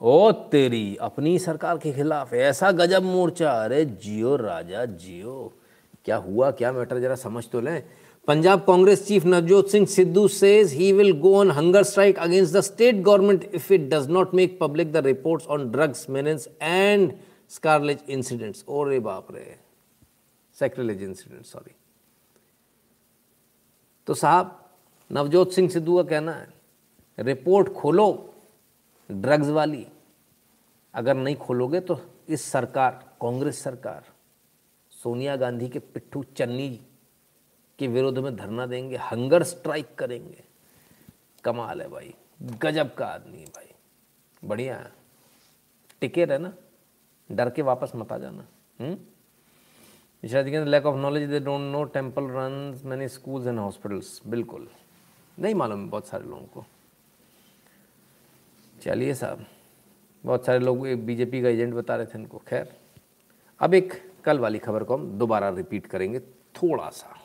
ओ 0.02 0.32
तेरी 0.52 0.96
अपनी 1.02 1.38
सरकार 1.40 1.78
के 1.78 1.92
खिलाफ 1.94 2.34
ऐसा 2.34 2.72
गजब 2.72 3.04
मोर्चा 3.04 3.52
अरे 3.66 3.84
जियो 4.04 4.36
राजा 4.36 4.86
जियो 4.86 5.36
क्या 6.06 6.16
हुआ 6.26 6.50
क्या 6.52 6.72
मैटर 6.72 7.00
जरा 7.00 7.16
समझ 7.16 7.44
तो 7.52 7.62
लें 7.62 7.82
Punjab 8.28 8.60
Congress 8.68 9.06
chief 9.08 9.26
Navjot 9.26 9.70
Singh 9.70 9.86
Sidhu 9.96 10.28
says 10.36 10.74
he 10.80 10.92
will 10.94 11.14
go 11.26 11.34
on 11.36 11.54
hunger 11.60 11.84
strike 11.84 12.22
against 12.26 12.58
the 12.58 12.64
state 12.70 13.04
government 13.04 13.46
if 13.60 13.70
it 13.78 13.88
does 13.90 14.08
not 14.18 14.34
make 14.34 14.60
public 14.60 14.92
the 14.92 15.04
reports 15.10 15.46
on 15.48 15.70
drugs 15.72 16.04
menace 16.18 16.48
and 16.72 17.14
scarlet 17.58 18.14
incidents 18.18 18.66
oh 18.68 18.86
रे 18.88 19.00
बाप 19.10 19.32
रे 19.32 19.46
Sacrilege 20.63 21.03
incident 21.09 21.45
sorry. 21.53 21.73
तो 24.07 24.15
साहब, 24.15 24.71
नवजोत 25.13 25.53
सिंह 25.53 25.69
सिद्धू 25.69 26.03
का 26.03 26.11
कहना 26.11 26.33
है 26.33 26.53
report 27.19 27.73
खोलो 27.73 28.35
drugs 29.11 29.49
वाली। 29.49 29.87
अगर 30.95 31.15
नहीं 31.15 31.37
खोलोगे 31.37 31.81
तो 31.81 32.01
इस 32.29 32.43
सरकार, 32.43 33.17
कांग्रेस 33.21 33.63
सरकार, 33.63 34.05
सोनिया 34.91 35.37
गांधी 35.37 35.69
के 35.69 35.79
पिट्ठू 35.79 36.23
चन्नी 36.23 36.81
के 37.79 37.87
विरोध 37.87 38.19
में 38.19 38.37
धरना 38.37 38.67
देंगे 38.67 38.97
हंगर 38.97 39.43
स्ट्राइक 39.43 39.95
करेंगे। 39.95 40.45
कमाल 41.45 41.83
है 41.83 41.89
भाई, 41.89 42.15
गजब 42.43 42.95
का 42.95 43.07
आदमी 43.07 43.39
है 43.39 43.47
भाई। 43.47 43.69
बढ़िया 44.45 44.77
है। 44.77 44.93
टिके 46.01 46.25
रहना, 46.25 46.53
डर 47.33 47.51
के 47.51 47.63
वापस 47.63 47.93
मत 47.97 48.13
आ 48.13 48.19
जाना 48.19 48.47
शायद 50.29 50.69
lack 50.69 50.87
of 50.87 50.97
knowledge 50.97 51.31
they 51.31 51.41
don't 51.41 51.61
know 51.61 51.85
temple 51.85 52.25
run 52.25 52.81
many 52.85 53.09
schools 53.09 53.47
and 53.47 53.59
hospitals 53.59 54.23
बिल्कुल। 54.27 54.69
नहीं 55.39 55.55
मालूम 55.55 55.91
बहुत 55.91 56.07
सारे 56.07 56.25
लोगों 56.25 56.47
को। 56.47 56.65
चलिए 58.83 59.15
साहब, 59.15 59.47
बहुत 60.25 60.45
सारे 60.45 60.59
लोग 60.59 60.89
बीजेपी 60.89 61.43
का 61.43 61.49
एजेंट 61.49 61.75
बता 61.75 61.97
रहे 61.97 62.07
थे 62.07 62.19
इनको। 62.19 62.43
खैर, 62.49 62.77
अब 63.61 63.75
एक 63.75 64.13
कल 64.25 64.39
वाली 64.39 64.59
खबर 64.59 64.85
को 64.85 64.95
हम 64.95 65.19
दोबारा 65.19 65.49
रिपीट 65.49 65.87
करेंगे 65.87 66.21
थोड़ा 66.55 66.91
सा। 66.91 67.17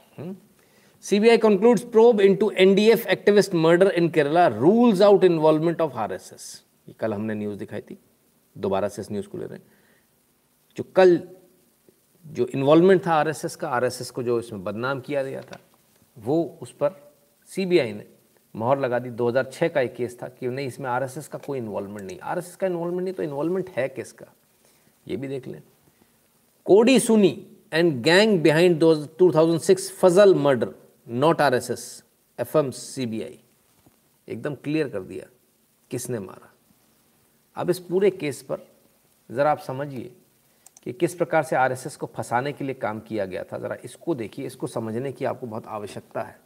concludes 1.37 1.83
probe 1.83 2.19
into 2.19 2.49
NDF 2.57 3.05
activist 3.05 3.53
murder 3.55 3.91
in 3.99 4.09
Kerala, 4.09 4.59
rules 4.61 5.01
out 5.01 5.21
involvement 5.23 5.81
of 5.81 5.91
RSS. 5.91 6.41
ये 6.87 6.93
कल 6.93 7.13
हमने 7.13 7.33
न्यूज़ 7.33 7.59
दिखाई 7.59 7.81
थी। 7.81 7.99
दोबारा 8.57 8.87
से 8.87 9.01
इस 9.01 9.11
न्यूज़ 9.11 9.27
को 9.27 9.37
ले 9.37 9.45
रहे 9.45 9.57
हैं। 9.57 9.65
जो 10.77 10.83
कल 10.95 11.27
जो 12.25 12.45
इन्वॉल्वमेंट 12.47 13.05
था 13.05 13.13
आरएसएस 13.13 13.55
का 13.55 13.69
आरएसएस 13.69 14.09
को 14.11 14.23
जो 14.23 14.39
इसमें 14.39 14.63
बदनाम 14.63 14.99
किया 14.99 15.23
गया 15.23 15.41
था, 15.41 15.59
वो 16.17 16.57
उस 16.61 16.71
पर 16.71 17.01
सीबीआई 17.49 17.93
ने 17.93 18.05
मोहर 18.55 18.79
लगा 18.79 18.99
दी। 18.99 19.09
2006 19.11 19.69
का 19.69 19.81
एक 19.81 19.95
केस 19.95 20.17
था 20.21 20.27
कि 20.29 20.47
नहीं, 20.47 20.67
इसमें 20.67 20.89
आरएसएस 20.89 21.27
का 21.27 21.37
कोई 21.37 21.57
इन्वॉल्वमेंट 21.57 22.01
नहीं। 22.01 22.19
आरएसएस 22.19 22.55
का 22.55 22.67
इन्वॉल्वमेंट 22.67 23.03
नहीं 23.03 23.13
तो 23.13 23.23
इन्वॉल्वमेंट 23.23 23.69
है 23.77 23.87
किसका? 23.89 24.25
ये 25.05 25.17
भी 25.17 25.27
देख 25.27 25.47
लें। 25.47 25.61
Kodi 26.65 26.99
Suni 26.99 27.45
and 27.73 28.01
gang 28.03 28.41
behind 28.43 28.79
two 28.79 29.31
thousand 29.31 29.59
six 29.61 29.91
Fazal 29.99 30.35
murder 30.35 30.73
not 31.07 31.41
R 31.41 31.55
S 31.55 31.69
S 31.71 32.03
F 32.39 32.57
M 32.57 32.71
C 32.71 33.05
B 33.05 33.21
I 33.23 33.39
एकदम 34.27 34.55
क्लियर 34.55 34.89
कर 34.89 35.01
दिया 35.01 35.25
किसने 35.91 36.19
मारा। 36.19 36.51
अब 37.57 37.69
इस 37.69 37.79
पूरे 37.79 38.09
केस 38.11 38.41
पर 38.41 38.67
ज़रा 39.29 39.51
आप 39.51 39.59
समझिए 39.59 40.11
कि 40.85 40.93
किस 40.93 41.15
प्रकार 41.15 41.43
से 41.43 41.55
आरएसएस 41.55 41.95
को 41.95 42.05
फंसाने 42.15 42.53
के 42.53 42.63
लिए 42.63 42.73
काम 42.73 42.99
किया 42.99 43.25
गया 43.25 43.43
था। 43.43 43.57
ज़रा 43.57 43.77
इसको 43.83 44.15
देखिए, 44.15 44.45
इसको 44.45 44.67
समझने 44.67 45.11
की 45.11 45.25
आपको 45.25 45.47
बहुत 45.47 45.67
आवश्यकता 45.67 46.21
है। 46.21 46.39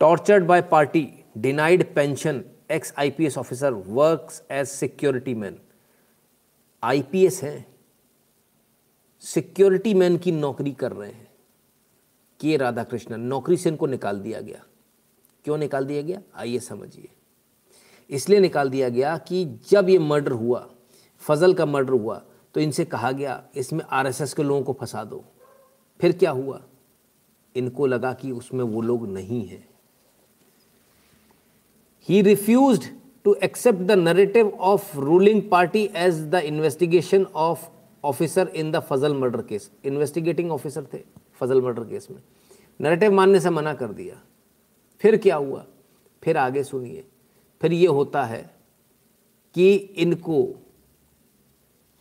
Tortured 0.00 0.44
by 0.44 0.62
party 0.62 1.24
denied 1.38 1.94
pension 1.94 2.44
ex 2.70 2.94
IPS 2.98 3.38
officer 3.38 3.72
works 3.72 4.42
as 4.50 4.66
security 4.66 5.34
man 5.34 5.60
IPS 6.82 7.42
हैं। 7.42 7.74
सिक्योरिटी 9.20 9.94
मैन 9.94 10.18
की 10.18 10.32
नौकरी 10.32 10.72
कर 10.72 10.92
रहे 10.92 11.10
हैं। 11.10 11.28
के 12.40 12.56
राधाकृष्णन, 12.56 13.20
नौकरी 13.20 13.56
से 13.56 13.68
इनको 13.70 13.86
निकाल 13.86 14.20
दिया 14.20 14.40
गया। 14.40 14.64
क्यों 15.44 15.58
निकाल 15.58 15.86
दिया 15.86 16.02
गया? 16.02 16.20
आइए 16.34 16.58
समझिए। 16.58 17.08
इसलिए 18.10 18.40
निकाल 18.40 18.70
दिया 18.70 18.88
गया 18.88 19.18
कि 19.18 19.44
जब 19.44 19.88
ये 19.88 19.98
मर्डर 19.98 20.32
हुआ, 20.32 20.70
फजल 21.18 21.54
का 21.54 21.66
मर्डर 21.66 21.92
हुआ 21.92 22.24
तो 22.54 22.60
इनसे 22.60 22.84
कहा 22.84 23.10
गया, 23.12 23.42
इसमें 23.56 23.84
आरएसएस 23.90 24.34
के 24.34 24.42
लोगों 24.42 24.62
को 24.62 24.72
फंसा 24.72 25.04
दो। 25.04 25.24
फिर 26.00 26.12
क्या 26.12 26.30
हुआ? 26.30 26.60
इनको 27.54 27.86
लगा 27.86 28.12
कि 28.12 28.30
उसमें 28.32 28.64
वो 28.64 28.80
लोग 28.80 29.06
नहीं 29.08 29.46
हैं। 29.46 29.66
He 32.08 32.22
refuse 32.22 32.90
to 33.24 33.34
accept 33.34 33.78
the 33.78 33.90
narrative 33.90 34.48
of 34.50 34.96
ruling 34.98 35.42
party 35.50 35.84
as 35.96 36.20
the 36.24 36.34
investigation 36.34 37.24
of 37.24 37.68
officer 38.04 38.48
in 38.48 38.70
the 38.72 38.80
Fazal 38.80 39.14
murder 39.14 39.42
case 39.42 39.70
investigating 39.84 40.50
officer 40.52 40.86
थे 40.94 40.98
फजल 41.40 41.62
मर्डर 41.62 41.84
केस 41.84 42.08
में। 42.10 42.22
नरेटिव 42.80 43.12
मानने 43.12 43.40
से 43.40 43.50
मना 43.50 43.74
कर 43.74 43.92
दिया। 43.92 44.20
फिर 45.00 45.16
क्या 45.16 45.36
हुआ? 45.36 45.64
फिर 46.22 46.36
आगे 46.36 46.64
सुनिए। 46.64 47.04
फिर 47.60 47.72
ये 47.72 47.86
होता 47.86 48.24
है 48.24 48.42
कि 49.54 49.74
इनको 49.74 50.42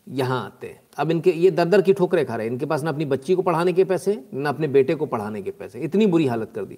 यहाँ 0.07 0.43
आते 0.45 0.67
हैं। 0.67 0.79
अब 0.97 1.11
इनके, 1.11 1.31
ये 1.31 1.51
दर 1.51 1.65
दर 1.65 1.81
की 1.81 1.93
ठोकरें 1.93 2.25
खा 2.25 2.35
रहे 2.35 2.45
हैं। 2.45 2.53
इनके 2.53 2.65
पास 2.65 2.83
ना 2.83 2.89
अपनी 2.89 3.05
बच्ची 3.05 3.35
को 3.35 3.41
पढ़ाने 3.41 3.73
के 3.73 3.83
पैसे, 3.83 4.23
ना 4.33 4.49
अपने 4.49 4.67
बेटे 4.69 4.95
को 4.95 5.05
पढ़ाने 5.05 5.41
के 5.41 5.51
पैसे। 5.51 5.79
इतनी 5.81 6.05
बुरी 6.07 6.25
हालत 6.27 6.51
कर 6.55 6.65
दी। 6.65 6.77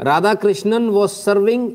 Radha 0.00 0.34
Krishnan 0.36 0.88
was 0.88 1.10
serving 1.12 1.70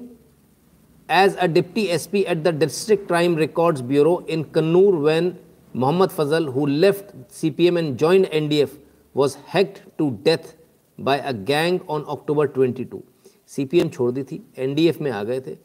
as 1.09 1.35
a 1.35 1.45
deputy 1.47 1.81
S 1.85 2.05
P 2.07 2.21
at 2.21 2.43
the 2.43 2.53
district 2.57 3.07
crime 3.07 3.37
records 3.37 3.81
bureau 3.83 4.25
in 4.29 4.43
Kannur 4.55 4.95
when 4.99 5.33
Mohammed 5.75 6.09
Fazal 6.09 6.47
who 6.47 6.65
left 6.65 7.15
C 7.31 7.49
P 7.51 7.67
M 7.67 7.77
and 7.77 7.97
joint 7.97 8.25
N 8.25 8.47
D 8.49 8.59
F 8.59 8.77
was 9.15 9.37
hacked 9.47 9.79
to 9.97 10.09
death 10.25 10.55
by 10.97 11.19
a 11.19 11.31
gang 11.31 11.79
on 11.89 12.05
October 12.09 12.47
twenty 12.47 12.83
two 12.85 13.01
C 13.49 13.65
P 13.65 13.79
M 13.79 13.89
छोड़ 13.89 14.11
दी 14.11 14.23
थी। 14.23 14.41
N 14.57 14.73
D 14.75 14.87
F 14.87 15.01
में 15.03 15.11
आ 15.11 15.23
गए 15.23 15.39
थे। 15.41 15.57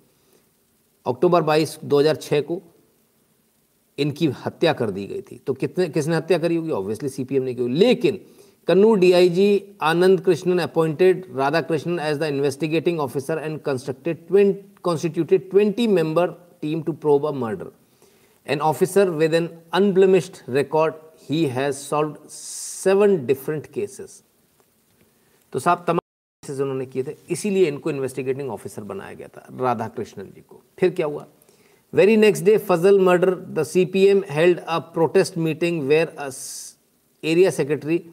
अक्टूबर 1.06 1.42
बाईस, 1.42 1.78
दो 1.84 1.98
हज़ार 2.00 2.16
छः 2.16 2.40
को 2.40 2.60
इनकी 3.98 4.26
हत्या 4.44 4.72
कर 4.72 4.90
दी 4.90 5.06
गई 5.06 5.20
थी। 5.22 5.40
तो 5.46 5.54
कितने, 5.54 5.88
किसने 5.88 6.16
हत्या 6.16 6.38
करी 6.38 6.56
होगी? 6.56 6.70
ऑब्वियसली 6.72 7.08
सीपीएम 7.08 7.42
ने 7.42 7.54
की 7.54 7.68
लेकिन 7.68 8.20
Kannur 8.68 8.98
DIG 8.98 9.76
Anand 9.82 10.20
Krishnan 10.20 10.58
appointed 10.58 11.24
Radha 11.36 11.60
Krishnan 11.60 11.98
as 12.00 12.18
the 12.18 12.22
investigating 12.24 13.00
officer 13.00 13.38
and 13.38 13.58
constructed 13.62 14.26
constituted 14.82 15.50
twenty 15.50 15.86
member 15.88 16.26
team 16.62 16.82
to 16.82 16.92
probe 16.94 17.26
a 17.26 17.30
murder 17.34 17.70
an 18.46 18.60
officer 18.62 19.10
with 19.12 19.34
an 19.34 19.48
unblemished 19.74 20.36
record 20.48 20.94
he 21.30 21.44
has 21.46 21.76
solve 21.76 22.14
seven 22.30 23.24
different 23.26 23.66
cases 23.66 24.22
तो 25.52 25.58
साहब, 25.58 25.84
तमाम 25.86 25.98
cases 26.42 26.60
उन्होंने 26.60 26.86
किए 26.86 27.02
थे, 27.02 27.16
इसीलिए 27.30 27.68
इनको 27.68 27.90
investigating 27.90 28.50
officer 28.50 28.82
बनाया 28.84 29.14
गया 29.14 29.28
था, 29.28 29.46
राधा 29.60 29.88
कृष्णन 29.88 30.24
जी 30.34 30.40
को। 30.40 30.60
फिर 30.78 30.90
क्या 30.90 31.06
हुआ? 31.06 31.26
Very 31.92 32.18
next 32.18 32.42
day, 32.42 32.58
Fazal 32.58 33.00
murder, 33.00 33.34
the 33.34 33.62
CPM 33.62 34.26
held 34.26 34.62
a 34.66 34.78
protest 34.78 35.38
meeting 35.38 35.88
where 35.88 36.12
a 36.18 36.30
area 37.22 37.50
secretary 37.50 38.10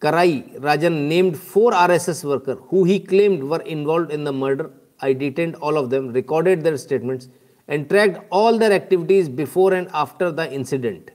Karai 0.00 0.58
Rajan 0.58 1.08
named 1.08 1.38
four 1.38 1.72
RSS 1.72 2.24
workers 2.24 2.56
who 2.68 2.84
he 2.84 2.98
claimed 2.98 3.44
were 3.44 3.60
involved 3.60 4.10
in 4.10 4.24
the 4.24 4.32
murder. 4.32 4.70
I 4.98 5.12
detained 5.12 5.56
all 5.56 5.76
of 5.76 5.90
them, 5.90 6.10
recorded 6.12 6.64
their 6.64 6.78
statements, 6.78 7.28
and 7.68 7.86
tracked 7.88 8.24
all 8.30 8.56
their 8.56 8.72
activities 8.72 9.28
before 9.28 9.74
and 9.74 9.88
after 9.92 10.32
the 10.32 10.50
incident. 10.50 11.10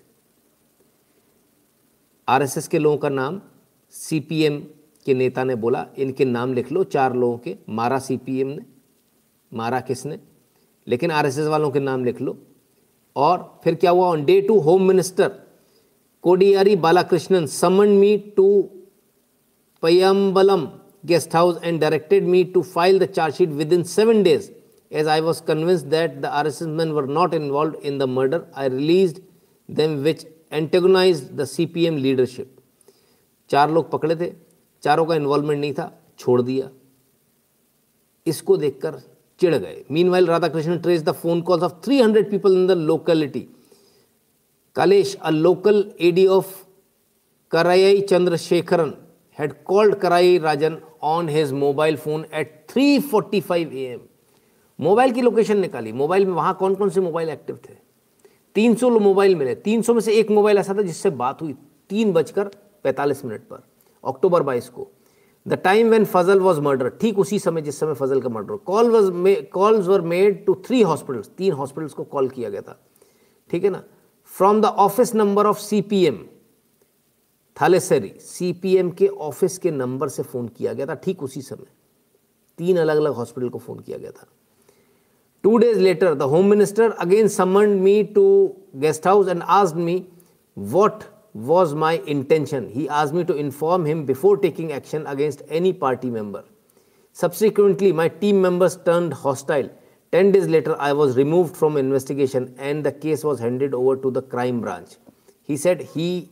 RSS 2.27 2.67
के 2.67 2.79
लोगों 2.79 2.97
का 2.97 3.09
नाम 3.09 3.41
CPM 3.93 4.59
के 5.05 5.13
नेता 5.13 5.43
ने 5.43 5.55
बोला 5.63 5.85
इनके 5.97 6.25
नाम 6.25 6.53
लिख 6.53 6.71
लो 6.71 6.83
चार 6.93 7.13
लोगों 7.15 7.37
के 7.37 7.55
मारा 7.69 7.99
सीपीएम 7.99 8.47
ने 8.47 8.65
मारा 9.51 9.79
किसने 9.89 10.17
लेकिन 10.87 11.11
आरएसएस 11.11 11.47
वालों 11.47 11.69
के 11.71 11.79
नाम 11.79 12.05
लिख 12.05 12.21
लो। 12.21 12.37
और 13.15 13.59
फिर 13.63 13.75
क्या 13.75 13.91
हुआ? 13.91 14.07
On 14.07 14.25
day 14.25 14.39
two 14.41 14.59
home 14.59 14.87
minister 14.87 15.29
Kodiyeri 16.23 16.75
Balakrishnan 16.75 17.45
summon 17.47 17.89
me 17.97 18.17
to 18.37 18.61
Payyambalam 19.83 20.67
guest 21.05 21.35
house 21.35 21.59
and 21.63 21.79
directed 21.81 22.23
me 22.25 22.43
to 22.43 22.61
file 22.63 22.99
the 22.99 23.05
chargesheet 23.07 23.49
within 23.73 23.83
seven 23.83 24.23
days 24.23 24.49
as 24.91 25.07
I 25.07 25.21
was 25.21 25.41
convince 25.43 25.81
that 25.93 26.19
the 26.21 26.25
R 26.25 26.47
S 26.47 26.61
S 26.61 26.67
man 26.69 26.91
were 26.91 27.05
not 27.09 27.33
involve 27.33 27.75
in 27.83 27.97
the 27.99 28.03
murder 28.09 28.45
I 28.55 28.69
release 28.69 29.19
them 29.69 29.95
which 30.03 30.25
antagonise 30.53 31.23
the 31.33 31.45
C 31.45 31.65
P 31.65 31.85
M 31.85 31.97
leadership 31.97 32.55
चार 33.49 33.71
लोग 33.71 33.89
पकड़े 33.91 34.15
थे। 34.15 34.31
चारों 34.83 35.05
का 35.05 35.15
involvement 35.15 35.59
नहीं 35.59 35.73
था। 35.73 35.91
छोड़ 36.19 36.41
दिया। 36.41 36.69
इसको 38.25 38.57
देखकर 38.57 39.01
चिढ़ 39.39 39.55
गए। 39.55 39.83
Meanwhile 40.09 40.27
Radhakrishnan 40.27 40.77
trace 40.79 41.03
the 41.03 41.11
phone 41.13 41.41
calls 41.41 41.63
of 41.63 41.73
300 41.87 42.29
people 42.31 42.53
in 42.53 42.67
the 42.67 42.71
locality 42.71 43.47
aide 46.01 46.25
of 46.27 46.53
Karai 47.51 48.01
Chandrasekharan 48.01 48.93
had 49.37 49.53
called 49.65 49.95
Karai 49.99 50.39
Rajan 50.39 50.75
on 51.01 51.27
his 51.27 51.49
mobile 51.51 51.97
phone 51.97 52.21
at 52.41 52.51
3:45 52.73 53.73
a.m. 53.73 53.99
Mobile 54.79 55.11
की 55.11 55.21
लोकेशन 55.21 55.57
निकाली। 55.59 55.91
मोबाइल 55.91 56.25
में 56.25 56.33
वहाँ 56.33 56.53
कौन 56.59 56.75
कौन 56.75 56.89
से 56.89 57.01
मोबाइल 57.01 57.29
एक्टिव 57.29 57.59
थे? 57.65 57.73
300 58.55 58.99
मोबाइल 58.99 59.35
मिले। 59.35 59.55
300 59.55 59.93
में 59.93 59.99
से 60.01 60.13
एक 60.13 60.31
मोबाइल 60.31 60.57
ऐसा 60.57 60.73
था 60.73 60.81
जिससे 60.81 61.09
बात 61.09 61.41
हुई 61.41 61.53
तीन 61.89 62.13
बजकर 62.13 62.43
पैंतालीस 62.83 63.25
मिनट 63.25 63.41
पर 63.41 63.63
अक्टूबर 64.03 64.43
22 64.43 64.69
को। 64.69 64.87
The 65.45 65.53
time 65.53 65.89
when 65.89 66.05
Fazal 66.05 66.39
was 66.39 66.59
murder 66.61 66.89
ठीक 67.01 67.19
उसी 67.19 67.39
समय 67.39 67.61
जिस 67.61 67.79
समय 67.79 67.93
फजल 67.93 68.21
का 68.21 68.29
murder 68.29 68.55
call 68.65 68.89
was 68.91 69.11
calls 69.53 69.87
were 69.87 70.01
made 70.01 70.45
to 70.45 70.55
three 70.67 70.81
hospitals 70.81 71.29
तीन 71.37 71.53
हॉस्पिटल्स 71.53 71.93
को 71.93 72.03
कॉल 72.03 72.29
किया 72.29 72.49
गया 72.49 72.61
था। 72.61 72.79
ठीक 73.49 73.63
है 73.63 73.69
ना? 73.69 73.83
From 74.31 74.61
the 74.61 74.65
office 74.65 75.13
number 75.15 75.45
of 75.45 75.59
C 75.59 75.81
P 75.81 76.03
M 76.05 76.25
Thalassery 77.57 78.13
C 78.19 78.51
P 78.53 78.75
M 78.77 78.89
के 78.91 79.07
ऑफ़िस 79.07 79.57
के 79.57 79.71
नंबर 79.71 80.09
से 80.09 80.23
फ़ोन 80.23 80.47
किया 80.47 80.73
गया 80.73 80.85
था, 80.85 80.93
ठीक 80.95 81.23
उसी 81.23 81.41
समय। 81.41 81.65
तीन 82.59 82.77
अलग 82.77 82.97
अलग 82.97 83.13
हॉस्पिटल 83.13 83.49
को 83.49 83.59
फ़ोन 83.59 83.79
किया 83.79 83.97
गया 83.97 84.11
था। 84.11 84.27
Two 85.43 85.57
days 85.57 85.79
later 85.79 86.13
the 86.13 86.21
home 86.21 86.45
minister 86.49 86.91
again 86.91 87.27
summon 87.27 87.69
me 87.79 88.03
to 88.15 88.25
guest 88.75 89.07
house 89.07 89.27
and 89.27 89.43
asked 89.43 89.75
me 89.77 90.03
what 90.57 91.03
was 91.34 91.74
my 91.74 91.94
intention. 92.06 92.68
He 92.68 92.88
asked 92.88 93.14
me 93.14 93.24
to 93.24 93.36
inform 93.36 93.84
him 93.84 94.04
before 94.04 94.36
taking 94.36 94.72
action 94.72 95.06
against 95.06 95.42
any 95.48 95.72
party 95.72 96.10
member. 96.10 96.44
Subsequently, 97.12 97.92
my 97.92 98.08
team 98.08 98.40
members 98.40 98.76
turned 98.76 99.12
hostile. 99.12 99.70
10 100.12 100.32
days 100.32 100.48
later, 100.48 100.76
I 100.80 100.92
was 100.92 101.16
removed 101.16 101.56
from 101.56 101.76
investigation 101.76 102.54
and 102.58 102.84
the 102.84 102.92
case 102.92 103.22
was 103.22 103.38
handed 103.38 103.74
over 103.74 103.96
to 103.96 104.10
the 104.10 104.22
crime 104.22 104.60
branch. 104.60 104.96
He 105.42 105.56
said 105.56 105.82
he, 105.82 106.30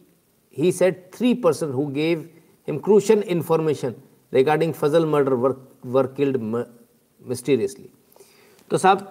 he 0.51 0.73
said 0.73 1.13
three 1.13 1.35
persons 1.35 1.75
who 1.75 1.93
gave 1.93 2.29
him 2.65 2.81
crucial 2.81 3.21
information 3.23 4.01
regarding 4.33 4.73
Fazal 4.73 5.09
murder 5.09 5.37
were, 5.37 5.57
were 5.85 6.09
killed 6.09 6.41
mysteriously. 7.21 7.91
तो 8.71 8.79
साहब 8.79 9.07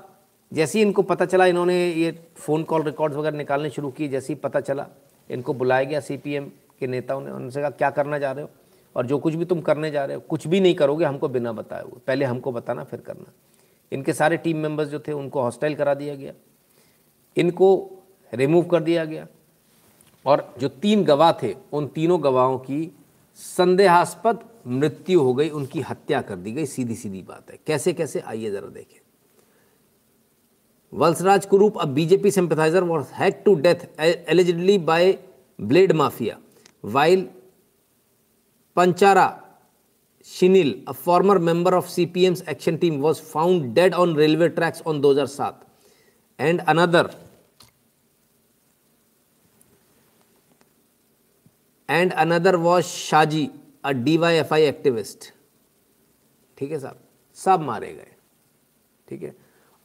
जैसे 0.53 0.80
ही 0.80 0.85
इनको 0.85 1.01
पता 1.01 1.26
चला 1.26 1.45
इन्होंने 1.51 1.76
ये 1.91 2.11
phone 2.38 2.64
call 2.64 2.84
records 2.84 3.18
वगैरह 3.18 3.38
निकालने 3.38 3.69
शुरू 3.69 3.89
किए 3.97 4.07
जैसे 4.07 4.34
ही 4.34 4.39
पता 4.39 4.59
चला 4.59 4.85
इनको 5.31 5.55
बुलाया 5.55 5.85
गया 5.85 6.01
सीपीएम 6.01 6.51
के 6.81 6.86
नेताओं 6.86 7.20
ने, 7.20 7.31
उनसे 7.31 7.61
कहा, 7.61 7.70
क्या 7.70 7.90
करना 7.90 8.19
चाह 8.19 8.32
रहे 8.32 8.43
हो? 8.43 8.51
और 8.97 9.07
जो 9.07 9.19
कुछ 9.19 9.35
भी 9.35 9.44
तुम 9.44 9.61
करने 9.61 9.90
जा 9.90 10.05
रहे 10.05 10.15
हो, 10.15 10.20
कुछ 10.20 10.47
भी 10.47 10.61
नहीं 10.61 10.74
करोगे, 10.74 11.05
हमको 11.05 11.28
बिना 11.28 11.53
बताए 11.53 11.82
हुए। 11.82 12.01
पहले 12.07 12.24
हमको 12.24 12.53
बताना, 12.53 12.85
फिर 12.85 13.01
करना। 13.01 13.32
इनके 13.93 14.12
सारे 14.12 14.36
टीम 14.36 14.57
मेंबर्स 14.57 14.89
जो 14.89 15.01
थे, 15.01 15.12
उनको 15.12 15.43
हॉस्टाइल 15.43 15.74
करा 15.74 15.94
दिया 15.94 16.15
गया। 16.15 16.32
इनको 17.36 17.90
रिमूव 18.35 18.65
कर 18.65 18.82
दिया 18.82 19.05
गया। 19.05 19.27
और 20.27 20.55
जो 20.59 20.69
तीन 20.69 21.05
गवाह 21.05 21.32
थे, 21.32 21.55
उन 21.73 21.86
तीनों 21.86 22.23
गवाहों 22.23 22.59
की 22.59 22.97
संदेहास्पद 23.35 24.39
मृत्यु 24.66 25.20
हो 25.20 25.35
गई, 25.35 25.49
उनकी 25.49 25.81
हत्या 25.81 26.23
कर 26.23 26.36
दी 26.36 26.53
गई। 26.53 26.66
सीधी 26.66 26.94
सीधी 26.94 27.23
बात 27.23 27.51
है। 27.51 27.59
कैसे 27.66 27.93
कैसे 27.93 28.20
आइए 28.20 28.51
जरा 28.51 28.69
देखें। 28.69 29.01
Valsaraj 30.93 31.47
Kurup 31.47 31.78
a 31.78 31.85
BJP 31.85 32.31
sympathiser 32.31 32.85
was 32.85 33.12
hack 33.14 33.43
to 33.44 33.55
death 33.55 33.86
allegedly 34.01 34.78
by 34.78 35.12
blade 35.59 35.93
mafia 35.93 36.39
while 36.85 37.28
Panchara 38.77 39.27
Shinil 40.27 40.74
a 40.89 40.93
former 40.93 41.39
member 41.39 41.74
of 41.74 41.89
CPM's 41.89 42.43
action 42.48 42.77
team 42.77 43.01
was 43.01 43.20
found 43.23 43.74
dead 43.74 43.94
on 43.94 44.16
railway 44.16 44.48
tracks 44.48 44.82
on 44.86 45.01
2007 45.01 45.64
and 46.39 46.60
another 46.60 47.10
and 51.89 52.12
another 52.12 52.56
was 52.56 52.85
Shaji 52.85 53.48
a 53.85 53.90
DYFI 53.90 54.62
activist 54.62 55.32
ठीक 56.59 56.73
है 56.73 56.78
साहब? 56.78 56.98
सब 57.36 57.60
मारे 57.60 57.93
गए। 57.93 58.14
ठीक 59.09 59.23
है? 59.23 59.35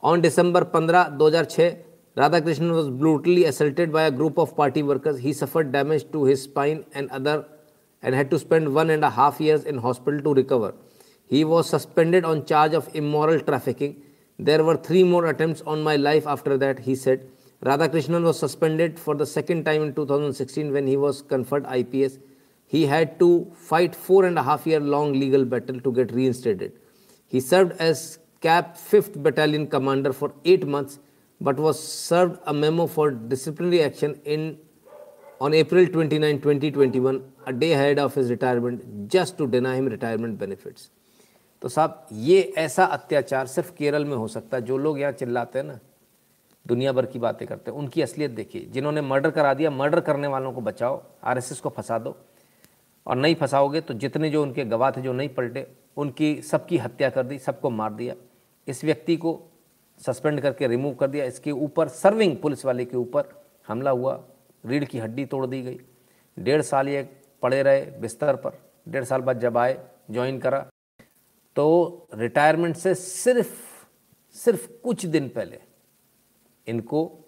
On 0.10 0.22
December 0.22 0.62
15, 0.64 0.88
2006, 1.20 1.84
Radhakrishnan 2.16 2.74
was 2.74 2.90
brutally 2.90 3.44
assaulted 3.44 3.92
by 3.92 4.04
a 4.04 4.12
group 4.20 4.38
of 4.38 4.56
party 4.56 4.82
workers. 4.82 5.18
He 5.20 5.34
suffered 5.34 5.74
damage 5.74 6.06
to 6.14 6.24
his 6.24 6.44
spine 6.44 6.86
and 6.94 7.10
other 7.10 7.46
and 8.02 8.16
had 8.16 8.32
to 8.32 8.40
spend 8.40 8.74
one 8.74 8.90
and 8.90 9.04
a 9.04 9.10
half 9.10 9.42
years 9.42 9.66
in 9.66 9.80
hospital 9.80 10.22
to 10.22 10.34
recover. 10.34 10.74
He 11.26 11.44
was 11.44 11.68
suspended 11.70 12.24
on 12.24 12.46
charge 12.46 12.74
of 12.74 12.88
immoral 12.96 13.42
trafficking. 13.42 14.02
There 14.40 14.64
were 14.64 14.78
three 14.78 15.04
more 15.04 15.26
attempts 15.26 15.62
on 15.64 15.84
my 15.84 15.98
life 15.98 16.26
after 16.26 16.58
that, 16.58 16.80
he 16.80 16.96
said. 16.96 17.28
Radhakrishnan 17.66 18.24
was 18.24 18.40
suspended 18.40 18.98
for 18.98 19.14
the 19.14 19.26
second 19.26 19.66
time 19.66 19.82
in 19.82 19.94
2016 19.94 20.72
when 20.72 20.88
he 20.88 20.96
was 20.96 21.22
conferred 21.22 21.66
IPS. 21.66 22.18
He 22.66 22.86
had 22.86 23.20
to 23.20 23.52
fight 23.56 23.94
four 23.94 24.24
and 24.24 24.40
a 24.40 24.44
half 24.44 24.66
year 24.66 24.80
long 24.80 25.12
legal 25.20 25.44
battle 25.44 25.82
to 25.82 25.92
get 25.92 26.14
reinstated. 26.14 26.80
He 27.26 27.42
served 27.42 27.74
as 27.74 28.20
KAP 28.44 28.74
fifth 28.90 29.18
battalion 29.18 29.66
commander 29.66 30.12
for 30.12 30.42
eight 30.46 30.64
months 30.66 31.00
but 31.42 31.60
was 31.60 31.78
serve 31.78 32.38
a 32.48 32.54
memo 32.54 32.86
for 32.88 33.14
disciplinary 33.30 33.80
action 33.80 34.16
in 34.28 34.56
on 35.42 35.54
April 35.56 35.88
twenty 35.88 36.20
nine 36.20 36.38
twenty 36.40 36.72
a 37.48 37.52
day 37.52 37.74
head 37.76 38.00
of 38.00 38.20
his 38.20 38.30
retirement 38.30 38.82
just 39.12 39.38
to 39.38 39.46
deny 39.48 39.76
him 39.76 39.88
retirement 39.88 40.40
benefits 40.40 40.90
तो 41.62 41.70
साहब, 41.70 42.06
ये 42.12 42.42
ऐसा 42.58 42.84
अत्याचार 42.86 43.48
सिर्फ़ 43.48 43.72
केरल 43.76 44.04
में 44.06 44.16
हो 44.16 44.28
सकता 44.28 44.58
है, 44.58 44.64
जो 44.64 44.78
लोग 44.78 45.00
यहाँ 45.00 45.12
चिल्लाते 45.12 45.60
हैं 45.60 45.66
ना, 45.66 45.80
दुनिया 46.66 46.92
भर 46.94 47.06
की 47.06 47.20
बातें 47.20 47.48
करते 47.48 47.72
हैं, 47.72 47.78
उनकी 47.78 48.02
असलियत 48.02 48.32
देखिए, 48.32 48.66
जिन्होंने 48.66 49.02
मर्डर 49.02 49.32
करा 49.32 49.54
दिया, 49.54 49.70
मर्डर 49.72 50.00
करने 50.00 50.28
वालों 50.28 50.52
को 50.54 50.62
बचाओ 50.62 51.02
आर 51.24 51.38
एस 51.38 51.52
एस 51.52 51.60
को 51.60 51.70
फंसा 51.70 51.98
दो, 52.00 52.16
और 53.06 53.16
नहीं 53.16 53.36
फंसाओगे 53.36 53.82
तो 53.82 53.94
जितने 53.96 54.30
जो 54.30 54.42
उनके 54.44 54.66
गवाह 54.66 54.92
थे, 54.92 55.02
जो 55.02 55.14
नहीं 55.14 55.30
पलटे, 55.30 55.66
उनकी 55.98 56.42
सबकी 56.42 56.78
हत्या 56.78 57.10
कर 57.10 57.24
दी, 57.24 57.40
सबको 57.40 57.70
मार 57.70 57.94
दिया। 57.94 58.16
इस 58.68 58.84
व्यक्ति 58.84 59.18
को 59.18 59.40
सस्पेंड 60.06 60.42
करके 60.42 60.68
रिमूव 60.68 60.94
कर 60.94 61.08
दिया। 61.08 61.26
इसके 61.26 61.52
ऊपर 61.52 61.88
सर्विंग 61.88 62.38
पुलिस 62.38 62.66
वाले 62.66 62.86
के 62.86 62.98
ऊपर 62.98 63.30
हमला 63.68 63.92
हुआ। 63.92 64.24
रीढ़ 64.66 64.84
की 64.84 65.00
हड्डी 65.00 65.26
तोड़ 65.26 65.46
दी 65.46 65.62
गई। 65.62 65.80
डेढ़ 66.40 66.62
साल 66.62 66.90
ये 66.90 67.04
पड़े 67.42 67.62
रहे 67.64 67.86
बिस्तर 68.00 68.36
पर। 68.36 68.60
डेढ़ 68.90 69.04
साल 69.04 69.22
बाद 69.22 69.40
जब 69.40 69.58
आए 69.58 69.88
ज्वाइन 70.12 70.40
करा। 70.40 70.68
तो 71.56 72.08
रिटायरमेंट 72.14 72.76
से 72.76 72.96
सिर्फ़ 72.96 73.68
सिर्फ़ 74.36 74.72
कुछ 74.84 75.06
दिन 75.06 75.30
पहले 75.30 75.60
इनको 76.68 77.20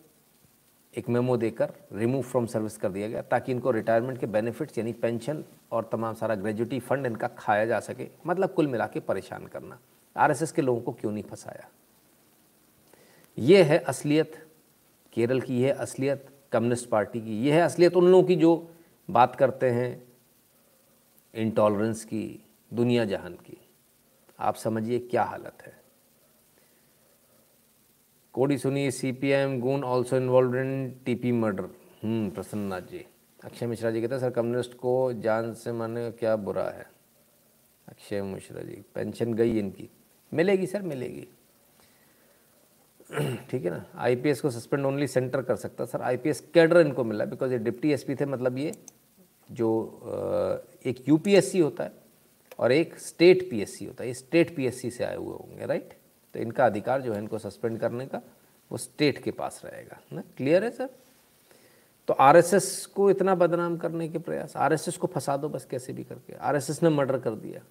एक 0.97 1.09
मेमो 1.09 1.37
देकर 1.37 1.73
रिमूव 1.93 2.21
फ्रॉम 2.21 2.45
सर्विस 2.45 2.77
कर 2.77 2.89
दिया 2.89 3.07
गया, 3.07 3.21
ताकि 3.21 3.51
इनको 3.51 3.71
रिटायरमेंट 3.71 4.19
के 4.19 4.25
बेनिफिट्स 4.25 4.77
यानी 4.77 4.93
पेंशन 4.93 5.43
और 5.71 5.89
तमाम 5.91 6.15
सारा 6.15 6.35
ग्रेजुटी 6.35 6.79
फंड 6.79 7.05
इनका 7.05 7.27
खाया 7.27 7.65
जा 7.65 7.79
सके। 7.79 8.07
मतलब 8.27 8.53
कुल 8.53 8.67
मिला 8.67 8.87
के 8.87 8.99
परेशान 8.99 9.47
करना। 9.47 9.79
आरएसएस 10.15 10.51
के 10.51 10.61
लोगों 10.61 10.81
को 10.81 10.91
क्यों 10.91 11.11
नहीं 11.11 11.23
फंसाया? 11.23 11.69
ये 13.37 13.63
है 13.63 13.79
असलियत, 13.79 14.47
केरल 15.13 15.41
की 15.41 15.61
यह 15.61 15.75
असलियत, 15.75 16.29
कम्युनिस्ट 16.51 16.89
पार्टी 16.89 17.21
की 17.21 17.45
यह 17.47 17.55
है 17.55 17.61
असलियत, 17.61 17.95
उन 17.95 18.11
लोगों 18.11 18.23
की 18.23 18.35
जो 18.35 18.71
बात 19.09 19.35
करते 19.35 19.69
हैं 19.69 20.03
इंटॉलरेंस 21.35 22.05
की, 22.05 22.45
दुनिया 22.73 23.05
जहान 23.05 23.33
की। 23.33 23.57
आप 24.39 24.55
समझिए 24.55 24.99
क्या 24.99 25.23
हालत 25.23 25.57
है। 25.61 25.79
Kodi 28.33 28.57
Suni 28.57 28.91
C 28.91 29.11
P 29.11 29.29
M 29.29 29.59
goon 29.59 29.83
also 29.83 30.17
involve 30.17 30.55
in 30.57 30.99
TP 31.05 31.31
murder 31.31 31.69
Prasannanath 32.05 32.81
ji. 32.81 33.05
Akshay 33.43 33.67
Mishra 33.67 33.91
ji 33.91 34.01
कहते 34.01 34.13
हैं, 34.13 34.21
सर, 34.21 34.29
कम्युनिस्ट 34.29 34.73
को 34.73 35.13
जान 35.13 35.53
से 35.53 35.71
माने 35.71 36.11
क्या 36.11 36.35
बुरा 36.35 36.69
है? 36.69 36.89
अक्षय 37.87 38.21
मिश्रा 38.21 38.61
जी, 38.61 38.83
पेंशन 38.95 39.33
गई 39.33 39.59
इनकी। 39.59 39.89
मिलेगी 40.31 40.67
सर, 40.67 40.81
मिलेगी। 40.81 41.27
ठीक 43.49 43.63
है 43.65 43.69
ना? 43.71 43.83
आईपीएस 43.97 44.41
को 44.41 44.49
सस्पेंड 44.49 44.85
ओनली 44.85 45.07
सेंटर 45.07 45.41
कर 45.41 45.55
सकता 45.55 45.85
सर। 45.85 46.01
आईपीएस 46.01 46.39
कैडर 46.53 46.79
इनको 46.79 47.03
मिला 47.03 47.25
बिकॉज़ 47.25 47.51
ये 47.51 47.57
डिप्टी 47.59 47.91
एसपी 47.93 48.15
थे 48.15 48.25
मतलब 48.25 48.57
ये 48.57 48.71
जो 49.51 49.69
एक 50.85 51.07
यूपीएससी 51.07 51.59
होता 51.59 51.83
है 51.83 51.91
और 52.59 52.71
एक 52.71 52.97
स्टेट 52.99 53.49
पीएससी 53.49 53.85
होता 53.85 54.03
है। 54.03 54.07
ये 54.07 54.13
स्टेट 54.13 54.55
पीएससी 54.55 54.91
से 54.91 55.03
आए 55.03 55.15
हुए 55.15 55.33
होंगे 55.33 55.65
राइट 55.65 55.93
तो 56.35 56.39
इनका 56.39 56.65
अधिकार 56.65 57.01
जो 57.01 57.13
है 57.13 57.19
इनको 57.19 57.37
सस्पेंड 57.39 57.79
करने 57.79 58.05
का, 58.05 58.21
वो 58.71 58.77
स्टेट 58.77 59.23
के 59.23 59.31
पास 59.31 59.61
रहेगा 59.65 59.99
ना? 60.13 60.23
क्लियर 60.37 60.63
है 60.63 60.71
सर? 60.71 60.89
तो 62.07 62.13
आरएसएस 62.13 62.85
को 62.85 63.09
इतना 63.11 63.35
बदनाम 63.35 63.77
करने 63.77 64.07
के 64.09 64.19
प्रयास 64.19 64.55
आरएसएस 64.57 64.97
को 64.97 65.07
फंसा 65.07 65.37
दो 65.37 65.49
बस, 65.49 65.65
कैसे 65.65 65.93
भी 65.93 66.03
करके। 66.03 66.33
आरएसएस 66.33 66.81
ने 66.83 66.89
मर्डर 66.89 67.19
कर 67.19 67.35
दिया। 67.35 67.61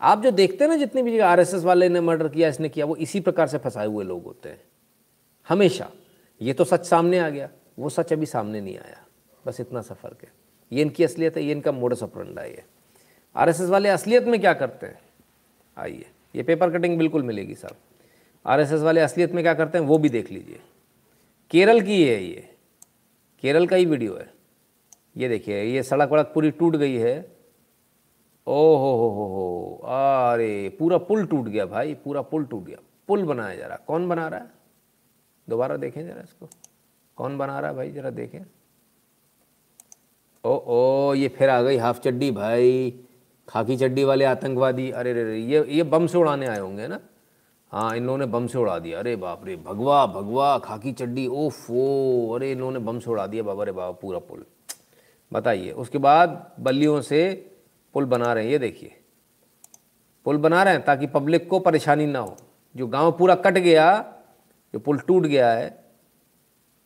आप 0.00 0.22
जो 0.22 0.30
देखते 0.30 0.64
हैं 0.64 0.70
ना, 0.70 0.76
जितनी 0.76 1.02
भी 1.02 1.18
आरएसएस 1.18 1.64
वाले 1.64 1.88
ने 1.88 2.00
मर्डर 2.00 2.28
किया, 2.28 2.48
इसने 2.48 2.68
किया, 2.68 2.86
वो 2.86 2.96
इसी 2.96 3.20
प्रकार 3.20 3.46
से 3.46 3.58
फंसाए 3.58 3.86
हुए 3.86 4.04
लोग 4.04 4.24
होते 4.24 4.48
हैं। 4.48 4.60
हमेशा। 5.48 5.90
ये 6.42 6.52
तो 6.52 6.64
सच 6.64 6.84
सामने 6.84 7.18
आ 7.18 7.28
गया। 7.28 7.50
वो 7.78 7.88
सच 7.88 8.12
अभी 8.12 8.26
सामने 8.26 8.60
नहीं 8.60 8.78
आया। 8.78 9.06
बस 9.46 9.60
इतना 9.60 9.82
सा 9.82 9.94
फ़र्क 9.94 10.18
है। 10.22 10.32
ये 10.72 10.82
इनकी 10.82 11.04
असलियत 11.04 11.36
है, 11.36 11.42
ये 11.42 11.52
इनका 11.52 11.72
मोड़ 11.72 11.94
ऑपरेंडा 11.94 12.42
है। 12.42 12.64
आरएसएस 13.36 13.68
वाले 13.68 13.88
असलियत 13.88 14.24
में 14.24 14.40
क्या 14.40 14.54
करते 14.54 14.86
हैं? 14.86 14.98
आइए, 15.78 16.06
ये 16.36 16.42
पेपर 16.42 16.70
कटिंग 16.70 16.98
बिल्कुल 16.98 17.22
मिलेगी 17.22 17.54
साहब। 17.54 17.76
आरएसएस 18.46 18.80
वाले 18.80 19.00
असलियत 19.00 19.32
में 19.32 19.44
क्या 19.44 19.54
करते 19.54 19.78
हैं? 19.78 19.84
वो 19.84 19.98
भी 19.98 20.08
देख 20.08 20.32
लीजिए। 20.32 20.60
केरल 21.50 21.80
की 21.80 22.08
है 22.08 22.24
ये। 22.24 22.54
केरल 23.42 23.66
का 23.66 23.76
ही 23.76 23.84
वीडियो 23.84 24.16
है। 24.16 24.32
ये 25.16 25.28
देखिए, 25.28 25.62
ये 25.62 25.82
सड़क 25.82 26.08
वड़क 26.08 26.32
पूरी 26.34 26.50
टूट 26.50 26.76
गई 26.76 26.94
है। 26.94 27.37
ओ 28.48 28.76
हो 28.76 28.96
हो 28.96 29.08
हो। 29.08 29.26
हो 29.26 29.80
अरे, 29.84 30.76
पूरा 30.78 30.98
पुल 30.98 31.26
टूट 31.26 31.44
गया 31.44 31.66
भाई, 31.66 31.94
पूरा 31.94 32.22
पुल 32.22 32.44
टूट 32.44 32.64
गया। 32.64 32.76
पुल 33.08 33.24
बनाया 33.24 33.56
जा 33.56 33.66
रहा। 33.66 33.76
कौन 33.76 34.08
बना 34.08 34.28
रहा 34.28 34.40
है? 34.40 34.50
दोबारा 35.48 35.76
देखें 35.76 36.06
जरा 36.06 36.20
इसको। 36.20 36.48
कौन 37.16 37.38
बना 37.38 37.60
रहा 37.60 37.70
है 37.70 37.76
भाई? 37.76 37.90
जरा 37.90 38.10
देखें। 38.10 38.40
ओ 40.44 40.62
ओ, 40.66 41.14
ये 41.14 41.28
फिर 41.28 41.50
आ 41.50 41.62
गई 41.62 41.76
हाफ़ 41.76 42.00
चड्डी 42.00 42.30
भाई। 42.30 43.00
खाकी 43.48 43.76
चड्डी 43.76 44.04
वाले 44.04 44.24
आतंकवादी। 44.24 44.90
अरे, 44.90 45.12
रे 45.12 45.38
ये 45.38 45.64
ये 45.68 45.82
बम 45.82 46.06
से 46.06 46.18
उड़ाने 46.18 46.46
आए 46.46 46.58
होंगे 46.58 46.86
ना? 46.86 47.00
हाँ 47.72 47.96
इन 47.96 48.06
लोगों 48.06 48.18
ने 48.18 48.26
बम 48.26 48.46
से 48.46 48.58
उड़ा 48.58 48.78
दिया। 48.78 48.98
अरे 48.98 49.16
बाप 49.16 49.46
रे, 49.46 49.56
भगवा 49.56 50.06
भगवा, 50.06 50.58
खाकी 50.58 50.92
चड्डी, 50.92 51.26
ओफ, 51.26 51.70
ओ, 51.70 52.34
अरे 52.34 52.52
इन 52.52 52.58
लोगों 52.58 52.72
ने 52.72 52.78
बम 52.78 52.98
से 52.98 53.10
उड़ा 53.10 53.26
दिया। 53.26 53.42
बाबा 53.42 53.64
रे 53.64 53.72
बाबा, 53.72 53.90
पूरा 53.90 54.18
पुल। 54.18 54.44
बताइए, 55.32 55.70
उसके 55.70 55.98
बाद 55.98 56.52
बल्लियों 56.60 57.00
से 57.00 57.50
पुल 57.94 58.04
बना 58.04 58.32
रहे 58.32 58.44
हैं, 58.44 58.50
ये 58.50 58.58
देखिए। 58.58 59.00
पुल 60.24 60.36
बना 60.36 60.62
रहे 60.62 60.74
हैं 60.74 60.84
ताकि 60.84 61.06
पब्लिक 61.06 61.50
को 61.50 61.58
परेशानी 61.58 62.06
ना 62.06 62.18
हो। 62.18 62.36
जो 62.76 62.86
गाँव 62.86 63.12
पूरा 63.12 63.34
कट 63.34 63.58
गया, 63.58 64.14
जो 64.72 64.78
पुल 64.78 64.98
टूट 64.98 65.22
गया 65.22 65.52
है, 65.52 65.84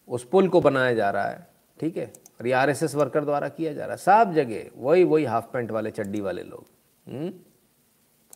उस 0.08 0.28
पुल 0.28 0.48
को 0.48 0.60
बनाया 0.60 0.94
जा 0.94 1.10
रहा 1.10 1.24
है, 1.24 1.46
ठीक 1.80 1.96
है? 1.96 2.12
और 2.40 2.46
ये 2.46 2.52
आरएसएस 2.52 2.94
वर्कर 2.94 3.24
द्वारा 3.24 3.48
किया 3.48 3.72
जा 3.72 3.86
रहा 3.86 3.90
है। 3.90 3.96
सब 3.96 4.32
जगह, 4.32 4.70
वही 4.76 5.04
वही 5.04 5.24
हाफ़ 5.24 5.46
पैंट 5.52 5.70
वाले, 5.70 5.90
चड्डी 5.90 6.20
वाले 6.20 6.42
लोग। 6.42 6.66
हम्म? 7.12 7.32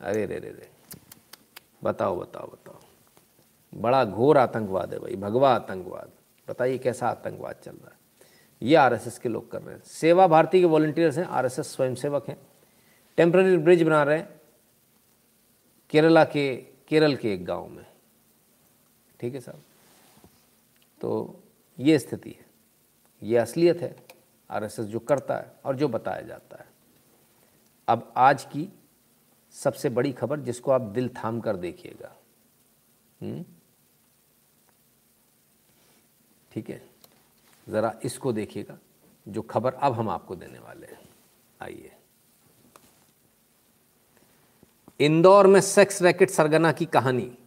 अरे, 0.01 0.27
रे 0.27 0.39
रे 0.39 0.49
रे। 0.49 0.69
बताओ 1.85 2.21
बताओ 2.21 2.47
बताओ। 2.47 2.79
बड़ा 3.75 4.05
घोर 4.05 4.39
आतंकवाद 4.39 4.93
है 4.93 4.99
भाई, 4.99 5.17
भगवा 5.17 5.55
आतंकवाद। 5.55 6.11
बताइए 6.49 6.79
कैसा 6.79 7.09
आतंकवाद 7.09 7.57
चल 7.65 7.73
रहा 7.73 7.89
है? 7.89 7.99
ये 8.63 8.77
आरएसएस 8.77 9.19
के 9.19 9.29
लोग 9.29 9.51
कर 9.51 9.63
रहे 9.63 9.75
हैं। 9.75 9.83
सेवा 9.83 10.27
भारती 10.27 10.61
के 10.61 10.67
वॉल्टियर्स 10.67 11.19
हैं, 11.19 11.25
आरएसएस 11.25 11.75
स्वयंसेवक 11.75 12.29
हैं। 12.29 12.37
टेम्प्रेरी 13.17 13.57
ब्रिज 13.57 13.83
बना 13.83 14.03
रहे 14.03 14.19
हैं। 14.19 14.41
केरला 15.91 16.25
के, 16.25 16.57
केरल 16.57 17.17
के 17.17 17.35
एक 17.35 17.45
गाँव 17.45 17.69
में। 17.69 17.87
ठीक 19.21 19.35
है 19.35 19.41
साहब? 19.41 19.63
तो 21.01 21.41
ये 21.79 21.99
स्थिति 21.99 22.31
है। 22.31 22.47
ये 23.23 23.39
असलियत 23.39 23.79
है। 23.81 23.97
आरएसएस 24.51 24.87
जो 24.87 24.99
करता 24.99 25.37
है 25.37 25.53
और 25.65 25.77
जो 25.77 25.89
बताया 25.89 26.21
जाता 26.21 26.57
है। 26.57 26.67
अब 27.89 28.13
आज 28.17 28.45
की 28.45 28.73
सबसे 29.53 29.89
बड़ी 29.89 30.13
खबर 30.13 30.41
जिसको 30.41 30.71
आप 30.71 30.81
दिल 30.81 31.09
थाम 31.09 31.41
कर 31.41 31.57
देखिएगा। 31.57 32.17
हम्म? 33.23 33.45
ठीक 36.53 36.71
है? 36.71 36.91
ज़रा 37.69 38.01
इसको 38.05 38.33
देखिएगा। 38.33 38.79
जो 39.29 39.43
खबर 39.43 39.75
अब 39.75 39.93
हम 39.93 40.09
आपको 40.09 40.37
देने 40.37 40.59
वाले 40.59 40.87
हैं। 40.87 41.09
आइए। 41.63 41.96
इंदौर 45.01 45.47
में 45.47 45.61
सेक्स 45.61 46.03
रैकेट 46.03 46.31
सरगना 46.31 46.73
की 46.73 46.85
कहानी। 46.85 47.39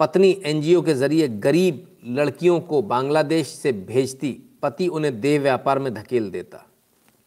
पत्नी 0.00 0.42
एनजीओ 0.44 0.82
के 0.82 0.94
ज़रिए 0.94 1.28
गरीब 1.28 1.96
लड़कियों 2.04 2.60
को 2.60 2.82
बांग्लादेश 2.82 3.48
से 3.48 3.72
भेजती, 3.72 4.42
पति 4.62 4.88
उन्हें 4.88 5.20
देह 5.20 5.40
व्यापार 5.40 5.78
में 5.78 5.94
धकेल 5.94 6.30
देता। 6.30 6.66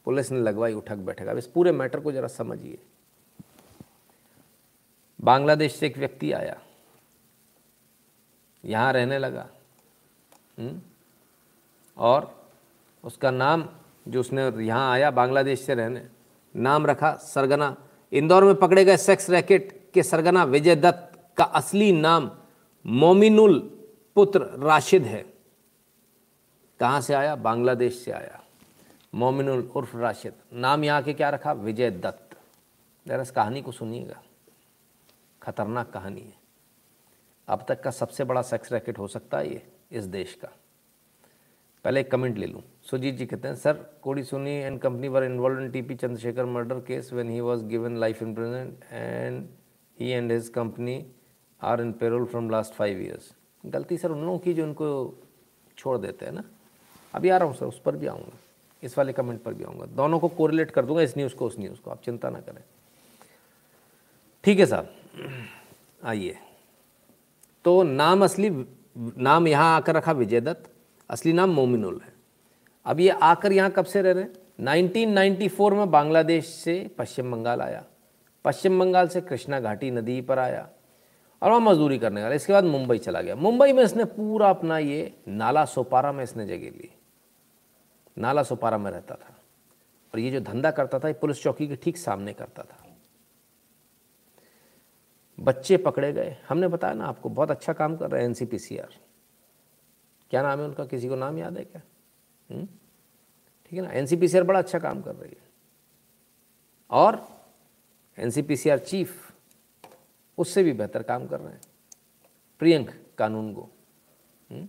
पुलिस 0.06 0.31
ने 0.31 0.40
लगवाई 0.40 0.73
उठक 0.73 0.95
बैठक। 0.95 1.27
अब 1.27 1.38
इस 1.38 1.48
पूरे 1.48 1.72
मैटर 1.72 1.99
को 1.99 2.11
जरा 2.11 2.27
समझिए। 2.27 2.77
बांग्लादेश 5.22 5.76
से 5.76 5.88
एक 5.88 5.98
व्यक्ति 5.98 6.31
आया। 6.31 6.61
यहाँ 8.65 8.94
रहने 8.94 9.18
लगा। 9.18 9.49
हुँ? 10.60 10.69
हम्म? 10.69 10.81
और 11.98 12.49
उसका 13.03 13.31
नाम, 13.31 13.69
जो 14.07 14.19
उसने 14.19 14.65
यहाँ 14.65 14.91
आया, 14.91 15.11
बांग्लादेश 15.11 15.61
से 15.61 15.76
रहने, 15.76 16.07
नाम 16.56 16.86
रखा 16.86 17.14
सरगना। 17.14 17.77
इंदौर 18.11 18.44
में 18.44 18.56
पकड़े 18.56 18.86
गए 18.86 18.98
सेक्स 18.98 19.30
रैकेट 19.30 19.91
के 19.94 20.03
सरगना 20.03 20.44
विजय 20.44 20.76
दत्त 20.76 21.34
का 21.38 21.44
असली 21.44 21.91
नाम 21.91 22.31
मोमिनुल 22.86 23.60
पुत्र 24.15 24.41
राशिद 24.41 25.03
है। 25.03 25.34
कहाँ 26.80 27.02
से 27.02 27.14
आया? 27.14 27.36
बांग्लादेश 27.36 27.98
से 27.98 28.11
आया। 28.11 28.44
मोमिनुल 29.15 29.72
उर्फ़ 29.76 29.98
राशिद। 29.98 30.34
नाम 30.53 30.84
यहाँ 30.84 31.03
के 31.03 31.14
क्या 31.14 31.30
रखा? 31.30 31.53
विजय 31.53 31.91
दत्त। 31.91 32.38
इस 33.11 33.31
कहानी 33.31 33.61
को 33.61 33.72
सुनिएगा। 33.72 34.22
खतरनाक 35.44 35.90
कहानी 35.90 36.22
है। 36.22 36.34
अब 37.48 37.65
तक 37.68 37.81
का 37.81 37.91
सबसे 37.91 38.23
बड़ा 38.23 38.41
सेक्स 38.41 38.72
रैकेट 38.73 38.99
हो 38.99 39.07
सकता 39.07 39.38
है 39.38 39.53
ये, 39.53 39.68
इस 39.91 40.03
देश 40.03 40.34
का। 40.34 40.48
पहले 41.84 41.99
एक 41.99 42.11
कमेंट 42.11 42.38
ले 42.38 42.45
लूँ। 42.45 42.64
सुजीत 42.90 43.16
जी 43.16 43.26
कहते 43.26 43.48
हैं, 43.48 43.56
sir, 43.56 43.74
Kodi 44.02 44.24
Suni 44.24 44.52
and 44.52 44.80
company 44.82 45.07
were 45.07 45.24
involve 45.24 45.60
in 45.61 45.70
TP 45.72 45.95
Chandrasekhar 45.95 46.45
murder 46.45 46.80
case 46.80 47.11
when 47.14 47.30
he 47.30 47.40
was 47.40 47.64
given 47.64 47.98
life 47.98 48.22
imprisonment 48.36 48.84
and 48.91 49.48
he 49.98 50.10
and 50.10 50.32
his 50.32 50.49
company 50.49 51.06
are 51.61 51.82
in 51.82 51.91
parole 51.91 52.26
from 52.26 52.49
last 52.49 52.74
five 52.74 53.02
years 53.02 53.32
गलती 53.66 53.98
sir 53.98 54.11
उन 54.11 54.22
लोगों 54.22 54.40
की 54.40 54.53
जो 54.53 54.64
उनको 54.64 54.88
छोड़ 55.78 55.98
देते 55.98 56.26
हैं 56.26 56.32
ना। 56.32 56.44
अभी 57.14 57.30
आ 57.30 57.38
रहा 57.38 57.48
हूँ 57.48 57.56
सर, 57.56 57.66
उस 57.66 57.80
पर 57.80 57.95
भी 57.95 58.07
आऊँगा। 58.07 58.38
इस 58.84 58.98
वाले 58.98 59.14
कमेंट 59.14 59.41
पर 59.44 59.53
भी 59.53 59.64
आऊँगा। 59.64 59.86
दोनों 59.86 60.20
को 60.20 60.28
कोरिलेट 60.28 60.72
कर 60.72 60.86
दूँगा, 60.86 61.02
इस 61.02 61.18
न्यूज़ 61.18 61.36
को, 61.36 61.48
उस 61.48 61.60
न्यूज़ 61.60 61.80
को। 61.82 61.91
आप 61.91 62.02
चिंता 62.02 62.30
ना 62.30 62.40
करें। 62.40 62.61
ठीक 64.44 64.60
है 64.60 64.66
साहब। 64.66 64.90
आइए। 66.03 66.38
तो 67.66 67.84
नाम 67.84 68.24
असली, 68.24 68.49
नाम 69.18 69.48
यहाँ 69.48 69.76
आकर 69.76 69.95
रखा 69.95 70.11
विजय 70.11 70.41
दत्त, 70.41 70.72
असली 71.10 71.34
नाम 71.34 71.49
मोमिनुल 71.49 72.02
है। 72.02 72.09
अब 72.90 72.99
ये 72.99 73.10
आकर 73.10 73.52
यहाँ 73.52 73.72
कब 73.72 73.86
से 73.86 74.02
रह 74.02 74.11
रहे 74.11 74.24
हैं? 74.24 74.34
1994 74.60 75.74
में 75.74 75.91
बांग्लादेश 75.91 76.48
से 76.48 76.91
पश्चिम 76.98 77.32
बंगाल 77.32 77.61
आया। 77.61 77.86
पश्चिम 78.45 78.80
बंगाल 78.80 79.07
से 79.07 79.22
कृष्णा 79.22 79.60
घाटी 79.60 79.91
नदी 79.91 80.22
पर 80.22 80.40
आया 80.40 80.70
और 81.41 81.49
वहाँ 81.49 81.61
मजदूरी 81.61 81.99
करने 81.99 82.24
वाला। 82.24 82.36
इसके 82.36 82.53
बाद 82.53 82.64
मुंबई 82.64 82.98
चला 82.98 83.22
गया। 83.22 83.36
मुंबई 83.36 83.74
में 83.74 83.84
इसने 83.84 84.06
पूरा 84.06 84.49
अपना 84.49 84.78
ये 84.78 85.16
नाला 85.28 85.66
सोपारा 85.66 86.11
में 86.11 86.24
इसने 86.24 86.45
जगह 86.45 86.70
ली। 86.70 86.95
नाला 88.18 88.44
सोपारा 88.44 88.78
में 88.78 88.91
रहता 88.91 89.16
था। 89.16 89.36
और 90.14 90.20
ये 90.20 90.32
जो 90.32 90.40
धंधा 90.40 90.72
करता 90.72 90.99
था, 90.99 91.07
ये 91.07 91.14
पुलिस 91.14 91.44
चौकी 91.44 91.68
के 91.68 91.76
ठीक 91.76 91.98
सामने 91.98 92.34
करता 92.34 92.64
था। 92.64 92.98
बच्चे 95.40 95.78
पकड़े 95.78 96.14
गए। 96.14 96.38
हमने 96.49 96.68
बताया 96.68 96.94
ना, 96.94 97.06
आपको 97.06 97.30
बहुत 97.30 97.52
अच्छा 97.52 97.74
काम 97.74 97.98
कर 97.98 98.11
रहे 98.11 98.22
हैं 98.22 98.28
एनसीपीसीआर 98.28 98.90
क्या 100.30 100.41
नाम 100.41 100.60
है 100.60 100.66
उनका? 100.66 100.86
किसी 100.86 101.10
को 101.10 101.16
नाम 101.16 101.38
याद 101.38 101.57
है 101.57 101.64
क्या? 101.64 101.82
हम्म? 102.52 102.68
ठीक 103.70 103.80
है 103.80 103.86
ना? 103.86 103.91
एनसीपीसीआर 103.91 104.44
बड़ा 104.44 104.60
अच्छा 104.60 104.80
काम 104.80 105.02
कर 105.02 105.16
रही 105.16 105.32
है। 105.32 105.48
और 106.90 107.28
एनसीपीसीआर 108.18 108.80
चीफ 108.80 109.32
उससे 110.38 110.64
भी 110.64 110.74
बेहतर 110.74 111.04
काम 111.04 111.28
कर 111.28 111.40
रहे 111.40 111.54
हैं। 111.54 111.62
प्रियंक 112.60 112.90
कानून 113.18 113.54
को 113.54 113.70
हम्म? 114.50 114.68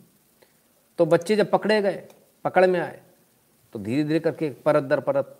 तो 0.99 1.07
बच्चे 1.07 1.37
जब 1.37 1.51
पकड़े 1.51 1.81
गए, 1.83 2.09
पकड़ 2.45 2.67
में 2.67 2.81
आए 2.81 3.01
तो 3.75 3.79
धीरे 3.79 4.05
धीरे 4.05 4.21
करके 4.21 4.51
परत 4.65 4.83
दर 4.83 5.01
परत 5.01 5.37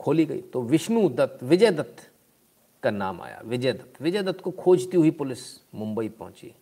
खोली 0.00 0.24
गई। 0.24 0.40
तो 0.42 0.62
विष्णु 0.62 1.08
दत्त, 1.08 1.42
विजय 1.42 1.70
दत्त 1.70 2.10
का 2.82 2.90
नाम 2.90 3.20
आया। 3.22 3.40
विजय 3.44 3.72
दत्त। 3.72 4.00
विजय 4.02 4.22
दत्त 4.22 4.40
को 4.40 4.50
खोजती 4.50 4.96
हुई 4.96 5.10
पुलिस 5.10 5.38
मुंबई 5.74 6.08
पहुँची। 6.08 6.54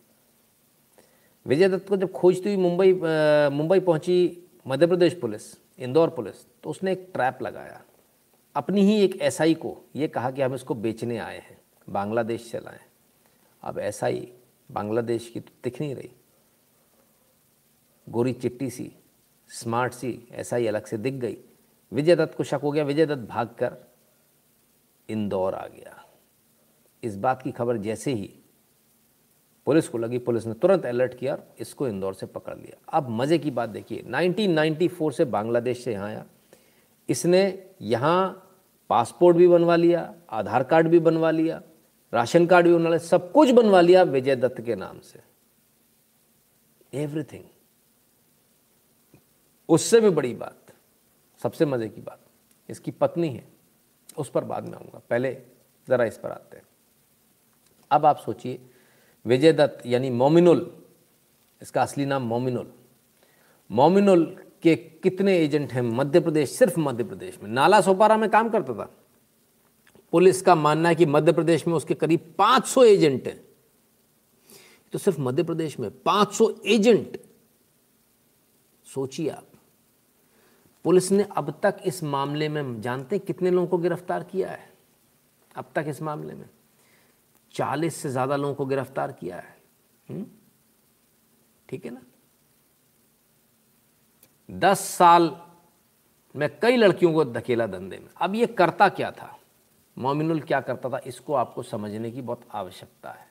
विजय 1.45 1.69
दत्त 1.69 1.87
को 1.89 1.97
जब 1.97 2.11
खोजती 2.11 2.53
हुई 2.53 2.63
मुंबई 2.63 2.93
मुंबई 3.53 3.79
पहुँची 3.79 4.43
मध्य 4.67 4.87
प्रदेश 4.87 5.19
पुलिस 5.19 5.66
इंदौर 5.79 6.09
पुलिस 6.09 6.45
तो 6.63 6.69
उसने 6.69 6.91
एक 6.91 7.09
ट्रैप 7.13 7.41
लगाया। 7.41 7.81
अपनी 8.55 8.81
ही 8.81 8.99
एक 9.01 9.15
एसआई 9.21 9.53
को 9.53 9.75
ये 9.95 10.07
कहा 10.07 10.31
कि 10.31 10.41
हम 10.41 10.53
इसको 10.55 10.75
बेचने 10.75 11.17
आए 11.17 11.37
हैं, 11.39 11.59
बांग्लादेश 11.87 12.51
से 12.51 12.59
लाएँ। 12.59 12.79
अब 13.63 13.79
एसआई 13.79 14.31
बांग्लादेश 14.69 15.29
की 15.29 15.39
तो 15.39 15.51
दिख 15.63 15.79
नहीं 15.81 15.95
रही। 15.95 16.11
गोरी 18.07 18.33
चिट्टी 18.33 18.69
सी, 18.69 18.91
स्मार्ट 19.49 19.93
सी 19.93 20.27
एसआई 20.31 20.67
अलग 20.67 20.85
से 20.85 20.97
दिख 20.97 21.13
गई। 21.13 21.37
विजय 21.91 22.15
दत्त 22.15 22.35
को 22.37 22.43
शक 22.43 22.59
हो 22.63 22.71
गया 22.71 22.83
विजय 22.83 23.05
दत्त 23.05 23.27
भागकर 23.29 23.75
इंदौर 25.09 25.55
आ 25.55 25.65
गया। 25.67 26.03
इस 27.03 27.15
बात 27.17 27.41
की 27.41 27.51
खबर 27.51 27.77
जैसे 27.77 28.13
ही 28.13 28.29
पुलिस 29.67 29.87
को 29.89 29.97
लगी, 29.97 30.17
पुलिस 30.17 30.45
ने 30.45 30.53
तुरंत 30.53 30.85
अलर्ट 30.85 31.13
किया 31.13 31.33
और 31.33 31.55
इसको 31.59 31.87
इंदौर 31.87 32.13
से 32.13 32.25
पकड़ 32.25 32.55
लिया। 32.55 32.77
अब 32.97 33.07
मज़े 33.11 33.37
की 33.37 33.51
बात 33.51 33.69
देखिए 33.69 34.01
1994 34.01 35.11
से 35.11 35.25
बांग्लादेश 35.25 35.83
से 35.83 35.91
यहाँ 35.93 36.07
आया। 36.07 36.25
इसने 37.09 37.41
यहाँ 37.81 38.43
पासपोर्ट 38.89 39.37
भी 39.37 39.47
बनवा 39.47 39.75
लिया, 39.75 40.13
आधार 40.29 40.63
कार्ड 40.63 40.87
भी 40.87 40.99
बनवा 40.99 41.31
लिया, 41.31 41.61
राशन 42.13 42.45
कार्ड 42.45 42.67
भी 42.67 42.73
बनवा 42.73 42.89
लिया, 42.89 42.99
सब 42.99 43.31
कुछ 43.31 43.51
बनवा 43.51 43.81
लिया 43.81 44.03
विजय 44.03 44.35
दत्त 44.35 44.61
के 44.61 44.75
नाम 44.75 44.99
से। 44.99 45.19
एवरीथिंग 46.93 47.43
उससे 49.69 49.99
भी 50.01 50.09
बड़ी 50.09 50.33
बात, 50.35 50.73
सबसे 51.41 51.65
मज़े 51.65 51.89
की 51.89 52.01
बात, 52.01 52.19
इसकी 52.69 52.91
पत्नी 52.91 53.29
है। 53.29 53.43
उस 54.17 54.29
पर 54.29 54.43
बाद 54.43 54.67
में 54.69 54.73
आऊँगा, 54.73 55.01
पहले 55.09 55.37
ज़रा 55.87 56.05
इस 56.05 56.17
पर 56.17 56.31
आते 56.31 56.57
हैं। 56.57 56.65
अब 57.91 58.05
आप 58.05 58.17
सोचिए 58.17 58.59
विजय 59.27 59.53
दत्त 59.53 59.85
यानी 59.85 60.09
मोमिनुल, 60.09 60.83
इसका 61.61 61.81
असली 61.81 62.05
नाम 62.05 62.23
मोमिनुल। 62.23 62.71
मोमिनुल 63.71 64.43
के 64.61 64.75
कितने 64.75 65.37
एजेंट 65.37 65.73
हैं? 65.73 65.81
मध्य 65.81 66.19
प्रदेश, 66.19 66.51
सिर्फ़ 66.51 66.79
मध्य 66.79 67.03
प्रदेश 67.03 67.39
में। 67.43 67.49
नाला 67.49 67.81
सोपारा 67.81 68.17
में 68.17 68.29
काम 68.29 68.49
करता 68.49 68.73
था। 68.73 68.97
पुलिस 70.11 70.41
का 70.41 70.55
मानना 70.55 70.89
है 70.89 70.95
कि 70.95 71.05
मध्य 71.05 71.31
प्रदेश 71.31 71.67
में 71.67 71.73
उसके 71.73 71.93
करीब 71.93 72.35
500 72.37 72.83
एजेंट 72.83 73.27
हैं। 73.27 73.47
तो 74.93 74.99
सिर्फ़ 74.99 75.21
मध्य 75.21 75.43
प्रदेश 75.43 75.79
में। 75.79 75.89
500 75.99 76.61
एजेंट। 76.65 77.21
सोचिए 78.95 79.29
आप। 79.29 79.47
पुलिस 80.83 81.11
ने 81.11 81.27
अब 81.37 81.59
तक 81.63 81.77
इस 81.85 82.03
मामले 82.03 82.49
में, 82.49 82.81
जानते 82.81 83.19
कितने 83.19 83.51
लोगों 83.51 83.67
को 83.67 83.77
गिरफ़्तार 83.77 84.23
किया 84.23 84.49
है? 84.49 84.73
अब 85.55 85.65
तक 85.75 85.85
इस 85.87 86.01
मामले 86.01 86.33
में। 86.33 86.49
चालीस 87.57 87.95
से 87.95 88.09
ज़्यादा 88.09 88.35
लोगों 88.35 88.53
को 88.55 88.65
गिरफ़्तार 88.65 89.11
किया 89.11 89.35
है। 89.35 89.55
हम्म? 90.09 90.25
ठीक 91.69 91.85
है 91.85 91.91
ना? 91.91 92.01
दस 94.49 94.79
साल 94.79 95.35
में 96.35 96.49
कई 96.59 96.75
लड़कियों 96.77 97.13
को 97.13 97.25
धकेला 97.25 97.67
धंधे 97.67 97.97
में। 97.97 98.09
अब 98.21 98.35
ये 98.35 98.45
करता 98.47 98.89
क्या 98.89 99.11
था? 99.11 99.33
मोमिनुल 99.97 100.39
क्या 100.41 100.59
करता 100.61 100.89
था? 100.89 100.99
इसको 101.05 101.33
आपको 101.33 101.63
समझने 101.63 102.11
की 102.11 102.21
बहुत 102.21 102.41
आवश्यकता 102.51 103.09
है। 103.09 103.25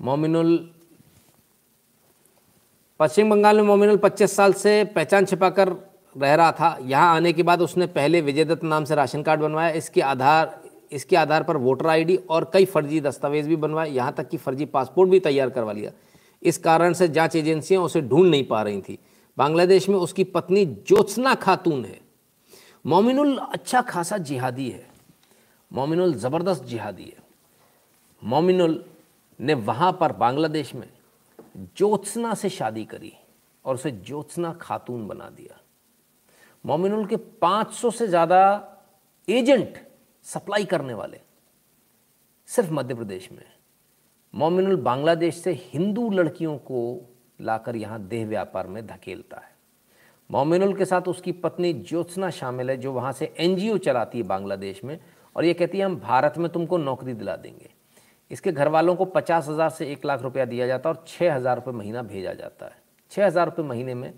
मोमिनुल 0.00 0.74
पश्चिम 3.00 3.30
बंगाल 3.30 3.56
में 3.56 3.64
मोमिनुल 3.64 3.96
25 3.96 4.36
साल 4.36 4.52
से 4.52 4.84
पहचान 4.84 5.24
छिपाकर 5.24 5.68
रह 6.16 6.34
रहा 6.34 6.52
था। 6.52 6.76
यहाँ 6.82 7.16
आने 7.16 7.32
के 7.32 7.42
बाद 7.42 7.62
उसने 7.62 7.86
पहले 7.86 8.20
विजय 8.20 8.44
दत्त 8.44 8.62
नाम 8.64 8.84
से 8.84 8.94
राशन 8.94 9.22
कार्ड 9.22 9.40
बनवाया। 9.40 9.70
इसके 9.70 10.00
आधार 10.00 10.65
इसके 10.92 11.16
आधार 11.16 11.42
पर 11.42 11.56
वोटर 11.56 11.86
आईडी 11.86 12.16
और 12.16 12.50
कई 12.54 12.64
फर्जी 12.64 13.00
दस्तावेज़ 13.00 13.48
भी 13.48 13.56
बनवाए। 13.56 13.90
यहाँ 13.90 14.12
तक 14.12 14.28
कि 14.28 14.36
फर्जी 14.36 14.64
पासपोर्ट 14.66 15.10
भी 15.10 15.20
तैयार 15.20 15.50
करवा 15.50 15.72
लिया। 15.72 15.90
इस 16.42 16.58
कारण 16.58 16.92
से 16.92 17.08
जाँच 17.08 17.36
एजेंसियाँ 17.36 17.82
उसे 17.82 18.00
ढूंढ 18.00 18.30
नहीं 18.30 18.44
पा 18.44 18.62
रही 18.62 18.80
थी। 18.80 18.98
बांग्लादेश 19.38 19.88
में 19.88 19.96
उसकी 19.96 20.24
पत्नी 20.24 20.64
ज्योत्सना 20.66 21.34
खातून 21.34 21.84
है। 21.84 22.00
मोमिनुल 22.84 23.36
अच्छा 23.38 23.82
खासा 23.82 24.18
जिहादी 24.18 24.68
है। 24.70 24.86
मोमिनुल 25.70 26.14
ज़बरदस्त 26.14 26.64
जिहादी 26.64 27.04
है। 27.04 27.24
मोमिनुल 28.22 28.84
ने 29.40 29.54
वहाँ 29.54 29.92
पर 29.92 30.12
बांग्लादेश 30.12 30.74
में 30.74 30.88
ज्योत्सना 31.76 32.34
से 32.34 32.48
शादी 32.48 32.84
करी 32.84 33.12
और 33.64 33.74
उसे 33.74 33.90
ज्योत्सना 33.90 34.52
खातून 34.52 35.06
बना 35.08 35.28
दिया। 35.30 35.60
मोमिनुल 36.64 37.04
के 37.06 37.16
500 37.16 37.90
से 37.90 38.06
ज़्यादा 38.06 38.40
एजेंट 39.28 39.78
सप्लाई 40.26 40.64
करने 40.64 40.94
वाले, 40.94 41.20
सिर्फ़ 42.48 42.72
मध्य 42.72 42.94
प्रदेश 42.94 43.28
में। 43.32 43.44
मोमिनुल 44.34 44.76
बांग्लादेश 44.76 45.36
से 45.36 45.52
हिंदू 45.64 46.08
लड़कियों 46.10 46.56
को 46.58 46.80
लाकर 47.40 47.76
यहाँ 47.76 48.00
देह 48.00 48.26
व्यापार 48.26 48.66
में 48.66 48.86
धकेलता 48.86 49.36
है। 49.36 49.54
मोमिनुल 50.30 50.74
के 50.74 50.84
साथ 50.84 51.08
उसकी 51.08 51.32
पत्नी 51.32 51.72
ज्योत्सना 51.72 52.30
शामिल 52.30 52.70
है, 52.70 52.76
जो 52.76 52.92
वहाँ 52.92 53.12
से 53.12 53.32
एनजीओ 53.38 53.76
चलाती 53.78 54.18
है 54.18 54.24
बांग्लादेश 54.24 54.82
में, 54.84 54.98
और 55.36 55.44
ये 55.44 55.54
कहती 55.54 55.78
है, 55.78 55.84
हम 55.84 55.96
भारत 55.96 56.38
में 56.38 56.48
तुमको 56.52 56.78
नौकरी 56.78 57.14
दिला 57.14 57.36
देंगे। 57.36 57.70
इसके 58.30 58.52
घर 58.52 58.68
वालों 58.68 58.94
को 58.96 59.04
पचास 59.04 59.48
हज़ार 59.48 59.70
से 59.70 59.86
एक 59.86 60.04
लाख 60.06 60.22
रुपया 60.22 60.44
दिया 60.44 60.66
जाता 60.66 60.88
है 60.88 60.94
और 60.94 61.04
छः 61.08 61.34
हज़ार 61.34 61.56
रुपये 61.56 61.74
महीना 61.74 62.02
भेजा 62.02 62.32
जाता 62.32 62.66
है। 62.66 62.82
छः 63.12 63.26
हज़ार 63.26 63.46
रुपये 63.46 63.64
महीने 63.64 63.94
में 63.94 64.12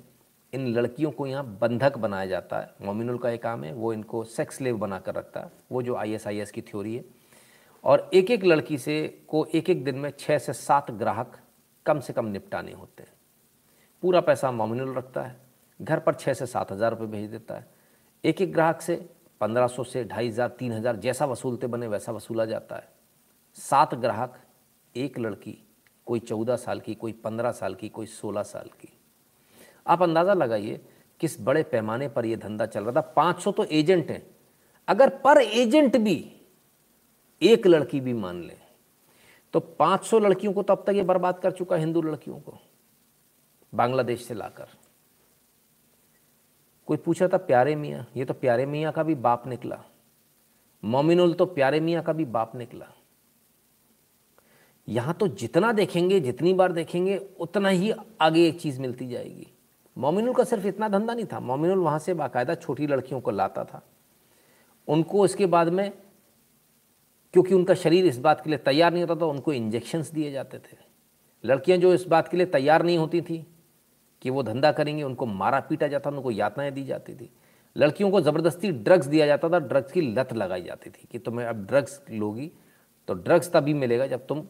इन 0.53 0.67
लड़कियों 0.67 1.11
को 1.11 1.27
यहाँ 1.27 1.45
बंधक 1.61 1.97
बनाया 1.99 2.27
जाता 2.27 2.59
है। 2.59 2.75
मोमिनुल 2.83 3.19
का 3.19 3.31
एक 3.31 3.43
काम 3.43 3.65
है, 3.65 3.73
वो 3.73 3.93
इनको 3.93 4.25
सेक्स 4.25 4.61
लेव 4.61 4.79
बना 4.79 4.99
कर 4.99 5.15
रखता 5.15 5.41
है। 5.41 5.51
वो 5.73 5.83
जो 5.83 5.97
आई 5.97 6.19
की 6.55 6.63
थ्योरी 6.63 6.95
है। 6.97 7.05
और 7.85 8.11
एक 8.15 8.31
एक 8.31 8.45
लड़की 8.45 8.79
से 8.79 9.25
को 9.29 9.45
एक 9.45 9.71
एक 9.71 9.85
दिन 9.85 9.99
में 9.99 10.11
छः 10.19 10.39
से 10.39 10.53
सात 10.53 10.91
ग्राहक 10.91 11.37
कम 11.87 12.01
से 12.01 12.13
कम 12.13 12.27
निपटाने 12.27 12.73
होते 12.73 13.03
हैं। 13.03 13.13
पूरा 14.03 14.21
पैसा 14.21 14.51
मोमिनुल 14.53 14.95
रखता 14.95 15.23
है। 15.23 15.37
घर 15.81 15.99
पर 15.99 16.15
छः 16.15 16.33
से 16.33 16.47
सात 16.47 16.73
हज़ार 16.73 16.91
रुपये 16.91 17.07
भेज 17.07 17.31
देता 17.31 17.55
है। 17.55 17.67
एक 18.25 18.41
एक 18.41 18.53
ग्राहक 18.53 18.81
से 18.81 18.97
पंद्रह 19.41 19.67
सौ 19.67 19.85
से 19.85 20.05
ढाई 20.05 20.29
हज़ार, 20.29 20.49
तीन 20.49 20.73
हज़ार, 20.73 20.97
जैसा 20.97 21.27
वसूलते 21.27 21.67
बने 21.67 21.87
वैसा 21.87 22.13
वसूला 22.13 22.45
जाता 22.45 22.77
है। 22.77 22.89
सात 23.57 23.95
ग्राहक, 23.95 24.39
एक 24.95 25.19
लड़की, 25.19 25.57
कोई 26.07 26.21
चौदह 26.21 26.57
साल 26.57 26.81
की, 26.81 26.95
कोई 26.95 27.13
पंद्रह 27.15 27.53
साल 27.53 27.75
की, 27.75 27.89
कोई 27.89 28.07
सोलह 28.07 28.43
साल 28.43 28.69
की। 28.81 28.98
आप 29.89 30.03
अंदाज़ा 30.03 30.35
लगाइए 30.35 30.81
किस 31.21 31.41
बड़े 31.41 31.63
पैमाने 31.65 32.09
पर 32.09 32.27
यह 32.27 32.37
धंधा 32.37 32.67
चल 32.67 32.85
रहा 32.85 32.93
था। 32.93 33.01
पाँच 33.13 33.41
सौ 33.41 33.53
तो 33.53 33.65
एजेंट 33.65 34.11
हैं। 34.11 34.23
अगर 34.89 35.09
पर 35.19 35.39
एजेंट 35.39 35.97
भी 35.97 36.17
एक 37.43 37.67
लड़की 37.67 38.01
भी 38.01 38.13
मान 38.15 38.43
ले 38.43 38.57
तो 39.55 39.61
500 39.61 40.19
लड़कियों 40.19 40.53
को 40.53 40.63
तो 40.63 40.73
अब 40.73 40.83
तक 40.87 40.95
ये 40.95 41.03
बर्बाद 41.03 41.39
कर 41.39 41.51
चुका 41.51 41.77
हिंदू 41.77 42.03
लड़कियों 42.03 42.39
को, 42.39 42.59
बांग्लादेश 43.73 44.27
से 44.27 44.35
लाकर। 44.35 44.67
कोई 46.89 46.97
पूछा 46.97 47.29
था, 47.29 47.37
प्यारे 47.39 47.75
मियाँ? 47.77 48.07
ये 48.17 48.25
तो 48.25 48.35
प्यारे 48.35 48.67
मियाँ 48.67 48.93
का 48.93 49.03
भी 49.03 49.15
बाप 49.17 49.47
निकला। 49.47 49.83
मोमिनुल 50.83 51.33
तो 51.35 51.47
प्यारे 51.47 51.81
मियाँ 51.81 52.03
का 52.03 52.13
भी 52.13 52.25
बाप 52.27 52.55
निकला। 52.57 52.87
यहाँ 54.89 55.15
तो 55.15 55.29
जितना 55.29 55.73
देखेंगे, 55.73 56.21
जितनी 56.21 56.53
बार 56.55 56.73
देखेंगे, 56.73 57.17
उतना 57.41 57.69
ही 57.69 57.93
आगे 58.21 58.47
एक 58.49 58.61
चीज़ 58.61 58.81
मिलती 58.81 59.09
जाएगी। 59.09 59.47
मोमिनुल 59.99 60.35
का 60.35 60.45
सिर्फ़ 60.45 60.67
इतना 60.67 60.89
धंधा 60.89 61.15
नहीं 61.15 61.27
था। 61.27 61.41
मोमिनुल 61.41 61.79
वहाँ 61.79 61.99
से 61.99 62.15
बाकायदा 62.15 62.55
छोटी 62.55 62.87
लड़कियों 62.87 63.21
को 63.21 63.31
लाता 63.31 63.65
था। 63.65 63.83
उनको 64.89 65.25
इसके 65.25 65.47
बाद 65.47 65.69
में, 65.69 65.91
क्योंकि 67.35 67.55
उनका 67.55 67.75
शरीर 67.75 68.07
इस 68.07 68.19
बात 68.19 68.41
के 68.41 68.51
लिए 68.51 68.59
तैयार 68.59 68.93
नहीं 68.93 69.05
होता 69.05 69.21
था, 69.21 69.27
उनको 69.27 69.53
इंजेक्शन्स 69.53 70.11
दिए 70.11 70.31
जाते 70.33 70.59
थे। 70.59 70.77
लड़कियाँ 71.45 71.79
जो 71.79 71.93
इस 71.95 72.07
बात 72.07 72.29
के 72.29 72.37
लिए 72.37 72.47
तैयार 72.47 72.83
नहीं 72.83 72.99
होती 72.99 73.21
थी 73.21 73.47
कि 74.23 74.31
वो 74.31 74.43
धंधा 74.43 74.73
करेंगे, 74.73 75.03
उनको 75.03 75.27
मारा 75.27 75.61
पीटा 75.61 75.89
जाता 75.89 76.11
उनको 76.11 76.31
यातनाएँ 76.31 76.71
दी 76.71 76.85
जाती 76.85 77.15
थी। 77.15 77.31
लड़कियों 77.77 78.11
को 78.11 78.21
ज़बरदस्ती 78.21 78.71
ड्रग्स 78.73 79.07
दिया 79.07 79.27
जाता 79.27 79.49
था, 79.49 79.59
ड्रग्स 79.59 79.93
की 79.93 80.01
लत 80.01 80.33
लगाई 80.33 80.63
जाती 80.63 80.91
थी 80.91 81.07
कि 81.13 81.19
तुम्हें 81.19 81.47
अब 81.47 81.67
ड्रग्स 81.67 82.01
लोगी 82.11 82.51
तो 83.09 83.15
ड्रग्स 83.15 83.53
तभी 83.53 83.75
मिलेगा 83.75 84.07
जब 84.07 84.27
तुम 84.27 84.47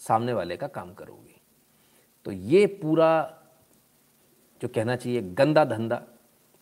सामने 0.00 0.32
वाले 0.32 0.56
का 0.56 0.66
काम 0.68 0.92
करोगी। 0.94 1.40
तो 2.26 2.32
ये 2.32 2.66
पूरा 2.66 3.08
जो 4.62 4.68
कहना 4.68 4.96
चाहिए, 4.96 5.22
गंदा 5.22 5.64
धंधा 5.64 6.02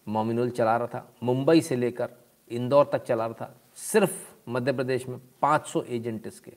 मोमिनुल 0.09 0.51
चला 0.51 0.77
रहा 0.77 0.87
था, 0.87 1.12
मुंबई 1.23 1.61
से 1.61 1.77
लेकर 1.77 2.11
इंदौर 2.51 2.91
तक 2.93 3.05
चला 3.05 3.27
रहा 3.27 3.47
था, 3.47 3.61
सिर्फ़ 3.75 4.35
मध्य 4.49 4.73
प्रदेश 4.73 5.09
में 5.09 5.21
500 5.43 5.83
एजेंट 5.83 6.27
इसके। 6.27 6.53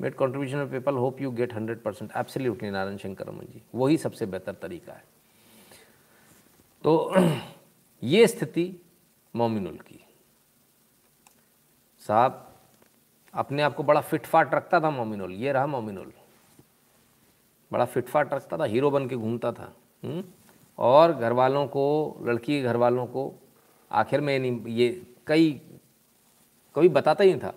Made 0.00 0.14
contribution 0.14 0.58
of 0.58 0.70
people 0.70 0.94
hope 0.94 1.20
you 1.20 1.30
get 1.30 1.54
100 1.54 1.82
percent 1.82 2.12
absolutely 2.16 2.70
Narayan 2.70 2.96
Shankar 2.96 3.26
Raman 3.26 3.44
ji, 3.44 3.62
वही 3.74 3.96
सबसे 3.96 4.26
बेहतर 4.26 4.52
तरीका 4.52 4.92
है। 4.92 5.04
तो 6.84 7.14
ये 8.02 8.26
स्थिति 8.26 8.80
मोमिनुल 9.36 9.78
की। 9.78 10.04
साहब, 11.98 12.54
अपने 13.34 13.62
आप 13.62 13.74
को 13.74 13.82
बड़ा 13.82 14.00
फिटफाट 14.00 14.54
रखता 14.54 14.80
था 14.80 14.90
मोमिनुल, 14.90 15.32
ये 15.32 15.52
रहा 15.52 15.66
मोमिनुल। 15.66 16.12
बड़ा 17.72 17.84
फिटफाट 17.84 18.34
रखता 18.34 18.58
था, 18.58 18.64
हीरो 18.64 18.90
बन 18.90 19.08
के 19.08 19.16
घूमता 19.16 19.52
था 19.52 19.74
हुँ? 20.04 20.34
और 20.78 21.12
घर 21.12 21.32
वालों 21.32 21.66
को, 21.66 22.24
लड़की 22.26 22.52
के 22.52 22.62
घर 22.62 22.76
वालों 22.76 23.06
को 23.06 23.32
आखिर 23.90 24.20
में 24.20 24.38
नहीं 24.38 24.74
ये 24.74 24.90
कई, 25.26 25.50
कभी 26.74 26.88
बताता 26.90 27.24
ही 27.24 27.30
नहीं 27.30 27.40
था। 27.40 27.54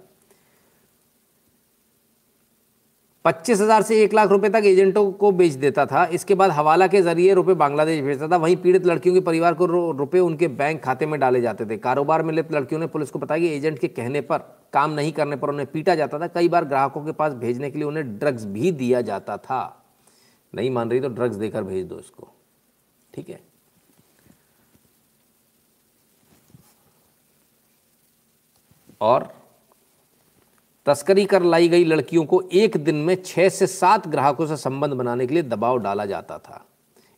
पच्चीस 3.25 3.59
हज़ार 3.61 3.81
से 3.81 4.01
एक 4.03 4.13
लाख 4.13 4.29
रुपए 4.29 4.49
तक 4.49 4.63
एजेंटों 4.65 5.11
को 5.13 5.31
बेच 5.31 5.53
देता 5.53 5.85
था। 5.85 6.05
इसके 6.07 6.35
बाद 6.35 6.51
हवाला 6.51 6.87
के 6.87 7.01
ज़रिए 7.01 7.33
रुपए 7.33 7.53
बांग्लादेश 7.53 8.01
भेजता 8.03 8.27
था। 8.27 8.37
वहीं 8.37 8.55
पीड़ित 8.57 8.85
लड़कियों 8.85 9.15
के 9.15 9.21
परिवार 9.21 9.53
को 9.53 9.65
रुपए 9.91 10.19
उनके 10.19 10.47
बैंक 10.47 10.81
खाते 10.83 11.05
में 11.05 11.19
डाले 11.19 11.41
जाते 11.41 11.65
थे। 11.65 11.77
कारोबार 11.77 12.23
में 12.23 12.33
लिप्त 12.33 12.53
लड़कियों 12.53 12.79
ने 12.81 12.87
पुलिस 12.87 13.11
को 13.11 13.19
बताया 13.19 13.41
कि 13.41 13.47
एजेंट 13.47 13.79
के 13.79 13.87
कहने 13.89 14.21
पर, 14.21 14.37
काम 14.73 14.91
नहीं 14.91 15.11
करने 15.11 15.35
पर 15.35 15.49
उन्हें 15.49 15.67
पीटा 15.71 15.95
जाता 15.95 16.19
था। 16.19 16.27
कई 16.29 16.49
बार 16.49 16.65
ग्राहकों 16.65 17.05
के 17.05 17.11
पास 17.11 17.33
भेजने 17.35 17.69
के 17.71 17.77
लिए 17.77 17.87
उन्हें 17.87 18.17
ड्रग्स 18.19 18.45
भी 18.47 18.71
दिया 18.73 19.01
जाता 19.03 19.37
था। 19.37 19.63
नहीं 20.53 20.69
मान 20.69 20.89
रही 20.91 20.99
तो 20.99 21.09
ड्रग्स 21.09 21.35
देकर 21.35 21.63
भेज 21.63 21.85
दो 21.85 21.99
इसको। 21.99 22.27
ठीक 23.13 23.29
है? 23.29 23.41
और 29.01 29.41
तस्करी 30.85 31.25
कर 31.25 31.43
लाई 31.43 31.69
गई 31.69 31.83
लड़कियों 31.83 32.25
को 32.25 32.49
एक 32.53 32.77
दिन 32.77 32.95
में 32.95 33.23
छः 33.23 33.49
से 33.49 33.67
सात 33.67 34.07
ग्राहकों 34.07 34.47
से 34.47 34.57
संबंध 34.57 34.93
बनाने 34.93 35.27
के 35.27 35.33
लिए 35.33 35.43
दबाव 35.43 35.77
डाला 35.77 36.05
जाता 36.05 36.37
था। 36.37 36.65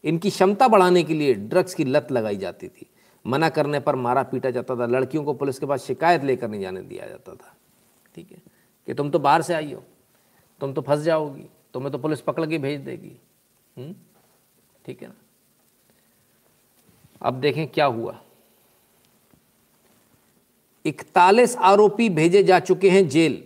इनकी 0.04 0.30
क्षमता 0.30 0.68
बढ़ाने 0.68 1.04
के 1.04 1.14
लिए 1.14 1.34
ड्रग्स 1.34 1.74
की 1.74 1.84
लत 1.84 2.12
लगाई 2.12 2.38
जाती 2.38 2.68
थी। 2.68 2.90
मना 3.28 3.50
करने 3.50 3.80
पर 3.80 3.96
मारा 3.96 4.24
पीटा 4.24 4.52
जाता 4.52 4.76
था। 4.76 4.86
लड़कियों 4.86 5.24
को 5.24 5.34
पुलिस 5.34 5.60
के 5.60 5.66
पास 5.66 5.84
शिकायत 5.84 6.24
लेकर 6.24 6.48
नहीं 6.48 6.62
जाने 6.62 6.82
दिया 6.82 7.08
जाता 7.08 7.36
था। 7.36 7.56
ठीक 8.16 8.32
है? 8.32 8.42
कि 8.86 8.94
तुम 8.94 9.10
तो 9.10 9.20
बाहर 9.20 9.42
से 9.42 9.54
आई 9.54 9.74
हो। 9.74 9.84
तुम 10.60 10.74
तो 10.74 10.82
फंस 10.82 11.00
जाओगी। 11.00 11.50
तुम्हें 11.74 11.92
तो 11.92 11.98
पुलिस 11.98 12.22
पकड़ 12.22 12.46
के 12.46 12.58
भेज 12.58 12.82
देगी। 12.82 13.20
हम्म? 13.78 13.96
ठीक 14.86 15.02
है 15.02 15.08
ना? 15.08 15.16
अब 17.24 17.40
देखें 17.42 17.68
क्या 17.68 17.86
हुआ। 17.88 18.20
इकतालीस 20.86 21.56
आरोपी 21.58 22.10
भेजे 22.12 22.44
जा 22.44 22.60
चुके 22.62 22.90
हैं 22.90 23.08
जेल। 23.10 23.44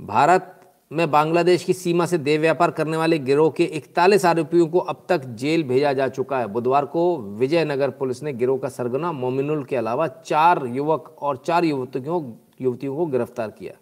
भारत 0.00 0.56
में 0.90 1.10
बांग्लादेश 1.10 1.64
की 1.64 1.72
सीमा 1.72 2.06
से 2.06 2.18
देह 2.18 2.38
व्यापार 2.40 2.70
करने 2.70 2.96
वाले 2.96 3.18
गिरोह 3.20 3.50
के 3.50 3.64
इकतालीस 3.64 4.24
आरोपियों 4.24 4.66
को 4.68 4.78
अब 4.78 5.04
तक 5.08 5.24
जेल 5.34 5.62
भेजा 5.64 5.92
जा 5.92 6.08
चुका 6.08 6.38
है। 6.38 6.46
बुधवार 6.48 6.84
को 6.86 7.16
विजयनगर 7.18 7.90
पुलिस 7.92 8.22
ने 8.22 8.32
गिरोह 8.32 8.58
का 8.58 8.68
सरगना 8.68 9.12
मोमिनुल 9.12 9.64
के 9.64 9.76
अलावा 9.76 10.06
चार 10.06 10.66
युवक 10.66 11.14
और 11.18 11.36
चार 11.36 11.64
युवतियों 11.64 12.22
युवतियों 12.60 12.96
को 12.96 13.06
गिरफ़्तार 13.06 13.50
किया। 13.50 13.72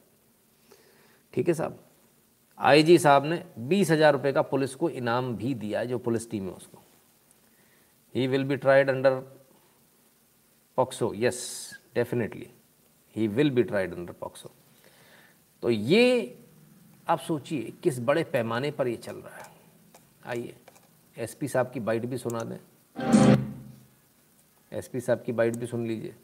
ठीक 1.32 1.48
है 1.48 1.54
साहब, 1.54 1.78
आईजी 2.58 2.98
साहब 2.98 3.24
ने 3.24 3.42
बीस 3.60 3.90
हज़ार 3.90 4.12
रुपये 4.12 4.32
का 4.32 4.42
पुलिस 4.44 4.74
को 4.74 4.90
इनाम 4.90 5.34
भी 5.36 5.54
दिया 5.56 5.84
जो 5.84 5.98
पुलिस 6.00 6.30
टीम 6.30 6.44
है 6.44 6.50
उसको। 6.50 6.77
He 8.14 8.26
will 8.26 8.44
be 8.44 8.56
tried 8.56 8.90
under 8.90 9.14
POCSO 10.78 11.12
yes 11.16 11.40
definitely 11.94 12.46
he 13.16 13.28
will 13.28 13.50
be 13.50 13.62
tried 13.62 13.94
under 13.94 14.12
POCSO 14.20 14.50
तो 15.62 15.70
ये 15.70 16.36
आप 17.08 17.20
सोचिए, 17.20 17.72
किस 17.82 17.98
बड़े 18.00 18.22
पैमाने 18.24 18.70
पर 18.70 18.88
ये 18.88 18.96
चल 18.96 19.16
रहा 19.16 19.36
है। 19.36 19.46
आइए, 20.26 20.54
एसपी 21.16 21.48
साहब 21.48 21.70
की 21.74 21.80
बाइट 21.80 22.06
भी 22.06 22.18
सुना 22.18 22.42
दें। 22.44 22.58
एसपी 24.72 25.00
साहब 25.00 25.22
की 25.26 25.32
बाइट 25.32 25.56
भी 25.56 25.66
सुन 25.66 25.86
लीजिए। 25.86 26.14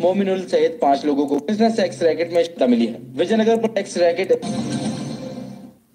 मोमिनुल 0.00 0.44
सहित 0.46 0.78
पाँच 0.82 1.04
लोगों 1.04 1.26
को 1.26 1.38
बिज़नेस 1.38 1.76
सेक्स 1.76 2.02
रैकेट 2.02 2.32
में 2.32 2.66
मिली 2.68 2.86
है। 2.86 2.98
विजयनगर 3.18 3.62
पर 3.62 3.74
सेक्स 3.74 3.96
रैकेट 3.98 4.32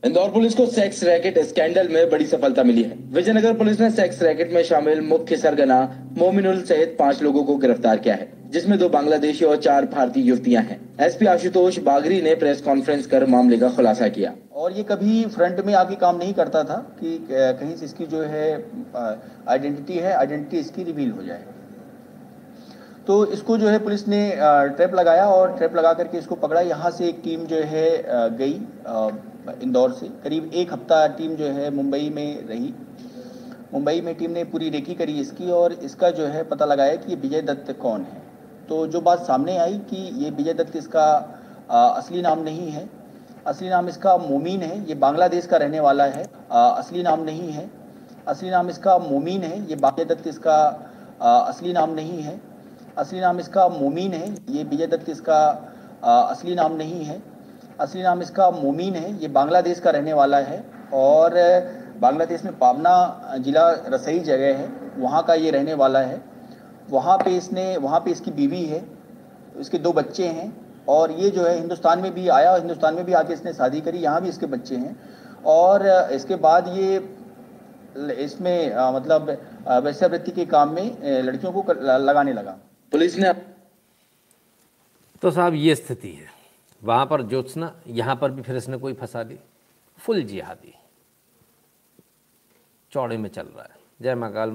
इंदौर 0.03 0.29
पुलिस 0.31 0.53
को 0.55 0.65
सेक्स 0.65 1.03
रैकेट 1.03 1.37
स्कैंडल 1.39 1.87
में 1.87 2.09
बड़ी 2.09 2.25
सफलता 2.25 2.63
मिली 2.63 2.83
है। 2.83 2.95
विजयनगर 3.13 3.53
पुलिस 3.53 3.79
ने 3.79 3.89
सेक्स 3.91 4.21
रैकेट 4.21 4.53
में 4.53 4.63
शामिल 4.63 5.01
मुख्य 5.03 5.37
सरगना 5.37 5.77
मोमिनुल 6.17 6.61
सहित 6.63 6.95
पाँच 6.99 7.21
लोगों 7.23 7.43
को 7.43 7.55
गिरफ़्तार 7.57 7.97
किया 7.97 8.15
है, 8.15 8.27
जिसमें 8.51 8.77
दो 8.79 8.89
बांग्लादेशी 8.89 9.45
और 9.45 9.57
चार 9.57 9.85
भारतीय 9.87 10.23
युवतियाँ 10.23 10.63
हैं। 10.63 10.79
एसपी 10.99 11.25
आशुतोष 11.27 11.77
बागरी 11.81 12.21
ने 12.21 12.33
प्रेस 12.35 12.61
कॉन्फ्रेंस 12.61 13.05
कर 13.07 13.25
मामले 13.27 13.57
का 13.57 13.69
खुलासा 13.71 14.07
किया। 14.09 14.33
और 14.53 14.71
ये 14.73 14.83
कभी 14.85 15.23
फ्रंट 15.27 15.59
में 15.65 15.73
आके 15.75 15.95
काम 15.97 16.17
नहीं 16.17 16.33
करता 16.33 16.63
था 16.63 16.77
कि 16.99 17.17
कहीं 17.29 17.75
से 17.75 17.85
इसकी 17.85 18.05
जो 18.07 18.21
है 18.23 18.51
आइडेंटिटी 19.47 19.97
है 19.97 20.13
आइडेंटिटी 20.13 20.57
इसकी 20.59 20.83
रिवील 20.83 21.11
हो 21.11 21.23
जाए। 21.23 21.45
तो 23.07 23.25
इसको 23.27 23.57
जो 23.57 23.67
है 23.67 23.77
पुलिस 23.79 24.07
ने 24.07 24.27
ट्रैप 24.35 24.95
लगाया 24.95 25.25
और 25.27 25.55
ट्रैप 25.57 25.75
लगा 25.75 25.93
करके 25.93 26.17
इसको 26.17 26.35
पकड़ा। 26.37 26.61
यहाँ 26.63 26.91
से 26.91 27.07
एक 27.07 27.21
टीम 27.23 27.45
जो 27.45 27.61
है 27.67 27.87
गई 28.37 28.59
इंदौर 29.61 29.91
से। 29.91 30.07
करीब 30.23 30.51
एक 30.53 30.73
हफ़्ता 30.73 31.05
टीम 31.09 31.35
जो 31.35 31.45
है 31.47 31.69
मुंबई 31.71 32.09
में 32.09 32.47
रही। 32.47 32.73
मुंबई 33.73 34.01
में 34.01 34.13
टीम 34.15 34.31
ने 34.31 34.43
पूरी 34.43 34.69
रेकी 34.69 34.93
करी 34.93 35.19
इसकी 35.19 35.49
और 35.51 35.73
इसका 35.73 36.09
जो 36.11 36.25
है 36.25 36.43
पता 36.43 36.65
लगाया 36.65 36.95
कि 36.97 37.15
विजय 37.15 37.41
दत्त 37.41 37.71
कौन 37.81 38.01
है। 38.03 38.21
तो 38.69 38.85
जो 38.87 39.01
बात 39.01 39.19
सामने 39.19 39.57
आई 39.57 39.77
कि 39.89 39.97
ये 40.23 40.29
विजय 40.29 40.53
दत्त 40.53 40.75
इसका 40.75 41.05
असली 41.69 42.21
नाम 42.21 42.41
नहीं 42.41 42.69
है। 42.71 42.89
असली 43.47 43.69
नाम 43.69 43.87
इसका 43.89 44.15
मोमीन 44.19 44.61
है, 44.61 44.87
ये 44.89 44.95
बांग्लादेश 44.95 45.45
का 45.45 45.57
रहने 45.57 45.79
वाला 45.79 46.05
है। 46.05 46.25
असली 46.51 47.03
नाम 47.03 47.23
नहीं 47.23 47.51
है। 47.51 47.69
असली 48.27 48.49
नाम 48.49 48.69
इसका 48.69 48.97
मोमीन 48.99 49.43
है, 49.43 49.59
ये 49.61 49.75
विजय 49.75 50.05
दत्त 50.05 50.27
इसका 50.27 50.57
असली 51.21 51.73
नाम 51.73 51.93
नहीं 51.93 52.21
है। 52.21 52.39
असली 52.97 53.19
नाम 53.19 53.39
इसका 53.39 53.67
मोमीन 53.69 54.13
है, 54.13 54.29
ये 54.49 54.63
विजय 54.63 54.87
दत्त 54.87 55.09
इसका 55.09 55.41
असली 56.03 56.55
नाम 56.55 56.75
नहीं 56.75 57.03
है। 57.05 57.21
असली 57.79 58.01
नाम 58.03 58.21
इसका 58.21 58.49
मोमीन 58.51 58.95
है 58.95 59.13
ये 59.21 59.27
बांग्लादेश 59.29 59.79
का 59.79 59.91
रहने 59.91 60.13
वाला 60.13 60.37
है 60.39 60.63
और 60.93 61.35
बांग्लादेश 61.99 62.43
में 62.43 62.57
पावना 62.57 62.93
जिला 63.39 63.69
रसई 63.87 64.19
जगह 64.21 64.57
है 64.57 64.67
वहाँ 64.97 65.23
का 65.23 65.33
ये 65.35 65.51
रहने 65.51 65.73
वाला 65.75 65.99
है। 66.01 66.21
वहाँ 66.89 67.17
पे 67.17 67.35
इसने 67.37 67.75
वहाँ 67.77 67.99
पे 67.99 68.11
इसकी 68.11 68.31
बीवी 68.31 68.63
है 68.65 68.83
इसके 69.59 69.77
दो 69.77 69.91
बच्चे 69.93 70.27
हैं 70.29 70.51
और 70.89 71.11
ये 71.13 71.29
जो 71.29 71.45
है 71.45 71.57
हिंदुस्तान 71.57 71.99
में 71.99 72.13
भी 72.13 72.27
आया 72.29 72.51
और 72.51 72.59
हिंदुस्तान 72.59 72.95
में 72.95 73.05
भी 73.05 73.13
आके 73.13 73.33
इसने 73.33 73.53
शादी 73.53 73.81
करी 73.81 73.97
यहाँ 73.99 74.21
भी 74.21 74.29
इसके 74.29 74.45
बच्चे 74.47 74.75
हैं 74.75 74.95
और 75.45 75.85
इसके 76.13 76.35
बाद 76.37 76.67
ये 76.77 76.97
इसमें 78.17 78.73
आ, 78.73 78.91
मतलब 78.91 79.29
वैश्यावृत्ति 79.83 80.31
के 80.31 80.45
काम 80.47 80.73
में 80.75 81.21
लड़कियों 81.23 81.51
को 81.53 81.73
लगाने 81.73 82.33
लगा। 82.33 82.57
पुलिस 82.91 83.17
ने 83.19 83.33
तो 85.21 85.31
साहब 85.31 85.53
ये 85.55 85.75
स्थिति 85.75 86.09
है। 86.09 86.40
वहाँ 86.81 87.05
पर 87.05 87.21
ज्योत्सना 87.21 87.75
यहाँ 87.87 88.15
पर 88.15 88.31
भी 88.31 88.41
फिर 88.41 88.55
इसने 88.55 88.77
कोई 88.77 88.93
फंसा 88.93 89.23
दी। 89.23 89.37
फुल 89.99 90.21
जिहादी। 90.23 90.73
चौड़े 92.91 93.17
में 93.17 93.29
चल 93.29 93.47
रहा 93.47 93.63
है। 93.63 93.79
जय 94.01 94.15
माँ 94.15 94.31
काल 94.33 94.51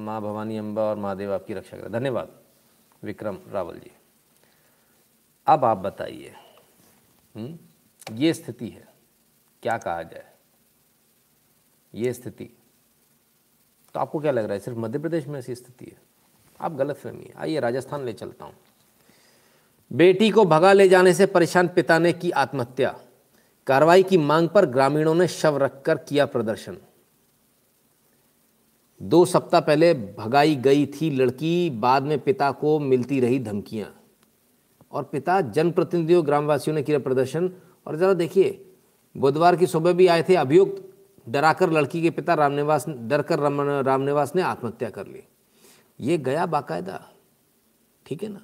माँ 0.00 0.20
भवानी 0.22 0.56
अम्बा 0.56 0.82
और 0.82 0.96
महादेव 0.96 1.32
आपकी 1.34 1.54
रक्षा 1.54 1.76
करें। 1.76 1.92
धन्यवाद 1.92 2.38
विक्रम 3.02 3.38
रावल 3.48 3.78
जी। 3.78 3.90
अब 5.46 5.64
आप 5.64 5.78
बताइए 5.78 6.34
हम्म, 7.34 7.58
ये 8.16 8.32
स्थिति 8.34 8.68
है 8.68 8.86
क्या 9.62 9.76
कहा 9.78 10.02
जाए? 10.02 10.32
ये 11.94 12.12
स्थिति। 12.12 12.44
तो 13.94 14.00
आपको 14.00 14.20
क्या 14.20 14.32
लग 14.32 14.44
रहा 14.44 14.52
है 14.52 14.60
सिर्फ़ 14.60 14.78
मध्य 14.78 14.98
प्रदेश 14.98 15.26
में 15.26 15.38
ऐसी 15.38 15.54
स्थिति 15.54 15.84
है? 15.84 15.96
आप 16.60 16.72
गलत 16.72 16.96
फहमी 16.96 17.30
आइए 17.36 17.60
राजस्थान 17.60 18.04
ले 18.04 18.12
चलता 18.12 18.44
हूँ। 18.44 18.54
बेटी 19.92 20.30
को 20.30 20.44
भगा 20.44 20.72
ले 20.72 20.88
जाने 20.88 21.14
से 21.14 21.26
परेशान 21.26 21.68
पिता 21.68 21.98
ने 21.98 22.12
की 22.12 22.30
आत्महत्या। 22.30 23.00
कार्रवाई 23.66 24.02
की 24.02 24.18
मांग 24.18 24.48
पर 24.48 24.66
ग्रामीणों 24.66 25.14
ने 25.14 25.28
शव 25.28 25.56
रखकर 25.56 25.98
किया 25.98 26.26
प्रदर्शन। 26.26 26.76
दो 29.02 29.24
सप्ताह 29.24 29.60
पहले 29.60 29.94
भगाई 29.94 30.56
गई 30.56 30.86
थी 30.86 31.10
लड़की, 31.10 31.70
बाद 31.70 32.02
में 32.02 32.18
पिता 32.18 32.50
को 32.50 32.78
मिलती 32.78 33.20
रही 33.20 33.38
धमकियाँ। 33.38 34.00
और 34.92 35.02
पिता, 35.02 35.40
जनप्रतिनिधियों, 35.40 36.26
ग्रामवासियों 36.26 36.76
ने 36.76 36.82
किया 36.82 36.98
प्रदर्शन। 36.98 37.52
और 37.86 37.96
ज़रा 37.96 38.14
देखिए, 38.14 38.74
बुधवार 39.16 39.56
की 39.56 39.66
सुबह 39.66 39.92
भी 39.92 40.06
आए 40.06 40.24
थे 40.28 40.34
अभियुक्त। 40.34 40.90
डराकर 41.28 41.70
लड़की 41.70 42.02
के 42.02 42.10
पिता 42.10 42.34
रामनिवास, 42.34 42.88
डरकर 42.88 43.38
राम 43.38 43.60
रामनिवास 43.60 44.36
ने 44.36 44.42
आत्महत्या 44.42 44.90
कर 44.90 45.06
ली। 45.06 45.22
ये 46.00 46.18
गया 46.18 46.46
बाकायदा। 46.46 47.10
ठीक 48.06 48.22
है 48.22 48.28
ना? 48.28 48.40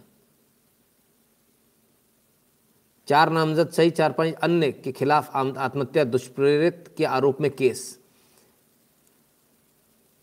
चार 3.11 3.31
नामजद, 3.31 3.69
सही 3.69 3.91
चार 3.91 4.13
पाँच 4.13 4.35
अन्य 4.35 4.71
के 4.73 4.91
खिलाफ 4.93 5.37
आत्महत्या, 5.37 6.03
दुष्प्रेरित 6.05 6.95
के 6.97 7.05
आरोप 7.05 7.41
में 7.41 7.51
केस। 7.51 7.99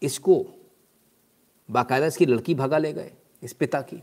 इसको 0.01 0.45
बाकायदा 1.69 2.05
इसकी 2.05 2.25
लड़की 2.25 2.53
भगा 2.55 2.77
ले 2.77 2.91
गए, 2.93 3.11
इस 3.43 3.53
पिता 3.53 3.81
की। 3.81 4.01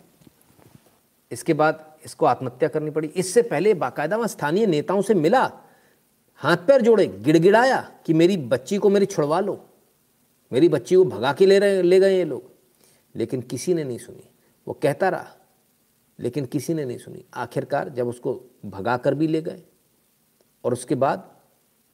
इसके 1.31 1.55
बाद 1.55 1.85
इसको 2.05 2.27
आत्महत्या 2.27 2.69
करनी 2.69 2.91
पड़ी। 2.91 3.09
इससे 3.09 3.43
पहले 3.43 3.73
बाकायदा 3.75 4.17
वहाँ 4.17 4.29
स्थानीय 4.29 4.67
नेताओं 4.67 5.03
से 5.03 5.15
मिला, 5.15 5.43
हाथ 6.41 6.57
पैर 6.57 6.83
जोड़े, 6.83 7.07
गिड़गिड़ाया 7.07 7.81
कि 8.07 8.15
मेरी 8.15 8.37
बच्ची 8.37 8.79
को 8.79 8.91
मेरी 8.91 9.07
छुड़वा 9.07 9.41
लो, 9.41 9.59
मेरी 10.53 10.69
बच्ची 10.69 10.97
को 10.97 11.05
भगा 11.05 11.33
के 11.33 11.47
ले 11.47 11.59
रहे, 11.59 11.83
ले 11.83 12.01
गए 12.01 12.17
ये 12.17 12.25
लोग। 12.25 12.53
लेकिन 13.15 13.43
किसी 13.43 13.75
ने 13.75 13.85
नहीं 13.85 13.99
सुनी। 13.99 14.29
वो 14.67 14.79
कहता 14.83 15.09
रहा 15.09 15.35
लेकिन 16.19 16.47
किसी 16.47 16.75
ने 16.75 16.85
नहीं 16.85 16.99
सुनी 16.99 17.25
आखिरकार 17.35 17.89
जब 17.89 18.09
उसको 18.09 18.45
भगा 18.65 18.97
कर 18.97 19.15
भी 19.15 19.27
ले 19.27 19.43
गए 19.43 19.63
और 20.65 20.73
उसके 20.73 20.95
बाद 20.95 21.43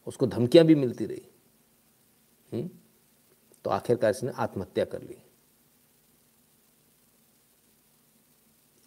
उसको 0.06 0.26
धमकियाँ 0.26 0.66
भी 0.66 0.74
मिलती 0.74 1.06
रही 1.06 1.22
हुँ? 2.52 2.60
हम्म? 2.60 2.70
तो 3.64 3.70
आखिरकार 3.70 4.10
इसने 4.10 4.32
आत्महत्या 4.36 4.84
कर 4.84 5.02
ली 5.02 5.16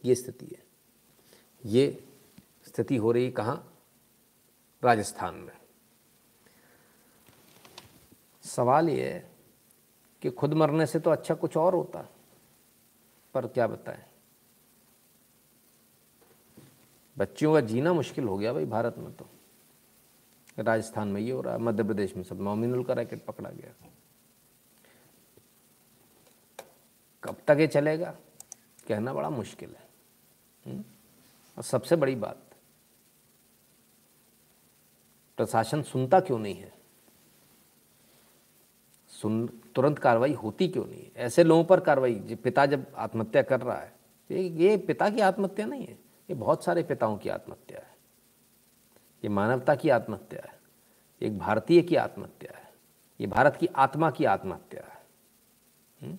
ये 0.06 0.16
स्थिति 0.16 0.46
है 0.46 0.64
ये 1.66 2.04
स्थिति 2.68 2.98
हो 2.98 3.12
रही 3.12 3.32
कहाँ 3.32 3.78
राजस्थान 4.84 5.36
में 5.36 5.58
सवाल 8.44 8.90
ये 8.90 9.10
है 9.10 9.32
कि 10.22 10.30
खुद 10.32 10.54
मरने 10.54 10.86
से 10.86 11.00
तो 11.00 11.10
अच्छा 11.10 11.34
कुछ 11.34 11.58
और 11.58 11.76
होता, 11.76 12.10
पर 13.34 13.48
क्या 13.48 13.68
बताएँ 13.68 14.06
बच्चियों 17.18 17.54
का 17.54 17.62
जीना 17.62 17.94
मुश्किल 17.94 18.24
हो 18.24 18.38
गया 18.38 18.54
भाई 18.54 18.66
भारत 18.66 18.96
में 18.98 19.14
तो। 19.14 19.30
राजस्थान 20.60 21.08
में 21.08 21.22
ये 21.22 21.32
हो 21.32 21.42
रहा 21.42 21.54
है, 21.54 21.60
मध्य 21.60 21.84
प्रदेश 21.84 22.16
में 22.16 22.24
सब 22.24 22.40
मोमिनुल 22.40 22.84
का 22.84 22.94
रैकेट 22.94 23.26
पकड़ा 23.26 23.50
गया। 23.50 23.88
कब 27.24 27.38
तक 27.48 27.58
ये 27.60 27.68
चलेगा? 27.68 28.16
कहना 28.88 29.14
बड़ा 29.14 29.30
मुश्किल 29.30 29.76
है। 29.76 29.90
हम्म? 30.66 30.84
और 31.58 31.64
सबसे 31.64 31.96
बड़ी 31.96 32.16
बात, 32.16 32.38
प्रशासन 35.38 35.84
सुनता 35.84 36.20
क्यों 36.20 36.40
नहीं 36.40 36.56
है? 36.56 36.74
सुन, 39.08 39.48
तुरंत 39.48 40.00
कार्रवाई 40.00 40.34
होती 40.34 40.68
क्यों 40.68 40.86
नहीं 40.86 41.02
है? 41.02 41.12
ऐसे 41.16 41.44
लोगों 41.44 41.64
पर 41.64 41.80
कार्रवाई 41.80 42.36
पिता 42.44 42.66
जब 42.66 42.92
आत्महत्या 42.96 43.42
कर 43.42 43.62
रहा 43.62 43.78
है, 43.78 43.96
ये 44.32 44.50
ये 44.50 44.78
पिता 44.78 45.10
की 45.10 45.22
आत्महत्या 45.22 45.66
नहीं 45.66 45.86
है। 45.86 46.03
ये 46.30 46.36
बहुत 46.36 46.64
सारे 46.64 46.84
पिताओं 46.84 47.18
की 47.18 47.30
आत्महत्या 47.30 47.80
है 47.80 47.92
ये 49.24 49.30
मानवता 49.30 49.76
की 49.76 49.90
आत्महत्या 49.90 50.42
है 50.46 50.62
एक 51.22 51.38
भारतीय 51.40 51.82
की 51.82 51.96
आत्महत्या 51.96 52.58
है 52.58 52.72
ये 53.20 53.28
भारत 53.28 53.56
की 53.56 53.68
आत्मा 53.78 54.10
की 54.12 54.26
आत्महत्या 54.26 54.82
है? 54.84 55.02
हम्म? 56.00 56.18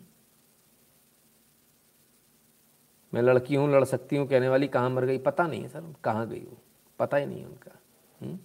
मैं 3.12 3.22
लड़की 3.22 3.55
हूँ, 3.55 3.68
लड़ 3.72 3.85
सकती 3.85 4.16
हूँ, 4.16 4.26
कहने 4.28 4.48
वाली 4.48 4.68
कहाँ 4.68 4.90
मर 4.90 5.05
गई, 5.05 5.18
पता 5.18 5.47
नहीं 5.47 5.62
है 5.62 5.68
सर, 5.68 5.94
कहाँ 6.05 6.28
गई 6.28 6.40
वो 6.40 6.56
पता 6.98 7.16
ही 7.16 7.26
नहीं 7.26 7.40
है 7.40 7.47
उनका 7.47 7.78
हम्म? 8.20 8.39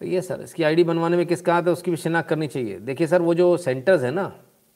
तो 0.00 0.06
ये 0.06 0.22
सर, 0.22 0.40
इसकी 0.40 0.62
आईडी 0.62 0.84
बनवाने 0.84 1.16
में 1.16 1.26
किसका 1.26 1.54
आता 1.54 1.66
है, 1.66 1.72
उसकी 1.72 1.90
भी 1.90 1.96
शिनाख्त 1.96 2.28
करनी 2.28 2.48
चाहिए 2.48 2.78
देखिए 2.80 3.06
सर, 3.06 3.22
वो 3.22 3.34
जो 3.34 3.56
सेंटर्स 3.58 4.02
है 4.02 4.10
ना 4.10 4.32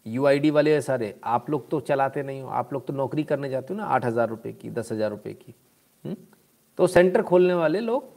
यूआईडी 0.09 0.51
वाले 0.51 0.80
सारे। 0.82 1.14
आप 1.24 1.51
लोग 1.51 1.68
तो 1.70 1.80
चलाते 1.80 2.22
नहीं 2.22 2.40
हो। 2.43 2.48
आप 2.51 2.72
लोग 2.72 2.86
तो 2.86 2.93
नौकरी 2.93 3.24
करने 3.24 3.48
जाते 3.48 3.74
हो 3.74 3.80
ना 3.80 3.86
आठ 3.86 4.05
हज़ार 4.05 4.28
रुपये 4.28 4.52
की, 4.52 4.70
दस 4.70 4.93
हज़ार 4.93 5.10
रुपये 5.10 5.32
की? 5.35 5.55
हम्म? 6.05 6.16
तो 6.78 6.86
सेंटर 6.86 7.22
खोलने 7.22 7.55
वाले 7.55 7.80
लोग 7.80 8.16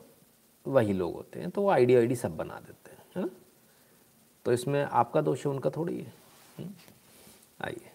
वही 0.65 0.93
लोग 0.93 1.13
होते 1.15 1.39
हैं 1.39 1.49
तो 1.49 1.61
वो 1.61 1.69
आई 1.69 1.85
डी 1.85 2.15
सब 2.15 2.35
बना 2.37 2.59
देते 2.59 2.91
हैं, 2.91 3.05
है 3.15 3.21
ना? 3.21 3.29
तो 4.45 4.53
इसमें 4.53 4.83
आपका 4.83 5.21
दोष 5.21 5.45
है, 5.45 5.51
उनका 5.51 5.69
थोड़ी 5.69 5.97
है। 5.97 6.13
हम्म? 6.57 6.69
आइए। 7.61 7.89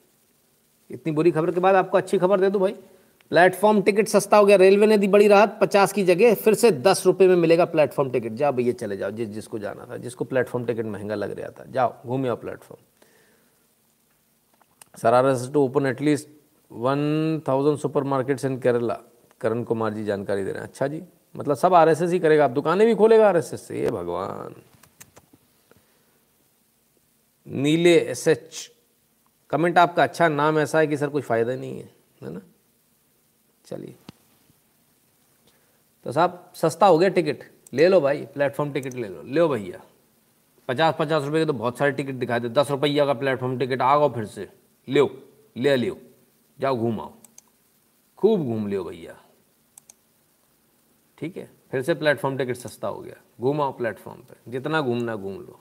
इतनी 0.90 1.12
बुरी 1.12 1.30
खबर 1.30 1.50
के 1.50 1.60
बाद 1.60 1.74
आपको 1.74 1.98
अच्छी 1.98 2.18
खबर 2.18 2.40
दे 2.40 2.50
दूँ 2.50 2.60
भाई। 2.60 2.72
प्लेटफॉर्म 3.30 3.80
टिकट 3.82 4.08
सस्ता 4.08 4.36
हो 4.36 4.44
गया। 4.46 4.56
रेलवे 4.56 4.86
ने 4.86 4.98
दी 4.98 5.08
बड़ी 5.08 5.28
राहत, 5.28 5.58
पचास 5.60 5.92
की 5.92 6.04
जगह, 6.04 6.34
फिर 6.34 6.54
से 6.54 6.70
दस 6.72 7.02
रुपये 7.06 7.28
में 7.28 7.36
मिलेगा 7.36 7.64
प्लेटफॉर्म 7.64 8.10
टिकट। 8.10 8.32
जाओ 8.32 8.52
भैया, 8.52 8.72
चले 8.72 8.96
जाओ। 8.96 9.10
जिस 9.10 9.28
जिसको 9.28 9.58
जाना 9.58 9.86
था, 9.90 9.96
जिसको 9.96 10.24
प्लेटफॉर्म 10.24 10.66
टिकट 10.66 10.84
महँगा 10.84 11.14
लग 11.14 11.38
रहा 11.40 11.50
था, 11.50 11.64
जाओ, 11.70 11.94
घूमे 12.06 12.28
आओ 12.28 12.36
platform. 12.36 12.82
सरारस 14.96 15.50
to 15.54 15.64
open 15.64 15.86
at least 15.86 16.28
one 16.70 17.00
thousand 17.48 17.78
supermarkets 18.02 18.44
in 18.44 18.58
Kerala 18.60 18.98
Karan 19.40 19.62
Kumar 19.64 19.92
ji 19.92 20.04
जानकारी 20.04 20.44
दे 20.44 20.52
रहे 20.52 20.62
हैं 20.62 20.68
अच्छा 20.68 20.86
जी 20.86 21.02
मतलब 21.34 21.56
सब 21.56 21.74
आरएसएस 21.74 22.10
ही 22.10 22.18
करेगा 22.18 22.44
आप 22.44 22.50
दुकानें 22.50 22.86
भी 22.86 22.94
खोलेगा 22.94 23.28
आरएसएस 23.28 23.66
से 23.68 23.80
ये 23.80 23.90
भगवान 23.90 24.54
नीले 27.46 27.94
एस 28.10 28.26
एच 28.28 28.70
कमेंट 29.50 29.78
आपका 29.78 30.02
अच्छा 30.02 30.28
नाम 30.28 30.58
ऐसा 30.58 30.78
है 30.78 30.86
कि 30.86 30.96
सर 30.96 31.08
कुछ 31.08 31.24
फ़ायदा 31.24 31.54
नहीं 31.54 31.78
है 31.78 31.88
है 32.22 32.32
ना 32.32 32.40
चलिए 33.64 33.94
तो 36.06 36.12
साहब 36.12 36.52
सस्ता 36.54 36.86
हो 36.86 36.98
गया 36.98 37.08
टिकट 37.08 37.44
ले 37.74 37.88
लो 37.88 38.00
भाई 38.00 38.24
प्लेटफॉर्म 38.34 38.72
टिकट 38.72 38.94
ले 38.94 39.08
लो 39.08 39.22
ले 39.22 39.46
भैया 39.48 39.80
पचास 40.68 40.94
पचास 40.98 41.24
रुपये 41.24 41.40
के 41.40 41.46
तो 41.46 41.52
बहुत 41.52 41.78
सारे 41.78 41.92
टिकट 41.92 42.14
दिखाई 42.14 42.40
दे, 42.40 42.48
दस 42.48 42.70
रुपया 42.70 43.06
का 43.06 43.12
प्लेटफॉर्म 43.14 43.58
टिकट 43.58 43.82
आ 43.82 43.96
गो 43.98 44.08
फिर 44.08 44.24
से। 44.26 44.48
लो 44.88 45.06
ले 45.56 45.76
लियो 45.76 45.98
जाओ 46.58 46.76
घूम 46.76 47.00
आओ 47.00 47.12
खूब 48.18 48.44
घूम 48.44 48.66
लियो 48.68 48.84
भैया 48.84 49.16
ठीक 51.18 51.36
है 51.36 51.50
फिर 51.70 51.82
से 51.82 51.94
प्लेटफॉर्म 51.94 52.36
टिकट 52.38 52.56
सस्ता 52.56 52.88
हो 52.88 53.00
गया 53.00 53.20
घूम 53.40 53.60
आओ 53.62 53.72
प्लेटफॉर्म 53.76 54.20
पे 54.22 54.50
जितना 54.50 54.80
घूमना 54.80 55.16
घूम 55.16 55.40
लो 55.40 55.60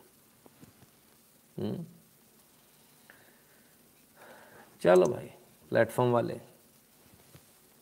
चलो 4.82 5.06
भाई 5.08 5.30
प्लेटफॉर्म 5.72 6.12
वाले 6.12 6.40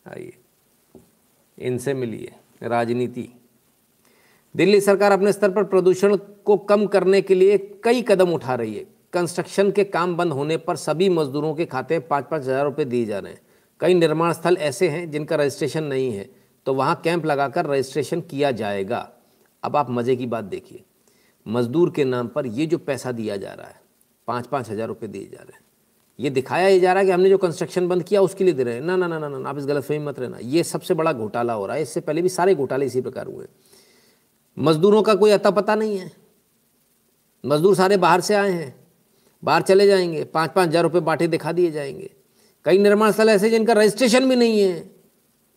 आइए 0.04 0.32
इनसे 1.58 1.94
मिलिए 1.94 2.32
राजनीति 2.62 3.28
दिल्ली 4.54 4.80
सरकार 4.80 5.12
अपने 5.12 5.32
स्तर 5.32 5.50
पर 5.50 5.64
प्रदूषण 5.64 6.16
को 6.46 6.56
कम 6.68 6.86
करने 6.86 7.20
के 7.22 7.34
लिए 7.34 7.58
कई 7.84 8.02
कदम 8.08 8.32
उठा 8.32 8.54
रही 8.54 8.74
है 8.74 8.86
कंस्ट्रक्शन 9.14 9.70
के 9.70 9.84
काम 9.86 10.16
बंद 10.16 10.32
होने 10.32 10.56
पर 10.58 10.76
सभी 10.78 11.08
मजदूरों 11.10 11.54
के 11.54 11.66
खाते 11.66 11.98
में 11.98 12.06
पाँच 12.08 12.24
पाँच 12.30 12.42
हज़ार 12.42 12.64
रुपये 12.64 12.84
दिए 12.84 13.04
जा 13.06 13.18
रहे 13.18 13.32
हैं। 13.32 13.40
कई 13.80 13.94
निर्माण 13.94 14.32
स्थल 14.32 14.56
ऐसे 14.58 14.88
हैं 14.88 15.10
जिनका 15.10 15.36
रजिस्ट्रेशन 15.36 15.84
नहीं 15.84 16.12
है 16.12 16.28
तो 16.66 16.74
वहाँ 16.74 17.00
कैंप 17.04 17.26
लगाकर 17.26 17.66
रजिस्ट्रेशन 17.66 18.20
किया 18.22 18.50
जाएगा। 18.52 19.08
अब 19.62 19.76
आप 19.76 19.90
मज़े 19.90 20.16
की 20.16 20.26
बात 20.26 20.44
देखिए। 20.46 20.82
मजदूर 21.46 21.90
के 21.90 22.04
नाम 22.04 22.28
पर 22.28 22.46
ये 22.48 22.66
जो 22.66 22.78
पैसा 22.80 23.12
दिया 23.12 23.36
जा 23.36 23.52
रहा 23.52 23.66
है 23.66 23.80
पाँच 24.28 24.46
पाँच 24.46 24.70
हज़ार 24.70 24.88
रुपये 24.88 25.08
दिए 25.08 25.24
जा 25.24 25.38
रहे 25.38 25.52
हैं। 25.52 25.62
ये 26.18 26.30
दिखाया 26.30 26.66
ही 26.66 26.80
जा 26.80 26.92
रहा 26.92 27.00
है 27.00 27.06
कि 27.06 27.12
हमने 27.12 27.28
जो 27.30 27.38
कंस्ट्रक्शन 27.38 27.88
बंद 27.88 28.02
किया 28.02 28.20
उसके 28.22 28.44
लिए 28.44 28.54
दे 28.54 28.64
रहे 28.64 28.74
हैं। 28.74 28.82
ना 28.82 28.96
ना 28.96 29.06
ना 29.08 29.18
ना 29.18 29.28
ना 29.28 29.48
आप 29.48 29.58
इस 29.58 29.66
गलत 29.66 29.84
फहमी 29.84 30.04
मत 30.04 30.18
रहना। 30.18 30.38
ये 30.40 30.62
सबसे 30.64 30.94
बड़ा 30.94 31.12
घोटाला 31.12 31.52
हो 31.52 31.66
रहा 31.66 31.76
है। 31.76 31.82
इससे 31.82 32.00
पहले 32.00 32.22
भी 32.22 32.28
सारे 32.28 32.54
घोटाले 32.54 32.86
इसी 32.86 33.00
प्रकार 33.00 33.26
हुए 33.26 33.46
मजदूरों 34.56 35.02
का 35.02 35.14
कोई 35.14 35.30
अता 35.30 35.50
पता 35.50 35.74
नहीं 35.74 35.98
है। 35.98 36.10
मजदूर 37.44 37.74
सारे 37.74 37.96
बाहर 37.98 38.20
से 38.20 38.34
आए 38.34 38.50
हैं। 38.50 38.74
बाहर 39.44 39.62
चले 39.62 39.86
जाएँगे 39.86 40.24
पाँच 40.24 40.50
पाँच 40.52 40.68
हज़ार 40.68 40.82
रुपये 40.82 41.00
बांटे 41.00 41.26
दिखा 41.28 41.52
दिए 41.52 41.70
जाएँगे। 41.70 42.10
कई 42.66 42.78
निर्माण 42.78 43.10
स्थल 43.10 43.28
ऐसे 43.28 43.50
जिनका 43.50 43.72
रजिस्ट्रेशन 43.72 44.28
भी 44.28 44.36
नहीं 44.36 44.60
है। 44.60 44.90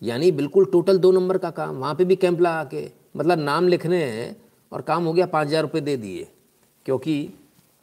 यानी 0.02 0.32
बिल्कुल 0.32 0.66
टोटल 0.66 0.98
दो 0.98 1.12
नंबर 1.12 1.38
का 1.38 1.50
काम, 1.52 1.76
वहाँ 1.76 1.96
पे 1.96 2.06
भी 2.06 2.16
कैंप 2.16 2.42
लगा 2.42 2.64
के 2.64 2.86
मतलब 3.18 3.40
नाम 3.40 3.68
लिखने 3.68 4.04
हैं 4.04 4.36
और 4.72 4.82
काम 4.82 5.06
हो 5.06 5.14
गया 5.14 5.26
पाँच 5.26 5.48
हज़ार 5.48 5.62
रुपये 5.62 5.82
दे 5.82 5.96
दिए। 5.98 6.28
क्योंकि 6.86 7.34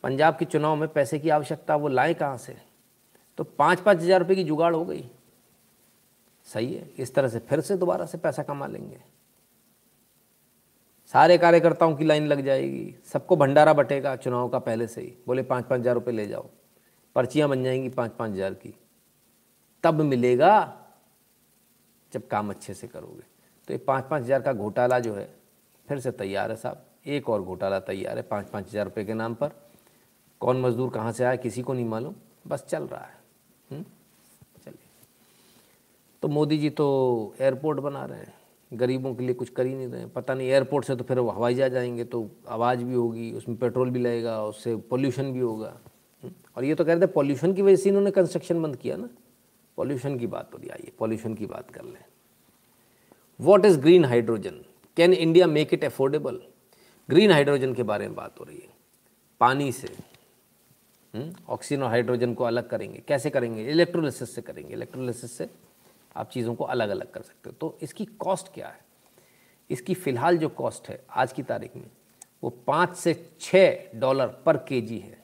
पंजाब 0.05 0.37
के 0.37 0.45
चुनाव 0.45 0.77
में 0.77 0.89
पैसे 0.89 1.19
की 1.19 1.29
आवश्यकता, 1.31 1.77
वो 1.77 1.89
लाए 1.89 2.15
कहाँ 2.15 2.37
से? 2.37 2.57
तो 3.39 3.45
पाँच 3.59 3.81
पाँच 3.81 3.99
हज़ार 3.99 4.21
रुपये 4.21 4.37
की 4.37 4.45
जुगाड़ 4.45 4.75
हो 4.75 4.85
गई। 4.85 5.05
सही 6.49 6.73
है, 6.75 6.89
इस 6.99 7.15
तरह 7.15 7.29
से 7.29 7.39
फिर 7.41 7.61
से 7.61 7.77
दोबारा 7.77 8.07
से 8.07 8.19
पैसा 8.19 8.43
कमा 8.43 8.67
लेंगे। 8.67 8.97
सारे 11.15 11.37
कार्यकर्ताओं 11.39 11.95
की 11.97 12.05
लाइन 12.05 12.27
लग 12.27 12.41
जाएगी। 12.45 12.95
सबको 13.13 13.37
भंडारा 13.37 13.73
बटेगा 13.73 14.15
चुनाव 14.17 14.49
का 14.49 14.59
पहले 14.59 14.87
से 14.87 15.01
ही। 15.01 15.13
बोले 15.27 15.43
पाँच 15.43 15.65
पाँच 15.65 15.81
हज़ार 15.81 15.95
रुपये 15.95 16.15
ले 16.15 16.27
जाओ। 16.27 16.49
पर्चियाँ 17.17 17.49
बन 17.49 17.63
जाएँगी 17.65 17.89
पाँच 17.89 18.13
पाँच 18.19 18.33
हज़ार 18.33 18.55
की। 18.55 18.75
तब 19.85 20.01
मिलेगा 20.01 20.81
जब 22.13 22.27
काम 22.29 22.51
अच्छे 22.51 22.75
से 22.75 22.87
करोगे। 22.87 23.23
तो 23.69 23.75
ये 23.75 23.79
पाँच 23.79 24.05
पाँच 24.11 24.23
हज़ार 24.23 24.43
का 24.43 24.53
घोटाला 24.53 24.99
जो 24.99 25.15
है, 25.15 25.29
फिर 25.89 26.01
से 26.01 26.11
तैयार 26.13 26.51
है 26.51 26.57
साहब। 26.57 26.85
एक 27.07 27.29
और 27.29 27.43
घोटाला 27.43 27.81
तैयार 27.81 28.17
है 28.17 28.23
पाँच 28.25 28.49
पाँच 28.51 28.69
हज़ार 28.69 28.85
रुपये 28.85 29.05
के 29.05 29.15
नाम 29.15 29.35
पर। 29.35 29.51
कौन 30.41 30.61
मज़दूर 30.61 30.91
कहाँ 30.91 31.13
से 31.13 31.25
आया, 31.25 31.37
किसी 31.37 31.63
को 31.63 31.73
नहीं 31.75 31.89
मालूम। 31.89 32.15
बस 32.47 32.65
चल 32.65 32.83
रहा 32.83 33.05
है। 33.05 33.19
हम्म? 33.71 33.85
चलिए। 34.65 34.89
तो 36.23 36.29
मोदी 36.29 36.59
जी 36.59 36.71
तो 36.71 37.35
एयरपोर्ट 37.41 37.81
बना 37.81 38.05
रहे 38.05 38.19
हैं। 38.19 38.35
गरीबों 38.73 39.15
के 39.15 39.25
लिए 39.25 39.35
कुछ 39.35 39.49
कर 39.49 39.67
ही 39.67 39.75
नहीं 39.75 39.89
रहे 39.89 40.07
पता 40.07 40.35
नहीं 40.35 40.49
एयरपोर्ट 40.49 40.85
से 40.85 40.97
तो 40.97 41.05
फिर 41.05 41.19
हवाई 41.19 41.55
जहाज़ 41.55 41.77
आएँगे 41.77 42.05
तो 42.05 42.31
आवाज़ 42.49 42.85
भी 42.85 42.95
होगी 42.95 43.33
उसमें 43.33 43.59
पेट्रोल 43.59 43.91
भी 43.91 44.01
लगेगा 44.01 44.45
उससे 44.45 44.77
पोल्यूशन 44.77 45.33
भी 45.33 45.41
होगा। 45.41 45.81
हम्म? 46.25 46.33
और 46.57 46.65
ये 46.65 46.75
तो 46.75 46.85
कह 46.85 46.93
रहे 46.93 47.03
थे 47.03 47.07
पॉल्यूशन 47.07 47.55
की 47.55 47.63
वजह 47.63 47.77
से 47.77 47.89
इन्होंने 47.89 48.11
कंस्ट्रक्शन 48.11 48.63
बंद 48.63 48.77
किया 48.77 48.97
ना। 48.97 49.09
पॉल्यूशन 49.77 50.19
की 50.19 50.27
बात 50.27 50.51
रही 50.55 50.69
आइए 50.69 50.93
पॉल्यूशन 50.99 51.35
की 51.35 51.47
बात 51.47 51.71
कर 51.71 51.85
लें। 51.85 52.05
What 53.41 53.65
is 53.65 53.79
green 53.79 54.05
hydrogen 54.05 54.65
can 54.97 55.13
India 55.13 55.47
make 55.47 55.75
it 55.75 55.85
affordable 55.85 56.41
green 57.11 57.31
hydrogen 57.31 57.75
के 57.75 57.83
बारे 57.83 58.07
में 58.07 58.15
बात 58.17 58.41
हो 58.41 58.45
रही 58.45 58.57
है। 58.57 58.69
पानी 59.41 59.73
से। 59.73 59.89
ऑक्सीजन 61.49 61.77
हम्म, 61.77 61.87
और 61.87 61.91
हाइड्रोजन 61.91 62.35
को 62.35 62.45
अलग 62.45 62.69
करेंगे। 62.69 63.03
कैसे 63.09 63.31
करेंगे? 63.31 63.65
इलेक्ट्रोलिसिस 63.71 64.35
से 64.35 64.43
करेंगे। 64.43 64.75
इलेक्ट्रोलिसिस 64.75 65.33
से 65.33 65.45
आप 66.17 66.31
चीज़ों 66.31 66.55
को 66.55 66.65
अलग 66.65 66.89
अलग 66.89 67.11
कर 67.11 67.23
सकते 67.23 67.51
हो। 67.51 67.57
तो 67.61 67.79
इसकी 67.83 68.05
कॉस्ट 68.05 68.53
क्या 68.55 68.69
है? 68.69 68.81
इसकी 69.71 69.95
फ़िलहाल 69.95 70.39
जो 70.39 70.49
कॉस्ट 70.49 70.89
है, 70.89 71.05
आज 71.11 71.33
की 71.33 71.43
तारीख 71.43 71.77
में, 71.77 71.91
वो 72.43 72.51
पाँच 72.51 72.97
से 72.97 73.31
छः 73.41 73.91
डॉलर 73.95 74.27
पर 74.47 74.57
केजी 74.57 74.99
है। 74.99 75.23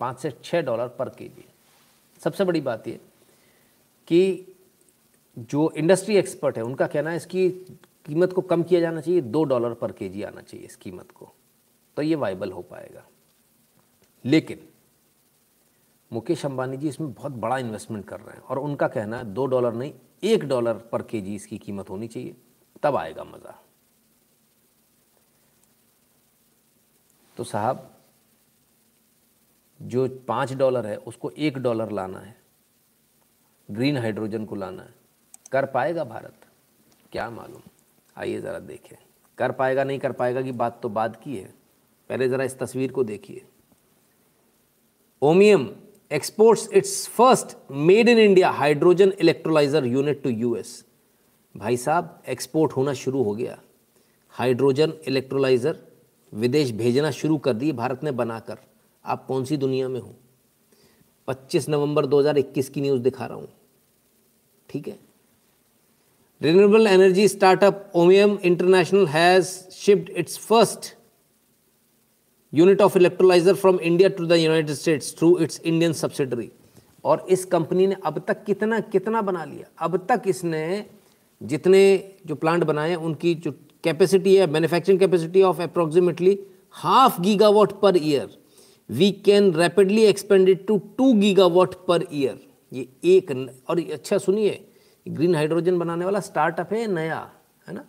पाँच 0.00 0.18
से 0.18 0.30
छः 0.44 0.62
डॉलर 0.62 0.88
पर 0.88 1.08
केजी 1.08 1.44
सबसे 2.20 2.44
बड़ी 2.44 2.60
बात 2.60 2.88
ये 2.88 3.00
कि 4.08 4.54
जो 5.38 5.70
इंडस्ट्री 5.70 6.16
एक्सपर्ट 6.16 6.56
है, 6.56 6.62
उनका 6.62 6.86
कहना 6.86 7.10
है 7.10 7.16
इसकी 7.16 7.50
कीमत 8.06 8.32
को 8.32 8.40
कम 8.40 8.62
किया 8.62 8.80
जाना 8.80 9.00
चाहिए, 9.00 9.20
दो 9.20 9.44
डॉलर 9.44 9.74
पर 9.74 9.92
केजी 9.92 10.22
आना 10.22 10.40
चाहिए 10.40 10.66
इस 10.66 10.76
कीमत 10.76 11.10
को। 11.10 11.32
तो 11.96 12.02
ये 12.02 12.14
वाइबल 12.14 12.52
हो 12.52 12.62
पाएगा। 12.62 13.06
लेकिन 14.24 14.68
मुकेश 16.12 16.44
अंबानी 16.46 16.76
जी 16.76 16.88
इसमें 16.88 17.12
बहुत 17.12 17.32
बड़ा 17.32 17.58
इन्वेस्टमेंट 17.58 18.04
कर 18.08 18.20
रहे 18.20 18.36
हैं 18.36 18.42
और 18.42 18.58
उनका 18.58 18.88
कहना 18.88 19.18
है 19.18 19.24
दो 19.24 19.46
डॉलर 19.46 19.72
नहीं 19.72 19.92
एक 20.22 20.44
डॉलर 20.44 20.78
पर 20.92 21.02
के 21.02 21.20
जी 21.20 21.34
इसकी 21.34 21.58
कीमत 21.58 21.90
होनी 21.90 22.08
चाहिए, 22.08 22.34
तब 22.82 22.96
आएगा 22.96 23.24
मज़ा। 23.24 23.58
तो 27.36 27.44
साहब, 27.44 27.88
जो 29.80 30.08
पाँच 30.28 30.52
डॉलर 30.52 30.86
है, 30.86 30.96
उसको 30.96 31.30
एक 31.30 31.58
डॉलर 31.58 31.90
लाना 31.90 32.18
है, 32.18 32.34
ग्रीन 33.68 33.96
हाइड्रोजन 33.96 34.44
को 34.44 34.54
लाना 34.54 34.82
है, 34.82 34.94
कर 35.52 35.66
पाएगा 35.66 36.04
भारत? 36.04 36.46
क्या 37.12 37.30
मालूम? 37.30 37.62
आइए 38.16 38.40
ज़रा 38.40 38.58
देखें। 38.58 38.96
कर 39.38 39.52
पाएगा, 39.52 39.84
नहीं 39.84 39.98
कर 39.98 40.12
पाएगा 40.12 40.42
की 40.42 40.52
बात 40.52 40.80
तो 40.82 40.88
बात 40.88 41.22
की 41.22 41.36
है। 41.36 41.54
पहले 42.10 42.28
ज़रा 42.28 42.44
इस 42.44 42.58
तस्वीर 42.58 42.92
को 42.92 43.04
देखिए। 43.04 43.44
Ohmium 45.22 45.66
exports 46.12 46.68
its 46.72 47.08
first 47.08 47.56
made 47.70 48.08
in 48.08 48.18
India 48.18 48.50
hydrogen 48.50 49.12
electrolyser 49.20 49.86
unit 49.86 50.22
to 50.22 50.30
US 50.30 50.84
भाई 51.56 51.76
साहब 51.76 52.22
एक्सपोर्ट 52.28 52.72
होना 52.72 52.92
शुरू 52.92 53.22
हो 53.22 53.34
गया। 53.34 53.58
हाइड्रोजन 54.28 54.92
इलेक्ट्रोलाइजर 55.08 55.76
विदेश 56.34 56.70
भेजना 56.70 57.10
शुरू 57.10 57.38
कर 57.38 57.52
दिए 57.52 57.72
भारत 57.72 58.04
ने 58.04 58.10
बनाकर। 58.10 58.56
आप 59.04 59.26
कौन 59.26 59.44
सी 59.44 59.56
दुनिया 59.56 59.88
में 59.88 60.00
हो? 60.00 60.14
25 61.28 61.68
नवंबर 61.68 62.06
2021 62.06 62.68
की 62.68 62.80
न्यूज़ 62.80 63.02
दिखा 63.02 63.26
रहा 63.26 63.36
हूँ। 63.36 63.48
ठीक 64.70 64.88
है? 64.88 64.98
Renewable 66.42 66.86
energy 66.86 67.28
startup 67.28 67.92
Ohmium 67.94 68.38
international 68.42 69.06
has 69.06 69.46
shipped 69.82 70.10
its 70.22 70.50
first 70.50 71.01
unit 72.54 72.80
of 72.80 72.98
electrolyser 72.98 73.54
from 73.54 73.80
India 73.80 74.08
to 74.08 74.26
the 74.26 74.32
united 74.32 74.76
States 74.76 75.18
through 75.18 75.38
its 75.38 75.60
Indian 75.60 75.92
subsidiary. 75.92 76.50
और 77.04 77.26
इस 77.30 77.44
कंपनी 77.44 77.86
ने 77.86 77.96
अब 78.06 78.24
तक 78.28 78.44
कितना 78.44 78.80
कितना 78.80 79.22
बना 79.22 79.44
लिया? 79.44 79.70
अब 79.78 79.96
तक 79.96 80.22
इसने 80.26 80.86
जितने 81.42 82.14
जो 82.26 82.34
प्लांट 82.34 82.64
बनाए, 82.64 82.94
उनकी 82.94 83.34
जो 83.34 83.52
कैपेसिटी 83.84 84.36
है, 84.36 84.46
manufacturing 84.46 85.00
capacity 85.00 85.42
of 85.42 85.62
approximately 85.62 86.38
half 86.70 87.20
gigawatt 87.20 87.72
per 87.72 87.96
year 87.96 88.38
we 88.90 89.10
can 89.12 89.52
rapidly 89.54 90.02
expanded 90.02 90.66
to 90.66 90.78
two 90.98 91.12
gigawatt 91.12 91.74
per 91.74 92.04
year 92.12 92.40
ये 92.72 92.88
एक 93.04 93.30
और 93.68 93.80
अच्छा 93.92 94.18
सुनिए 94.18 94.68
ग्रीन 95.08 95.34
हाइड्रोजन 95.34 95.78
बनाने 95.78 96.04
वाला 96.04 96.20
स्टार्टअप 96.20 96.72
है, 96.72 96.86
नया, 96.86 97.30
है 97.68 97.74
ना? 97.74 97.84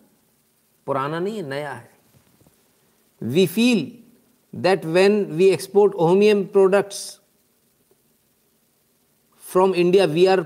पुराना 0.86 1.20
नहीं 1.20 1.38
है, 1.38 1.50
नया 1.50 1.72
है। 1.72 1.90
We 3.24 3.48
feel 3.48 4.03
that 4.54 4.86
when 4.86 5.24
we 5.26 5.50
export 5.50 5.94
Ohmium 5.96 6.46
products 6.46 7.20
from 9.44 9.74
India 9.76 10.06
we 10.06 10.26
are 10.26 10.42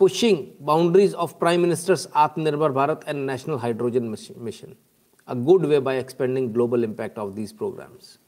pushing 0.00 0.38
boundaries 0.66 1.14
of 1.14 1.34
prime 1.38 1.60
minister's 1.60 2.08
Atmanirbhar 2.16 2.72
Bharat 2.72 3.04
and 3.08 3.26
national 3.30 3.56
hydrogen 3.56 4.14
mission 4.38 4.74
a 5.28 5.34
good 5.34 5.66
way 5.66 5.80
by 5.80 5.98
expanding 5.98 6.52
global 6.52 6.84
impact 6.84 7.18
of 7.18 7.32
these 7.34 7.56
programmes 7.56 8.18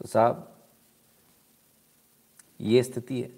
तो 0.00 0.06
साहब, 0.08 0.50
ये 2.60 2.82
स्थिति 2.82 3.20
है। 3.20 3.30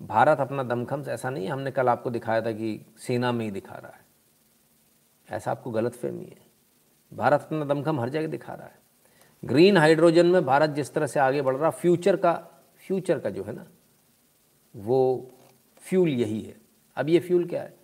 भारत 0.00 0.40
अपना 0.40 0.62
दमखम 0.62 1.04
ऐसा 1.08 1.30
नहीं 1.30 1.48
हमने 1.48 1.70
कल 1.70 1.88
आपको 1.88 2.10
दिखाया 2.10 2.42
था 2.42 2.52
कि 2.52 2.80
सेना 2.98 3.32
में 3.32 3.44
ही 3.44 3.50
दिखा 3.50 3.74
रहा 3.74 3.92
है। 3.92 4.04
ऐसा 5.28 5.50
आपको 5.50 5.70
गलत 5.70 5.94
फहमी 5.94 6.24
है। 6.24 6.45
भारत 7.16 7.42
अपना 7.42 7.64
दमखम 7.64 8.00
हर 8.00 8.08
जगह 8.08 8.26
दिखा 8.26 8.54
रहा 8.54 8.66
है। 8.66 8.78
ग्रीन 9.44 9.76
हाइड्रोजन 9.76 10.26
में 10.26 10.44
भारत 10.44 10.70
जिस 10.70 10.94
तरह 10.94 11.06
से 11.06 11.20
आगे 11.20 11.42
बढ़ 11.42 11.56
रहा, 11.56 11.70
फ्यूचर 11.70 12.16
का 12.16 12.32
फ्यूचर 12.86 13.18
का 13.18 13.30
जो 13.30 13.44
है 13.44 13.52
ना, 13.52 13.66
वो 14.76 15.30
फ्यूल 15.78 16.08
यही 16.08 16.40
है। 16.40 16.56
अब 16.96 17.08
ये 17.08 17.20
फ्यूल 17.20 17.44
क्या 17.44 17.62
है? 17.62 17.74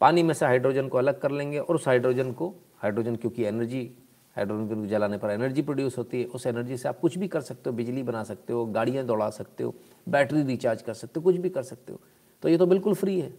पानी 0.00 0.22
में 0.22 0.34
से 0.34 0.46
हाइड्रोजन 0.46 0.88
को 0.88 0.98
अलग 0.98 1.20
कर 1.20 1.30
लेंगे 1.30 1.58
और 1.58 1.74
उस 1.74 1.88
हाइड्रोजन 1.88 2.32
को, 2.32 2.54
हाइड्रोजन 2.78 3.16
क्योंकि 3.16 3.44
एनर्जी, 3.44 3.90
हाइड्रोजन 4.36 4.80
को 4.80 4.86
जलाने 4.86 5.18
पर 5.18 5.30
एनर्जी 5.30 5.62
प्रोड्यूस 5.62 5.98
होती 5.98 6.20
है, 6.20 6.26
उस 6.26 6.46
एनर्जी 6.46 6.76
से 6.76 6.88
आप 6.88 7.00
कुछ 7.00 7.18
भी 7.18 7.28
कर 7.28 7.40
सकते 7.40 7.70
हो, 7.70 7.76
बिजली 7.76 8.02
बना 8.02 8.24
सकते 8.24 8.52
हो, 8.52 8.66
गाड़ियाँ 8.66 9.04
दौड़ा 9.04 9.30
सकते 9.30 9.64
हो, 9.64 9.74
बैटरी 10.08 10.42
रिचार्ज 10.42 10.82
कर 10.82 10.94
सकते 10.94 11.20
हो, 11.20 11.24
कुछ 11.24 11.36
भी 11.36 11.48
कर 11.48 11.62
सकते 11.62 11.92
हो। 11.92 12.00
तो 12.42 12.48
ये 12.48 12.56
तो 12.56 12.66
बिल्कुल 12.66 12.94
फ्री 12.94 13.20
है 13.20 13.34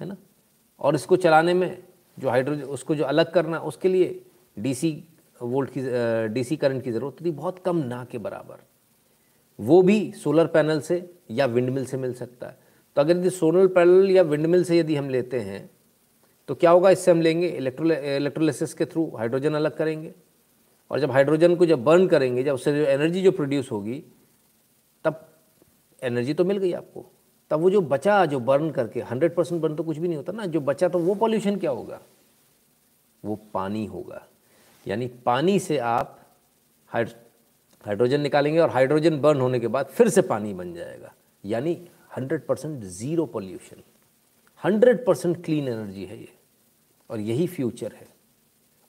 है 0.00 0.06
ना? 0.06 0.16
और 0.80 0.94
इसको 0.94 1.16
चलाने 1.16 1.54
में 1.54 1.82
जो 2.16 2.28
हाइड्रोजन 2.28 2.62
उसको 2.64 2.94
जो 2.94 3.04
अलग 3.04 3.32
करना, 3.32 3.58
उसके 3.60 3.88
लिए 3.88 4.22
डीसी 4.56 4.92
वोल्ट 5.36 5.70
की 5.70 5.80
डीसी 6.34 6.56
करंट 6.56 6.82
की 6.84 6.92
ज़रूरत 6.92 7.14
होती, 7.14 7.30
बहुत 7.30 7.58
कम 7.58 7.76
ना 7.78 8.04
के 8.04 8.18
बराबर। 8.18 8.56
वो 9.58 9.80
भी 9.82 10.12
सोलर 10.14 10.46
पैनल 10.48 10.80
से 10.80 11.10
या 11.30 11.46
विंड 11.46 11.70
मिल 11.70 11.84
से 11.86 11.96
मिल 11.96 12.12
सकता 12.14 12.46
है। 12.46 12.58
तो 12.96 13.00
अगर 13.00 13.16
यदि 13.16 13.30
सोलर 13.30 13.66
पैनल 13.68 14.10
या 14.10 14.22
विंडमिल 14.24 14.64
से 14.64 14.78
यदि 14.78 14.96
हम 14.96 15.08
लेते 15.10 15.40
हैं 15.40 15.70
तो 16.48 16.54
क्या 16.54 16.70
होगा, 16.70 16.90
इससे 16.90 17.10
हम 17.10 17.20
लेंगे 17.20 17.48
इलेक्ट्रो 17.48 17.86
इलेक्ट्रोलिसिस 17.86 18.74
के 18.74 18.84
थ्रू 18.84 19.04
हाइड्रोजन 19.16 19.54
अलग 19.54 19.76
करेंगे। 19.76 20.12
और 20.90 21.00
जब 21.00 21.10
हाइड्रोजन 21.10 21.54
को 21.56 21.66
जब 21.66 21.84
बर्न 21.84 22.06
करेंगे, 22.06 22.42
जब 22.42 22.54
उससे 22.54 22.72
जो 22.74 22.84
एनर्जी 22.84 23.22
जो 23.22 23.32
प्रोड्यूस 23.32 23.70
होगी, 23.72 24.02
तब 25.04 25.28
एनर्जी 26.02 26.34
तो 26.34 26.44
मिल 26.44 26.58
गई 26.58 26.72
आपको। 26.72 27.04
तब 27.50 27.60
वो 27.60 27.70
जो 27.70 27.80
बचा, 27.80 28.24
जो 28.26 28.40
बर्न 28.40 28.70
करके, 28.70 29.00
हंड्रेड 29.00 29.34
परसेंट 29.34 29.60
बर्न 29.62 29.74
तो 29.76 29.82
कुछ 29.82 29.98
भी 29.98 30.08
नहीं 30.08 30.16
होता 30.16 30.32
ना, 30.32 30.46
जो 30.46 30.60
बचा 30.60 30.88
तो 30.88 30.98
वो 30.98 31.14
पॉल्यूशन 31.14 31.56
क्या 31.56 31.70
होगा? 31.70 32.00
वो 33.24 33.36
पानी 33.54 33.84
होगा। 33.86 34.22
यानी 34.86 35.06
पानी 35.26 35.58
से 35.58 35.78
आप 35.78 36.18
हाइड्रोजन 36.90 38.20
निकालेंगे 38.20 38.58
और 38.60 38.70
हाइड्रोजन 38.70 39.20
बर्न 39.20 39.40
होने 39.40 39.60
के 39.60 39.68
बाद 39.68 39.86
फिर 39.86 40.08
से 40.08 40.22
पानी 40.22 40.54
बन 40.54 40.74
जाएगा। 40.74 41.12
यानी 41.44 41.76
hundred 42.16 42.46
percent 42.46 42.82
zero 42.84 43.26
pollution. 43.26 43.82
Hundred 44.62 45.04
percent 45.06 45.44
clean 45.44 45.68
energy 45.68 46.04
है 46.04 46.18
ये। 46.18 46.28
और 47.10 47.20
यही 47.20 47.46
फ्यूचर 47.46 47.92
है। 47.92 48.06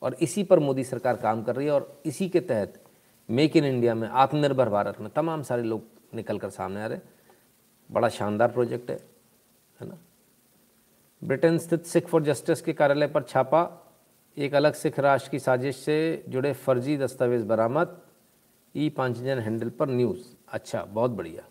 और 0.01 0.13
इसी 0.13 0.43
पर 0.43 0.59
मोदी 0.59 0.83
सरकार 0.83 1.15
काम 1.15 1.43
कर 1.43 1.55
रही 1.55 1.65
है 1.65 1.71
और 1.71 2.01
इसी 2.05 2.29
के 2.29 2.39
तहत 2.39 2.81
मेक 3.29 3.55
इन 3.57 3.65
इंडिया 3.65 3.95
में 3.95 4.07
आत्मनिर्भर 4.07 4.69
भारत 4.69 4.99
में 5.01 5.09
तमाम 5.15 5.43
सारे 5.43 5.63
लोग 5.63 5.83
निकल 6.15 6.39
कर 6.39 6.49
सामने 6.49 6.83
आ 6.83 6.85
रहे 6.85 6.97
बड़ा 7.93 8.09
शानदार 8.09 8.51
प्रोजेक्ट 8.51 8.89
है 8.89 8.97
है 9.79 9.87
ना? 9.87 9.97
ब्रिटेन 11.21 11.57
स्थित 11.57 11.85
सिख 11.85 12.07
फॉर 12.07 12.23
जस्टिस 12.23 12.61
के 12.61 12.73
कार्यालय 12.73 13.07
पर 13.07 13.23
छापा, 13.23 13.61
एक 14.37 14.53
अलग 14.55 14.73
सिख 14.73 14.99
राष्ट्र 14.99 15.31
की 15.31 15.39
साजिश 15.39 15.77
से 15.77 16.23
जुड़े 16.29 16.53
फर्जी 16.53 16.97
दस्तावेज़ 16.97 17.45
बरामद, 17.45 17.97
ई 18.75 18.89
पांचजन 18.89 19.39
हैंडल 19.39 19.69
पर 19.69 19.89
न्यूज़। 19.89 20.23
अच्छा 20.47 20.83
बहुत 20.83 21.11
बढ़िया। 21.11 21.43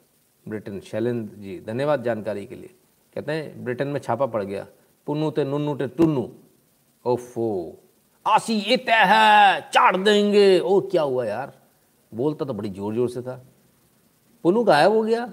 ब्रिटेन, 0.47 0.81
शैलेंद्र 0.81 1.37
जी, 1.37 1.59
धन्यवाद 1.61 2.03
जानकारी 2.03 2.47
के 2.47 2.55
लिए। 2.55 2.75
कहते 3.15 3.33
हैं, 3.33 3.65
ब्रिटेन 3.65 3.89
में 3.89 4.01
छापा 4.01 4.27
पड़ 4.27 4.43
गया। 4.43 4.67
पुन्नू 5.07 5.31
ते 5.31 5.45
नुन्नू 5.45 5.75
ते 5.75 5.87
टुन्नू 5.89 6.31
ओफो 7.05 7.79
आसी 8.27 8.55
ये 8.55 8.77
तय 8.77 9.05
है 9.07 9.61
चाट 9.71 9.97
देंगे। 9.97 10.59
ओ, 10.61 10.81
क्या 10.81 11.03
हुआ 11.03 11.25
यार? 11.27 11.53
बोलता 12.13 12.45
तो 12.45 12.55
बड़ी 12.55 12.71
ज़ोर 12.71 12.95
ज़ोर 12.95 13.09
से 13.09 13.23
था। 13.23 13.35
पुन्नू 14.45 14.63
गायब 14.65 14.93
हो 14.93 15.03
गया। 15.03 15.31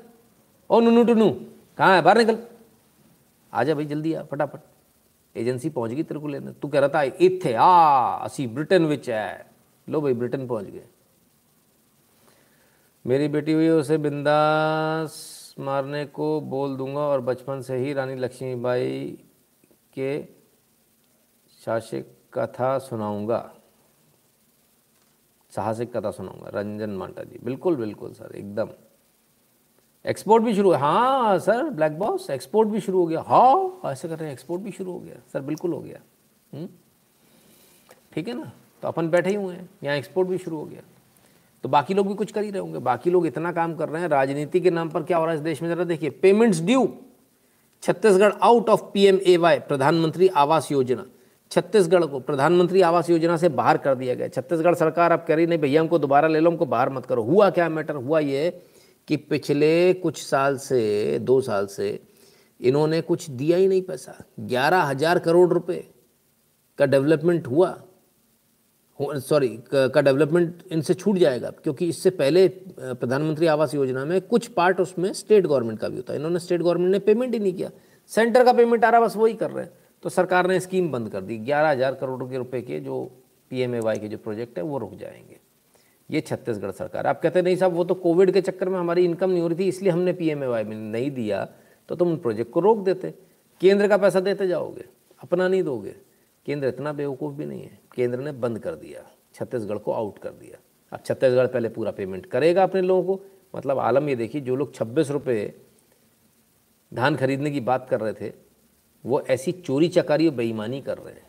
ओ, 0.69 0.79
नुनू 0.79 1.03
टुन्नू 1.03 1.29
कहाँ 1.77 1.95
है? 1.95 2.01
बाहर 2.01 2.17
निकल। 2.17 2.47
आ 3.53 3.63
जा 3.63 3.75
भाई, 3.75 3.85
जल्दी 3.85 4.13
आ, 4.13 4.23
फटाफट। 4.23 4.59
एजेंसी 5.35 5.69
पहुँच 5.69 5.91
गई 5.91 6.03
तेरे 6.03 6.19
को 6.19 6.27
लेने। 6.27 6.51
तू 6.51 6.67
कह 6.67 6.79
रहा 6.79 6.89
था 6.89 7.03
इथे 7.03 7.53
आ, 7.53 8.15
असी 8.17 8.47
ब्रिटेन 8.47 8.85
विच 8.85 9.09
है। 9.09 9.51
लो 9.89 10.01
भाई, 10.01 10.13
ब्रिटेन 10.13 10.47
पहुँच 10.47 10.65
गए। 10.65 10.87
मेरी 13.07 13.27
बेटी 13.27 13.53
हुई, 13.53 13.69
उसे 13.69 13.97
बिंदास 13.97 15.39
मारने 15.59 16.05
को 16.05 16.41
बोल 16.41 16.77
दूँगा 16.77 16.99
और 16.99 17.21
बचपन 17.21 17.61
से 17.61 17.75
ही 17.75 17.93
रानी 17.93 18.15
लक्ष्मीबाई 18.15 19.23
के 19.93 20.23
शासिक 21.65 22.17
कथा 22.33 22.79
सुनाऊँगा। 22.79 23.55
साहसिक 25.49 25.97
कथा 25.97 26.11
सुनाऊँगा। 26.11 26.49
रंजन 26.49 26.89
मांटा 26.89 27.23
जी। 27.23 27.39
बिल्कुल 27.43 27.75
बिल्कुल, 27.75 28.13
सर, 28.13 28.35
एकदम। 28.35 28.69
एक्सपोर्ट 30.05 30.43
भी 30.43 30.53
शुरू 30.55 30.71
हाँ 30.71 31.39
सर 31.39 31.63
ब्लैक 31.63 31.99
बॉस 31.99 32.30
एक्सपोर्ट 32.30 32.69
भी 32.69 32.80
शुरू 32.80 32.99
हो 32.99 33.05
गया। 33.05 33.21
हाँ 33.21 33.91
ऐसे 33.91 34.07
कर 34.07 34.15
रहे 34.15 34.26
हैं 34.26 34.34
एक्सपोर्ट 34.34 34.61
भी 34.61 34.71
शुरू 34.71 34.91
हो 34.91 34.99
गया। 34.99 35.15
सर, 35.34 35.41
बिल्कुल 35.41 35.73
हो 35.73 35.80
गया। 35.80 35.99
हम्म? 36.53 36.67
ठीक 38.13 38.27
है 38.27 38.34
ना? 38.34 38.51
तो 38.81 38.88
अपन 38.88 39.09
बैठे 39.09 39.30
ही 39.30 39.35
हुए 39.35 39.55
हैं। 39.55 39.69
यहाँ 39.84 39.97
एक्सपोर्ट 39.97 40.27
भी 40.27 40.38
शुरू 40.38 40.57
हो 40.57 40.65
गया। 40.65 40.81
तो 41.63 41.69
बाकी 41.69 41.93
लोग 41.93 42.07
भी 42.07 42.13
कुछ 42.13 42.31
कर 42.31 42.43
ही 42.43 42.51
रहे 42.51 42.59
होंगे। 42.59 42.80
बाकी 42.80 43.09
लोग 43.09 43.27
इतना 43.27 43.51
काम 43.51 43.76
कर 43.76 43.89
रहे 43.89 44.01
हैं। 44.01 44.09
राजनीति 44.09 44.59
के 44.59 44.69
नाम 44.69 44.89
पर 44.89 45.03
क्या 45.03 45.17
हो 45.17 45.23
रहा 45.26 45.31
है 45.31 45.38
इस 45.38 45.43
देश 45.43 45.61
में? 45.61 45.69
जरा 45.69 45.84
देखिए। 45.84 46.09
Payments 46.09 46.61
due 46.61 46.93
Chhattisgarh 47.84 48.34
out 48.41 48.69
of 48.69 48.81
P 48.93 49.05
M 49.05 49.19
A 49.27 49.38
Y 49.38 49.59
प्रधानमंत्री 49.59 50.27
आवास 50.27 50.71
योजना। 50.71 51.05
छत्तीसगढ़ 51.51 52.05
को, 52.05 52.19
प्रधानमंत्री 52.19 52.81
आवास 52.81 53.09
योजना 53.09 53.38
से 53.38 53.49
बाहर 53.49 53.77
कर 53.77 53.95
दिया 53.95 54.15
गया। 54.15 54.27
छत्तीसगढ़ 54.27 54.76
सरकार 54.76 55.11
अब 55.11 55.26
कह 55.27 55.35
रही, 55.35 55.45
नहीं 55.45 55.59
भैया, 55.59 55.81
हमको 55.81 55.99
दोबारा 55.99 56.27
ले 56.27 56.39
लो, 56.39 56.49
हमको 56.49 56.65
बाहर 56.65 56.89
मत 56.89 57.05
करो। 57.05 57.23
हुआ 57.23 57.49
क्या 57.49 57.69
मैटर? 57.69 57.95
हुआ 57.95 58.19
ये 58.19 58.61
कि 59.10 59.18
पिछले 59.18 59.94
कुछ 59.94 60.22
साल 60.23 60.57
से, 60.57 61.19
दो 61.19 61.40
साल 61.41 61.65
से 61.68 61.99
इन्होंने 62.60 63.02
कुछ 63.02 63.30
दिया 63.30 63.57
ही 63.57 63.68
नहीं 63.68 63.81
पैसा। 63.81 64.14
ग्यारह 64.40 64.81
हज़ार 64.84 65.19
करोड़ 65.19 65.49
रुपए 65.49 65.84
का 66.80 66.86
डेवलपमेंट 66.86 67.48
हुआ। 67.48 67.69
सॉरी, 68.99 69.48
का 69.65 70.02
डेवलपमेंट 70.02 70.64
इनसे 70.72 70.94
छूट 70.94 71.18
जाएगा, 71.18 71.49
क्योंकि 71.53 71.88
इससे 71.90 72.10
पहले 72.11 72.48
प्रधानमंत्री 72.80 73.48
आवास 73.48 73.73
योजना 73.73 74.06
में 74.06 74.19
कुछ 74.22 74.48
पार्ट 74.48 74.80
उसमें 74.80 75.11
स्टेट 75.14 75.45
गवर्नमेंट 75.45 75.80
का 75.80 75.90
भी 75.90 75.95
होता 75.95 76.14
है। 76.14 76.19
इन्होंने 76.19 76.40
स्टेट 76.40 76.61
गवर्नमेंट 76.61 76.91
ने 76.91 76.99
पेमेंट 76.99 77.34
ही 77.34 77.40
नहीं 77.40 77.53
किया। 77.53 77.69
सेंटर 78.11 78.44
का 78.44 78.53
पेमेंट 78.53 78.86
आ 78.86 78.90
रहा 78.90 79.02
बस 79.02 79.15
वही 79.15 79.34
कर 79.34 79.52
रहे 79.52 79.64
हैं। 79.65 79.72
तो 80.03 80.10
सरकार 80.10 80.48
ने 80.48 80.60
स्कीम 80.60 80.91
बंद 80.91 81.10
कर 81.10 81.22
दी। 81.22 81.38
ग्यारह 81.40 81.69
हज़ार 81.69 81.95
करोड़ 81.95 82.23
के 82.23 82.38
रुपए 82.38 82.61
के 82.61 82.80
जो 82.80 83.03
पीएमएवाई 83.52 83.98
के 83.98 84.07
जो 84.07 84.18
प्रोजेक्ट 84.18 84.57
है, 84.57 84.64
वो 84.64 84.77
रुक 84.77 84.95
जाएँगे। 84.95 85.40
ये 86.10 86.22
छत्तीसगढ़ 86.22 86.72
सरकार। 86.72 87.07
आप 87.07 87.22
कहते 87.22 87.41
नहीं 87.41 87.56
साहब, 87.56 87.73
वो 87.73 87.84
तो 87.84 87.95
कोविड 87.95 88.31
के 88.31 88.41
चक्कर 88.41 88.69
में 88.69 88.77
हमारी 88.80 89.06
इनकम 89.06 89.30
नहीं 89.30 89.41
हो 89.41 89.48
रही 89.48 89.57
थी, 89.60 89.68
इसलिए 89.68 89.91
हमने 89.91 90.14
पी 90.14 90.30
एम 90.30 90.40
में 90.40 90.64
नहीं 90.65 91.11
दिया 91.11 91.48
तो 91.90 91.95
तुम 91.95 92.10
उन 92.10 92.18
प्रोजेक्ट 92.18 92.52
को 92.52 92.60
रोक 92.60 92.77
देते। 92.80 93.14
केंद्र 93.61 93.88
का 93.88 93.98
पैसा 93.98 94.19
देते 94.19 94.48
जाओगे, 94.48 94.86
अपना 95.19 95.48
नहीं 95.48 95.64
दोगे। 95.64 95.95
केंद्र 96.48 96.68
इतना 96.68 96.94
बेवकूफ़ 96.94 97.34
भी 97.34 97.45
नहीं 97.45 97.61
है। 97.61 97.80
केंद्र 97.95 98.19
ने 98.19 98.31
बंद 98.34 98.60
कर 98.60 98.76
दिया, 98.76 99.03
छत्तीसगढ़ 99.36 99.77
को 99.77 99.91
आउट 99.91 100.18
कर 100.18 100.30
दिया। 100.31 100.60
अब 100.91 100.99
छत्तीसगढ़ 101.06 101.48
पहले 101.48 101.69
पूरा 101.69 101.91
पेमेंट 101.91 102.26
करेगा 102.26 102.64
अपने 102.64 102.81
लोगों 102.81 103.03
को। 103.06 103.23
मतलब 103.53 103.80
आलम 103.80 104.10
ये 104.10 104.15
देखिए, 104.15 104.41
जो 104.41 104.56
लोग 104.56 104.73
छब्बीस 104.76 105.10
रुपये 105.11 105.53
धान 106.91 107.15
खरीदने 107.15 107.52
की 107.52 107.60
बात 107.61 107.88
कर 107.90 107.99
रहे 107.99 108.14
थे, 108.14 108.34
वो 109.06 109.22
ऐसी 109.22 109.52
चोरी 109.52 109.88
चकारी 109.90 110.27
और 110.27 110.34
बेईमानी 110.36 110.81
कर 110.81 110.98
रहे 110.98 111.14
हैं। 111.14 111.27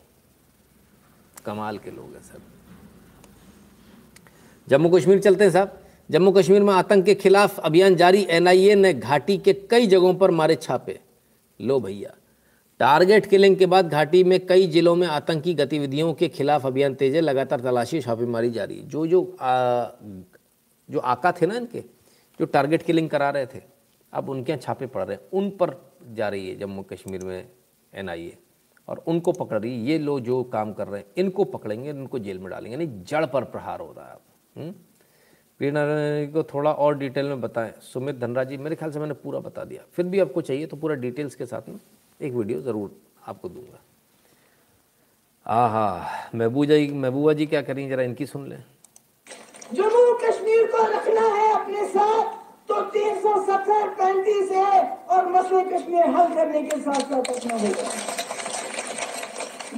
कमाल 1.47 1.79
के 1.79 1.91
लोग 1.91 2.15
हैं 2.15 2.23
सब। 2.23 2.60
जम्मू 4.71 4.89
कश्मीर 4.89 5.19
चलते 5.19 5.45
हैं 5.45 5.51
साहब। 5.51 5.79
जम्मू 6.11 6.31
कश्मीर 6.33 6.63
में 6.63 6.73
आतंक 6.75 7.05
के 7.05 7.15
खिलाफ 7.15 7.59
अभियान 7.59 7.95
जारी 7.97 8.27
एनआईए 8.31 8.75
ने 8.75 8.93
घाटी 8.95 9.37
के 9.39 9.53
कई 9.71 9.87
जगहों 9.87 10.15
पर 10.15 10.31
मारे 10.31 10.57
छापे। 10.57 10.99
लो 11.61 11.79
भैया। 11.81 12.15
टारगेट 12.81 13.27
किलिंग 13.27 13.57
के 13.57 13.67
बाद 13.67 13.89
घाटी 13.89 14.23
में 14.25 14.39
कई 14.47 14.67
जिलों 14.67 14.95
में 14.97 15.07
आतंकी 15.07 15.55
गतिविधियों 15.55 16.13
के 16.15 16.29
खिलाफ 16.29 16.67
अभियान 16.67 16.95
तेज 16.95 17.15
है 17.15 17.21
लगातार 17.21 17.61
तलाशी 17.61 18.01
छापेमारी 18.01 18.51
जारी। 18.51 18.81
जो 18.85 19.07
जो 19.07 19.23
आ, 19.41 19.87
जो 20.89 20.99
आका 20.99 21.33
थे 21.33 21.47
ना 21.47 21.57
इनके 21.57 21.81
जो 22.41 22.47
टारगेट 22.47 22.83
किलिंग 22.83 23.11
करा 23.11 23.31
रहे 23.31 23.47
थे 23.47 23.63
अब 24.13 24.31
उनके 24.31 24.53
यहाँ 24.53 24.63
छापे 24.63 24.87
पड़ 24.87 25.05
रहे 25.05 25.17
हैं। 25.17 25.23
उन 25.33 25.51
पर 25.51 25.77
जा 26.15 26.29
रही 26.29 26.49
है 26.49 26.59
जम्मू 26.59 26.83
कश्मीर 26.93 27.25
में 27.25 27.47
एनआईए। 27.93 28.39
और 28.89 29.03
उनको 29.07 29.33
पकड़ 29.33 29.59
रही 29.59 29.73
है। 29.73 29.87
ये 29.87 29.99
लोग 29.99 30.21
जो 30.21 30.43
काम 30.53 30.73
कर 30.73 30.89
रहे 30.89 31.01
हैं 31.01 31.07
इनको 31.17 31.45
पकड़ेंगे 31.51 31.91
इनको 31.91 32.19
जेल 32.19 32.39
में 32.39 32.51
डालेंगे 32.51 32.77
यानी 32.77 33.05
जड़ 33.05 33.27
पर 33.27 33.45
प्रहार 33.53 33.81
हो 33.81 33.95
रहा 33.99 34.07
है 34.07 34.29
हम्म? 34.57 34.73
को 36.33 36.43
थोड़ा 36.45 36.73
और 36.73 36.97
डिटेल 36.99 37.27
में 37.27 37.41
बताएँ। 37.41 37.73
सुमित 37.83 38.17
धनराज 38.19 38.49
जी, 38.49 38.57
मेरे 38.57 38.77
ख्याल 38.77 38.93
से 38.93 38.99
मैंने 38.99 39.15
पूरा 39.17 39.39
बता 39.41 39.65
दिया। 39.65 39.83
फिर 39.93 40.05
भी 40.07 40.21
आपको 40.21 40.41
चाहिए 40.43 40.67
तो 40.67 40.77
पूरा 40.77 40.95
डिटेल्स 40.97 41.35
के 41.35 41.47
साथ 41.47 41.69
में 41.69 41.79
एक 42.21 42.33
वीडियो 42.33 42.61
ज़रूर 42.61 42.91
आपको 43.29 43.49
दूँगा। 43.49 43.79
आ 45.47 45.67
हा 45.69 46.31
महबूजा 46.35 46.77
जी, 46.77 46.89
महबूबा 46.89 47.33
जी 47.33 47.47
क्या 47.47 47.63
करें? 47.63 47.89
जरा 47.89 48.03
इनकी 48.03 48.27
सुन 48.27 48.47
लें। 48.49 48.63
जम्मू 49.75 50.15
कश्मीर 50.23 50.67
को 50.67 50.83
रखना 50.93 51.27
है 51.27 51.53
अपने 51.55 51.87
साथ 51.89 52.39
तो 52.69 52.81
तीन 52.91 53.21
सौ 53.21 53.35
सत्तर 53.45 53.89
पैंतीस 53.99 54.51
है, 54.53 54.81
और 55.07 55.29
मसले 55.31 55.63
कश्मीर 55.67 56.07
हल 56.07 56.35
करने 56.35 56.63
के 56.63 56.81
साथ 56.81 57.01
साथ 57.03 57.31
रखना 57.31 57.55
होगा 57.55 57.89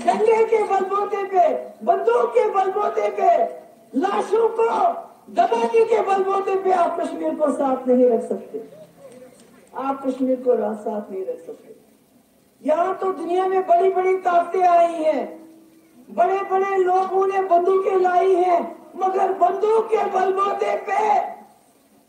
डंडे 0.05 0.45
के 0.47 0.63
बलबोते 0.65 1.23
पे, 1.27 1.49
बंदूक 1.85 2.31
के 2.35 2.49
बलबोते 2.51 3.09
पे 3.13 3.31
लाशों 3.93 4.49
को 4.49 4.69
दबाने 5.33 5.85
के 5.85 6.01
बलबोते 6.03 6.55
पे 6.63 6.73
आप 6.73 7.01
कश्मीर 7.01 7.35
को 7.35 7.53
साथ 7.53 7.87
नहीं 7.89 8.09
रख 8.11 8.29
सकते। 8.29 8.63
आप 9.75 10.03
कश्मीर 10.07 10.41
को 10.43 10.57
साथ 10.75 11.11
नहीं 11.11 11.25
रख 11.27 11.47
सकते। 11.47 11.75
यहाँ 12.63 12.95
तो 12.99 13.13
दुनिया 13.13 13.47
में 13.49 13.67
बड़ी 13.67 13.91
बड़ी 13.91 14.17
ताकतें 14.19 14.63
आई 14.63 14.93
हैं। 14.95 15.25
बड़े 16.09 16.43
बड़े 16.51 16.77
लोगों 16.79 17.27
ने 17.27 17.43
बंदूकें 17.43 17.97
लाई 18.01 18.35
हैं, 18.35 18.61
मगर 18.97 19.33
बंदूक 19.39 19.87
के 19.87 20.05
बलबोते 20.11 20.77
पे 20.87 21.03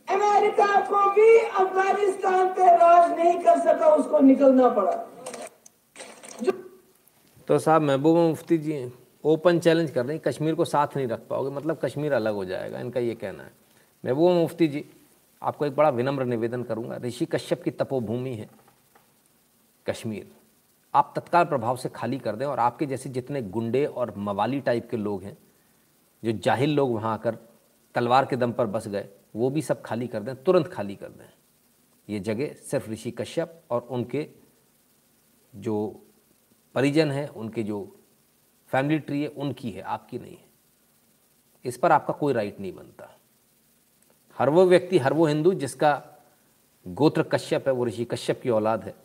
अमेरिका 0.07 0.79
को 0.87 1.09
भी 1.11 1.37
अफ़गानिस्तान 1.39 2.47
पे 2.49 2.65
राज 2.75 3.11
नहीं 3.11 3.37
कर 3.39 3.59
सका, 3.59 3.93
उसको 3.95 4.19
निकलना 4.19 4.69
पड़ा। 4.69 4.91
तो 7.47 7.59
साहब, 7.59 7.81
महबूबा 7.81 8.21
मुफ्ती 8.21 8.57
जी 8.57 8.73
ओपन 9.23 9.59
चैलेंज 9.59 9.91
कर 9.91 10.05
रही 10.05 10.19
कश्मीर 10.19 10.55
को 10.55 10.65
साथ 10.65 10.95
नहीं 10.97 11.07
रख 11.07 11.27
पाओगे 11.27 11.55
मतलब 11.55 11.79
कश्मीर 11.83 12.13
अलग 12.13 12.33
हो 12.33 12.45
जाएगा, 12.45 12.79
इनका 12.79 12.99
ये 12.99 13.15
कहना 13.15 13.43
है। 13.43 13.51
महबूबा 14.03 14.33
मुफ्ती 14.33 14.67
जी, 14.67 14.85
आपको 15.41 15.65
एक 15.65 15.75
बड़ा 15.75 15.89
विनम्र 15.89 16.25
निवेदन 16.25 16.63
करूँगा, 16.63 16.97
ऋषि 16.97 17.25
कश्यप 17.25 17.63
की 17.63 17.71
तपोभूमि 17.71 18.33
है 18.35 18.49
कश्मीर। 19.85 20.31
आप 20.93 21.13
तत्काल 21.15 21.45
प्रभाव 21.45 21.77
से 21.77 21.89
खाली 21.89 22.17
कर 22.19 22.35
दें 22.35 22.45
और 22.45 22.59
आपके 22.59 22.85
जैसे 22.85 23.09
जितने 23.09 23.41
गुंडे 23.41 23.85
और 23.85 24.13
मवाली 24.17 24.59
टाइप 24.61 24.89
के 24.89 24.97
लोग 24.97 25.23
हैं, 25.23 25.37
जो 26.23 26.31
जाहिल 26.33 26.75
लोग 26.75 26.93
वहाँ 26.93 27.13
आकर 27.13 27.37
तलवार 27.95 28.25
के 28.25 28.35
दम 28.35 28.51
पर 28.51 28.65
बस 28.65 28.87
गए, 28.87 29.07
वो 29.35 29.49
भी 29.49 29.61
सब 29.61 29.81
खाली 29.81 30.07
कर 30.07 30.23
दें, 30.23 30.35
तुरंत 30.35 30.67
खाली 30.67 30.95
कर 30.95 31.09
दें। 31.09 31.25
ये 32.07 32.19
जगह 32.19 32.53
सिर्फ़ 32.61 32.89
ऋषि 32.91 33.11
कश्यप 33.11 33.61
और 33.71 33.81
उनके 33.81 34.27
जो 35.53 35.75
परिजन 36.75 37.11
हैं, 37.11 37.27
उनके 37.27 37.63
जो 37.63 37.95
फैमिली 38.73 38.99
ट्री 38.99 39.21
है, 39.21 39.27
उनकी 39.27 39.71
है, 39.71 39.81
आपकी 39.81 40.19
नहीं 40.19 40.37
है। 40.37 40.45
इस 41.65 41.77
पर 41.77 41.91
आपका 41.91 42.13
कोई 42.13 42.33
राइट 42.33 42.59
नहीं 42.59 42.73
बनता। 42.73 43.19
हर 44.37 44.49
वो 44.49 44.65
व्यक्ति, 44.65 44.97
हर 44.97 45.13
वो 45.13 45.25
हिंदू 45.25 45.53
जिसका 45.53 46.05
गोत्र 46.87 47.23
कश्यप 47.23 47.67
है, 47.67 47.73
वो 47.73 47.85
ऋषि 47.85 48.05
कश्यप 48.05 48.41
की 48.41 48.49
औलाद 48.49 48.83
है, 48.83 48.95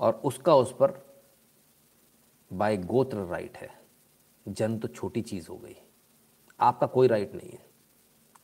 और 0.00 0.22
उसका 0.24 0.54
उस 0.54 0.72
पर 0.72 1.20
बाय 2.52 2.76
गोत्र 2.76 3.16
राइट 3.16 3.56
है। 3.56 3.80
जन्म 4.48 4.78
तो 4.78 4.88
छोटी 4.88 5.22
चीज़ 5.22 5.48
हो 5.48 5.56
गई। 5.56 5.76
आपका 6.60 6.86
कोई 6.86 7.08
राइट 7.08 7.34
नहीं 7.34 7.50
है। 7.50 7.66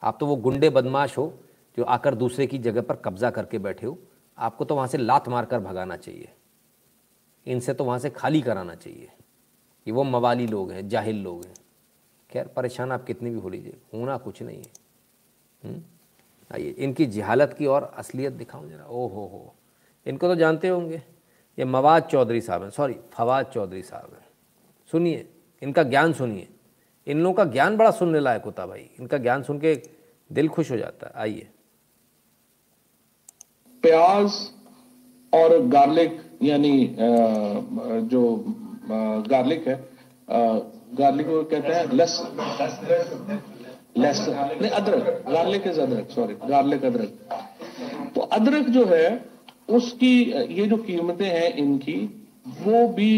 आप 0.03 0.17
तो 0.21 0.27
वो 0.27 0.37
गुंडे, 0.37 0.71
बदमाश 0.71 1.19
हो, 1.19 1.39
जो 1.79 1.85
आकर 1.85 2.15
दूसरे 2.15 2.47
की 2.47 2.59
जगह 2.59 2.81
पर 2.81 2.97
कब्जा 2.97 3.31
करके 3.31 3.59
बैठे 3.59 3.87
हो। 3.87 3.99
आपको 4.39 4.65
तो 4.65 4.75
वहाँ 4.75 4.89
से 4.89 4.99
लात 4.99 5.29
मारकर 5.29 5.61
भगाना 5.61 5.97
चाहिए। 5.97 6.35
इनसे 7.47 7.75
तो 7.75 7.85
वहाँ 7.85 7.99
से 7.99 8.11
खाली 8.11 8.43
कराना 8.43 8.75
चाहिए। 8.75 9.13
कि 9.87 9.93
वो 9.93 10.05
मवाली 10.05 10.47
लोग 10.47 10.71
हैं, 10.73 10.89
जाहिल 10.89 11.23
लोग 11.23 11.45
हैं। 11.45 11.55
खैर, 12.31 12.47
परेशान 12.47 12.93
आप 12.93 13.05
कितनी 13.05 13.31
भी 13.31 13.41
हो 13.41 13.49
लीजिए, 13.49 13.77
होना 13.95 14.17
कुछ 14.17 14.43
नहीं 14.43 14.59
है। 14.59 14.71
हम्म? 15.65 15.83
आइए, 16.55 16.71
इनकी 16.71 17.07
जहालत 17.07 17.55
की 17.59 17.67
और 17.67 17.83
असलियत 17.97 18.33
दिखाऊँ 18.33 18.71
जरा। 18.71 18.85
ओ 18.85 19.07
हो 19.09 19.25
हो 19.27 19.55
इनको 20.07 20.29
तो 20.29 20.35
जानते 20.35 20.69
होंगे। 20.69 21.03
ये 21.59 21.65
मवाद 21.65 22.03
चौधरी 22.03 22.41
साहब 22.41 22.63
हैं, 22.63 22.71
सॉरी, 22.71 22.97
फवाद 23.13 23.47
चौधरी 23.47 23.83
साहब 23.83 24.13
हैं। 24.15 24.27
सुनिए, 24.93 25.29
इनका 25.63 25.83
ज्ञान 25.83 26.13
सुनिए। 26.13 26.49
इन 27.07 27.21
लोगों 27.21 27.35
का 27.35 27.45
ज्ञान 27.45 27.77
बड़ा 27.77 27.91
सुनने 27.91 28.21
लायक 28.21 28.43
होता 28.43 28.67
भाई। 28.67 28.91
इनका 29.01 29.19
ज्ञान 29.19 29.43
सुन 29.43 29.59
के 29.61 29.83
दिल 30.33 30.49
खुश 30.49 30.71
हो 30.71 30.77
जाता 30.77 31.07
है। 31.07 31.13
आइए। 31.17 31.49
प्याज 33.83 34.53
और 35.35 35.67
गार्लिक, 35.67 36.39
यानी 36.43 36.97
जो 38.03 38.45
गार्लिक 38.89 39.69
है। 39.69 39.77
गार्लिक 40.95 41.27
को 41.27 41.43
कहते 41.45 41.73
हैं 41.75 41.93
लस 41.93 42.21
लस 43.99 44.27
नहीं, 44.29 44.71
अदरक। 44.71 45.25
गार्लिक 45.29 45.67
इज़ 45.67 45.81
अदरक 45.81 46.11
सॉरी 46.11 46.35
गार्लिक 46.49 46.85
अदरक। 46.85 47.11
तो 48.15 48.21
अदरक 48.21 48.69
जो 48.69 48.85
है, 48.85 49.25
उसकी, 49.71 50.13
ये 50.53 50.67
जो 50.67 50.77
कीमतें 50.79 51.27
हैं 51.27 51.55
इनकी, 51.57 51.97
वो 52.63 52.87
भी 52.89 53.13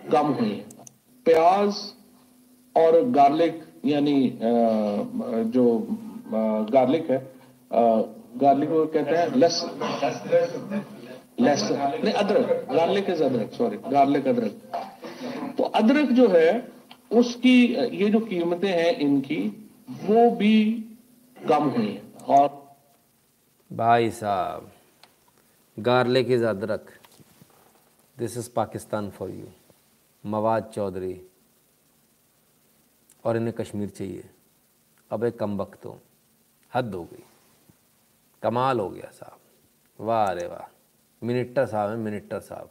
कम 0.00 0.26
हुई 0.32 0.48
है। 0.48 0.64
प्याज 1.26 1.74
और 2.76 3.00
गार्लिक 3.10 3.62
यानी 3.86 4.38
जो 5.52 5.64
गार्लिक 6.72 7.10
है 7.10 7.18
गार्लिक 8.40 8.68
को 8.68 8.84
कहते 8.86 9.16
हैं 9.16 9.36
लस 9.36 9.62
नहीं, 11.42 12.12
अदरक. 12.12 12.72
गार्लिक 12.72 13.10
इज़ 13.10 13.22
अदरक 13.22 13.52
सॉरी 13.52 13.76
गार्लिक 13.76 14.26
अदरक. 14.26 14.52
तो 15.58 15.62
अदरक 15.62 16.08
जो 16.08 16.28
है, 16.28 16.68
उसकी, 17.12 17.66
ये 17.74 18.10
जो 18.10 18.20
कीमतें 18.20 18.72
हैं 18.72 18.96
इनकी, 18.96 19.70
वो 19.90 20.30
भी 20.30 20.84
कम 21.48 21.64
हुई 21.64 21.92
है। 21.92 22.02
और 22.28 22.76
भाई 23.72 24.10
साहब 24.10 24.72
गार्लिक 25.78 26.30
इज़ 26.30 26.44
अदरक. 26.44 26.98
This 28.18 28.36
is 28.36 28.50
Pakistan 28.50 29.10
for 29.10 29.30
you 29.30 29.46
मवाद 30.26 30.72
चौधरी. 30.74 31.26
और 33.24 33.36
इन्हें 33.36 33.52
कश्मीर 33.52 33.88
चाहिए। 33.88 34.30
अब 35.10 35.24
एक 35.24 35.38
कम 35.38 35.56
वक्त 35.56 35.86
हो 35.86 36.00
हद 36.74 36.94
हो 36.94 37.04
गई। 37.04 37.24
कमाल 38.42 38.80
हो 38.80 38.90
गया 38.90 39.10
साहब। 39.10 39.38
वाह 40.04 40.26
अरे 40.26 40.46
वाह। 40.46 40.71
मिनिस्टर 41.22 41.66
साहब 41.66 41.90
हैं, 41.90 41.96
मिनिस्टर 41.96 42.40
साहब। 42.40 42.70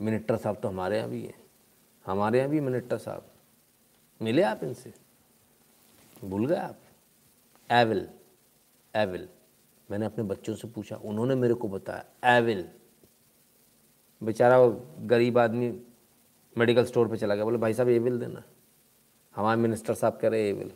मिनिस्टर 0.00 0.36
साहब 0.36 0.56
तो 0.56 0.68
हमारे 0.68 0.96
यहाँ 0.96 1.08
भी 1.10 1.22
हैं। 1.22 1.34
हमारे 2.06 2.38
यहाँ 2.38 2.50
भी 2.50 2.60
मिनिस्टर 2.60 2.98
साहब। 2.98 3.30
मिले 4.20 4.42
आप 4.42 4.64
इनसे? 4.64 4.92
भूल 6.24 6.46
गए 6.46 6.56
आप? 6.56 6.78
एविल 7.70 8.08
एविल 8.94 9.28
मैंने 9.88 10.06
अपने 10.06 10.24
बच्चों 10.24 10.54
से 10.54 10.68
पूछा, 10.68 10.96
उन्होंने 10.96 11.34
मेरे 11.34 11.54
को 11.54 11.68
बताया 11.68 12.36
एविल 12.36 12.68
बेचारा 14.22 14.58
वो 14.58 14.70
गरीब 15.06 15.38
आदमी 15.38 15.68
मेडिकल 16.56 16.84
स्टोर 16.84 17.08
पे 17.08 17.16
चला 17.16 17.34
गया। 17.34 17.44
बोले, 17.44 17.58
भाई 17.58 17.74
साहब 17.74 17.88
एविल 17.88 18.18
देना। 18.20 18.42
हमारे 19.34 19.60
मिनिस्टर 19.60 19.94
साहब 19.94 20.18
कह 20.18 20.28
रहे 20.28 20.48
एविल 20.48 20.72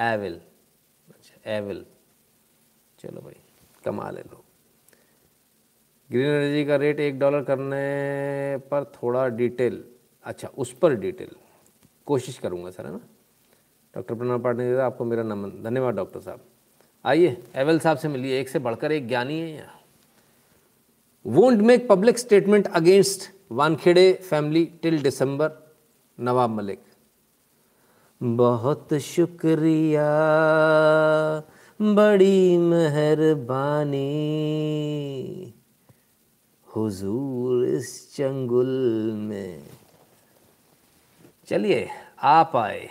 एविल 0.00 0.40
अच्छा 1.08 1.50
एविल 1.50 1.84
चलो 2.98 3.20
भाई 3.20 3.36
कमा 3.84 4.10
ले 4.10 4.22
लो 4.22 4.44
ग्रीन 6.12 6.26
एनर्जी 6.26 6.64
का 6.64 6.76
रेट 6.76 7.00
एक 7.00 7.18
डॉलर 7.18 7.42
करने 7.42 8.56
पर 8.56 8.84
थोड़ा 8.84 9.28
डिटेल 9.28 9.84
अच्छा 10.24 10.48
उस 10.48 10.72
पर 10.72 10.94
डिटेल 10.94 11.28
कोशिश 12.06 12.38
करूँगा 12.38 12.70
सर, 12.70 12.86
है 12.86 12.92
ना? 12.92 13.00
डॉक्टर 13.94 14.14
प्रणाम 14.14 14.42
प्रणव 14.42 14.44
पाटिल 14.44 14.78
आपको 14.78 15.04
मेरा 15.04 15.22
नमन, 15.22 15.50
धन्यवाद 15.62 15.94
डॉक्टर 15.94 16.20
साहब। 16.20 16.40
आइए, 17.04 17.42
एवल 17.56 17.78
साहब 17.78 17.96
से 17.96 18.08
मिलिए, 18.08 18.40
एक 18.40 18.48
से 18.48 18.58
बढ़कर 18.58 18.92
एक 18.92 19.08
ज्ञानी 19.08 19.40
है 19.40 19.50
यहाँ। 19.50 19.80
Won't 21.26 21.58
make 21.58 21.88
public 21.88 22.18
statement 22.18 22.66
against 22.66 23.30
Wankhede 23.52 24.12
family 24.12 24.64
till 24.82 25.02
December, 25.02 25.50
Nawab 26.20 26.50
Malik. 26.50 26.80
बहुत 28.22 28.94
शुक्रिया, 28.94 30.08
बड़ी 31.82 32.56
मेहरबानी। 32.58 34.02
हुजूर 36.76 37.64
इस 37.64 38.16
चंगुल 38.16 39.12
में। 39.12 39.68
चलिए, 41.46 41.88
आप 42.22 42.56
आए। 42.56 42.88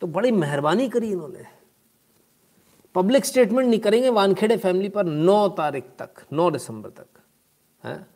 तो 0.00 0.06
बड़ी 0.06 0.30
मेहरबानी 0.30 0.88
करी 0.88 1.12
इन्होंने। 1.12 1.44
पब्लिक 2.94 3.24
स्टेटमेंट 3.24 3.68
नहीं 3.68 3.80
करेंगे, 3.80 4.08
वानखेड़े 4.08 4.56
फैमिली 4.56 4.88
पर 4.88 5.04
9 5.04 5.48
तारीख 5.48 5.84
तक 5.84 6.10
9 6.32 6.50
दिसंबर 6.50 6.90
तक, 6.90 7.06
हैं? 7.84 8.06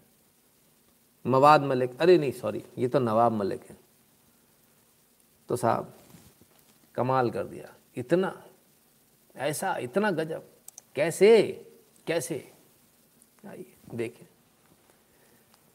मवाद 1.26 1.62
मलिक, 1.62 2.00
अरे 2.00 2.18
नहीं 2.18 2.32
सॉरी 2.32 2.64
ये 2.78 2.88
तो 2.88 2.98
नवाब 2.98 3.32
मलिक 3.32 3.64
है। 3.70 3.76
तो 5.48 5.56
साहब, 5.56 5.94
कमाल 6.94 7.30
कर 7.30 7.44
दिया। 7.44 7.74
इतना, 7.96 8.42
ऐसा, 9.36 9.76
इतना 9.76 10.10
गजब। 10.10 10.48
कैसे? 10.94 11.42
कैसे? 12.06 12.52
आइए, 13.46 13.74
देखिए। 13.94 14.28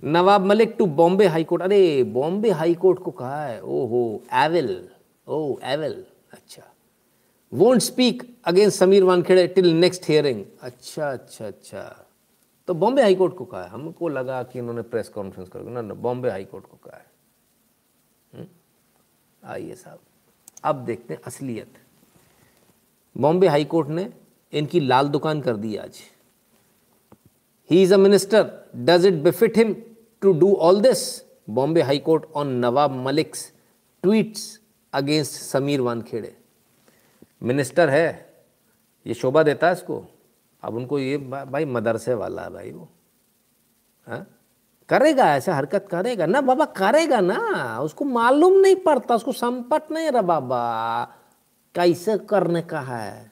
Nawab 0.03 0.41
Malik 0.41 0.76
to 0.80 0.86
Bombay 0.86 1.28
high 1.28 1.44
court. 1.44 1.61
अरे, 1.61 2.03
बॉम्बे 2.03 2.49
हाई 2.49 2.73
कोर्ट 2.76 2.99
को 2.99 3.11
कहा 3.11 3.45
है? 3.45 3.61
ओहो 3.64 4.23
एविल 4.34 4.90
ओ 5.28 5.60
एविल 5.64 6.06
अच्छा। 6.32 6.64
Won't 7.53 7.82
speak 7.82 8.38
against 8.45 8.80
Sameer 8.80 9.03
Wankhede 9.03 9.48
till 9.48 9.73
next 9.73 10.10
hearing 10.10 10.45
अच्छा 10.61 11.11
अच्छा 11.11 11.48
अच्छा। 11.48 12.06
तो 12.68 12.73
बॉम्बे 12.73 13.02
हाई 13.02 13.15
कोर्ट 13.15 13.36
को 13.36 13.45
कहा 13.45 13.64
है? 13.64 13.69
हमको 13.69 14.07
लगा 14.07 14.44
कि 14.44 14.60
इन्होंने 14.60 14.82
प्रेस 14.82 15.10
कॉन्फ्रेंस 15.10 15.49
कर 15.49 15.61
ना 15.61 15.82
ना, 15.82 15.94
बॉम्बे 15.94 16.30
हाई 16.30 16.45
कोर्ट 16.45 16.65
को 16.65 16.78
कहा 16.86 16.98
है। 16.98 17.06
हम्म? 18.34 18.48
आइए 19.45 19.76
साहब। 19.76 19.99
अब 20.64 20.76
देखते 20.76 21.14
हैं 21.14 21.22
असलियत। 21.26 21.73
बॉम्बे 23.18 23.48
हाई 23.48 23.65
कोर्ट 23.65 23.88
ने 23.88 24.14
इनकी 24.53 24.80
लाल 24.80 25.07
दुकान 25.07 25.41
कर 25.41 25.56
दी 25.56 25.76
आज। 25.76 25.99
He 27.72 27.84
is 27.84 27.94
a 27.94 27.98
minister 27.98 28.72
does 28.76 29.06
it 29.06 29.14
befit 29.14 29.57
him 29.57 29.76
to 30.22 30.31
do 30.31 30.53
all 30.56 30.81
this 30.81 31.23
Bombay 31.49 31.81
high 31.81 31.99
court 31.99 32.26
on 32.35 32.48
Nawab 32.48 32.91
Malik's 32.91 33.52
tweets 34.03 34.60
against 34.93 35.31
Sameer 35.31 35.81
Wankhede 35.81 36.38
minister 37.43 37.89
है, 37.89 38.34
ये 39.06 39.14
शोभा 39.14 39.43
देता 39.43 39.68
है 39.68 39.73
इसको? 39.73 40.06
अब 40.64 40.76
उनको 40.76 40.99
ये 40.99 41.18
भाई 41.18 41.65
मदरसे 41.65 42.14
वाला 42.14 42.41
है 42.41 42.49
भाई 42.49 42.72
वो। 42.72 42.88
हाँ? 44.07 44.26
करेगा, 44.89 45.35
ऐसा 45.35 45.56
हरकत 45.56 45.88
करेगा 45.91 46.26
ना, 46.26 46.41
बाबा 46.41 46.65
करेगा 46.65 47.19
ना, 47.19 47.80
उसको 47.81 48.06
मालूम 48.06 48.53
नहीं 48.53 48.76
पड़ता, 48.76 49.15
उसको 49.15 49.31
संपट 49.31 49.91
नहीं 49.91 50.11
रहा 50.11 50.22
बाबा। 50.22 51.03
कैसे 51.76 52.18
करने 52.18 52.61
का 52.61 52.80
है? 52.80 53.31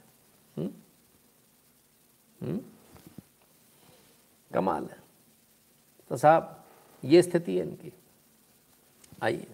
हुँ? 0.58 0.70
हुँ? 2.44 2.60
कमाल 4.54 4.84
है। 4.84 4.98
तो 6.10 6.18
साहब 6.18 6.59
ये 7.04 7.22
स्थिति 7.22 7.58
है 7.58 7.64
इनकी। 7.64 7.92
आइए, 9.24 9.48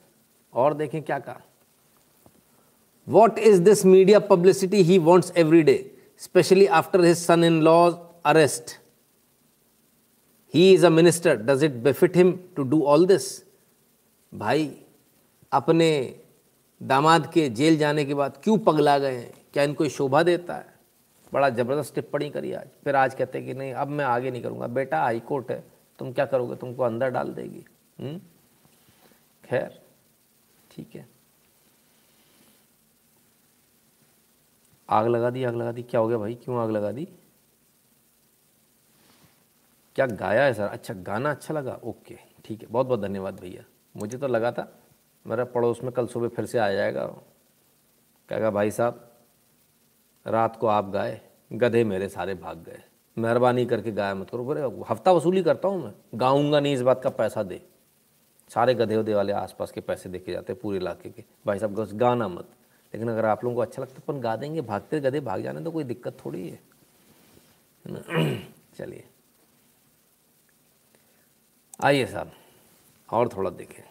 और 0.53 0.73
देखें 0.73 1.01
क्या 1.01 1.19
कहा। 1.19 1.41
What 3.07 3.39
is 3.39 3.61
this 3.61 3.85
media 3.85 4.19
publicity 4.19 4.81
he 4.81 4.97
wants 4.99 5.31
every 5.37 5.61
day 5.61 5.77
especially 6.21 6.65
after 6.73 7.03
his 7.05 7.17
son 7.17 7.43
in 7.43 7.61
law's 7.61 7.93
arrest 8.25 8.71
he 10.53 10.71
is 10.73 10.85
a 10.85 10.89
minister 10.89 11.35
does 11.37 11.63
it 11.63 11.71
befit 11.83 12.17
him 12.17 12.31
to 12.55 12.63
do 12.63 12.81
all 12.83 13.05
this 13.05 13.27
भाई, 14.33 14.71
अपने 15.51 16.15
दामाद 16.81 17.31
के 17.33 17.49
जेल 17.49 17.77
जाने 17.77 18.05
के 18.05 18.13
बाद 18.13 18.39
क्यों 18.43 18.57
पगला 18.57 18.97
गए 18.99 19.15
हैं? 19.15 19.33
क्या 19.53 19.63
इनको 19.63 19.87
शोभा 19.89 20.23
देता 20.23 20.55
है? 20.55 20.73
बड़ा 21.33 21.49
ज़बरदस्त 21.49 21.95
टिप्पणी 21.95 22.29
करी 22.29 22.51
आज। 22.53 22.67
फिर 22.83 22.95
आज 22.95 23.13
कहते 23.15 23.37
हैं 23.37 23.47
कि 23.47 23.53
नहीं, 23.53 23.73
अब 23.73 23.87
मैं 23.87 24.05
आगे 24.05 24.31
नहीं 24.31 24.41
करूँगा। 24.43 24.67
बेटा 24.67 24.99
हाईकोर्ट 25.01 25.51
है। 25.51 25.63
तुम 25.99 26.13
क्या 26.13 26.25
करोगे? 26.25 26.55
तुमको 26.55 26.83
अंदर 26.83 27.09
डाल 27.09 27.33
देगी। 27.33 27.65
हम्म? 27.99 28.21
खैर, 29.43 29.81
ठीक 30.71 30.95
है। 30.95 31.07
आग 34.89 35.07
लगा 35.07 35.29
दी, 35.29 35.43
आग 35.43 35.55
लगा 35.55 35.71
दी। 35.71 35.83
क्या 35.83 36.01
हो 36.01 36.07
गया 36.07 36.17
भाई? 36.17 36.35
क्यों 36.35 36.57
आग 36.59 36.71
लगा 36.71 36.91
दी? 36.91 37.07
क्या 39.95 40.05
गाया 40.05 40.43
है 40.43 40.53
सर? 40.53 40.67
अच्छा 40.67 40.93
गाना 40.93 41.31
अच्छा 41.31 41.53
लगा। 41.53 41.73
ओके, 41.83 42.17
ठीक 42.45 42.61
है। 42.61 42.67
बहुत 42.67 42.87
बहुत 42.87 42.99
धन्यवाद 42.99 43.39
भैया। 43.39 43.63
मुझे 43.97 44.17
तो 44.17 44.27
लगा 44.27 44.51
था, 44.51 44.79
मेरा 45.25 45.45
पड़ोस 45.45 45.83
में 45.83 45.91
कल 45.91 46.07
सुबह 46.07 46.27
फिर 46.27 46.45
से 46.45 46.59
आ 46.59 46.71
जाएगा। 46.71 47.05
क्या 48.29 48.39
कहा 48.39 48.49
भाई 48.49 48.71
साहब, 48.71 49.11
रात 50.27 50.55
को 50.55 50.67
आप 50.67 50.89
गाए, 50.89 51.21
गधे 51.53 51.83
मेरे 51.83 52.09
सारे 52.09 52.33
भाग 52.35 52.63
गए। 52.63 52.83
मेहरबानी 53.17 53.65
करके 53.65 53.91
गाया 53.91 54.15
मत 54.15 54.29
करो। 54.29 54.43
बोले 54.43 54.61
हफ़्ता 54.89 55.11
वसूली 55.11 55.43
करता 55.43 55.67
हूँ 55.67 55.83
मैं। 55.83 55.93
गाऊँगा 56.15 56.59
नहीं 56.59 56.73
इस 56.73 56.81
बात 56.81 57.01
का 57.03 57.09
पैसा 57.09 57.43
दे। 57.43 57.61
सारे 58.51 58.73
गधे 58.73 58.95
उधे 58.95 59.13
वाले 59.13 59.33
आसपास 59.33 59.71
के 59.71 59.81
पैसे 59.81 60.09
देखे 60.09 60.31
जाते 60.31 60.53
हैं 60.53 60.61
पूरे 60.61 60.77
इलाके 60.77 61.09
के। 61.09 61.23
भाई 61.47 61.59
साहब 61.59 61.87
गाना 61.93 62.27
मत। 62.27 62.47
लेकिन 62.93 63.09
अगर 63.09 63.25
आप 63.25 63.43
लोगों 63.43 63.55
को 63.55 63.61
अच्छा 63.61 63.81
लगता 63.81 63.95
है 63.95 64.01
अपन 64.07 64.19
गा 64.21 64.35
देंगे। 64.35 64.61
भागते 64.61 64.99
गधे 64.99 65.19
भाग 65.19 65.41
जाने 65.41 65.61
तो 65.61 65.71
कोई 65.71 65.83
दिक्कत 65.83 66.17
थोड़ी 66.25 66.49
है। 66.49 66.59
चलिए। 68.77 69.03
आइए 71.83 72.05
साहब, 72.05 72.31
और 73.09 73.27
थोड़ा 73.27 73.49
देखें। 73.49 73.83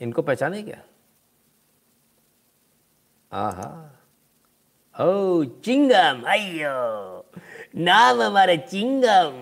इनको 0.00 0.22
पहचाने 0.22 0.62
क्या? 0.62 0.82
आहा। 3.32 3.97
ओ 4.98 5.44
चिंगम 5.64 6.22
अयो 6.26 6.70
नाम 7.78 8.20
हमारा 8.22 8.54
चिंगम 8.70 9.34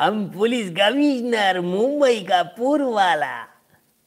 हम 0.00 0.24
पुलिस 0.30 0.68
कमिश्नर 0.70 1.60
मुंबई 1.60 2.18
का 2.28 2.42
पूर्व 2.58 2.90
वाला 2.94 3.32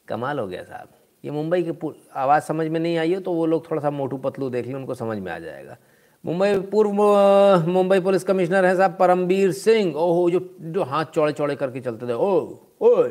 कमाल 0.08 0.38
हो 0.38 0.46
गया 0.46 0.62
साहब 0.62 0.88
ये 1.24 1.30
मुंबई 1.30 1.62
के 1.62 1.90
आवाज़ 2.20 2.42
समझ 2.44 2.66
में 2.68 2.78
नहीं 2.80 2.96
आई 2.98 3.14
हो 3.14 3.20
तो 3.20 3.32
वो 3.32 3.46
लोग 3.46 3.70
थोड़ा 3.70 3.82
सा 3.82 3.90
मोटू 3.90 4.18
पतलू 4.26 4.50
देख 4.50 4.66
लें 4.66 4.74
उनको 4.74 4.94
समझ 4.94 5.18
में 5.18 5.32
आ 5.32 5.38
जाएगा 5.38 5.76
मुंबई 6.24 6.54
पूर्व 6.70 7.02
मुंबई 7.70 8.00
पुलिस 8.00 8.24
कमिश्नर 8.24 8.64
है 8.64 8.76
साहब 8.76 8.96
परमबीर 9.00 9.52
सिंह 9.56 9.94
ओहो 9.96 10.30
जो 10.30 10.40
जो 10.62 10.84
हाथ 10.92 11.14
चौड़े 11.14 11.32
चौड़े 11.32 11.56
करके 11.56 11.80
चलते 11.80 12.08
थे 12.08 12.12
ओ 12.12 12.30
ओए 12.82 13.10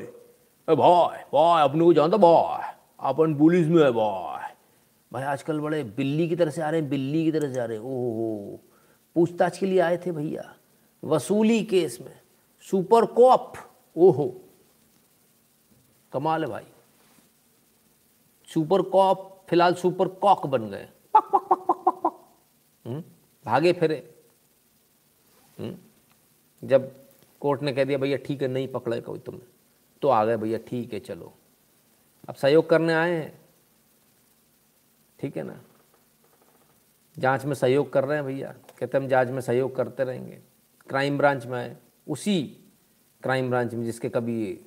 भाई 0.67 1.23
भाई 1.35 1.63
अपने 1.63 1.83
को 1.83 1.93
जानता 1.93 2.17
भाई 2.23 2.73
अपन 3.11 3.35
पुलिस 3.35 3.67
में 3.67 3.83
है 3.83 3.91
भाई 3.99 4.36
भाई 5.13 5.23
आजकल 5.23 5.59
बड़े 5.59 5.83
बिल्ली 5.83 6.29
की 6.29 6.35
तरह 6.35 6.51
से 6.51 6.61
आ 6.61 6.69
रहे 6.69 6.81
हैं, 6.81 6.89
बिल्ली 6.89 7.23
की 7.23 7.31
तरह 7.31 7.53
से 7.53 7.59
आ 7.59 7.65
रहे 7.65 7.77
हैं। 7.77 7.83
ओहो, 7.83 8.59
पूछताछ 9.15 9.57
के 9.57 9.65
लिए 9.65 9.79
आए 9.79 9.97
थे 9.97 10.11
भैया, 10.11 10.55
वसूली 11.03 11.63
केस 11.63 11.97
में, 12.01 12.19
सुपर 12.61 13.05
कॉप। 13.05 13.53
ओहो, 13.97 14.41
कमाल 16.13 16.43
है 16.43 16.49
भाई। 16.49 16.63
सुपर 18.47 18.81
कॉप, 18.81 19.45
फ़िलहाल 19.49 19.73
सुपर 19.73 20.07
कॉक 20.07 20.45
बन 20.45 20.69
गए। 20.69 20.89
हम्म? 22.85 23.03
भागे 23.45 23.73
फिरे। 23.73 24.15
हम्म? 25.59 25.77
जब 26.67 26.95
कोर्ट 27.39 27.61
ने 27.61 27.73
कह 27.73 27.83
दिया, 27.83 27.97
भैया 27.97 28.17
ठीक 28.17 28.41
है, 28.41 28.47
नहीं 28.47 28.67
पकड़े 28.67 29.01
कोई 29.01 29.19
तुमने। 29.19 29.47
तो 30.01 30.07
आ 30.07 30.25
गए, 30.25 30.37
भैया 30.37 30.59
ठीक 30.67 30.93
है, 30.93 30.99
चलो। 30.99 31.33
अब 32.29 32.35
सहयोग 32.35 32.69
करने 32.69 32.93
आए 32.93 33.11
हैं। 33.11 33.46
ठीक 35.19 35.37
है 35.37 35.43
ना? 35.43 35.61
जाँच 37.19 37.45
में 37.45 37.53
सहयोग 37.53 37.93
कर 37.93 38.05
रहे 38.05 38.17
हैं 38.17 38.25
भैया। 38.25 38.55
कहते 38.79 38.97
हम 38.97 39.07
जाँच 39.07 39.27
में 39.27 39.41
सहयोग 39.41 39.75
करते 39.75 40.03
रहेंगे। 40.03 40.39
क्राइम 40.89 41.17
ब्रांच 41.17 41.45
में 41.45 41.59
आए। 41.59 41.77
उसी 42.07 42.43
क्राइम 43.23 43.49
ब्रांच 43.49 43.73
में 43.73 43.85
जिसके 43.85 44.09
कभी 44.09 44.65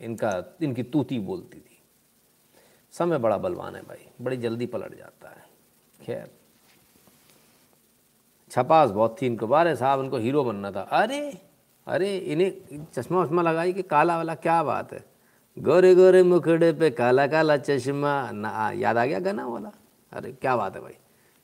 इनका, 0.00 0.56
इनकी 0.62 0.82
तूती 0.82 1.18
बोलती 1.18 1.58
थी। 1.58 1.82
समय 2.92 3.18
बड़ा 3.18 3.38
बलवान 3.38 3.76
है 3.76 3.82
भाई। 3.82 4.08
बड़ी 4.20 4.36
जल्दी 4.36 4.66
पलट 4.66 4.94
जाता 4.94 5.28
है। 5.28 5.46
खैर। 6.02 6.30
छपास 8.50 8.90
बहुत 8.90 9.22
थी 9.22 9.26
इनको। 9.26 9.46
बारे 9.46 9.76
साहब, 9.76 9.98
उनको 9.98 10.16
हीरो 10.16 10.44
बनना 10.44 10.72
था। 10.72 10.80
अरे 10.80 11.42
अरे, 11.86 12.18
इन्हें 12.18 12.84
चश्मा 12.84 13.22
वश्मा 13.22 13.42
लगाई 13.42 13.72
कि 13.72 13.82
काला 13.82 14.16
वाला? 14.16 14.34
क्या 14.34 14.62
बात 14.62 14.92
है? 14.92 15.04
गोरे 15.56 15.94
गोरे 15.94 16.22
मुखड़े 16.22 16.72
पे 16.72 16.90
काला 16.90 17.26
काला 17.26 17.56
चश्मा। 17.56 18.30
ना, 18.30 18.70
याद 18.76 18.96
आ 18.96 19.04
गया 19.06 19.18
गाना 19.20 19.46
वाला? 19.46 19.72
अरे, 20.12 20.32
क्या 20.40 20.56
बात 20.56 20.74
है 20.76 20.82
भाई। 20.82 20.96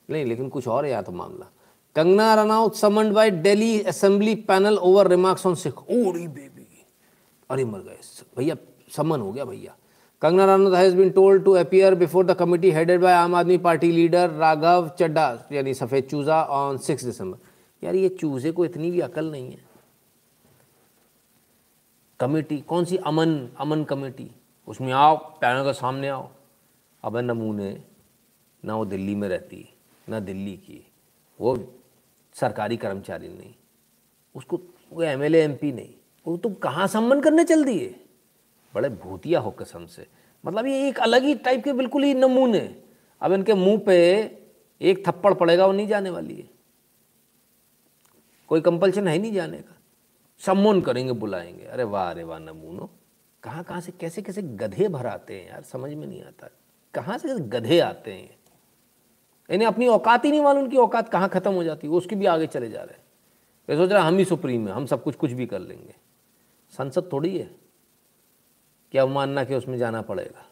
नहीं, 0.09 0.25
लेकिन 0.25 0.49
कुछ 0.49 0.67
और 0.67 0.85
याद 0.85 1.05
तो 1.05 1.11
मामला। 1.11 1.49
Kangana 1.95 2.33
Ranaut 2.35 2.75
summoned 2.75 3.13
by 3.13 3.31
Delhi 3.31 3.81
assembly 3.81 4.35
panel 4.49 4.77
over 4.77 5.07
remarks 5.07 5.45
on 5.45 5.55
Sikh 5.55 5.81
ओड़ी 5.89 6.27
बेबी 6.27 6.85
अरे, 7.49 7.65
मर 7.65 7.79
गए। 7.79 7.97
भैया, 8.37 8.55
समन 8.95 9.19
हो 9.19 9.31
गया 9.31 9.45
भैया। 9.45 9.75
Kangana 10.21 10.45
Ranaut 10.45 10.73
has 10.73 10.93
been 10.93 11.11
told 11.13 11.43
to 11.45 11.57
appear 11.57 11.95
before 11.95 12.23
the 12.23 12.35
committee 12.35 12.71
headed 12.71 13.01
by 13.01 13.11
Aam 13.11 13.33
Aadmi 13.33 13.61
Party 13.61 13.91
leader 13.91 14.29
Raghav 14.29 14.95
Chadda 14.97 15.51
यानी 15.53 15.73
सफ़ेद 15.73 16.03
चूज़ा 16.03 16.41
ऑन 16.43 16.77
सिक्स 16.77 17.03
दिसंबर 17.03 17.37
यार, 17.83 17.95
ये 17.95 18.09
चूज़े 18.09 18.51
को 18.51 18.65
इतनी 18.65 18.91
भी 18.91 18.99
अकल 18.99 19.31
नहीं 19.31 19.51
है। 19.51 19.72
कमेटी, 22.23 22.61
कौन 22.61 22.85
सी 22.85 22.97
अमन 22.97 23.49
अमन 23.59 23.83
कमेटी? 23.83 24.31
उसमें 24.67 24.91
आओ 24.93 25.15
पैनल 25.15 25.63
के 25.63 25.73
सामने 25.73 26.09
आओ। 26.09 26.29
अब 27.03 27.17
नमूने 27.17 27.83
ना 28.65 28.75
वो 28.75 28.85
दिल्ली 28.85 29.15
में 29.15 29.29
रहती, 29.29 29.73
ना 30.09 30.19
दिल्ली 30.19 30.57
की। 30.57 30.87
वो 31.41 31.73
सरकारी 32.33 32.77
कर्मचारी 32.77 33.27
नहीं। 33.27 33.53
उसको 34.35 34.61
वो 34.93 35.03
एम 35.03 35.23
एल 35.23 35.35
नहीं। 35.63 35.93
वो 36.27 36.37
तुम 36.37 36.53
कहाँ 36.53 36.87
सम्मान 36.87 37.21
करने 37.21 37.43
चल 37.43 37.63
दिए? 37.63 38.05
बड़े 38.75 38.89
भूतिया 38.89 39.39
हो 39.39 39.51
कसम 39.51 39.85
से। 39.85 40.07
मतलब 40.45 40.65
ये 40.65 40.87
एक 40.89 40.99
अलग 40.99 41.23
ही 41.23 41.35
टाइप 41.35 41.63
के 41.63 41.73
बिल्कुल 41.73 42.03
ही 42.03 42.13
नमूने 42.13 42.83
अब 43.21 43.33
इनके 43.33 43.53
मुँह 43.53 43.77
पे 43.77 43.97
एक 44.81 45.07
थप्पड़ 45.07 45.33
पड़ेगा, 45.33 45.65
वो 45.65 45.73
नहीं 45.73 45.87
जाने 45.87 46.09
वाली 46.09 46.35
है। 46.35 46.49
कोई 48.47 48.61
कंपल्शन 48.61 49.07
है 49.07 49.17
नहीं 49.17 49.33
जाने 49.33 49.57
का। 49.57 49.75
सम्मोन 50.39 50.81
करेंगे, 50.81 51.13
बुलाएँगे। 51.13 51.65
अरे 51.65 51.83
वाह 51.83 52.11
अरे 52.11 52.23
वाह, 52.23 52.39
नमूनो। 52.39 52.89
कहाँ 53.43 53.63
कहाँ 53.63 53.81
से, 53.81 53.91
कैसे 53.91 54.21
कैसे 54.21 54.41
गधे 54.41 54.87
भर 54.87 55.07
आते 55.07 55.41
हैं 55.41 55.49
यार? 55.49 55.61
समझ 55.61 55.93
में 55.93 56.07
नहीं 56.07 56.23
आता। 56.23 56.49
कहाँ 56.93 57.17
से 57.17 57.39
गधे 57.39 57.79
आते 57.79 58.13
हैं? 58.13 58.37
इन्हें 59.49 59.67
अपनी 59.67 59.87
औकात 59.87 60.25
ही 60.25 60.31
नहीं 60.31 60.41
मालूम 60.41 60.63
उनकी 60.63 60.77
औकात 60.77 61.09
कहाँ 61.09 61.29
ख़त्म 61.29 61.53
हो 61.53 61.63
जाती। 61.63 61.87
है 61.87 61.93
उसकी 61.93 62.15
भी 62.15 62.25
आगे 62.25 62.47
चले 62.47 62.69
जा 62.69 62.83
रहे 62.83 62.95
हैं। 62.95 63.03
वे 63.69 63.75
सोच 63.75 63.91
रहे 63.91 64.03
हम 64.03 64.17
ही 64.17 64.25
सुप्रीम 64.25 64.67
है। 64.67 64.73
हम 64.73 64.85
सब 64.85 65.03
कुछ 65.03 65.15
कुछ 65.15 65.31
भी 65.31 65.45
कर 65.45 65.59
लेंगे। 65.59 65.95
संसद 66.71 67.09
थोड़ी 67.13 67.37
है। 67.37 67.63
कि 68.91 68.97
अवमानना 68.97 69.43
कि 69.43 69.55
उसमें 69.55 69.77
जाना 69.77 70.01
पड़ेगा? 70.01 70.45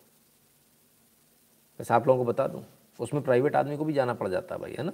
वैसे 1.79 1.93
आप 1.93 2.07
लोगों 2.07 2.25
को 2.25 2.31
बता 2.31 2.47
दूँ, 2.47 2.65
उसमें 2.99 3.23
प्राइवेट 3.23 3.55
आदमी 3.55 3.77
को 3.77 3.85
भी 3.85 3.93
जाना 3.93 4.13
पड़ 4.13 4.27
जाता 4.27 4.55
है 4.55 4.61
भाई, 4.61 4.71
है 4.71 4.83
ना? 4.83 4.93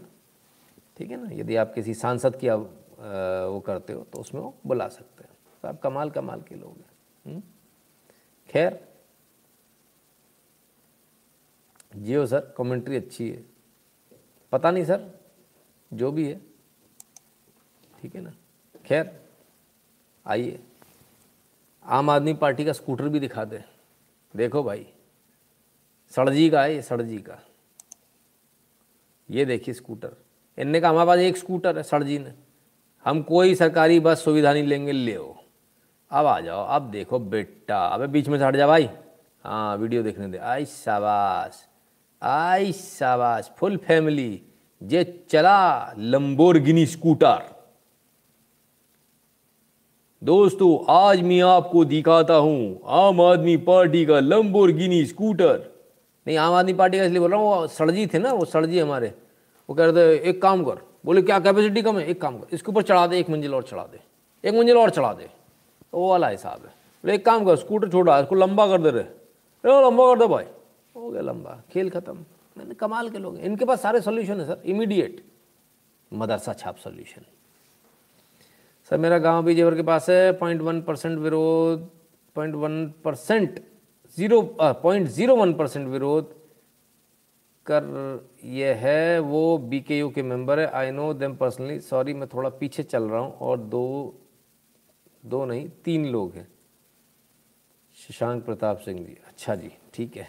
ठीक 0.97 1.11
है 1.11 1.17
ना? 1.23 1.29
यदि 1.31 1.55
आप 1.55 1.73
किसी 1.73 1.93
सांसद 1.93 2.35
की 2.35 2.47
वो 2.97 3.59
करते 3.59 3.93
हो 3.93 4.03
तो 4.03 4.19
उसमें 4.19 4.41
वो 4.41 4.55
बुला 4.65 4.87
सकते 4.87 5.23
हैं। 5.23 5.31
तो 5.61 5.67
आप 5.67 5.79
कमाल 5.81 6.09
कमाल 6.09 6.41
के 6.41 6.55
लोग 6.55 6.77
हैं। 6.77 6.89
हम्म? 7.25 7.43
खैर, 8.49 8.87
जियो 11.95 12.25
सर 12.27 12.53
कमेंट्री 12.57 12.97
अच्छी 12.97 13.29
है। 13.31 13.45
पता 14.51 14.71
नहीं 14.71 14.85
सर, 14.85 15.09
जो 15.93 16.11
भी 16.11 16.27
है। 16.29 16.41
ठीक 18.01 18.15
है 18.15 18.21
ना? 18.21 18.33
खैर, 18.85 19.29
आइए। 20.25 20.59
आम 21.85 22.09
आदमी 22.09 22.33
पार्टी 22.33 22.65
का 22.65 22.73
स्कूटर 22.73 23.09
भी 23.09 23.19
दिखा 23.19 23.45
दे। 23.45 23.63
देखो 24.35 24.63
भाई, 24.63 24.87
सड़जी 26.09 26.49
का 26.49 26.63
है 26.63 26.75
ये, 26.75 26.81
सड़जी 26.81 27.17
का। 27.17 27.39
ये 29.29 29.45
देखिए 29.45 29.73
स्कूटर। 29.73 30.15
इनने 30.57 30.81
कहा 30.81 30.89
हमारे 30.89 31.07
पास 31.07 31.19
एक 31.19 31.37
स्कूटर 31.37 31.77
है, 31.77 31.83
सड़जी 31.83 32.19
ने। 32.19 32.46
हम 33.07 33.21
कोई 33.21 33.53
सरकारी 33.55 33.99
बस 33.99 34.23
सुविधा 34.23 34.51
नहीं 34.53 34.63
लेंगे, 34.63 34.91
ले 34.91 35.13
अब 36.11 36.25
आ 36.25 36.39
जाओ, 36.39 36.65
अब 36.65 36.89
देखो 36.91 37.19
बेटा, 37.19 37.85
अबे 37.85 38.07
बीच 38.07 38.27
में 38.27 38.37
से 38.39 38.45
हट 38.45 38.55
जा 38.55 38.67
भाई। 38.67 38.89
हाँ 39.43 39.77
वीडियो 39.77 40.01
देखने 40.03 40.27
दे। 40.27 40.37
आई 40.37 40.65
शाबाश 40.65 41.63
आई 42.21 42.71
शाबाश, 42.71 43.49
फुल 43.57 43.77
फैमिली, 43.77 44.41
जे 44.81 45.03
चला 45.29 45.93
लंबोरगिनी 45.97 46.85
स्कूटर। 46.85 47.55
दोस्तों, 50.21 50.77
आज 50.89 51.21
मैं 51.21 51.41
आपको 51.41 51.85
दिखाता 51.85 52.35
हूँ, 52.35 52.79
आम 52.85 53.21
आदमी 53.21 53.55
पार्टी 53.63 54.05
का 54.05 54.19
लंबोरगिनी 54.19 55.05
स्कूटर। 55.05 55.63
नहीं, 56.27 56.37
आम 56.37 56.53
आदमी 56.53 56.73
पार्टी 56.73 56.97
का 56.97 57.03
इसलिए 57.03 57.19
बोल 57.19 57.31
रहा 57.31 57.39
हूँ, 57.39 57.47
वो 57.47 57.67
सड़जी 57.69 58.05
थे 58.07 58.19
ना, 58.19 58.33
वो 58.33 58.45
सड़जी 58.45 58.79
हमारे। 58.79 59.13
वो 59.69 59.75
कह 59.75 59.85
रहे 59.85 59.93
थे, 59.93 60.29
एक 60.29 60.41
काम 60.41 60.63
कर 60.63 60.85
बोले, 61.07 61.21
क्या 61.21 61.39
कैपेसिटी 61.39 61.81
कम 61.81 61.97
है? 61.97 62.05
एक 62.05 62.21
काम 62.21 62.37
कर, 62.39 62.55
इसके 62.55 62.71
ऊपर 62.71 62.83
चढ़ा 62.83 63.05
दे, 63.07 63.19
एक 63.19 63.29
मंजिल 63.29 63.53
और 63.55 63.63
चढ़ा 63.63 63.83
दे, 63.83 63.99
एक 64.43 64.53
मंजिल 64.55 64.77
और 64.77 64.89
चढ़ा 64.89 65.13
दे। 65.13 65.23
तो 65.23 65.97
वो 65.97 66.09
वाला 66.09 66.27
हिसाब 66.27 66.61
है। 66.61 66.69
बोले, 67.03 67.13
एक 67.15 67.25
काम 67.25 67.45
कर 67.45 67.55
स्कूटर 67.57 67.89
छोड़ा, 67.91 68.19
इसको 68.19 68.35
लंबा 68.35 68.67
कर 68.67 68.81
दे 68.81 68.89
रहे 68.89 69.03
अरे 69.03 69.81
लंबा 69.85 70.13
कर 70.13 70.19
दे 70.19 70.27
भाई। 70.27 70.45
हो 70.95 71.09
गया 71.09 71.21
लंबा, 71.21 71.61
खेल 71.71 71.89
खत्म। 71.89 72.25
मैंने 72.57 72.73
कमाल 72.75 73.09
के 73.09 73.17
लोग 73.17 73.35
हैं, 73.35 73.43
इनके 73.45 73.65
पास 73.65 73.81
सारे 73.81 74.01
सोल्यूशन 74.01 74.39
है 74.39 74.45
सर 74.47 74.61
इमीडिएट 74.65 75.23
मदरसा 76.11 76.53
छाप 76.53 76.77
सोल्यूशन 76.77 77.21
सर, 78.91 78.97
मेरा 78.97 79.17
गाँव 79.19 79.43
भी 79.45 79.55
जेवर 79.55 79.75
के 79.75 79.83
पास 79.83 80.09
है 80.09 80.31
पॉइंट 80.37 80.61
वन 80.61 80.81
परसेंट 80.81 81.17
विरोध 81.19 81.89
point 82.35 82.55
one 82.55 82.85
percent 83.03 83.59
zero 84.17 84.41
point 84.59 85.07
zero 85.07 85.35
one 85.35 85.53
percent 85.53 85.87
विरोध 85.87 86.33
कर 87.69 88.29
ये 88.43 88.73
है, 88.73 89.19
वो 89.19 89.57
बी 89.57 89.79
के 89.81 89.99
यू 89.99 90.09
के 90.09 90.23
मेंबर 90.23 90.59
है। 90.59 90.67
I 90.67 90.91
know 90.91 91.13
them 91.13 91.35
personally 91.35 91.79
sorry 91.79 92.13
मैं 92.13 92.27
थोड़ा 92.27 92.49
पीछे 92.49 92.83
चल 92.83 93.03
रहा 93.03 93.21
हूँ 93.21 93.33
और 93.33 93.57
दो 93.57 94.13
दो 95.23 95.45
नहीं, 95.45 95.69
तीन 95.83 96.05
लोग 96.05 96.33
हैं। 96.33 96.47
शशांक 97.97 98.43
प्रताप 98.45 98.77
सिंह 98.77 98.99
जी। 98.99 99.17
अच्छा 99.27 99.55
जी, 99.55 99.71
ठीक 99.93 100.17
है। 100.17 100.27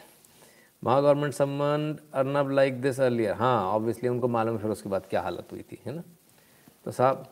महा 0.83 1.01
गवर्नमेंट 1.01 1.35
सम्मान, 1.35 1.99
अर्नब 2.15 2.51
लाइक 2.51 2.81
दिस 2.83 3.01
अर्लियर 3.01 3.35
हाँ 3.35 3.67
ऑब्वियसली 3.67 4.09
उनको 4.09 4.29
मालूम 4.29 4.57
है 4.57 4.63
फिर 4.63 4.71
उसके 4.71 4.89
बाद 4.89 5.07
क्या 5.07 5.21
हालत 5.21 5.53
हुई 5.53 5.63
थी, 5.63 5.79
है 5.87 5.95
ना? 5.95 6.03
तो 6.85 6.91
साहब, 6.91 7.27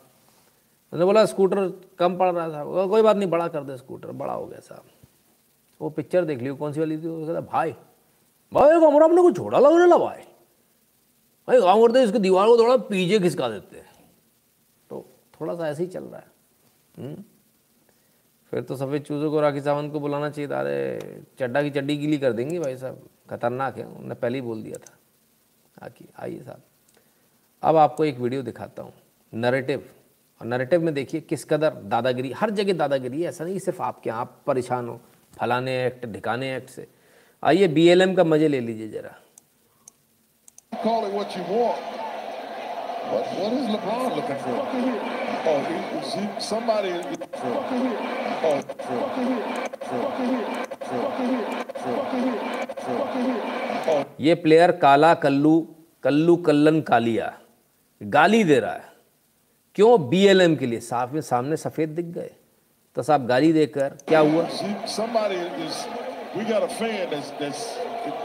मैंने 0.92 1.04
बोला, 1.04 1.24
स्कूटर 1.24 1.68
कम 1.98 2.16
पड़ 2.18 2.30
रहा 2.30 2.48
था। 2.48 2.86
कोई 2.86 3.02
बात 3.02 3.16
नहीं, 3.16 3.28
बड़ा 3.30 3.48
कर 3.48 3.64
दे 3.64 3.76
स्कूटर, 3.76 4.12
बड़ा 4.12 4.32
हो 4.32 4.46
गया 4.46 4.60
साहब। 4.60 4.84
वो 5.80 5.90
पिक्चर 5.90 6.24
देख 6.24 6.38
लियो, 6.38 6.54
कौन 6.54 6.72
सी 6.72 6.80
वाली 6.80 6.98
थी? 6.98 7.06
वो 7.06 7.26
कहता, 7.26 7.40
भाई 7.40 7.74
भाई 8.52 8.80
कमरा 8.80 9.04
अपने 9.06 9.22
को 9.22 9.50
लगने 9.50 9.86
लगा 9.86 9.98
भाई। 9.98 10.18
भाई, 11.48 11.60
काम 11.60 11.86
करते 11.86 12.02
इसकी 12.02 12.18
दीवार 12.18 12.46
को 12.46 12.58
थोड़ा 12.58 12.76
पीछे 12.76 13.18
खिसका 13.18 13.48
देते 13.48 13.76
हैं। 13.76 13.86
तो 14.90 15.06
थोड़ा 15.40 15.54
सा 15.54 15.68
ऐसे 15.68 15.82
ही 15.82 15.88
चल 15.88 16.04
रहा 16.04 16.20
है। 16.20 16.26
हुँ? 16.98 17.24
फिर 18.50 18.62
तो 18.62 18.76
सफ़ेद 18.76 19.02
चूज़ों 19.02 19.30
को, 19.30 19.40
राखी 19.40 19.60
सावंत 19.60 19.92
को 19.92 20.00
बुलाना 20.00 20.30
चाहिए 20.30 20.50
था। 20.50 20.60
अरे 20.60 20.98
चड्डा 21.38 21.62
की 21.62 21.70
चड्डी 21.70 21.96
गीली 21.96 22.18
कर 22.18 22.32
देंगे 22.32 22.58
भाई 22.58 22.76
साहब। 22.76 23.08
खतरनाक 23.30 23.78
है, 23.78 23.84
उन्होंने 23.84 24.14
पहले 24.14 24.38
ही 24.38 24.42
बोल 24.42 24.62
दिया 24.62 24.78
था। 24.78 24.98
आकी 25.86 26.08
आइए 26.18 26.40
साहब। 26.40 26.62
अब 27.62 27.76
आपको 27.76 28.04
एक 28.04 28.18
वीडियो 28.18 28.42
दिखाता 28.42 28.82
हूँ। 28.82 28.92
नरेटिव। 29.34 29.88
और 30.40 30.46
नरेटिव 30.46 30.82
में 30.82 30.94
देखिए, 30.94 31.20
किस 31.20 31.44
कदर 31.44 31.74
दादागिरी, 31.74 32.32
हर 32.32 32.50
जगह 32.50 32.72
दादागिरी 32.72 33.22
है। 33.22 33.28
ऐसा 33.28 33.44
नहीं 33.44 33.58
सिर्फ़ 33.58 33.82
आपके 33.82 34.10
आप 34.10 34.42
परेशान 34.46 34.88
हो। 34.88 35.00
फलाने 35.40 35.86
एक्ट, 35.86 36.06
ढिकाने 36.06 36.56
एक्ट 36.56 36.70
से। 36.70 36.88
आइए 37.46 37.66
बीएलएम 37.68 38.14
का 38.14 38.24
मज़े 38.24 38.48
ले 38.48 38.60
लीजिए 38.60 38.88
जरा। 38.88 39.14
What. 40.84 41.34
What, 43.10 43.26
what 43.38 43.52
is 43.52 43.66
LeBron 43.72 44.06
looking 44.14 44.38
for? 44.44 44.54
Oh, 45.48 45.58
he, 45.66 46.22
somebody. 46.40 46.90
Oh, 53.88 54.04
ये 54.20 54.34
प्लेयर 54.34 54.72
काला 54.72 55.14
कल्लू 55.14 55.54
कल्लू 56.02 56.36
कल्लन 56.36 56.80
कालिया। 56.80 57.32
गाली 58.02 58.44
दे 58.44 58.58
रहा 58.60 58.72
है। 58.72 58.84
क्यों? 59.74 60.08
बीएलएम 60.08 60.56
के 60.56 60.66
लिए। 60.66 60.80
साफ़ 60.80 61.10
में 61.12 61.20
सामने 61.20 61.56
सफ़ेद 61.56 61.88
दिख 61.88 62.06
गए। 62.06 62.30
तो 62.94 63.02
साहब 63.02 63.26
गाली 63.26 63.52
देकर 63.52 63.88
क्या 64.08 64.20
हुआ. 64.20 64.48
We 66.36 66.44
got 66.44 66.62
a 66.62 66.68
fan 66.68 67.08
that's 67.10 67.30
that's 67.40 67.60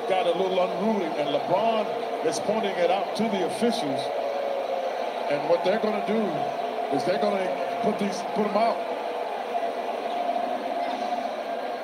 got 0.09 0.25
a 0.27 0.33
little 0.37 0.59
unruly, 0.63 1.05
and 1.19 1.29
LeBron 1.35 1.85
is 2.29 2.39
pointing 2.41 2.75
it 2.85 2.91
out 2.91 3.15
to 3.19 3.23
the 3.35 3.45
officials. 3.45 4.01
And 5.31 5.39
what 5.49 5.63
they're 5.63 5.79
going 5.79 5.99
to 6.01 6.07
do 6.07 6.21
is 6.95 7.05
they're 7.05 7.21
going 7.21 7.37
to 7.39 7.47
put 7.83 7.99
these 7.99 8.19
put 8.35 8.47
them 8.47 8.57
out. 8.57 8.77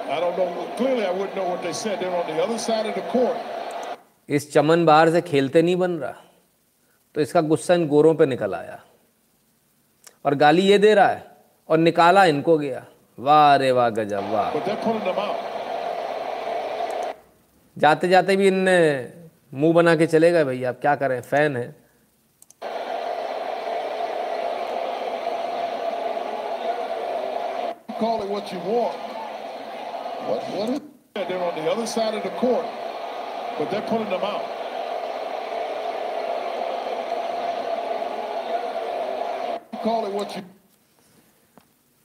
I 0.09 0.19
don't 0.19 0.37
know. 0.37 0.67
Clearly, 0.75 1.05
I 1.05 1.11
wouldn't 1.11 1.35
know 1.37 1.47
what 1.47 1.63
they 1.63 1.71
said. 1.71 2.01
They're 2.01 2.13
on 2.13 2.27
the 2.27 2.43
other 2.43 2.57
side 2.67 2.85
of 2.91 2.95
the 2.95 3.07
court. 3.15 3.37
इस 4.29 4.51
चमन 4.53 4.85
बाहर 4.85 5.09
से 5.11 5.21
खेलते 5.21 5.61
नहीं 5.61 5.75
बन 5.79 5.91
रहा 5.99 6.15
तो 7.15 7.21
इसका 7.21 7.41
गुस्सा 7.51 7.73
इन 7.73 7.87
गोरों 7.87 8.13
पे 8.21 8.25
निकल 8.25 8.55
आया 8.55 8.79
और 10.25 10.35
गाली 10.43 10.61
ये 10.67 10.77
दे 10.83 10.93
रहा 10.93 11.07
है 11.07 11.23
और 11.69 11.77
निकाला 11.77 12.25
इनको 12.35 12.57
गया 12.57 12.85
वाह 13.27 13.55
रे 13.63 13.71
वाह 13.77 13.89
गजब 13.99 14.31
वाह 14.33 14.51
But 14.55 14.65
they're 14.65 14.83
pulling 14.87 15.05
them 15.05 15.21
out. 15.27 15.55
जाते 17.77 18.07
जाते 18.07 18.35
भी 18.35 18.47
इनने 18.47 18.77
मुँह 19.53 19.73
बना 19.73 19.95
के 19.95 20.07
चले 20.07 20.31
गए 20.31 20.43
भैया 20.43 20.69
आप 20.69 20.79
क्या 20.81 20.95
करें? 20.95 21.21
फ़ैन 21.21 21.57
है। 21.57 21.75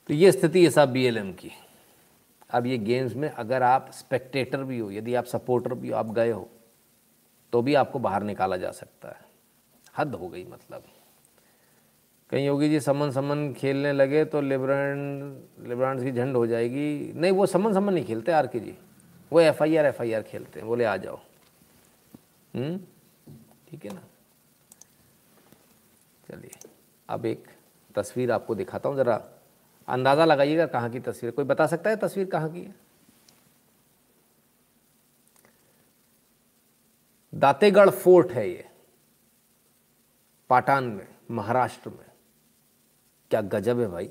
तो 0.09 0.15
ये 0.15 0.33
स्थिति 0.33 0.65
है 0.65 0.71
साहब 0.71 0.89
बी 0.89 1.05
एल 1.07 1.19
एम 1.19 1.33
की। 1.33 1.51
अब 2.53 2.67
ये 2.67 2.79
गेम्स 2.79 3.15
में 3.15 3.29
अगर 3.29 3.63
आप 3.63 3.91
स्पेक्टेटर 3.93 4.65
भी 4.65 4.79
हो, 4.79 4.91
यदि 4.91 5.15
आप 5.15 5.25
सपोर्टर 5.25 5.75
भी 5.75 5.89
हो, 5.89 5.97
आप 5.97 6.11
गए 6.11 6.31
हो 6.31 6.49
तो 7.53 7.63
भी 7.63 7.75
आपको 7.75 7.99
बाहर 7.99 8.23
निकाला 8.23 8.57
जा 8.57 8.71
सकता 8.71 9.09
है। 9.09 9.21
हद 9.99 10.15
हो 10.15 10.29
गई 10.29 10.45
मतलब। 10.45 10.85
कहीं 12.31 12.47
योगी 12.47 12.69
जी 12.69 12.81
समन 12.81 13.11
समन 13.11 13.53
खेलने 13.53 13.93
लगे 13.93 14.25
तो 14.25 14.41
लिब्रांड 14.41 15.69
लिब्रांड 15.69 16.03
की 16.03 16.13
झंड 16.13 16.37
हो 16.37 16.47
जाएगी। 16.47 17.13
नहीं, 17.17 17.33
वो 17.33 17.47
समन 17.47 17.73
समन 17.73 17.95
नहीं 17.95 18.05
खेलते 18.05 18.33
आर 18.33 18.47
के 18.47 18.61
जी। 18.61 18.77
वो 19.33 19.41
F 19.41 19.63
I 19.63 19.77
R 19.77 19.87
F 19.87 20.03
I 20.03 20.13
R 20.13 20.23
खेलते 20.23 20.61
हैं। 20.61 20.69
बोले, 20.69 20.85
आ 20.85 20.97
जाओ। 20.97 21.17
हम्म? 22.55 22.79
ठीक 23.71 23.85
है 23.85 23.95
ना? 23.95 24.03
चलिए, 26.31 26.69
अब 27.09 27.27
एक 27.27 27.49
तस्वीर 27.95 28.33
आपको 28.33 28.55
दिखाता 28.55 28.89
हूँ 28.89 28.97
ज़रा। 28.97 29.32
अंदाज़ा 29.93 30.25
लगाइएगा 30.25 30.67
कहाँ 30.67 30.91
की 30.91 31.01
तस्वीर 31.01 31.31
कोई 31.33 31.45
बता 31.45 31.67
सकता 31.67 31.91
है 31.91 31.97
तस्वीर 31.97 32.27
कहाँ 32.27 32.53
की 32.53 32.61
है? 32.61 32.75
दातेगढ़ 37.33 37.91
फोर्ट 37.91 38.31
है 38.33 38.49
ये, 38.51 38.65
पाटान 40.51 40.85
में, 40.85 41.07
महाराष्ट्र 41.31 41.91
में। 41.91 42.07
क्या 43.31 43.41
गजब 43.43 43.81
है 43.81 43.87
भाई। 43.89 44.07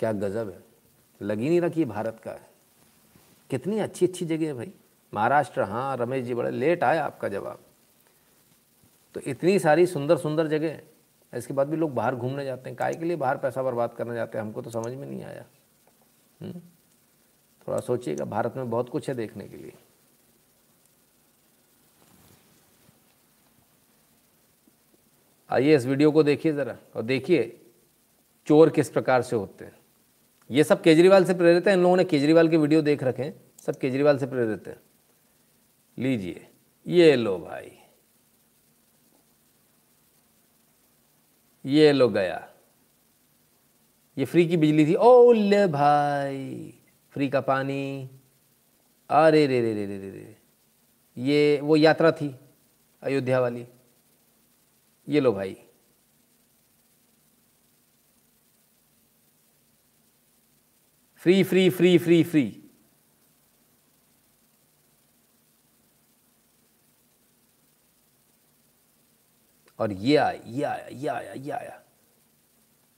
क्या 0.00 0.12
गजब 0.12 0.50
है। 0.50 0.62
लगी 1.20 1.48
नहीं 1.48 1.60
रखी 1.60 1.84
भारत 1.84 2.20
का। 2.24 2.30
है 2.30 2.48
कितनी 3.50 3.78
अच्छी 3.78 4.06
अच्छी 4.06 4.26
जगह 4.26 4.46
है 4.46 4.54
भाई। 4.54 4.72
महाराष्ट्र 5.12 5.62
हाँ 5.62 5.96
रमेश 5.96 6.24
जी 6.24 6.34
बड़े 6.34 6.50
लेट 6.50 6.84
आए 6.84 6.98
आपका 6.98 7.28
जवाब। 7.28 7.64
तो 9.14 9.20
इतनी 9.20 9.58
सारी 9.58 9.86
सुंदर 9.86 10.16
सुंदर 10.16 10.46
जगह 10.46 10.68
है। 10.68 10.89
इसके 11.32 11.54
बाद 11.54 11.68
भी 11.68 11.76
लोग 11.76 11.94
बाहर 11.94 12.14
घूमने 12.14 12.44
जाते 12.44 12.70
हैं, 12.70 12.76
काय 12.76 12.94
के 12.94 13.04
लिए 13.04 13.16
बाहर 13.16 13.36
पैसा 13.38 13.62
बर्बाद 13.62 13.94
करने 13.94 14.14
जाते 14.14 14.38
हैं, 14.38 14.44
हमको 14.44 14.62
तो 14.62 14.70
समझ 14.70 14.92
में 14.94 15.06
नहीं 15.06 15.22
आया। 15.24 15.44
थोड़ा 17.68 17.78
सोचिएगा, 17.80 18.24
भारत 18.24 18.56
में 18.56 18.70
बहुत 18.70 18.88
कुछ 18.88 19.08
है 19.08 19.14
देखने 19.14 19.48
के 19.48 19.56
लिए। 19.56 19.72
आइए 25.50 25.74
इस 25.76 25.86
वीडियो 25.86 26.10
को 26.10 26.22
देखिए 26.22 26.52
ज़रा, 26.52 26.76
और 26.96 27.02
देखिए 27.02 27.60
चोर 28.46 28.70
किस 28.70 28.90
प्रकार 28.90 29.22
से 29.22 29.36
होते 29.36 29.64
हैं। 29.64 29.78
ये 30.50 30.64
सब 30.64 30.82
केजरीवाल 30.82 31.24
से 31.24 31.34
प्रेरित 31.34 31.66
है, 31.68 31.72
इन 31.74 31.82
लोगों 31.82 31.96
ने 31.96 32.04
केजरीवाल 32.04 32.48
के 32.48 32.56
वीडियो 32.56 32.82
देख 32.82 33.02
रखे 33.02 33.22
हैं, 33.22 33.34
सब 33.58 33.78
केजरीवाल 33.78 34.18
से 34.18 34.26
प्रेरित 34.26 34.68
है। 34.68 34.76
लीजिए, 35.98 36.46
ये 36.86 37.14
लो 37.16 37.36
भाई। 37.38 37.76
ये 41.64 41.92
लो 41.92 42.08
गया। 42.08 42.54
ये 44.18 44.24
फ्री 44.24 44.48
की 44.48 44.56
बिजली 44.56 44.86
थी। 44.86 44.94
ओ 44.94 45.32
ले 45.32 45.66
भाई, 45.66 46.74
फ्री 47.10 47.28
का 47.28 47.40
पानी। 47.40 48.10
अरे 49.10 49.46
रे 49.46 49.60
रे 49.60 49.74
रे 49.74 49.86
रे 49.86 49.98
रे 49.98 50.10
रे। 50.10 50.36
ये 51.18 51.60
वो 51.60 51.76
यात्रा 51.76 52.12
थी 52.12 52.36
अयोध्या 53.02 53.40
वाली। 53.40 53.66
ये 55.08 55.20
लो 55.20 55.32
भाई। 55.32 55.56
Free 61.16 61.44
free 61.44 61.70
free 61.70 61.98
free 61.98 62.24
free. 62.24 62.59
और 69.80 69.92
ये 69.92 70.16
आया 70.16 70.40
ये 70.46 70.62
आया 70.62 70.88
ये 70.92 71.08
आया 71.08 71.32
ये 71.32 71.50
आया। 71.50 71.82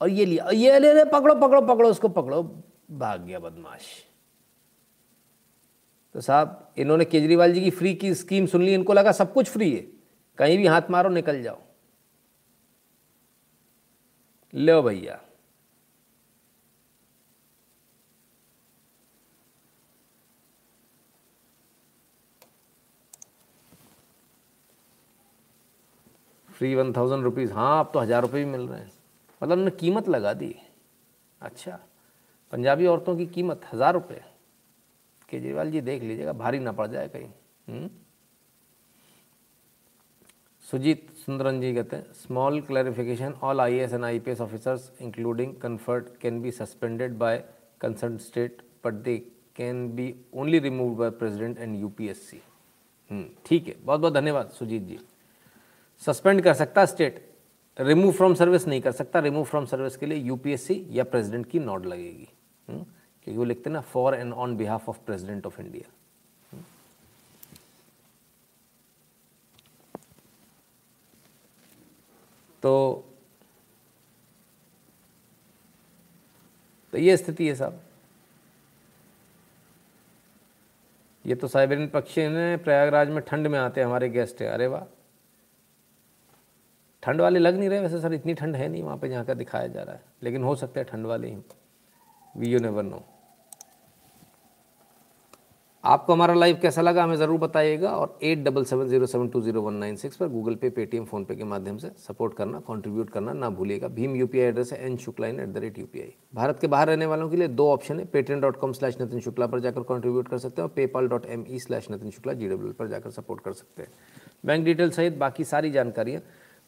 और 0.01 0.09
ये 0.09 0.25
लिया 0.25 0.49
ये 0.49 0.79
ले 0.79 0.93
ले, 0.93 1.05
पकड़ो 1.05 1.35
पकड़ो 1.35 1.61
पकड़ो, 1.61 1.89
उसको 1.89 2.07
पकड़ो। 2.07 2.63
भाग 2.91 3.21
गया 3.21 3.39
बदमाश। 3.39 3.81
तो 6.13 6.21
साहब, 6.21 6.73
इन्होंने 6.77 7.05
केजरीवाल 7.05 7.53
जी 7.53 7.61
की 7.61 7.69
फ्री 7.69 7.95
की 7.95 8.15
स्कीम 8.15 8.45
सुन 8.45 8.63
ली, 8.63 8.73
इनको 8.73 8.93
लगा 8.93 9.11
सब 9.11 9.33
कुछ 9.33 9.49
फ्री 9.49 9.75
है। 9.75 9.81
कहीं 10.37 10.57
भी 10.57 10.67
हाथ 10.67 10.81
मारो, 10.89 11.09
निकल 11.09 11.43
जाओ। 11.43 11.61
लो 14.55 14.81
भैया। 14.81 15.21
फ्री 26.63 26.73
वन 26.75 26.91
थाउज़ेंड 26.93 27.23
रुपीज़ 27.23 27.51
हाँ 27.53 27.79
अब 27.79 27.89
तो 27.93 27.99
हज़ार 27.99 28.21
रुपये 28.21 28.43
भी 28.43 28.49
मिल 28.51 28.61
रहे 28.61 28.79
हैं। 28.79 28.91
मतलब 29.41 29.51
उन्होंने 29.51 29.71
कीमत 29.79 30.07
लगा 30.09 30.31
दी। 30.33 30.55
अच्छा 31.41 31.79
पंजाबी 32.53 32.85
औरतों 32.87 33.15
की 33.17 33.25
कीमत 33.27 33.61
हज़ार 33.73 33.93
रुपये 33.93 34.21
केजरीवाल 35.29 35.71
जी 35.71 35.81
देख 35.81 36.03
लीजिएगा, 36.03 36.33
भारी 36.33 36.59
ना 36.59 36.71
पड़ 36.71 36.87
जाए 36.87 37.07
कहीं। 37.07 37.27
हम्म? 37.67 37.89
सुजीत 40.65 41.07
सुंदरन 41.25 41.61
जी 41.61 41.73
कहते 41.73 41.95
हैं 41.95 42.13
small 42.15 42.61
clarification 42.63 43.33
all 43.43 43.61
I 43.61 43.77
S 43.79 43.93
and 43.93 44.05
I 44.05 44.19
P 44.19 44.31
S 44.31 44.41
officers 44.41 44.91
including 45.01 45.55
comfort 45.61 46.17
can 46.21 46.41
be 46.41 46.51
suspended 46.53 47.17
by 47.17 47.43
concern 47.81 48.17
state 48.23 48.61
but 48.85 49.03
they 49.03 49.17
can 49.57 49.87
be 49.95 50.13
only 50.33 50.59
remove 50.61 50.95
by 50.97 51.09
president 51.21 51.57
and 51.59 52.13
C 52.13 52.41
ठीक 53.45 53.67
है 53.67 53.75
बहुत 53.81 53.99
बहुत 53.99 54.13
धन्यवाद 54.13 54.49
सुजीत 54.51 54.83
जी। 54.83 54.99
सस्पेंड 56.05 56.41
कर 56.41 56.53
सकता 56.53 56.85
स्टेट, 56.85 57.29
रिमूव 57.77 58.11
फ्रॉम 58.11 58.33
सर्विस 58.33 58.67
नहीं 58.67 58.81
कर 58.81 58.91
सकता, 58.91 59.19
रिमूव 59.19 59.43
फ्रॉम 59.43 59.65
सर्विस 59.65 59.97
के 59.97 60.05
लिए 60.05 60.17
यूपीएससी 60.17 60.85
या 60.89 61.03
प्रेसिडेंट 61.03 61.49
की 61.49 61.59
नोट 61.59 61.85
लगेगी। 61.85 62.27
हम्म? 62.67 62.83
क्योंकि 63.23 63.37
वो 63.37 63.43
लिखते 63.43 63.69
ना 63.69 63.81
for 63.81 64.15
and 64.15 64.33
on 64.33 64.55
behalf 64.57 64.89
of 64.89 64.97
president 65.05 65.45
of 65.45 65.61
India 65.61 65.91
तो 72.63 73.03
तो 76.93 76.97
ये 76.97 77.15
स्थिति 77.17 77.47
है 77.47 77.55
साहब। 77.55 77.79
ये 81.25 81.35
तो 81.35 81.47
साइबेरियन 81.47 81.89
पक्षी 81.89 82.27
ने 82.27 82.57
प्रयागराज 82.57 83.09
में 83.09 83.19
ठंड 83.21 83.47
में 83.47 83.57
आते 83.59 83.81
हमारे 83.81 84.09
गेस्ट 84.09 84.41
है। 84.41 84.47
अरे 84.47 84.67
वाह। 84.67 84.83
ठंड 87.03 87.21
वाले 87.21 87.39
लग 87.39 87.57
नहीं 87.57 87.69
रहे, 87.69 87.79
वैसे 87.79 87.99
सर 88.01 88.13
इतनी 88.13 88.33
ठंड 88.33 88.55
है 88.55 88.67
नहीं 88.67 88.83
वहाँ 88.83 88.97
पे 88.97 89.09
जहाँ 89.09 89.25
का 89.25 89.33
दिखाया 89.35 89.67
जा 89.67 89.81
रहा 89.81 89.95
है। 89.95 90.01
लेकिन 90.23 90.43
हो 90.43 90.55
सकता 90.55 90.79
है 90.79 90.85
ठंड 90.85 91.05
वाले 91.05 91.27
ही 91.27 91.37
वी 92.35 92.47
यू 92.47 92.59
नेवर 92.59 92.83
नो 92.83 93.03
आपको 95.83 96.13
हमारा 96.13 96.33
लाइव 96.33 96.57
कैसा 96.61 96.81
लगा 96.81 97.03
हमें 97.03 97.15
ज़रूर 97.15 97.39
बताइएगा 97.39 97.89
और 97.91 98.17
at 98.23 98.43
double 98.43 98.63
seven 98.65 98.87
zero 98.87 99.05
seven 99.05 99.27
two 99.29 99.41
zero 99.41 99.61
one 99.61 99.73
nine 99.73 99.95
six 99.95 100.17
पर 100.17 100.27
गूगल 100.27 100.55
पे, 100.55 100.69
पेटीएम 100.69 101.05
फ़ोनपे 101.05 101.35
के 101.35 101.43
माध्यम 101.43 101.77
से 101.77 101.89
सपोर्ट 101.99 102.33
करना 102.33 102.59
कंट्रीब्यूट 102.67 103.09
करना 103.09 103.33
ना 103.33 103.49
भूलिएगा। 103.49 103.87
भीम 103.89 104.15
यूपीआई 104.15 104.45
एड्रेस 104.45 104.71
है 104.73 104.79
N 104.85 104.95
Shukla 104.97 105.27
in 105.27 105.39
at 105.39 105.49
the 105.49 105.57
rate 105.57 105.79
UPI 105.79 106.13
Bharat 106.35 106.59
के 106.59 106.67
बाहर 106.67 106.87
रहने 106.87 107.05
वालों 107.05 107.29
के 107.29 107.37
लिए 107.37 107.47
दो 107.49 107.67
ऑप्शन 107.71 107.99
है 107.99 108.05
Paytm 108.13 108.41
dot 108.41 108.59
com 108.59 108.73
slash 108.73 108.99
Nitin 109.01 109.19
Shukla 109.19 109.47
पर 109.47 109.59
जाकर 109.59 109.83
कॉन्ट्रीब्यूट 109.83 110.27
कर 110.27 110.37
सकते 110.37 110.61
हैं 110.61 110.67
और 110.69 110.73
PayPal 110.75 111.07
dot 111.07 111.25
M 111.27 111.45
E 111.49 111.59
slash 111.59 111.89
Nitin 111.91 112.11
Shukla 112.11 112.33
G 112.33 112.49
W 112.49 112.71
पर 112.73 112.87
जाकर 112.87 113.11
सपोर्ट 113.11 113.43
कर 113.43 113.53
सकते 113.53 113.83
हैं। 113.83 113.91
बैंक 114.45 114.65
डिटेल 114.65 114.89
सहित 114.91 115.17
बाकी 115.17 115.43
सारी 115.45 115.71
जानकारियाँ 115.71 116.21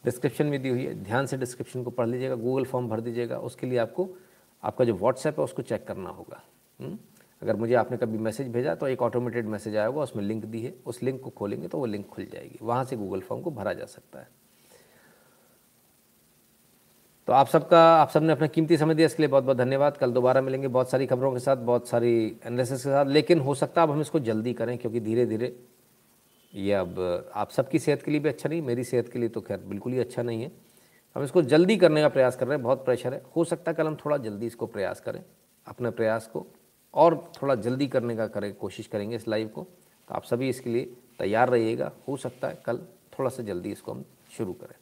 डिस्क्रिप्शन 0.04 0.46
में 0.46 0.60
दी 0.62 0.68
हुई 0.68 0.84
है। 0.84 0.94
ध्यान 0.94 1.26
से 1.26 1.36
डिस्क्रिप्शन 1.36 1.82
को 1.82 1.90
पढ़ 1.90 2.08
लीजिएगा 2.08 2.34
गूगल 2.34 2.64
फॉर्म 2.64 2.88
भर 2.88 3.00
दीजिएगा, 3.00 3.38
उसके 3.38 3.66
लिए 3.66 3.78
आपको, 3.78 4.08
आपका 4.62 4.84
जो 4.84 4.94
व्हाट्सएप 4.94 5.38
है 5.38 5.44
उसको 5.44 5.62
चेक 5.62 5.86
करना 5.86 6.10
होगा? 6.10 6.42
हम्म? 6.80 6.98
अगर 7.42 7.56
मुझे 7.56 7.74
आपने 7.74 7.96
कभी 7.96 8.18
मैसेज 8.18 8.48
भेजा 8.48 8.74
तो 8.74 8.86
एक 8.88 9.02
ऑटोमेटेड 9.02 9.46
मैसेज 9.46 9.76
आएगा 9.76 10.02
उसमें 10.02 10.22
लिंक 10.24 10.44
दी 10.44 10.60
है। 10.60 10.74
उस 10.86 11.02
लिंक 11.02 11.20
को 11.20 11.30
खोलेंगे 11.30 11.68
तो 11.68 11.78
वो 11.78 11.86
लिंक 11.86 12.06
खुल 12.06 12.24
जाएगी। 12.24 12.58
वहाँ 12.62 12.84
से 12.84 12.96
गूगल 12.96 13.20
फॉर्म 13.20 13.42
को 13.42 13.50
भरा 13.50 13.72
जा 13.72 13.84
सकता 13.84 14.18
है। 14.18 14.28
तो 17.28 17.32
आप 17.32 17.46
सबका, 17.46 17.80
आप 17.96 18.10
सबने 18.10 18.32
अपना 18.32 18.46
कीमती 18.46 18.76
समय 18.76 18.94
दिया, 18.94 19.06
इसके 19.06 19.22
लिए 19.22 19.30
बहुत 19.30 19.44
बहुत 19.44 19.56
धन्यवाद। 19.56 19.96
कल 19.96 20.12
दोबारा 20.12 20.40
मिलेंगे 20.40 20.68
बहुत 20.68 20.90
सारी 20.90 21.06
खबरों 21.06 21.32
के 21.32 21.38
साथ, 21.38 21.56
बहुत 21.56 21.88
सारी 21.88 22.36
एनालिसिस 22.46 22.82
के 22.82 22.88
साथ। 22.88 23.06
लेकिन 23.06 23.40
हो 23.40 23.54
सकता 23.54 23.80
है 23.80 23.86
अब 23.86 23.92
हम 23.92 24.00
इसको 24.00 24.20
जल्दी 24.20 24.52
करें, 24.52 24.76
क्योंकि 24.78 25.00
धीरे 25.00 25.26
धीरे 25.26 25.56
ये 26.56 26.72
अब, 26.72 27.30
आप 27.34 27.50
सबकी 27.50 27.78
सेहत 27.78 28.02
के 28.02 28.10
लिए 28.10 28.20
भी 28.20 28.28
अच्छा 28.28 28.48
नहीं, 28.48 28.62
मेरी 28.62 28.84
सेहत 28.84 29.08
के 29.08 29.18
लिए 29.18 29.28
तो 29.28 29.40
खैर 29.40 29.58
बिल्कुल 29.58 29.92
ही 29.92 29.98
अच्छा 29.98 30.22
नहीं 30.22 30.42
है। 30.42 30.52
हम 31.16 31.22
इसको 31.22 31.42
जल्दी 31.42 31.76
करने 31.76 32.00
का 32.02 32.08
प्रयास 32.08 32.36
कर 32.36 32.46
रहे 32.46 32.56
हैं, 32.56 32.62
बहुत 32.62 32.84
प्रेशर 32.84 33.14
है। 33.14 33.22
हो 33.36 33.44
सकता 33.44 33.70
है 33.70 33.74
कल 33.74 33.86
हम 33.86 33.96
थोड़ा 33.96 34.16
जल्दी 34.16 34.46
इसको 34.46 34.66
प्रयास 34.66 35.00
करें, 35.00 35.24
अपने 35.66 35.90
प्रयास 35.90 36.26
को, 36.26 36.46
और 36.94 37.32
थोड़ा 37.42 37.54
जल्दी 37.54 37.86
करने 37.86 38.16
का 38.16 38.26
करें, 38.26 38.54
कोशिश 38.54 38.86
करेंगे 38.86 39.16
इस 39.16 39.28
लाइव 39.28 39.48
को। 39.48 39.62
तो 40.08 40.14
आप 40.14 40.24
सभी 40.24 40.48
इसके 40.48 40.70
लिए 40.70 40.84
तैयार 41.18 41.48
रहिएगा। 41.48 41.92
हो 42.08 42.16
सकता 42.16 42.48
है 42.48 42.62
कल 42.66 42.78
थोड़ा 43.18 43.30
सा 43.30 43.42
जल्दी 43.42 43.72
इसको 43.72 43.92
हम 43.92 44.04
शुरू 44.36 44.52
करें। 44.52 44.74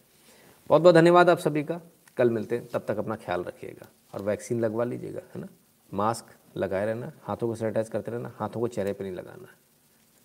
बहुत 0.69 0.83
बहुत 0.83 0.95
धन्यवाद 0.95 1.31
आप 1.31 1.39
सभी 1.39 1.65
का। 1.65 1.81
कल 2.17 2.31
मिलते 2.31 2.57
हैं, 2.57 2.67
तब 2.67 2.85
तक 2.89 2.99
अपना 2.99 3.17
ख्याल 3.17 3.45
रखिएगा। 3.45 3.87
और 4.15 4.23
वैक्सीन 4.23 4.61
लगवा 4.61 4.85
लीजिएगा, 4.85 5.21
है 5.35 5.41
ना? 5.41 5.49
मास्क 5.95 6.35
लगाए 6.57 6.87
रहना, 6.87 7.13
हाथों 7.23 7.49
को 7.49 7.55
सैनिटाइज 7.55 7.89
करते 7.89 8.11
रहना, 8.11 8.33
हाथों 8.37 8.61
को 8.61 8.69
चेहरे 8.69 8.93
पर 8.93 9.05
नहीं 9.05 9.15
लगाना। 9.15 9.55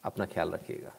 अपना 0.03 0.26
ख्याल 0.26 0.51
रखिएगा। 0.51 0.91